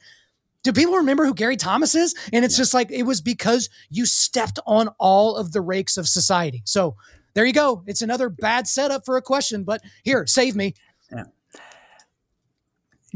do 0.63 0.73
people 0.73 0.97
remember 0.97 1.25
who 1.25 1.35
Gary 1.35 1.57
Thomas 1.57 1.95
is? 1.95 2.15
And 2.33 2.45
it's 2.45 2.57
yeah. 2.57 2.63
just 2.63 2.75
like 2.75 2.91
it 2.91 3.05
was 3.05 3.21
because 3.21 3.71
you 3.89 4.05
stepped 4.05 4.59
on 4.67 4.89
all 4.99 5.37
of 5.37 5.53
the 5.53 5.63
rakes 5.63 5.97
of 5.97 6.07
society. 6.07 6.63
So 6.67 6.97
there 7.35 7.47
you 7.47 7.53
go. 7.53 7.83
It's 7.87 8.03
another 8.03 8.29
bad 8.29 8.67
setup 8.69 9.05
for 9.05 9.17
a 9.17 9.23
question, 9.23 9.65
but 9.65 9.83
here, 10.03 10.27
save 10.27 10.57
me. 10.57 10.75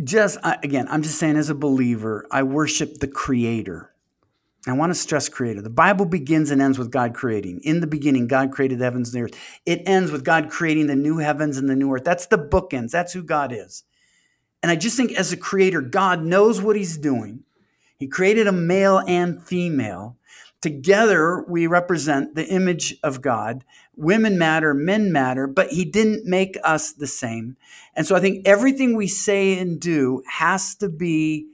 Just 0.02 0.38
again, 0.44 0.86
I'm 0.90 1.02
just 1.02 1.18
saying, 1.18 1.36
as 1.36 1.48
a 1.48 1.54
believer, 1.54 2.26
I 2.30 2.42
worship 2.42 2.98
the 2.98 3.08
Creator. 3.08 3.90
I 4.66 4.72
want 4.72 4.90
to 4.90 4.94
stress 4.94 5.28
Creator. 5.28 5.62
The 5.62 5.70
Bible 5.70 6.04
begins 6.04 6.50
and 6.50 6.60
ends 6.60 6.78
with 6.78 6.90
God 6.90 7.14
creating. 7.14 7.60
In 7.62 7.80
the 7.80 7.86
beginning, 7.86 8.26
God 8.26 8.52
created 8.52 8.78
the 8.78 8.84
heavens 8.84 9.14
and 9.14 9.18
the 9.18 9.24
earth. 9.24 9.40
It 9.64 9.82
ends 9.86 10.10
with 10.10 10.22
God 10.24 10.50
creating 10.50 10.88
the 10.88 10.96
new 10.96 11.18
heavens 11.18 11.56
and 11.56 11.70
the 11.70 11.76
new 11.76 11.90
earth. 11.94 12.04
That's 12.04 12.26
the 12.26 12.36
bookends. 12.36 12.90
That's 12.90 13.14
who 13.14 13.22
God 13.22 13.52
is. 13.52 13.84
And 14.62 14.70
I 14.70 14.76
just 14.76 14.96
think, 14.96 15.12
as 15.12 15.32
a 15.32 15.36
creator, 15.36 15.80
God 15.80 16.22
knows 16.22 16.60
what 16.60 16.76
He's 16.76 16.98
doing. 16.98 17.44
He 17.98 18.06
created 18.06 18.46
a 18.46 18.52
male 18.52 18.98
and 19.06 19.42
female. 19.42 20.18
Together, 20.66 21.44
we 21.46 21.68
represent 21.68 22.34
the 22.34 22.48
image 22.48 22.96
of 23.04 23.22
God. 23.22 23.64
Women 23.94 24.36
matter, 24.36 24.74
men 24.74 25.12
matter, 25.12 25.46
but 25.46 25.68
He 25.68 25.84
didn't 25.84 26.26
make 26.26 26.56
us 26.64 26.90
the 26.90 27.06
same. 27.06 27.56
And 27.94 28.04
so 28.04 28.16
I 28.16 28.20
think 28.20 28.48
everything 28.48 28.96
we 28.96 29.06
say 29.06 29.56
and 29.60 29.78
do 29.78 30.24
has 30.28 30.74
to 30.76 30.88
be 30.88 31.46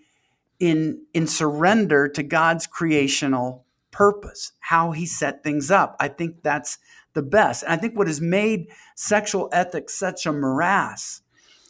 in, 0.59 1.03
in 1.13 1.27
surrender 1.27 2.09
to 2.09 2.23
God's 2.23 2.67
creational 2.67 3.67
purpose, 3.91 4.53
how 4.61 4.93
He 4.93 5.05
set 5.05 5.45
things 5.45 5.71
up. 5.71 5.95
I 6.01 6.09
think 6.09 6.43
that's 6.43 6.79
the 7.13 7.21
best. 7.21 7.65
And 7.65 7.73
I 7.75 7.77
think 7.77 7.95
what 7.95 8.07
has 8.07 8.23
made 8.23 8.69
sexual 8.95 9.51
ethics 9.53 9.95
such 9.95 10.25
a 10.25 10.33
morass 10.33 11.21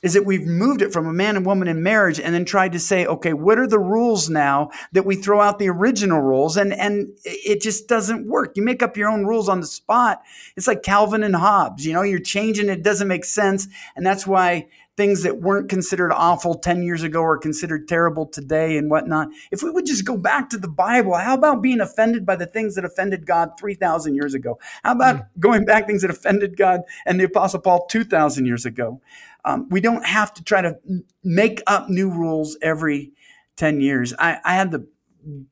is 0.03 0.15
that 0.15 0.27
we've 0.27 0.47
moved 0.47 0.83
it 0.83 0.93
from 0.93 1.07
a 1.07 1.13
man 1.13 1.37
and 1.37 1.47
woman 1.47 1.69
in 1.69 1.83
marriage 1.83 2.19
and 2.19 2.35
then 2.35 2.45
tried 2.45 2.73
to 2.73 2.79
say, 2.79 3.07
okay, 3.07 3.33
what 3.33 3.59
are 3.59 3.67
the 3.67 3.79
rules 3.79 4.29
now 4.29 4.71
that 4.93 5.07
we 5.07 5.17
throw 5.17 5.41
out 5.41 5.59
the 5.59 5.69
original 5.69 6.21
rules? 6.21 6.57
And, 6.57 6.73
and 6.73 7.09
it 7.25 7.61
just 7.61 7.89
doesn't 7.89 8.27
work. 8.27 8.57
You 8.57 8.63
make 8.63 8.83
up 8.83 8.97
your 8.97 9.09
own 9.09 9.25
rules 9.25 9.49
on 9.49 9.61
the 9.61 9.67
spot. 9.67 10.23
It's 10.57 10.67
like 10.67 10.83
Calvin 10.83 11.23
and 11.23 11.37
Hobbes, 11.37 11.87
you 11.87 11.93
know, 11.93 12.03
you're 12.03 12.19
changing, 12.19 12.69
it 12.69 12.83
doesn't 12.83 13.09
make 13.09 13.25
sense. 13.25 13.69
And 13.97 14.05
that's 14.05 14.27
why 14.27 14.69
things 14.97 15.23
that 15.23 15.41
weren't 15.41 15.71
considered 15.71 16.13
awful 16.13 16.55
10 16.55 16.83
years 16.83 17.03
ago 17.03 17.23
are 17.23 17.39
considered 17.39 17.89
terrible 17.89 18.27
today 18.27 18.77
and 18.77 18.91
whatnot. 18.91 19.29
If 19.51 19.63
we 19.63 19.71
would 19.71 19.87
just 19.87 20.05
go 20.05 20.17
back 20.17 20.51
to 20.51 20.59
the 20.59 20.69
Bible, 20.69 21.15
how 21.15 21.35
about 21.35 21.63
being 21.63 21.81
offended 21.81 22.27
by 22.27 22.37
the 22.37 22.47
things 22.47 22.75
that 22.75 22.85
offended 22.85 23.27
God 23.27 23.53
3,000 23.59 24.15
years 24.15 24.35
ago? 24.35 24.59
How 24.83 24.93
about 24.93 25.17
mm. 25.17 25.27
going 25.41 25.65
back 25.65 25.87
things 25.87 26.03
that 26.03 26.11
offended 26.11 26.57
God 26.57 26.83
and 27.07 27.19
the 27.19 27.25
Apostle 27.25 27.61
Paul 27.61 27.87
2,000 27.87 28.45
years 28.45 28.67
ago? 28.67 29.01
Um, 29.45 29.69
we 29.71 29.81
don't 29.81 30.07
have 30.07 30.33
to 30.35 30.45
try 30.45 30.63
to 30.63 30.77
make 31.25 31.63
up 31.67 31.89
new 31.89 32.11
rules 32.11 32.57
every 32.63 33.13
10 33.57 33.81
years. 33.81 34.15
I, 34.19 34.39
I 34.45 34.55
had 34.55 34.71
the 34.71 34.87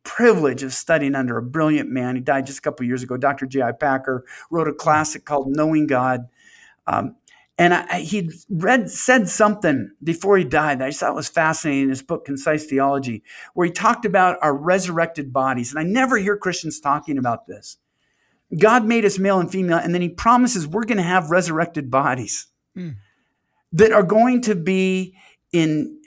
privilege 0.02 0.62
of 0.62 0.72
studying 0.72 1.14
under 1.14 1.36
a 1.36 1.42
brilliant 1.42 1.90
man. 1.90 2.16
He 2.16 2.20
died 2.20 2.46
just 2.46 2.58
a 2.58 2.62
couple 2.62 2.86
years 2.86 3.02
ago. 3.02 3.16
Dr. 3.16 3.46
J.I. 3.46 3.72
Packer 3.72 4.24
wrote 4.50 4.68
a 4.68 4.72
classic 4.72 5.24
called 5.24 5.48
Knowing 5.48 5.86
God. 5.86 6.28
Um, 6.86 7.16
and 7.58 7.74
I, 7.74 8.00
he 8.00 8.30
read 8.48 8.90
said 8.90 9.28
something 9.28 9.90
before 10.02 10.38
he 10.38 10.44
died 10.44 10.78
that 10.78 10.88
I 10.88 10.90
thought 10.92 11.14
was 11.14 11.28
fascinating 11.28 11.84
in 11.84 11.88
his 11.90 12.02
book 12.02 12.24
Concise 12.24 12.64
Theology, 12.64 13.22
where 13.54 13.66
he 13.66 13.72
talked 13.72 14.06
about 14.06 14.38
our 14.40 14.56
resurrected 14.56 15.32
bodies. 15.32 15.70
And 15.70 15.78
I 15.78 15.82
never 15.82 16.16
hear 16.16 16.38
Christians 16.38 16.80
talking 16.80 17.18
about 17.18 17.46
this. 17.46 17.76
God 18.58 18.84
made 18.84 19.04
us 19.04 19.18
male 19.18 19.38
and 19.38 19.50
female, 19.50 19.76
and 19.76 19.94
then 19.94 20.02
he 20.02 20.08
promises 20.08 20.66
we're 20.66 20.84
going 20.84 20.96
to 20.96 21.02
have 21.04 21.30
resurrected 21.30 21.90
bodies. 21.90 22.48
Mm 22.76 22.96
that 23.72 23.92
are 23.92 24.02
going 24.02 24.40
to 24.42 24.54
be 24.54 25.14
in 25.52 26.00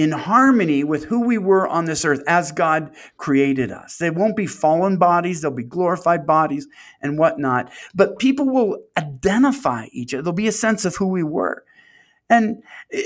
in 0.00 0.12
harmony 0.12 0.82
with 0.82 1.04
who 1.04 1.26
we 1.26 1.36
were 1.36 1.68
on 1.68 1.84
this 1.84 2.06
earth 2.06 2.22
as 2.26 2.52
God 2.52 2.90
created 3.18 3.70
us. 3.70 3.98
They 3.98 4.08
won't 4.08 4.34
be 4.34 4.46
fallen 4.46 4.96
bodies, 4.96 5.42
they'll 5.42 5.50
be 5.50 5.62
glorified 5.62 6.26
bodies 6.26 6.66
and 7.02 7.18
whatnot. 7.18 7.70
But 7.94 8.18
people 8.18 8.48
will 8.48 8.78
identify 8.96 9.88
each 9.92 10.14
other. 10.14 10.22
There'll 10.22 10.34
be 10.34 10.48
a 10.48 10.52
sense 10.52 10.86
of 10.86 10.96
who 10.96 11.08
we 11.08 11.22
were. 11.22 11.64
And 12.30 12.62
eh, 12.92 13.02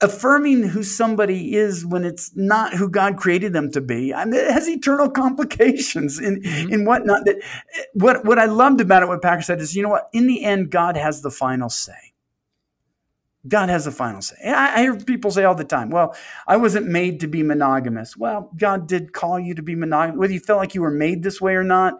affirming 0.00 0.62
who 0.68 0.84
somebody 0.84 1.56
is 1.56 1.84
when 1.84 2.04
it's 2.04 2.30
not 2.36 2.74
who 2.74 2.88
God 2.88 3.16
created 3.16 3.52
them 3.52 3.72
to 3.72 3.80
be, 3.80 4.14
I 4.14 4.24
mean, 4.24 4.34
it 4.34 4.52
has 4.52 4.68
eternal 4.68 5.10
complications 5.24 6.20
in, 6.20 6.42
mm-hmm. 6.42 6.72
in 6.72 6.84
whatnot. 6.84 7.24
That, 7.24 7.38
eh, 7.38 7.82
what, 7.94 8.24
what 8.24 8.38
I 8.38 8.44
loved 8.44 8.80
about 8.80 9.02
it, 9.02 9.08
what 9.08 9.22
Packer 9.22 9.42
said 9.42 9.60
is, 9.60 9.74
you 9.74 9.82
know 9.82 9.88
what? 9.88 10.08
In 10.12 10.28
the 10.28 10.44
end, 10.44 10.70
God 10.70 10.96
has 10.96 11.22
the 11.22 11.32
final 11.32 11.68
say. 11.68 12.07
God 13.48 13.68
has 13.68 13.84
the 13.84 13.92
final 13.92 14.20
say. 14.20 14.36
I, 14.44 14.82
hear 14.82 14.96
people 14.96 15.30
say 15.30 15.44
all 15.44 15.54
the 15.54 15.64
time, 15.64 15.90
well, 15.90 16.14
I 16.46 16.56
wasn't 16.56 16.86
made 16.86 17.20
to 17.20 17.26
be 17.26 17.42
monogamous. 17.42 18.16
Well, 18.16 18.50
God 18.56 18.86
did 18.86 19.12
call 19.12 19.40
you 19.40 19.54
to 19.54 19.62
be 19.62 19.74
monogamous. 19.74 20.18
Whether 20.18 20.32
you 20.34 20.40
felt 20.40 20.58
like 20.58 20.74
you 20.74 20.82
were 20.82 20.90
made 20.90 21.22
this 21.22 21.40
way 21.40 21.54
or 21.54 21.64
not, 21.64 21.94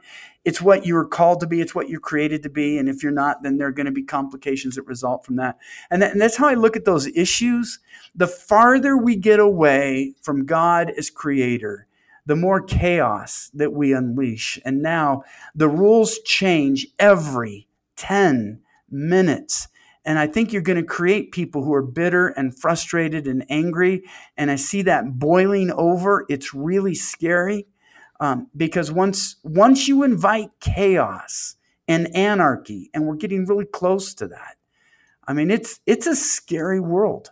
it's 0.45 0.63
what 0.63 0.87
you 0.87 0.95
were 0.95 1.07
called 1.07 1.41
to 1.41 1.47
be. 1.47 1.61
It's 1.61 1.75
what 1.75 1.89
you're 1.89 2.01
created 2.01 2.43
to 2.43 2.49
be. 2.49 2.79
And 2.79 2.89
if 2.89 3.03
you're 3.03 3.13
not, 3.13 3.43
then 3.43 3.59
there 3.59 3.69
are 3.69 3.73
going 3.73 3.87
to 3.87 3.93
be 3.93 4.03
complications 4.03 4.77
that 4.77 4.83
result 4.83 5.25
from 5.25 5.37
that. 5.37 5.59
And, 5.91 6.01
that, 6.03 6.13
and 6.13 6.21
that's 6.21 6.37
how 6.37 6.49
I 6.49 6.55
look 6.55 6.77
at 6.77 6.85
those 6.85 7.07
issues. 7.09 7.81
The 8.15 8.27
farther 8.27 8.97
we 8.97 9.17
get 9.17 9.41
away 9.41 10.15
from 10.23 10.47
God 10.47 10.91
as 10.91 11.11
creator, 11.11 11.87
the 12.27 12.37
more 12.37 12.63
chaos 12.63 13.51
that 13.55 13.73
we 13.73 13.93
unleash. 13.93 14.59
And 14.65 14.83
now 14.83 15.23
the 15.55 15.69
rules 15.69 16.19
change 16.21 16.87
every 16.99 17.69
10 17.97 18.61
minutes. 18.91 19.69
And 20.09 20.19
I 20.19 20.27
think 20.27 20.55
you're 20.55 20.63
going 20.63 20.79
to 20.79 20.83
create 20.83 21.33
people 21.33 21.63
who 21.63 21.75
are 21.75 21.83
bitter 21.83 22.29
and 22.29 22.59
frustrated 22.59 23.27
and 23.27 23.45
angry. 23.51 24.05
And 24.39 24.51
I 24.51 24.57
see 24.57 24.81
that 24.83 25.19
boiling 25.19 25.71
over. 25.71 26.25
It's 26.31 26.55
really 26.55 26.95
scary 26.95 27.67
um, 28.19 28.49
because 28.57 28.91
once 28.91 29.37
once 29.45 29.87
you 29.87 30.05
invite 30.05 30.49
chaos 30.61 31.57
and 31.87 32.09
anarchy, 32.17 32.89
and 32.95 33.07
we're 33.07 33.17
getting 33.17 33.45
really 33.45 33.67
close 33.67 34.15
to 34.15 34.27
that. 34.29 34.57
I 35.27 35.35
mean, 35.35 35.51
it's 35.51 35.79
it's 35.85 36.07
a 36.07 36.17
scary 36.17 36.81
world. 36.81 37.31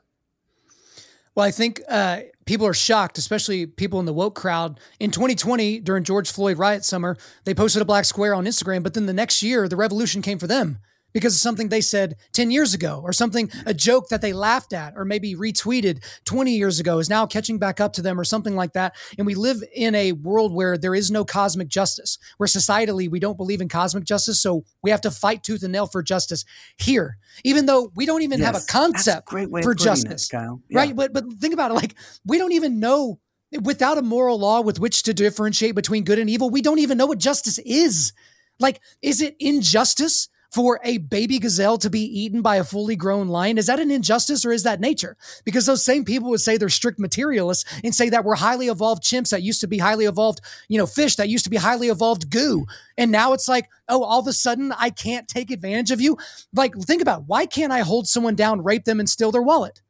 Well, 1.34 1.46
I 1.46 1.52
think 1.52 1.80
uh, 1.88 2.20
people 2.44 2.66
are 2.66 2.74
shocked, 2.74 3.16
especially 3.16 3.64
people 3.64 4.00
in 4.00 4.04
the 4.04 4.12
woke 4.12 4.34
crowd. 4.34 4.80
In 5.00 5.10
2020, 5.10 5.80
during 5.80 6.04
George 6.04 6.30
Floyd 6.30 6.58
riot 6.58 6.84
summer, 6.84 7.16
they 7.44 7.54
posted 7.54 7.80
a 7.80 7.86
black 7.86 8.04
square 8.04 8.34
on 8.34 8.44
Instagram, 8.44 8.82
but 8.82 8.92
then 8.92 9.06
the 9.06 9.14
next 9.14 9.42
year, 9.42 9.66
the 9.66 9.76
revolution 9.76 10.20
came 10.20 10.38
for 10.38 10.46
them 10.46 10.80
because 11.16 11.34
of 11.34 11.40
something 11.40 11.70
they 11.70 11.80
said 11.80 12.14
10 12.32 12.50
years 12.50 12.74
ago 12.74 13.00
or 13.02 13.10
something, 13.10 13.50
a 13.64 13.72
joke 13.72 14.10
that 14.10 14.20
they 14.20 14.34
laughed 14.34 14.74
at 14.74 14.92
or 14.98 15.06
maybe 15.06 15.34
retweeted 15.34 16.04
20 16.26 16.52
years 16.52 16.78
ago 16.78 16.98
is 16.98 17.08
now 17.08 17.24
catching 17.24 17.58
back 17.58 17.80
up 17.80 17.94
to 17.94 18.02
them 18.02 18.20
or 18.20 18.24
something 18.24 18.54
like 18.54 18.74
that. 18.74 18.94
And 19.16 19.26
we 19.26 19.34
live 19.34 19.64
in 19.74 19.94
a 19.94 20.12
world 20.12 20.52
where 20.52 20.76
there 20.76 20.94
is 20.94 21.10
no 21.10 21.24
cosmic 21.24 21.68
justice, 21.68 22.18
where 22.36 22.46
societally 22.46 23.10
we 23.10 23.18
don't 23.18 23.38
believe 23.38 23.62
in 23.62 23.68
cosmic 23.70 24.04
justice. 24.04 24.38
So 24.42 24.66
we 24.82 24.90
have 24.90 25.00
to 25.00 25.10
fight 25.10 25.42
tooth 25.42 25.62
and 25.62 25.72
nail 25.72 25.86
for 25.86 26.02
justice 26.02 26.44
here, 26.76 27.16
even 27.44 27.64
though 27.64 27.90
we 27.94 28.04
don't 28.04 28.20
even 28.20 28.38
yes, 28.38 28.46
have 28.52 28.56
a 28.56 28.66
concept 28.66 29.32
a 29.32 29.62
for 29.62 29.74
justice. 29.74 30.30
It, 30.30 30.36
yeah. 30.36 30.50
Right. 30.78 30.94
But, 30.94 31.14
but 31.14 31.32
think 31.40 31.54
about 31.54 31.70
it 31.70 31.74
like 31.76 31.94
we 32.26 32.36
don't 32.36 32.52
even 32.52 32.78
know 32.78 33.20
without 33.62 33.96
a 33.96 34.02
moral 34.02 34.38
law 34.38 34.60
with 34.60 34.78
which 34.78 35.04
to 35.04 35.14
differentiate 35.14 35.74
between 35.74 36.04
good 36.04 36.18
and 36.18 36.28
evil, 36.28 36.50
we 36.50 36.60
don't 36.60 36.78
even 36.78 36.98
know 36.98 37.06
what 37.06 37.16
justice 37.16 37.58
is. 37.60 38.12
Like, 38.60 38.82
is 39.00 39.22
it 39.22 39.34
injustice 39.40 40.28
for 40.52 40.80
a 40.84 40.98
baby 40.98 41.38
gazelle 41.38 41.78
to 41.78 41.90
be 41.90 42.00
eaten 42.00 42.42
by 42.42 42.56
a 42.56 42.64
fully 42.64 42.96
grown 42.96 43.28
lion? 43.28 43.58
Is 43.58 43.66
that 43.66 43.80
an 43.80 43.90
injustice 43.90 44.44
or 44.44 44.52
is 44.52 44.62
that 44.62 44.80
nature? 44.80 45.16
Because 45.44 45.66
those 45.66 45.84
same 45.84 46.04
people 46.04 46.30
would 46.30 46.40
say 46.40 46.56
they're 46.56 46.68
strict 46.68 46.98
materialists 46.98 47.64
and 47.84 47.94
say 47.94 48.08
that 48.10 48.24
we're 48.24 48.36
highly 48.36 48.68
evolved 48.68 49.02
chimps 49.02 49.30
that 49.30 49.42
used 49.42 49.60
to 49.60 49.66
be 49.66 49.78
highly 49.78 50.04
evolved, 50.04 50.40
you 50.68 50.78
know, 50.78 50.86
fish 50.86 51.16
that 51.16 51.28
used 51.28 51.44
to 51.44 51.50
be 51.50 51.56
highly 51.56 51.88
evolved 51.88 52.30
goo. 52.30 52.66
And 52.96 53.10
now 53.10 53.32
it's 53.32 53.48
like, 53.48 53.68
oh, 53.88 54.02
all 54.02 54.20
of 54.20 54.26
a 54.26 54.32
sudden 54.32 54.72
I 54.72 54.90
can't 54.90 55.28
take 55.28 55.50
advantage 55.50 55.90
of 55.90 56.00
you. 56.00 56.16
Like, 56.54 56.74
think 56.76 57.02
about 57.02 57.24
why 57.26 57.46
can't 57.46 57.72
I 57.72 57.80
hold 57.80 58.08
someone 58.08 58.34
down, 58.34 58.64
rape 58.64 58.84
them, 58.84 59.00
and 59.00 59.08
steal 59.08 59.32
their 59.32 59.42
wallet? 59.42 59.82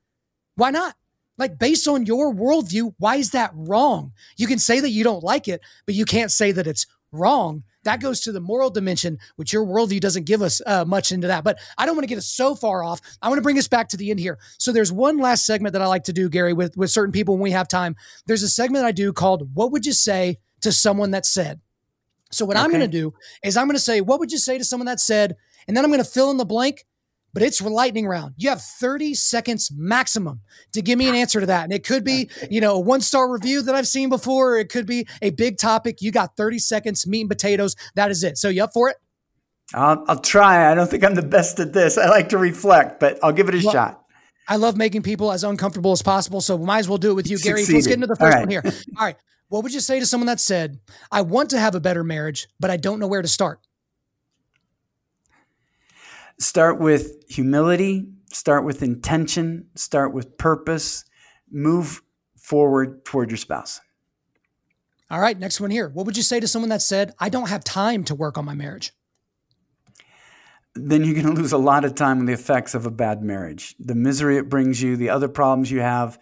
Why 0.57 0.71
not? 0.71 0.95
Like, 1.39 1.59
based 1.59 1.87
on 1.87 2.07
your 2.07 2.33
worldview, 2.33 2.95
why 2.99 3.17
is 3.17 3.33
that 3.33 3.51
wrong? 3.55 4.13
You 4.37 4.47
can 4.47 4.59
say 4.59 4.81
that 4.81 4.91
you 4.91 5.05
don't 5.05 5.23
like 5.23 5.49
it, 5.49 5.61
but 5.85 5.95
you 5.95 6.07
can't 6.07 6.33
say 6.33 6.51
that 6.53 6.67
it's 6.67 6.87
wrong 7.13 7.63
that 7.87 8.01
goes 8.01 8.21
to 8.23 8.33
the 8.33 8.41
moral 8.41 8.69
dimension, 8.69 9.19
which 9.37 9.53
your 9.53 9.65
worldview 9.65 10.01
doesn't 10.01 10.27
give 10.27 10.43
us 10.43 10.61
uh, 10.67 10.85
much 10.85 11.13
into 11.13 11.29
that. 11.29 11.45
But 11.45 11.59
I 11.79 11.87
don't 11.87 11.97
want 11.97 12.05
to 12.05 12.09
get 12.09 12.19
us 12.19 12.27
so 12.27 12.55
far 12.55 12.85
off. 12.85 13.01
I 13.23 13.29
want 13.29 13.39
to 13.39 13.43
bring 13.43 13.59
us 13.59 13.69
back 13.69 13.89
to 13.89 13.97
the 13.97 14.11
end 14.11 14.21
here. 14.21 14.39
So 14.59 14.73
there's 14.73 14.93
one 14.93 15.19
last 15.19 15.47
segment 15.47 15.73
that 15.73 15.83
I 15.83 15.87
like 15.87 16.05
to 16.05 16.13
do, 16.13 16.29
Gary, 16.29 16.53
with 16.53 16.77
with 16.77 16.91
certain 16.91 17.13
people 17.13 17.35
when 17.35 17.43
we 17.43 17.53
have 17.53 17.69
time. 17.69 17.97
There's 18.27 18.43
a 18.43 18.49
segment 18.49 18.85
I 18.85 18.93
do 18.93 19.13
called 19.13 19.55
"What 19.55 19.73
Would 19.73 19.87
You 19.87 19.93
Say 19.93 20.39
to 20.61 20.73
Someone 20.73 21.13
That 21.13 21.25
Said." 21.27 21.61
So 22.31 22.45
what 22.45 22.57
okay. 22.57 22.65
I'm 22.65 22.71
going 22.71 22.81
to 22.81 22.89
do 22.89 23.15
is 23.43 23.57
I'm 23.57 23.67
going 23.67 23.77
to 23.77 23.83
say, 23.83 24.01
"What 24.01 24.21
would 24.21 24.33
you 24.33 24.39
say 24.39 24.59
to 24.59 24.65
someone 24.65 24.87
that 24.87 25.01
said?" 25.01 25.37
And 25.69 25.77
then 25.77 25.85
I'm 25.85 25.91
going 25.91 26.03
to 26.03 26.11
fill 26.11 26.31
in 26.31 26.37
the 26.37 26.45
blank 26.45 26.85
but 27.37 27.43
it's 27.43 27.61
lightning 27.61 28.07
round. 28.07 28.33
You 28.39 28.49
have 28.49 28.63
30 28.63 29.13
seconds 29.13 29.71
maximum 29.71 30.41
to 30.73 30.81
give 30.81 30.99
me 30.99 31.07
an 31.07 31.15
answer 31.15 31.39
to 31.39 31.45
that. 31.45 31.65
And 31.65 31.73
it 31.75 31.85
could 31.85 32.03
be, 32.03 32.31
you 32.51 32.63
know, 32.63 32.77
a 32.77 32.81
one 32.81 33.03
star 33.03 33.31
review 33.31 33.61
that 33.61 33.75
I've 33.75 33.87
seen 33.87 34.09
before. 34.09 34.57
it 34.57 34.71
could 34.71 34.87
be 34.87 35.07
a 35.21 35.29
big 35.29 35.59
topic. 35.59 36.01
You 36.01 36.13
got 36.13 36.35
30 36.39 36.59
seconds, 36.59 37.07
meat 37.07 37.21
and 37.21 37.29
potatoes. 37.29 37.77
That 37.95 38.11
is 38.11 38.25
it. 38.25 38.39
So 38.39 38.49
you 38.49 38.65
up 38.65 38.71
for 38.73 38.89
it? 38.89 38.97
I'll, 39.75 40.03
I'll 40.09 40.19
try. 40.19 40.73
I 40.73 40.75
don't 40.75 40.89
think 40.89 41.05
I'm 41.05 41.15
the 41.15 41.21
best 41.21 41.61
at 41.61 41.75
this. 41.75 41.99
I 41.99 42.09
like 42.09 42.31
to 42.31 42.39
reflect, 42.39 43.01
but 43.01 43.19
I'll 43.23 43.33
give 43.33 43.51
it 43.51 43.55
a 43.55 43.61
well, 43.63 43.71
shot. 43.71 44.03
I 44.49 44.57
love 44.57 44.79
making 44.79 45.03
people 45.03 45.31
as 45.31 45.45
uncomfortable 45.45 45.93
as 45.93 46.01
possible. 46.01 46.41
So 46.41 46.57
we 46.57 46.65
might 46.65 46.79
as 46.79 46.89
well 46.89 46.97
do 46.97 47.11
it 47.11 47.17
with 47.17 47.29
you, 47.29 47.37
Gary. 47.37 47.67
Let's 47.67 47.87
get 47.87 47.97
into 47.97 48.07
the 48.07 48.17
first 48.17 48.33
right. 48.33 48.41
one 48.41 48.49
here. 48.49 48.63
All 48.65 49.05
right. 49.05 49.17
What 49.49 49.63
would 49.63 49.75
you 49.75 49.81
say 49.81 50.01
to 50.01 50.07
someone 50.07 50.29
that 50.29 50.41
said, 50.41 50.81
I 51.13 51.21
want 51.21 51.51
to 51.51 51.59
have 51.59 51.75
a 51.75 51.81
better 51.81 52.03
marriage, 52.03 52.49
but 52.59 52.71
I 52.71 52.79
don't 52.79 52.99
know 52.99 53.07
where 53.07 53.21
to 53.21 53.29
start? 53.29 53.61
Start 56.39 56.79
with 56.81 57.25
humility, 57.29 58.07
start 58.31 58.65
with 58.65 58.83
intention, 58.83 59.69
start 59.75 60.13
with 60.13 60.37
purpose, 60.37 61.05
move 61.51 62.03
forward 62.37 63.05
toward 63.05 63.31
your 63.31 63.39
spouse. 63.39 63.81
All 65.11 65.21
right, 65.21 65.39
next 65.39 65.61
one 65.61 65.71
here. 65.71 65.89
What 65.89 66.05
would 66.07 66.17
you 66.17 66.23
say 66.23 66.41
to 66.41 66.49
someone 66.49 66.69
that 66.71 66.83
said, 66.83 67.15
I 67.19 67.29
don't 67.29 67.49
have 67.49 67.63
time 67.63 68.05
to 68.05 68.15
work 68.15 68.37
on 68.37 68.45
my 68.45 68.55
marriage? 68.55 68.93
Then 70.75 71.05
you're 71.05 71.15
going 71.15 71.35
to 71.35 71.41
lose 71.41 71.53
a 71.53 71.59
lot 71.59 71.85
of 71.85 71.95
time 71.95 72.19
on 72.19 72.27
the 72.27 72.33
effects 72.33 72.75
of 72.75 72.87
a 72.87 72.91
bad 72.91 73.23
marriage. 73.23 73.75
The 73.79 73.95
misery 73.95 74.37
it 74.37 74.49
brings 74.49 74.83
you, 74.83 74.97
the 74.97 75.11
other 75.11 75.29
problems 75.29 75.71
you 75.71 75.81
have. 75.81 76.19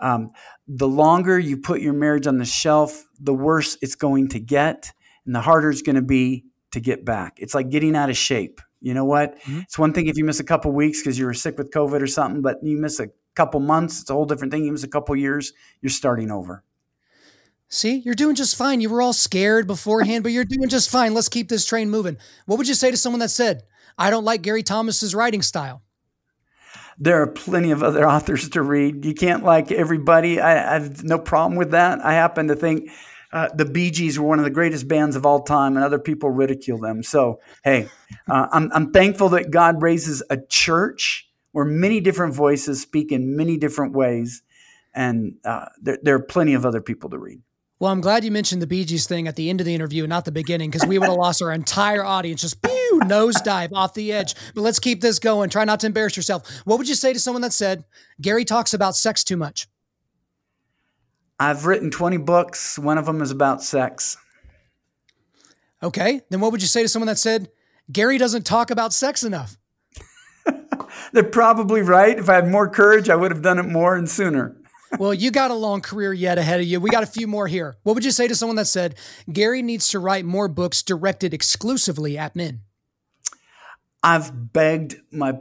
Um, 0.00 0.30
the 0.66 0.88
longer 0.88 1.38
you 1.38 1.58
put 1.58 1.80
your 1.80 1.92
marriage 1.92 2.26
on 2.26 2.38
the 2.38 2.44
shelf, 2.44 3.04
the 3.20 3.34
worse 3.34 3.76
it's 3.80 3.94
going 3.94 4.28
to 4.28 4.40
get, 4.40 4.92
and 5.24 5.34
the 5.34 5.40
harder 5.40 5.70
it's 5.70 5.82
going 5.82 5.96
to 5.96 6.02
be 6.02 6.46
to 6.72 6.80
get 6.80 7.04
back. 7.04 7.34
It's 7.36 7.54
like 7.54 7.68
getting 7.68 7.94
out 7.94 8.10
of 8.10 8.16
shape. 8.16 8.60
You 8.82 8.94
know 8.94 9.04
what? 9.04 9.38
Mm-hmm. 9.40 9.60
It's 9.60 9.78
one 9.78 9.92
thing 9.92 10.06
if 10.06 10.18
you 10.18 10.24
miss 10.24 10.40
a 10.40 10.44
couple 10.44 10.72
weeks 10.72 11.00
because 11.00 11.18
you 11.18 11.26
were 11.26 11.34
sick 11.34 11.56
with 11.56 11.70
COVID 11.70 12.02
or 12.02 12.06
something, 12.06 12.42
but 12.42 12.58
you 12.62 12.76
miss 12.76 13.00
a 13.00 13.08
couple 13.34 13.60
months, 13.60 14.00
it's 14.00 14.10
a 14.10 14.12
whole 14.12 14.26
different 14.26 14.52
thing. 14.52 14.64
You 14.64 14.72
miss 14.72 14.82
a 14.82 14.88
couple 14.88 15.14
years, 15.16 15.52
you're 15.80 15.90
starting 15.90 16.30
over. 16.30 16.64
See, 17.68 18.02
you're 18.04 18.14
doing 18.14 18.34
just 18.34 18.56
fine. 18.56 18.82
You 18.82 18.90
were 18.90 19.00
all 19.00 19.14
scared 19.14 19.66
beforehand, 19.66 20.24
but 20.24 20.32
you're 20.32 20.44
doing 20.44 20.68
just 20.68 20.90
fine. 20.90 21.14
Let's 21.14 21.30
keep 21.30 21.48
this 21.48 21.64
train 21.64 21.88
moving. 21.88 22.18
What 22.44 22.58
would 22.58 22.68
you 22.68 22.74
say 22.74 22.90
to 22.90 22.98
someone 22.98 23.20
that 23.20 23.30
said, 23.30 23.62
I 23.96 24.10
don't 24.10 24.26
like 24.26 24.42
Gary 24.42 24.62
Thomas's 24.62 25.14
writing 25.14 25.40
style? 25.40 25.82
There 26.98 27.22
are 27.22 27.26
plenty 27.26 27.70
of 27.70 27.82
other 27.82 28.06
authors 28.08 28.50
to 28.50 28.62
read. 28.62 29.06
You 29.06 29.14
can't 29.14 29.42
like 29.42 29.72
everybody. 29.72 30.38
I, 30.38 30.76
I 30.76 30.80
have 30.80 31.02
no 31.02 31.18
problem 31.18 31.56
with 31.56 31.70
that. 31.70 32.04
I 32.04 32.12
happen 32.12 32.48
to 32.48 32.54
think 32.54 32.90
uh, 33.32 33.48
the 33.54 33.64
Bee 33.64 33.90
Gees 33.90 34.18
were 34.18 34.28
one 34.28 34.38
of 34.38 34.44
the 34.44 34.50
greatest 34.50 34.88
bands 34.88 35.16
of 35.16 35.24
all 35.24 35.42
time, 35.42 35.76
and 35.76 35.84
other 35.84 35.98
people 35.98 36.30
ridicule 36.30 36.78
them. 36.78 37.02
So, 37.02 37.40
hey, 37.64 37.88
uh, 38.30 38.48
I'm, 38.52 38.70
I'm 38.74 38.92
thankful 38.92 39.30
that 39.30 39.50
God 39.50 39.82
raises 39.82 40.22
a 40.30 40.36
church 40.36 41.28
where 41.52 41.64
many 41.64 42.00
different 42.00 42.34
voices 42.34 42.80
speak 42.80 43.12
in 43.12 43.36
many 43.36 43.56
different 43.56 43.94
ways, 43.94 44.42
and 44.94 45.34
uh, 45.44 45.66
there, 45.80 45.98
there 46.02 46.14
are 46.14 46.22
plenty 46.22 46.54
of 46.54 46.66
other 46.66 46.80
people 46.80 47.10
to 47.10 47.18
read. 47.18 47.40
Well, 47.78 47.90
I'm 47.90 48.00
glad 48.00 48.24
you 48.24 48.30
mentioned 48.30 48.62
the 48.62 48.68
Bee 48.68 48.84
Gees 48.84 49.08
thing 49.08 49.26
at 49.26 49.34
the 49.34 49.50
end 49.50 49.60
of 49.60 49.66
the 49.66 49.74
interview, 49.74 50.06
not 50.06 50.24
the 50.24 50.30
beginning, 50.30 50.70
because 50.70 50.86
we 50.86 51.00
would 51.00 51.08
have 51.08 51.18
lost 51.18 51.42
our 51.42 51.50
entire 51.50 52.04
audience. 52.04 52.40
Just 52.40 52.62
pew, 52.62 53.00
nosedive 53.02 53.72
off 53.72 53.94
the 53.94 54.12
edge. 54.12 54.36
But 54.54 54.60
let's 54.60 54.78
keep 54.78 55.00
this 55.00 55.18
going. 55.18 55.50
Try 55.50 55.64
not 55.64 55.80
to 55.80 55.88
embarrass 55.88 56.16
yourself. 56.16 56.48
What 56.64 56.78
would 56.78 56.88
you 56.88 56.94
say 56.94 57.12
to 57.12 57.18
someone 57.18 57.42
that 57.42 57.52
said, 57.52 57.84
Gary 58.20 58.44
talks 58.44 58.72
about 58.72 58.94
sex 58.94 59.24
too 59.24 59.36
much? 59.36 59.66
I've 61.42 61.66
written 61.66 61.90
20 61.90 62.18
books. 62.18 62.78
One 62.78 62.98
of 62.98 63.06
them 63.06 63.20
is 63.20 63.32
about 63.32 63.64
sex. 63.64 64.16
Okay. 65.82 66.20
Then 66.30 66.38
what 66.38 66.52
would 66.52 66.62
you 66.62 66.68
say 66.68 66.82
to 66.82 66.88
someone 66.88 67.08
that 67.08 67.18
said, 67.18 67.50
Gary 67.90 68.16
doesn't 68.16 68.46
talk 68.46 68.70
about 68.70 68.92
sex 68.92 69.24
enough? 69.24 69.58
They're 71.12 71.24
probably 71.24 71.82
right. 71.82 72.16
If 72.16 72.28
I 72.28 72.36
had 72.36 72.46
more 72.46 72.68
courage, 72.68 73.10
I 73.10 73.16
would 73.16 73.32
have 73.32 73.42
done 73.42 73.58
it 73.58 73.64
more 73.64 73.96
and 73.96 74.08
sooner. 74.08 74.56
well, 75.00 75.12
you 75.12 75.32
got 75.32 75.50
a 75.50 75.54
long 75.54 75.80
career 75.80 76.12
yet 76.12 76.38
ahead 76.38 76.60
of 76.60 76.66
you. 76.66 76.80
We 76.80 76.90
got 76.90 77.02
a 77.02 77.06
few 77.06 77.26
more 77.26 77.48
here. 77.48 77.76
What 77.82 77.94
would 77.94 78.04
you 78.04 78.12
say 78.12 78.28
to 78.28 78.36
someone 78.36 78.56
that 78.56 78.66
said, 78.66 78.94
Gary 79.32 79.62
needs 79.62 79.88
to 79.88 79.98
write 79.98 80.24
more 80.24 80.46
books 80.46 80.80
directed 80.80 81.34
exclusively 81.34 82.16
at 82.16 82.36
men? 82.36 82.60
I've 84.00 84.52
begged 84.52 84.94
my, 85.10 85.32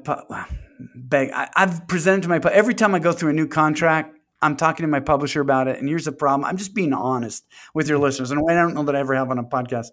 beg, 0.96 1.30
I, 1.32 1.50
have 1.56 1.88
presented 1.88 2.24
to 2.24 2.30
my, 2.30 2.38
every 2.52 2.74
time 2.74 2.96
I 2.96 3.00
go 3.00 3.12
through 3.12 3.30
a 3.30 3.34
new 3.34 3.48
contract, 3.48 4.18
I'm 4.42 4.56
talking 4.56 4.84
to 4.84 4.88
my 4.88 5.00
publisher 5.00 5.42
about 5.42 5.68
it, 5.68 5.80
and 5.80 5.88
here's 5.88 6.06
the 6.06 6.12
problem. 6.12 6.46
I'm 6.46 6.58
just 6.58 6.74
being 6.74 6.94
honest 6.94 7.46
with 7.74 7.88
your 7.88 8.00
listeners, 8.00 8.32
and 8.32 8.42
I 8.50 8.54
don't 8.54 8.74
know 8.74 8.84
that 8.84 8.96
I 8.96 9.00
ever 9.00 9.16
have 9.16 9.30
on 9.30 9.38
a 9.38 9.44
podcast. 9.44 9.88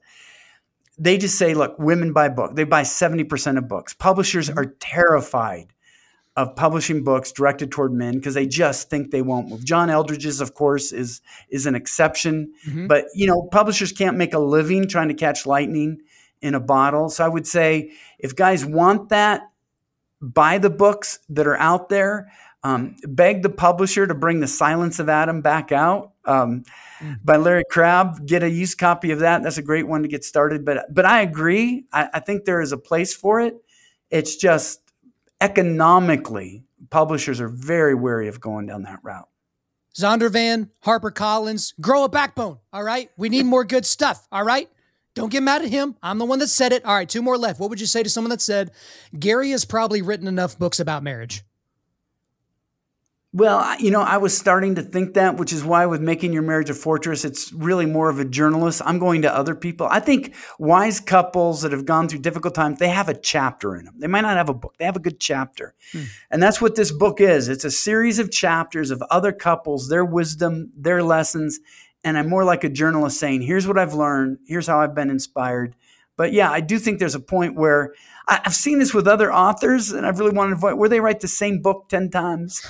They 0.99 1.19
just 1.19 1.39
say, 1.39 1.55
look, 1.55 1.79
women 1.79 2.13
buy 2.13 2.29
book. 2.29 2.57
They 2.57 2.65
buy 2.65 2.83
70% 2.83 3.59
of 3.59 3.69
books. 3.69 3.95
Publishers 3.95 4.49
mm-hmm. 4.49 4.59
are 4.59 4.75
terrified 4.81 5.73
of 6.39 6.55
publishing 6.55 7.03
books 7.03 7.33
directed 7.33 7.71
toward 7.73 7.93
men 7.93 8.15
because 8.15 8.35
they 8.35 8.47
just 8.47 8.89
think 8.89 9.11
they 9.11 9.23
won't 9.23 9.49
move. 9.49 9.65
John 9.65 9.91
Eldredge's, 9.91 10.41
of 10.41 10.55
course, 10.55 10.93
is 10.93 11.21
is 11.49 11.67
an 11.67 11.75
exception, 11.75 12.53
mm-hmm. 12.65 12.87
but 12.87 13.07
you 13.13 13.27
know, 13.27 13.49
publishers 13.51 13.91
can't 13.91 14.17
make 14.17 14.35
a 14.35 14.39
living 14.39 14.87
trying 14.87 15.09
to 15.09 15.15
catch 15.15 15.47
lightning 15.47 15.99
in 16.41 16.55
a 16.55 16.61
bottle. 16.61 17.09
So 17.09 17.25
I 17.25 17.29
would 17.29 17.47
say 17.47 17.91
if 18.21 18.37
guys 18.37 18.65
want 18.65 19.09
that, 19.09 19.51
buy 20.21 20.59
the 20.59 20.71
books 20.71 21.19
that 21.29 21.47
are 21.49 21.59
out 21.59 21.89
there. 21.89 22.31
Um, 22.65 22.97
beg 23.05 23.43
the 23.43 23.51
publisher 23.51 24.07
to 24.07 24.15
bring 24.15 24.41
The 24.41 24.49
Silence 24.49 24.99
of 24.99 25.09
Adam 25.09 25.43
back 25.43 25.71
out 25.71 26.13
um, 26.25 26.65
mm. 26.99 27.19
by 27.25 27.37
Larry 27.37 27.63
Crabb. 27.71 28.27
Get 28.27 28.43
a 28.43 28.51
used 28.51 28.79
copy 28.79 29.13
of 29.13 29.21
that. 29.21 29.43
That's 29.43 29.59
a 29.59 29.63
great 29.63 29.87
one 29.87 30.03
to 30.03 30.09
get 30.09 30.25
started. 30.25 30.65
But 30.65 30.93
but 30.93 31.05
I 31.05 31.21
agree. 31.21 31.85
I, 31.93 32.09
I 32.15 32.21
think 32.21 32.45
there 32.45 32.61
is 32.61 32.73
a 32.73 32.77
place 32.77 33.15
for 33.15 33.41
it. 33.41 33.55
It's 34.11 34.37
just 34.37 34.81
economically, 35.41 36.65
publishers 36.91 37.41
are 37.41 37.49
very 37.49 37.95
wary 37.95 38.29
of 38.29 38.41
going 38.41 38.67
down 38.67 38.83
that 38.83 38.99
route. 39.03 39.29
Zondervan, 39.95 40.71
Harper 40.81 41.11
Collins, 41.11 41.75
grow 41.81 42.05
a 42.05 42.09
backbone. 42.09 42.59
All 42.73 42.83
right. 42.83 43.11
We 43.17 43.29
need 43.29 43.47
more 43.47 43.65
good 43.65 43.87
stuff. 43.87 44.27
All 44.31 44.45
right. 44.45 44.69
Don't 45.15 45.33
get 45.33 45.43
mad 45.43 45.63
at 45.63 45.71
him. 45.71 45.97
I'm 46.03 46.19
the 46.19 46.25
one 46.25 46.39
that 46.39 46.49
said 46.49 46.73
it. 46.73 46.85
All 46.85 46.95
right. 46.95 47.09
Two 47.09 47.23
more 47.23 47.37
left. 47.37 47.59
What 47.59 47.71
would 47.71 47.81
you 47.81 47.87
say 47.87 48.03
to 48.05 48.11
someone 48.11 48.31
that 48.31 48.41
said, 48.41 48.71
Gary 49.19 49.51
has 49.51 49.65
probably 49.65 50.03
written 50.03 50.29
enough 50.29 50.59
books 50.59 50.79
about 50.79 51.03
marriage? 51.03 51.43
Well, 53.35 53.79
you 53.79 53.91
know, 53.91 54.01
I 54.01 54.17
was 54.17 54.37
starting 54.37 54.77
to 54.77 54.83
think 54.83 55.13
that, 55.13 55.37
which 55.37 55.53
is 55.53 55.63
why 55.63 55.85
with 55.85 56.01
making 56.01 56.33
your 56.33 56.41
marriage 56.41 56.71
a 56.71 56.75
fortress, 56.75 57.27
it's 57.27 57.53
really 57.53 57.85
more 57.85 58.09
of 58.09 58.19
a 58.19 58.25
journalist. 58.25 58.81
I'm 58.87 58.99
going 58.99 59.21
to 59.23 59.35
other 59.35 59.55
people. 59.55 59.87
I 59.91 60.01
think 60.01 60.35
wise 60.59 60.99
couples 60.99 61.61
that 61.61 61.73
have 61.73 61.85
gone 61.85 62.09
through 62.09 62.21
difficult 62.21 62.55
times, 62.55 62.79
they 62.79 62.89
have 62.89 63.11
a 63.11 63.15
chapter 63.15 63.77
in 63.77 63.85
them. 63.85 63.97
They 63.99 64.07
might 64.07 64.23
not 64.23 64.39
have 64.39 64.49
a 64.49 64.55
book, 64.55 64.77
they 64.79 64.87
have 64.87 64.97
a 64.97 65.01
good 65.01 65.21
chapter. 65.21 65.75
Hmm. 65.93 66.05
And 66.31 66.43
that's 66.43 66.63
what 66.63 66.75
this 66.75 66.91
book 66.91 67.21
is. 67.21 67.51
It's 67.51 67.67
a 67.67 67.71
series 67.71 68.19
of 68.19 68.31
chapters 68.31 68.91
of 68.91 69.03
other 69.11 69.33
couples, 69.33 69.91
their 69.91 70.07
wisdom, 70.07 70.73
their 70.75 71.03
lessons. 71.03 71.61
And 72.03 72.17
I'm 72.17 72.31
more 72.31 72.45
like 72.45 72.65
a 72.65 72.71
journalist 72.71 73.21
saying, 73.21 73.43
here's 73.43 73.67
what 73.67 73.79
I've 73.79 73.95
learned, 73.95 74.39
here's 74.47 74.69
how 74.69 74.81
I've 74.81 74.95
been 74.95 75.11
inspired. 75.11 75.77
But 76.17 76.33
yeah, 76.33 76.51
I 76.51 76.61
do 76.61 76.79
think 76.79 76.99
there's 76.99 77.15
a 77.15 77.21
point 77.21 77.57
where 77.57 77.93
I've 78.27 78.55
seen 78.55 78.79
this 78.79 78.95
with 78.95 79.07
other 79.07 79.33
authors, 79.33 79.93
and 79.93 80.07
I've 80.07 80.19
really 80.19 80.35
wanted 80.35 80.51
to 80.51 80.57
avoid 80.57 80.75
where 80.75 80.89
they 80.89 81.01
write 81.01 81.21
the 81.21 81.29
same 81.29 81.61
book 81.61 81.89
10 81.91 82.11
times. 82.11 82.63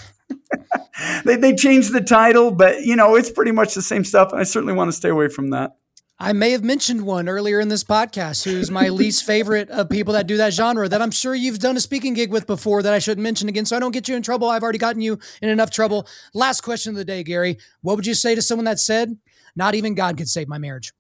They 1.25 1.37
they 1.37 1.55
changed 1.55 1.93
the 1.93 2.01
title, 2.01 2.51
but 2.51 2.83
you 2.83 2.97
know 2.97 3.15
it's 3.15 3.31
pretty 3.31 3.53
much 3.53 3.75
the 3.75 3.83
same 3.83 4.05
stuff, 4.05 4.33
and 4.33 4.41
I 4.41 4.45
certainly 4.45 4.75
want 4.75 4.89
to 4.89 4.97
stay 4.97 5.09
away 5.09 5.29
from 5.29 5.51
that. 5.51 5.77
I 6.21 6.33
may 6.33 6.51
have 6.51 6.65
mentioned 6.65 7.03
one 7.07 7.29
earlier 7.29 7.61
in 7.61 7.69
this 7.69 7.85
podcast 7.85 8.43
who's 8.43 8.73
my 8.73 8.89
least 8.89 9.25
favorite 9.25 9.71
of 9.71 9.89
people 9.89 10.15
that 10.15 10.27
do 10.27 10.37
that 10.39 10.53
genre 10.53 10.89
that 10.89 11.01
I'm 11.01 11.13
sure 11.13 11.33
you've 11.33 11.61
done 11.61 11.77
a 11.77 11.81
speaking 11.81 12.13
gig 12.13 12.33
with 12.33 12.45
before 12.45 12.83
that 12.83 12.93
I 12.93 12.99
shouldn't 12.99 13.23
mention 13.23 13.49
again 13.49 13.67
so 13.67 13.77
I 13.77 13.79
don't 13.79 13.93
get 13.93 14.09
you 14.09 14.17
in 14.17 14.23
trouble. 14.25 14.49
I've 14.49 14.65
already 14.65 14.81
gotten 14.81 15.01
you 15.01 15.21
in 15.41 15.49
enough 15.49 15.71
trouble. 15.71 16.09
Last 16.35 16.63
question 16.63 16.91
of 16.91 16.97
the 16.97 17.05
day, 17.05 17.23
Gary. 17.23 17.59
What 17.83 17.95
would 17.95 18.07
you 18.07 18.15
say 18.15 18.35
to 18.35 18.43
someone 18.43 18.65
that 18.65 18.81
said, 18.81 19.17
not 19.55 19.77
even 19.77 19.95
God 19.95 20.17
could 20.17 20.29
save 20.29 20.49
my 20.49 20.59
marriage? 20.59 20.93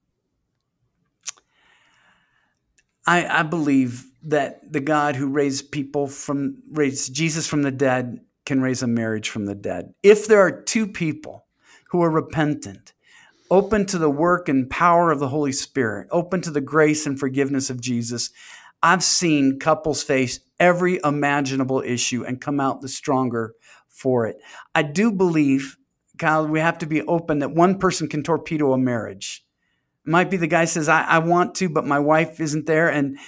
I, 3.05 3.41
I 3.41 3.43
believe 3.43 4.05
that 4.23 4.73
the 4.73 4.81
God 4.81 5.17
who 5.17 5.27
raised 5.27 5.73
people 5.73 6.07
from 6.07 6.59
raised 6.71 7.13
Jesus 7.13 7.49
from 7.49 7.63
the 7.63 7.73
dead 7.73 8.21
can 8.49 8.62
raise 8.62 8.83
a 8.83 8.87
marriage 8.87 9.29
from 9.29 9.45
the 9.45 9.55
dead. 9.55 9.93
If 10.03 10.27
there 10.27 10.41
are 10.41 10.62
two 10.62 10.87
people 10.87 11.45
who 11.91 12.03
are 12.03 12.11
repentant, 12.11 12.95
open 13.51 13.85
to 13.87 13.99
the 13.99 14.09
work 14.09 14.49
and 14.49 14.70
power 14.70 15.12
of 15.12 15.20
the 15.20 15.29
Holy 15.29 15.53
Spirit, 15.53 16.09
open 16.11 16.41
to 16.41 16.51
the 16.51 16.62
grace 16.62 17.07
and 17.07 17.20
forgiveness 17.20 17.69
of 17.69 17.79
Jesus, 17.79 18.31
I've 18.83 19.05
seen 19.05 19.59
couples 19.59 20.03
face 20.03 20.41
every 20.59 20.99
imaginable 21.05 21.83
issue 21.85 22.25
and 22.25 22.41
come 22.41 22.59
out 22.59 22.81
the 22.81 22.89
stronger 22.89 23.55
for 23.87 24.27
it. 24.27 24.41
I 24.75 24.83
do 24.83 25.12
believe, 25.12 25.77
Kyle, 26.16 26.47
we 26.47 26.61
have 26.61 26.79
to 26.79 26.87
be 26.87 27.03
open 27.03 27.41
that 27.41 27.51
one 27.51 27.79
person 27.79 28.09
can 28.09 28.23
torpedo 28.23 28.73
a 28.73 28.79
marriage. 28.79 29.45
It 30.07 30.11
might 30.11 30.31
be 30.31 30.39
the 30.39 30.47
guy 30.47 30.65
says, 30.65 30.89
I, 30.89 31.03
I 31.03 31.19
want 31.19 31.55
to, 31.57 31.69
but 31.69 31.85
my 31.85 31.99
wife 31.99 32.41
isn't 32.41 32.65
there. 32.65 32.89
And 32.89 33.19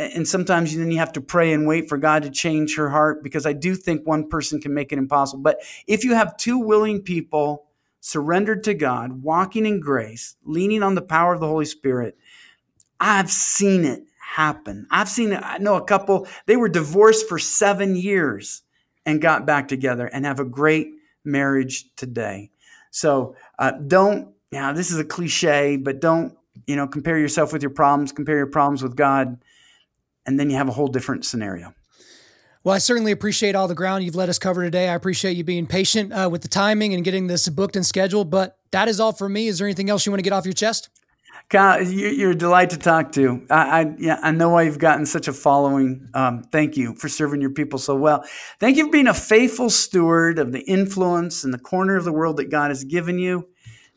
and 0.00 0.26
sometimes 0.26 0.74
then 0.74 0.90
you 0.90 0.98
have 0.98 1.12
to 1.12 1.20
pray 1.20 1.52
and 1.52 1.66
wait 1.66 1.88
for 1.88 1.98
God 1.98 2.22
to 2.22 2.30
change 2.30 2.76
her 2.76 2.88
heart 2.88 3.22
because 3.22 3.44
I 3.44 3.52
do 3.52 3.74
think 3.74 4.06
one 4.06 4.28
person 4.28 4.60
can 4.60 4.72
make 4.72 4.92
it 4.92 4.98
impossible. 4.98 5.42
But 5.42 5.60
if 5.86 6.04
you 6.04 6.14
have 6.14 6.36
two 6.36 6.58
willing 6.58 7.02
people 7.02 7.66
surrendered 8.00 8.64
to 8.64 8.74
God, 8.74 9.22
walking 9.22 9.66
in 9.66 9.78
grace, 9.80 10.36
leaning 10.44 10.82
on 10.82 10.94
the 10.94 11.02
power 11.02 11.34
of 11.34 11.40
the 11.40 11.46
Holy 11.46 11.66
Spirit, 11.66 12.16
I've 12.98 13.30
seen 13.30 13.84
it 13.84 14.04
happen. 14.18 14.86
I've 14.90 15.08
seen, 15.08 15.34
I 15.34 15.58
know 15.58 15.76
a 15.76 15.84
couple, 15.84 16.26
they 16.46 16.56
were 16.56 16.68
divorced 16.68 17.28
for 17.28 17.38
seven 17.38 17.94
years 17.94 18.62
and 19.04 19.20
got 19.20 19.46
back 19.46 19.68
together 19.68 20.06
and 20.06 20.24
have 20.24 20.40
a 20.40 20.44
great 20.44 20.92
marriage 21.24 21.94
today. 21.96 22.50
So 22.90 23.34
uh, 23.58 23.72
don't, 23.72 24.28
now 24.50 24.72
this 24.72 24.90
is 24.90 24.98
a 24.98 25.04
cliche, 25.04 25.76
but 25.76 26.00
don't, 26.00 26.36
you 26.66 26.76
know, 26.76 26.86
compare 26.86 27.18
yourself 27.18 27.52
with 27.52 27.62
your 27.62 27.70
problems, 27.70 28.12
compare 28.12 28.36
your 28.36 28.46
problems 28.46 28.82
with 28.82 28.96
God, 28.96 29.42
and 30.26 30.38
then 30.38 30.50
you 30.50 30.56
have 30.56 30.68
a 30.68 30.72
whole 30.72 30.88
different 30.88 31.24
scenario. 31.24 31.74
Well, 32.62 32.74
I 32.74 32.78
certainly 32.78 33.10
appreciate 33.10 33.54
all 33.54 33.68
the 33.68 33.74
ground 33.74 34.04
you've 34.04 34.14
let 34.14 34.28
us 34.28 34.38
cover 34.38 34.62
today. 34.62 34.90
I 34.90 34.94
appreciate 34.94 35.34
you 35.34 35.44
being 35.44 35.66
patient 35.66 36.12
uh, 36.12 36.28
with 36.30 36.42
the 36.42 36.48
timing 36.48 36.92
and 36.92 37.02
getting 37.02 37.26
this 37.26 37.48
booked 37.48 37.74
and 37.74 37.86
scheduled. 37.86 38.30
But 38.30 38.58
that 38.70 38.86
is 38.86 39.00
all 39.00 39.12
for 39.12 39.30
me. 39.30 39.46
Is 39.46 39.58
there 39.58 39.66
anything 39.66 39.88
else 39.88 40.04
you 40.04 40.12
want 40.12 40.18
to 40.18 40.22
get 40.22 40.34
off 40.34 40.44
your 40.44 40.52
chest? 40.52 40.90
Kyle, 41.48 41.82
you're 41.82 42.32
a 42.32 42.34
delight 42.34 42.70
to 42.70 42.76
talk 42.76 43.12
to. 43.12 43.44
I, 43.50 43.80
I, 43.80 43.94
yeah, 43.98 44.20
I 44.22 44.30
know 44.30 44.50
why 44.50 44.62
you've 44.62 44.78
gotten 44.78 45.06
such 45.06 45.26
a 45.26 45.32
following. 45.32 46.08
Um, 46.14 46.42
thank 46.44 46.76
you 46.76 46.94
for 46.94 47.08
serving 47.08 47.40
your 47.40 47.50
people 47.50 47.78
so 47.78 47.96
well. 47.96 48.24
Thank 48.60 48.76
you 48.76 48.84
for 48.84 48.92
being 48.92 49.08
a 49.08 49.14
faithful 49.14 49.68
steward 49.70 50.38
of 50.38 50.52
the 50.52 50.60
influence 50.60 51.42
and 51.42 51.52
the 51.52 51.58
corner 51.58 51.96
of 51.96 52.04
the 52.04 52.12
world 52.12 52.36
that 52.36 52.50
God 52.50 52.70
has 52.70 52.84
given 52.84 53.18
you. 53.18 53.48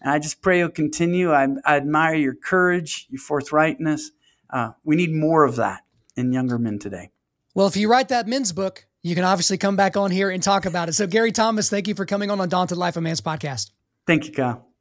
And 0.02 0.12
I 0.12 0.20
just 0.20 0.42
pray 0.42 0.60
you'll 0.60 0.70
continue. 0.70 1.32
I, 1.32 1.48
I 1.64 1.76
admire 1.76 2.16
your 2.16 2.34
courage, 2.34 3.08
your 3.10 3.22
forthrightness. 3.22 4.06
Uh, 4.50 4.72
we 4.84 4.96
need 4.96 5.14
more 5.14 5.44
of 5.44 5.58
that 5.58 5.83
in 6.16 6.32
younger 6.32 6.58
men 6.58 6.80
today. 6.80 7.10
Well, 7.54 7.68
if 7.68 7.78
you 7.78 7.90
write 7.90 8.10
that 8.10 8.28
men's 8.28 8.52
book, 8.52 8.88
you 9.04 9.16
can 9.16 9.24
obviously 9.24 9.58
come 9.58 9.76
back 9.76 9.96
on 9.98 10.12
here 10.12 10.30
and 10.30 10.42
talk 10.42 10.66
about 10.66 10.90
it. 10.90 10.94
So, 10.94 11.06
Gary 11.08 11.32
Thomas, 11.32 11.70
thank 11.70 11.88
you 11.88 11.96
for 11.96 12.06
coming 12.06 12.32
on 12.32 12.40
Undaunted 12.40 12.78
Life 12.78 12.98
of 12.98 13.04
Man's 13.04 13.22
podcast. 13.22 13.72
Thank 14.08 14.26
you, 14.26 14.32
Kyle. 14.34 14.73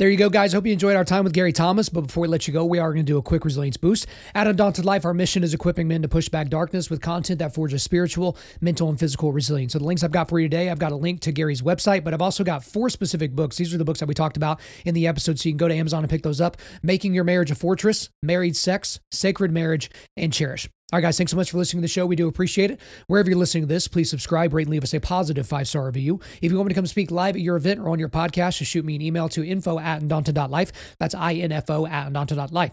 There 0.00 0.08
you 0.08 0.16
go, 0.16 0.30
guys. 0.30 0.54
Hope 0.54 0.64
you 0.64 0.72
enjoyed 0.72 0.96
our 0.96 1.04
time 1.04 1.24
with 1.24 1.34
Gary 1.34 1.52
Thomas. 1.52 1.90
But 1.90 2.06
before 2.06 2.22
we 2.22 2.28
let 2.28 2.48
you 2.48 2.54
go, 2.54 2.64
we 2.64 2.78
are 2.78 2.90
going 2.90 3.04
to 3.04 3.12
do 3.12 3.18
a 3.18 3.22
quick 3.22 3.44
resilience 3.44 3.76
boost. 3.76 4.06
At 4.34 4.46
Undaunted 4.46 4.86
Life, 4.86 5.04
our 5.04 5.12
mission 5.12 5.44
is 5.44 5.52
equipping 5.52 5.88
men 5.88 6.00
to 6.00 6.08
push 6.08 6.30
back 6.30 6.48
darkness 6.48 6.88
with 6.88 7.02
content 7.02 7.38
that 7.40 7.52
forges 7.52 7.82
spiritual, 7.82 8.38
mental, 8.62 8.88
and 8.88 8.98
physical 8.98 9.30
resilience. 9.30 9.74
So 9.74 9.78
the 9.78 9.84
links 9.84 10.02
I've 10.02 10.10
got 10.10 10.30
for 10.30 10.40
you 10.40 10.48
today, 10.48 10.70
I've 10.70 10.78
got 10.78 10.92
a 10.92 10.96
link 10.96 11.20
to 11.20 11.32
Gary's 11.32 11.60
website, 11.60 12.02
but 12.02 12.14
I've 12.14 12.22
also 12.22 12.42
got 12.42 12.64
four 12.64 12.88
specific 12.88 13.36
books. 13.36 13.58
These 13.58 13.74
are 13.74 13.76
the 13.76 13.84
books 13.84 14.00
that 14.00 14.06
we 14.06 14.14
talked 14.14 14.38
about 14.38 14.62
in 14.86 14.94
the 14.94 15.06
episode, 15.06 15.38
so 15.38 15.50
you 15.50 15.52
can 15.52 15.58
go 15.58 15.68
to 15.68 15.74
Amazon 15.74 16.02
and 16.02 16.08
pick 16.08 16.22
those 16.22 16.40
up. 16.40 16.56
Making 16.82 17.12
Your 17.12 17.24
Marriage 17.24 17.50
a 17.50 17.54
Fortress, 17.54 18.08
Married 18.22 18.56
Sex, 18.56 19.00
Sacred 19.10 19.52
Marriage, 19.52 19.90
and 20.16 20.32
Cherish. 20.32 20.66
All 20.92 20.96
right, 20.96 21.02
guys, 21.02 21.16
thanks 21.16 21.30
so 21.30 21.36
much 21.36 21.52
for 21.52 21.58
listening 21.58 21.82
to 21.82 21.84
the 21.84 21.88
show. 21.88 22.04
We 22.04 22.16
do 22.16 22.26
appreciate 22.26 22.72
it. 22.72 22.80
Wherever 23.06 23.30
you're 23.30 23.38
listening 23.38 23.62
to 23.62 23.68
this, 23.68 23.86
please 23.86 24.10
subscribe, 24.10 24.52
rate, 24.52 24.66
and 24.66 24.72
leave 24.72 24.82
us 24.82 24.92
a 24.92 24.98
positive 25.00 25.46
five 25.46 25.68
star 25.68 25.86
review. 25.86 26.18
If 26.42 26.50
you 26.50 26.58
want 26.58 26.66
me 26.66 26.74
to 26.74 26.78
come 26.78 26.86
speak 26.86 27.12
live 27.12 27.36
at 27.36 27.42
your 27.42 27.56
event 27.56 27.78
or 27.78 27.90
on 27.90 28.00
your 28.00 28.08
podcast, 28.08 28.58
just 28.58 28.72
shoot 28.72 28.84
me 28.84 28.96
an 28.96 29.02
email 29.02 29.28
to 29.28 29.46
info 29.46 29.78
at 29.78 30.02
undaunted.life. 30.02 30.96
That's 30.98 31.14
info 31.14 31.86
at 31.86 32.08
undaunted.life. 32.08 32.72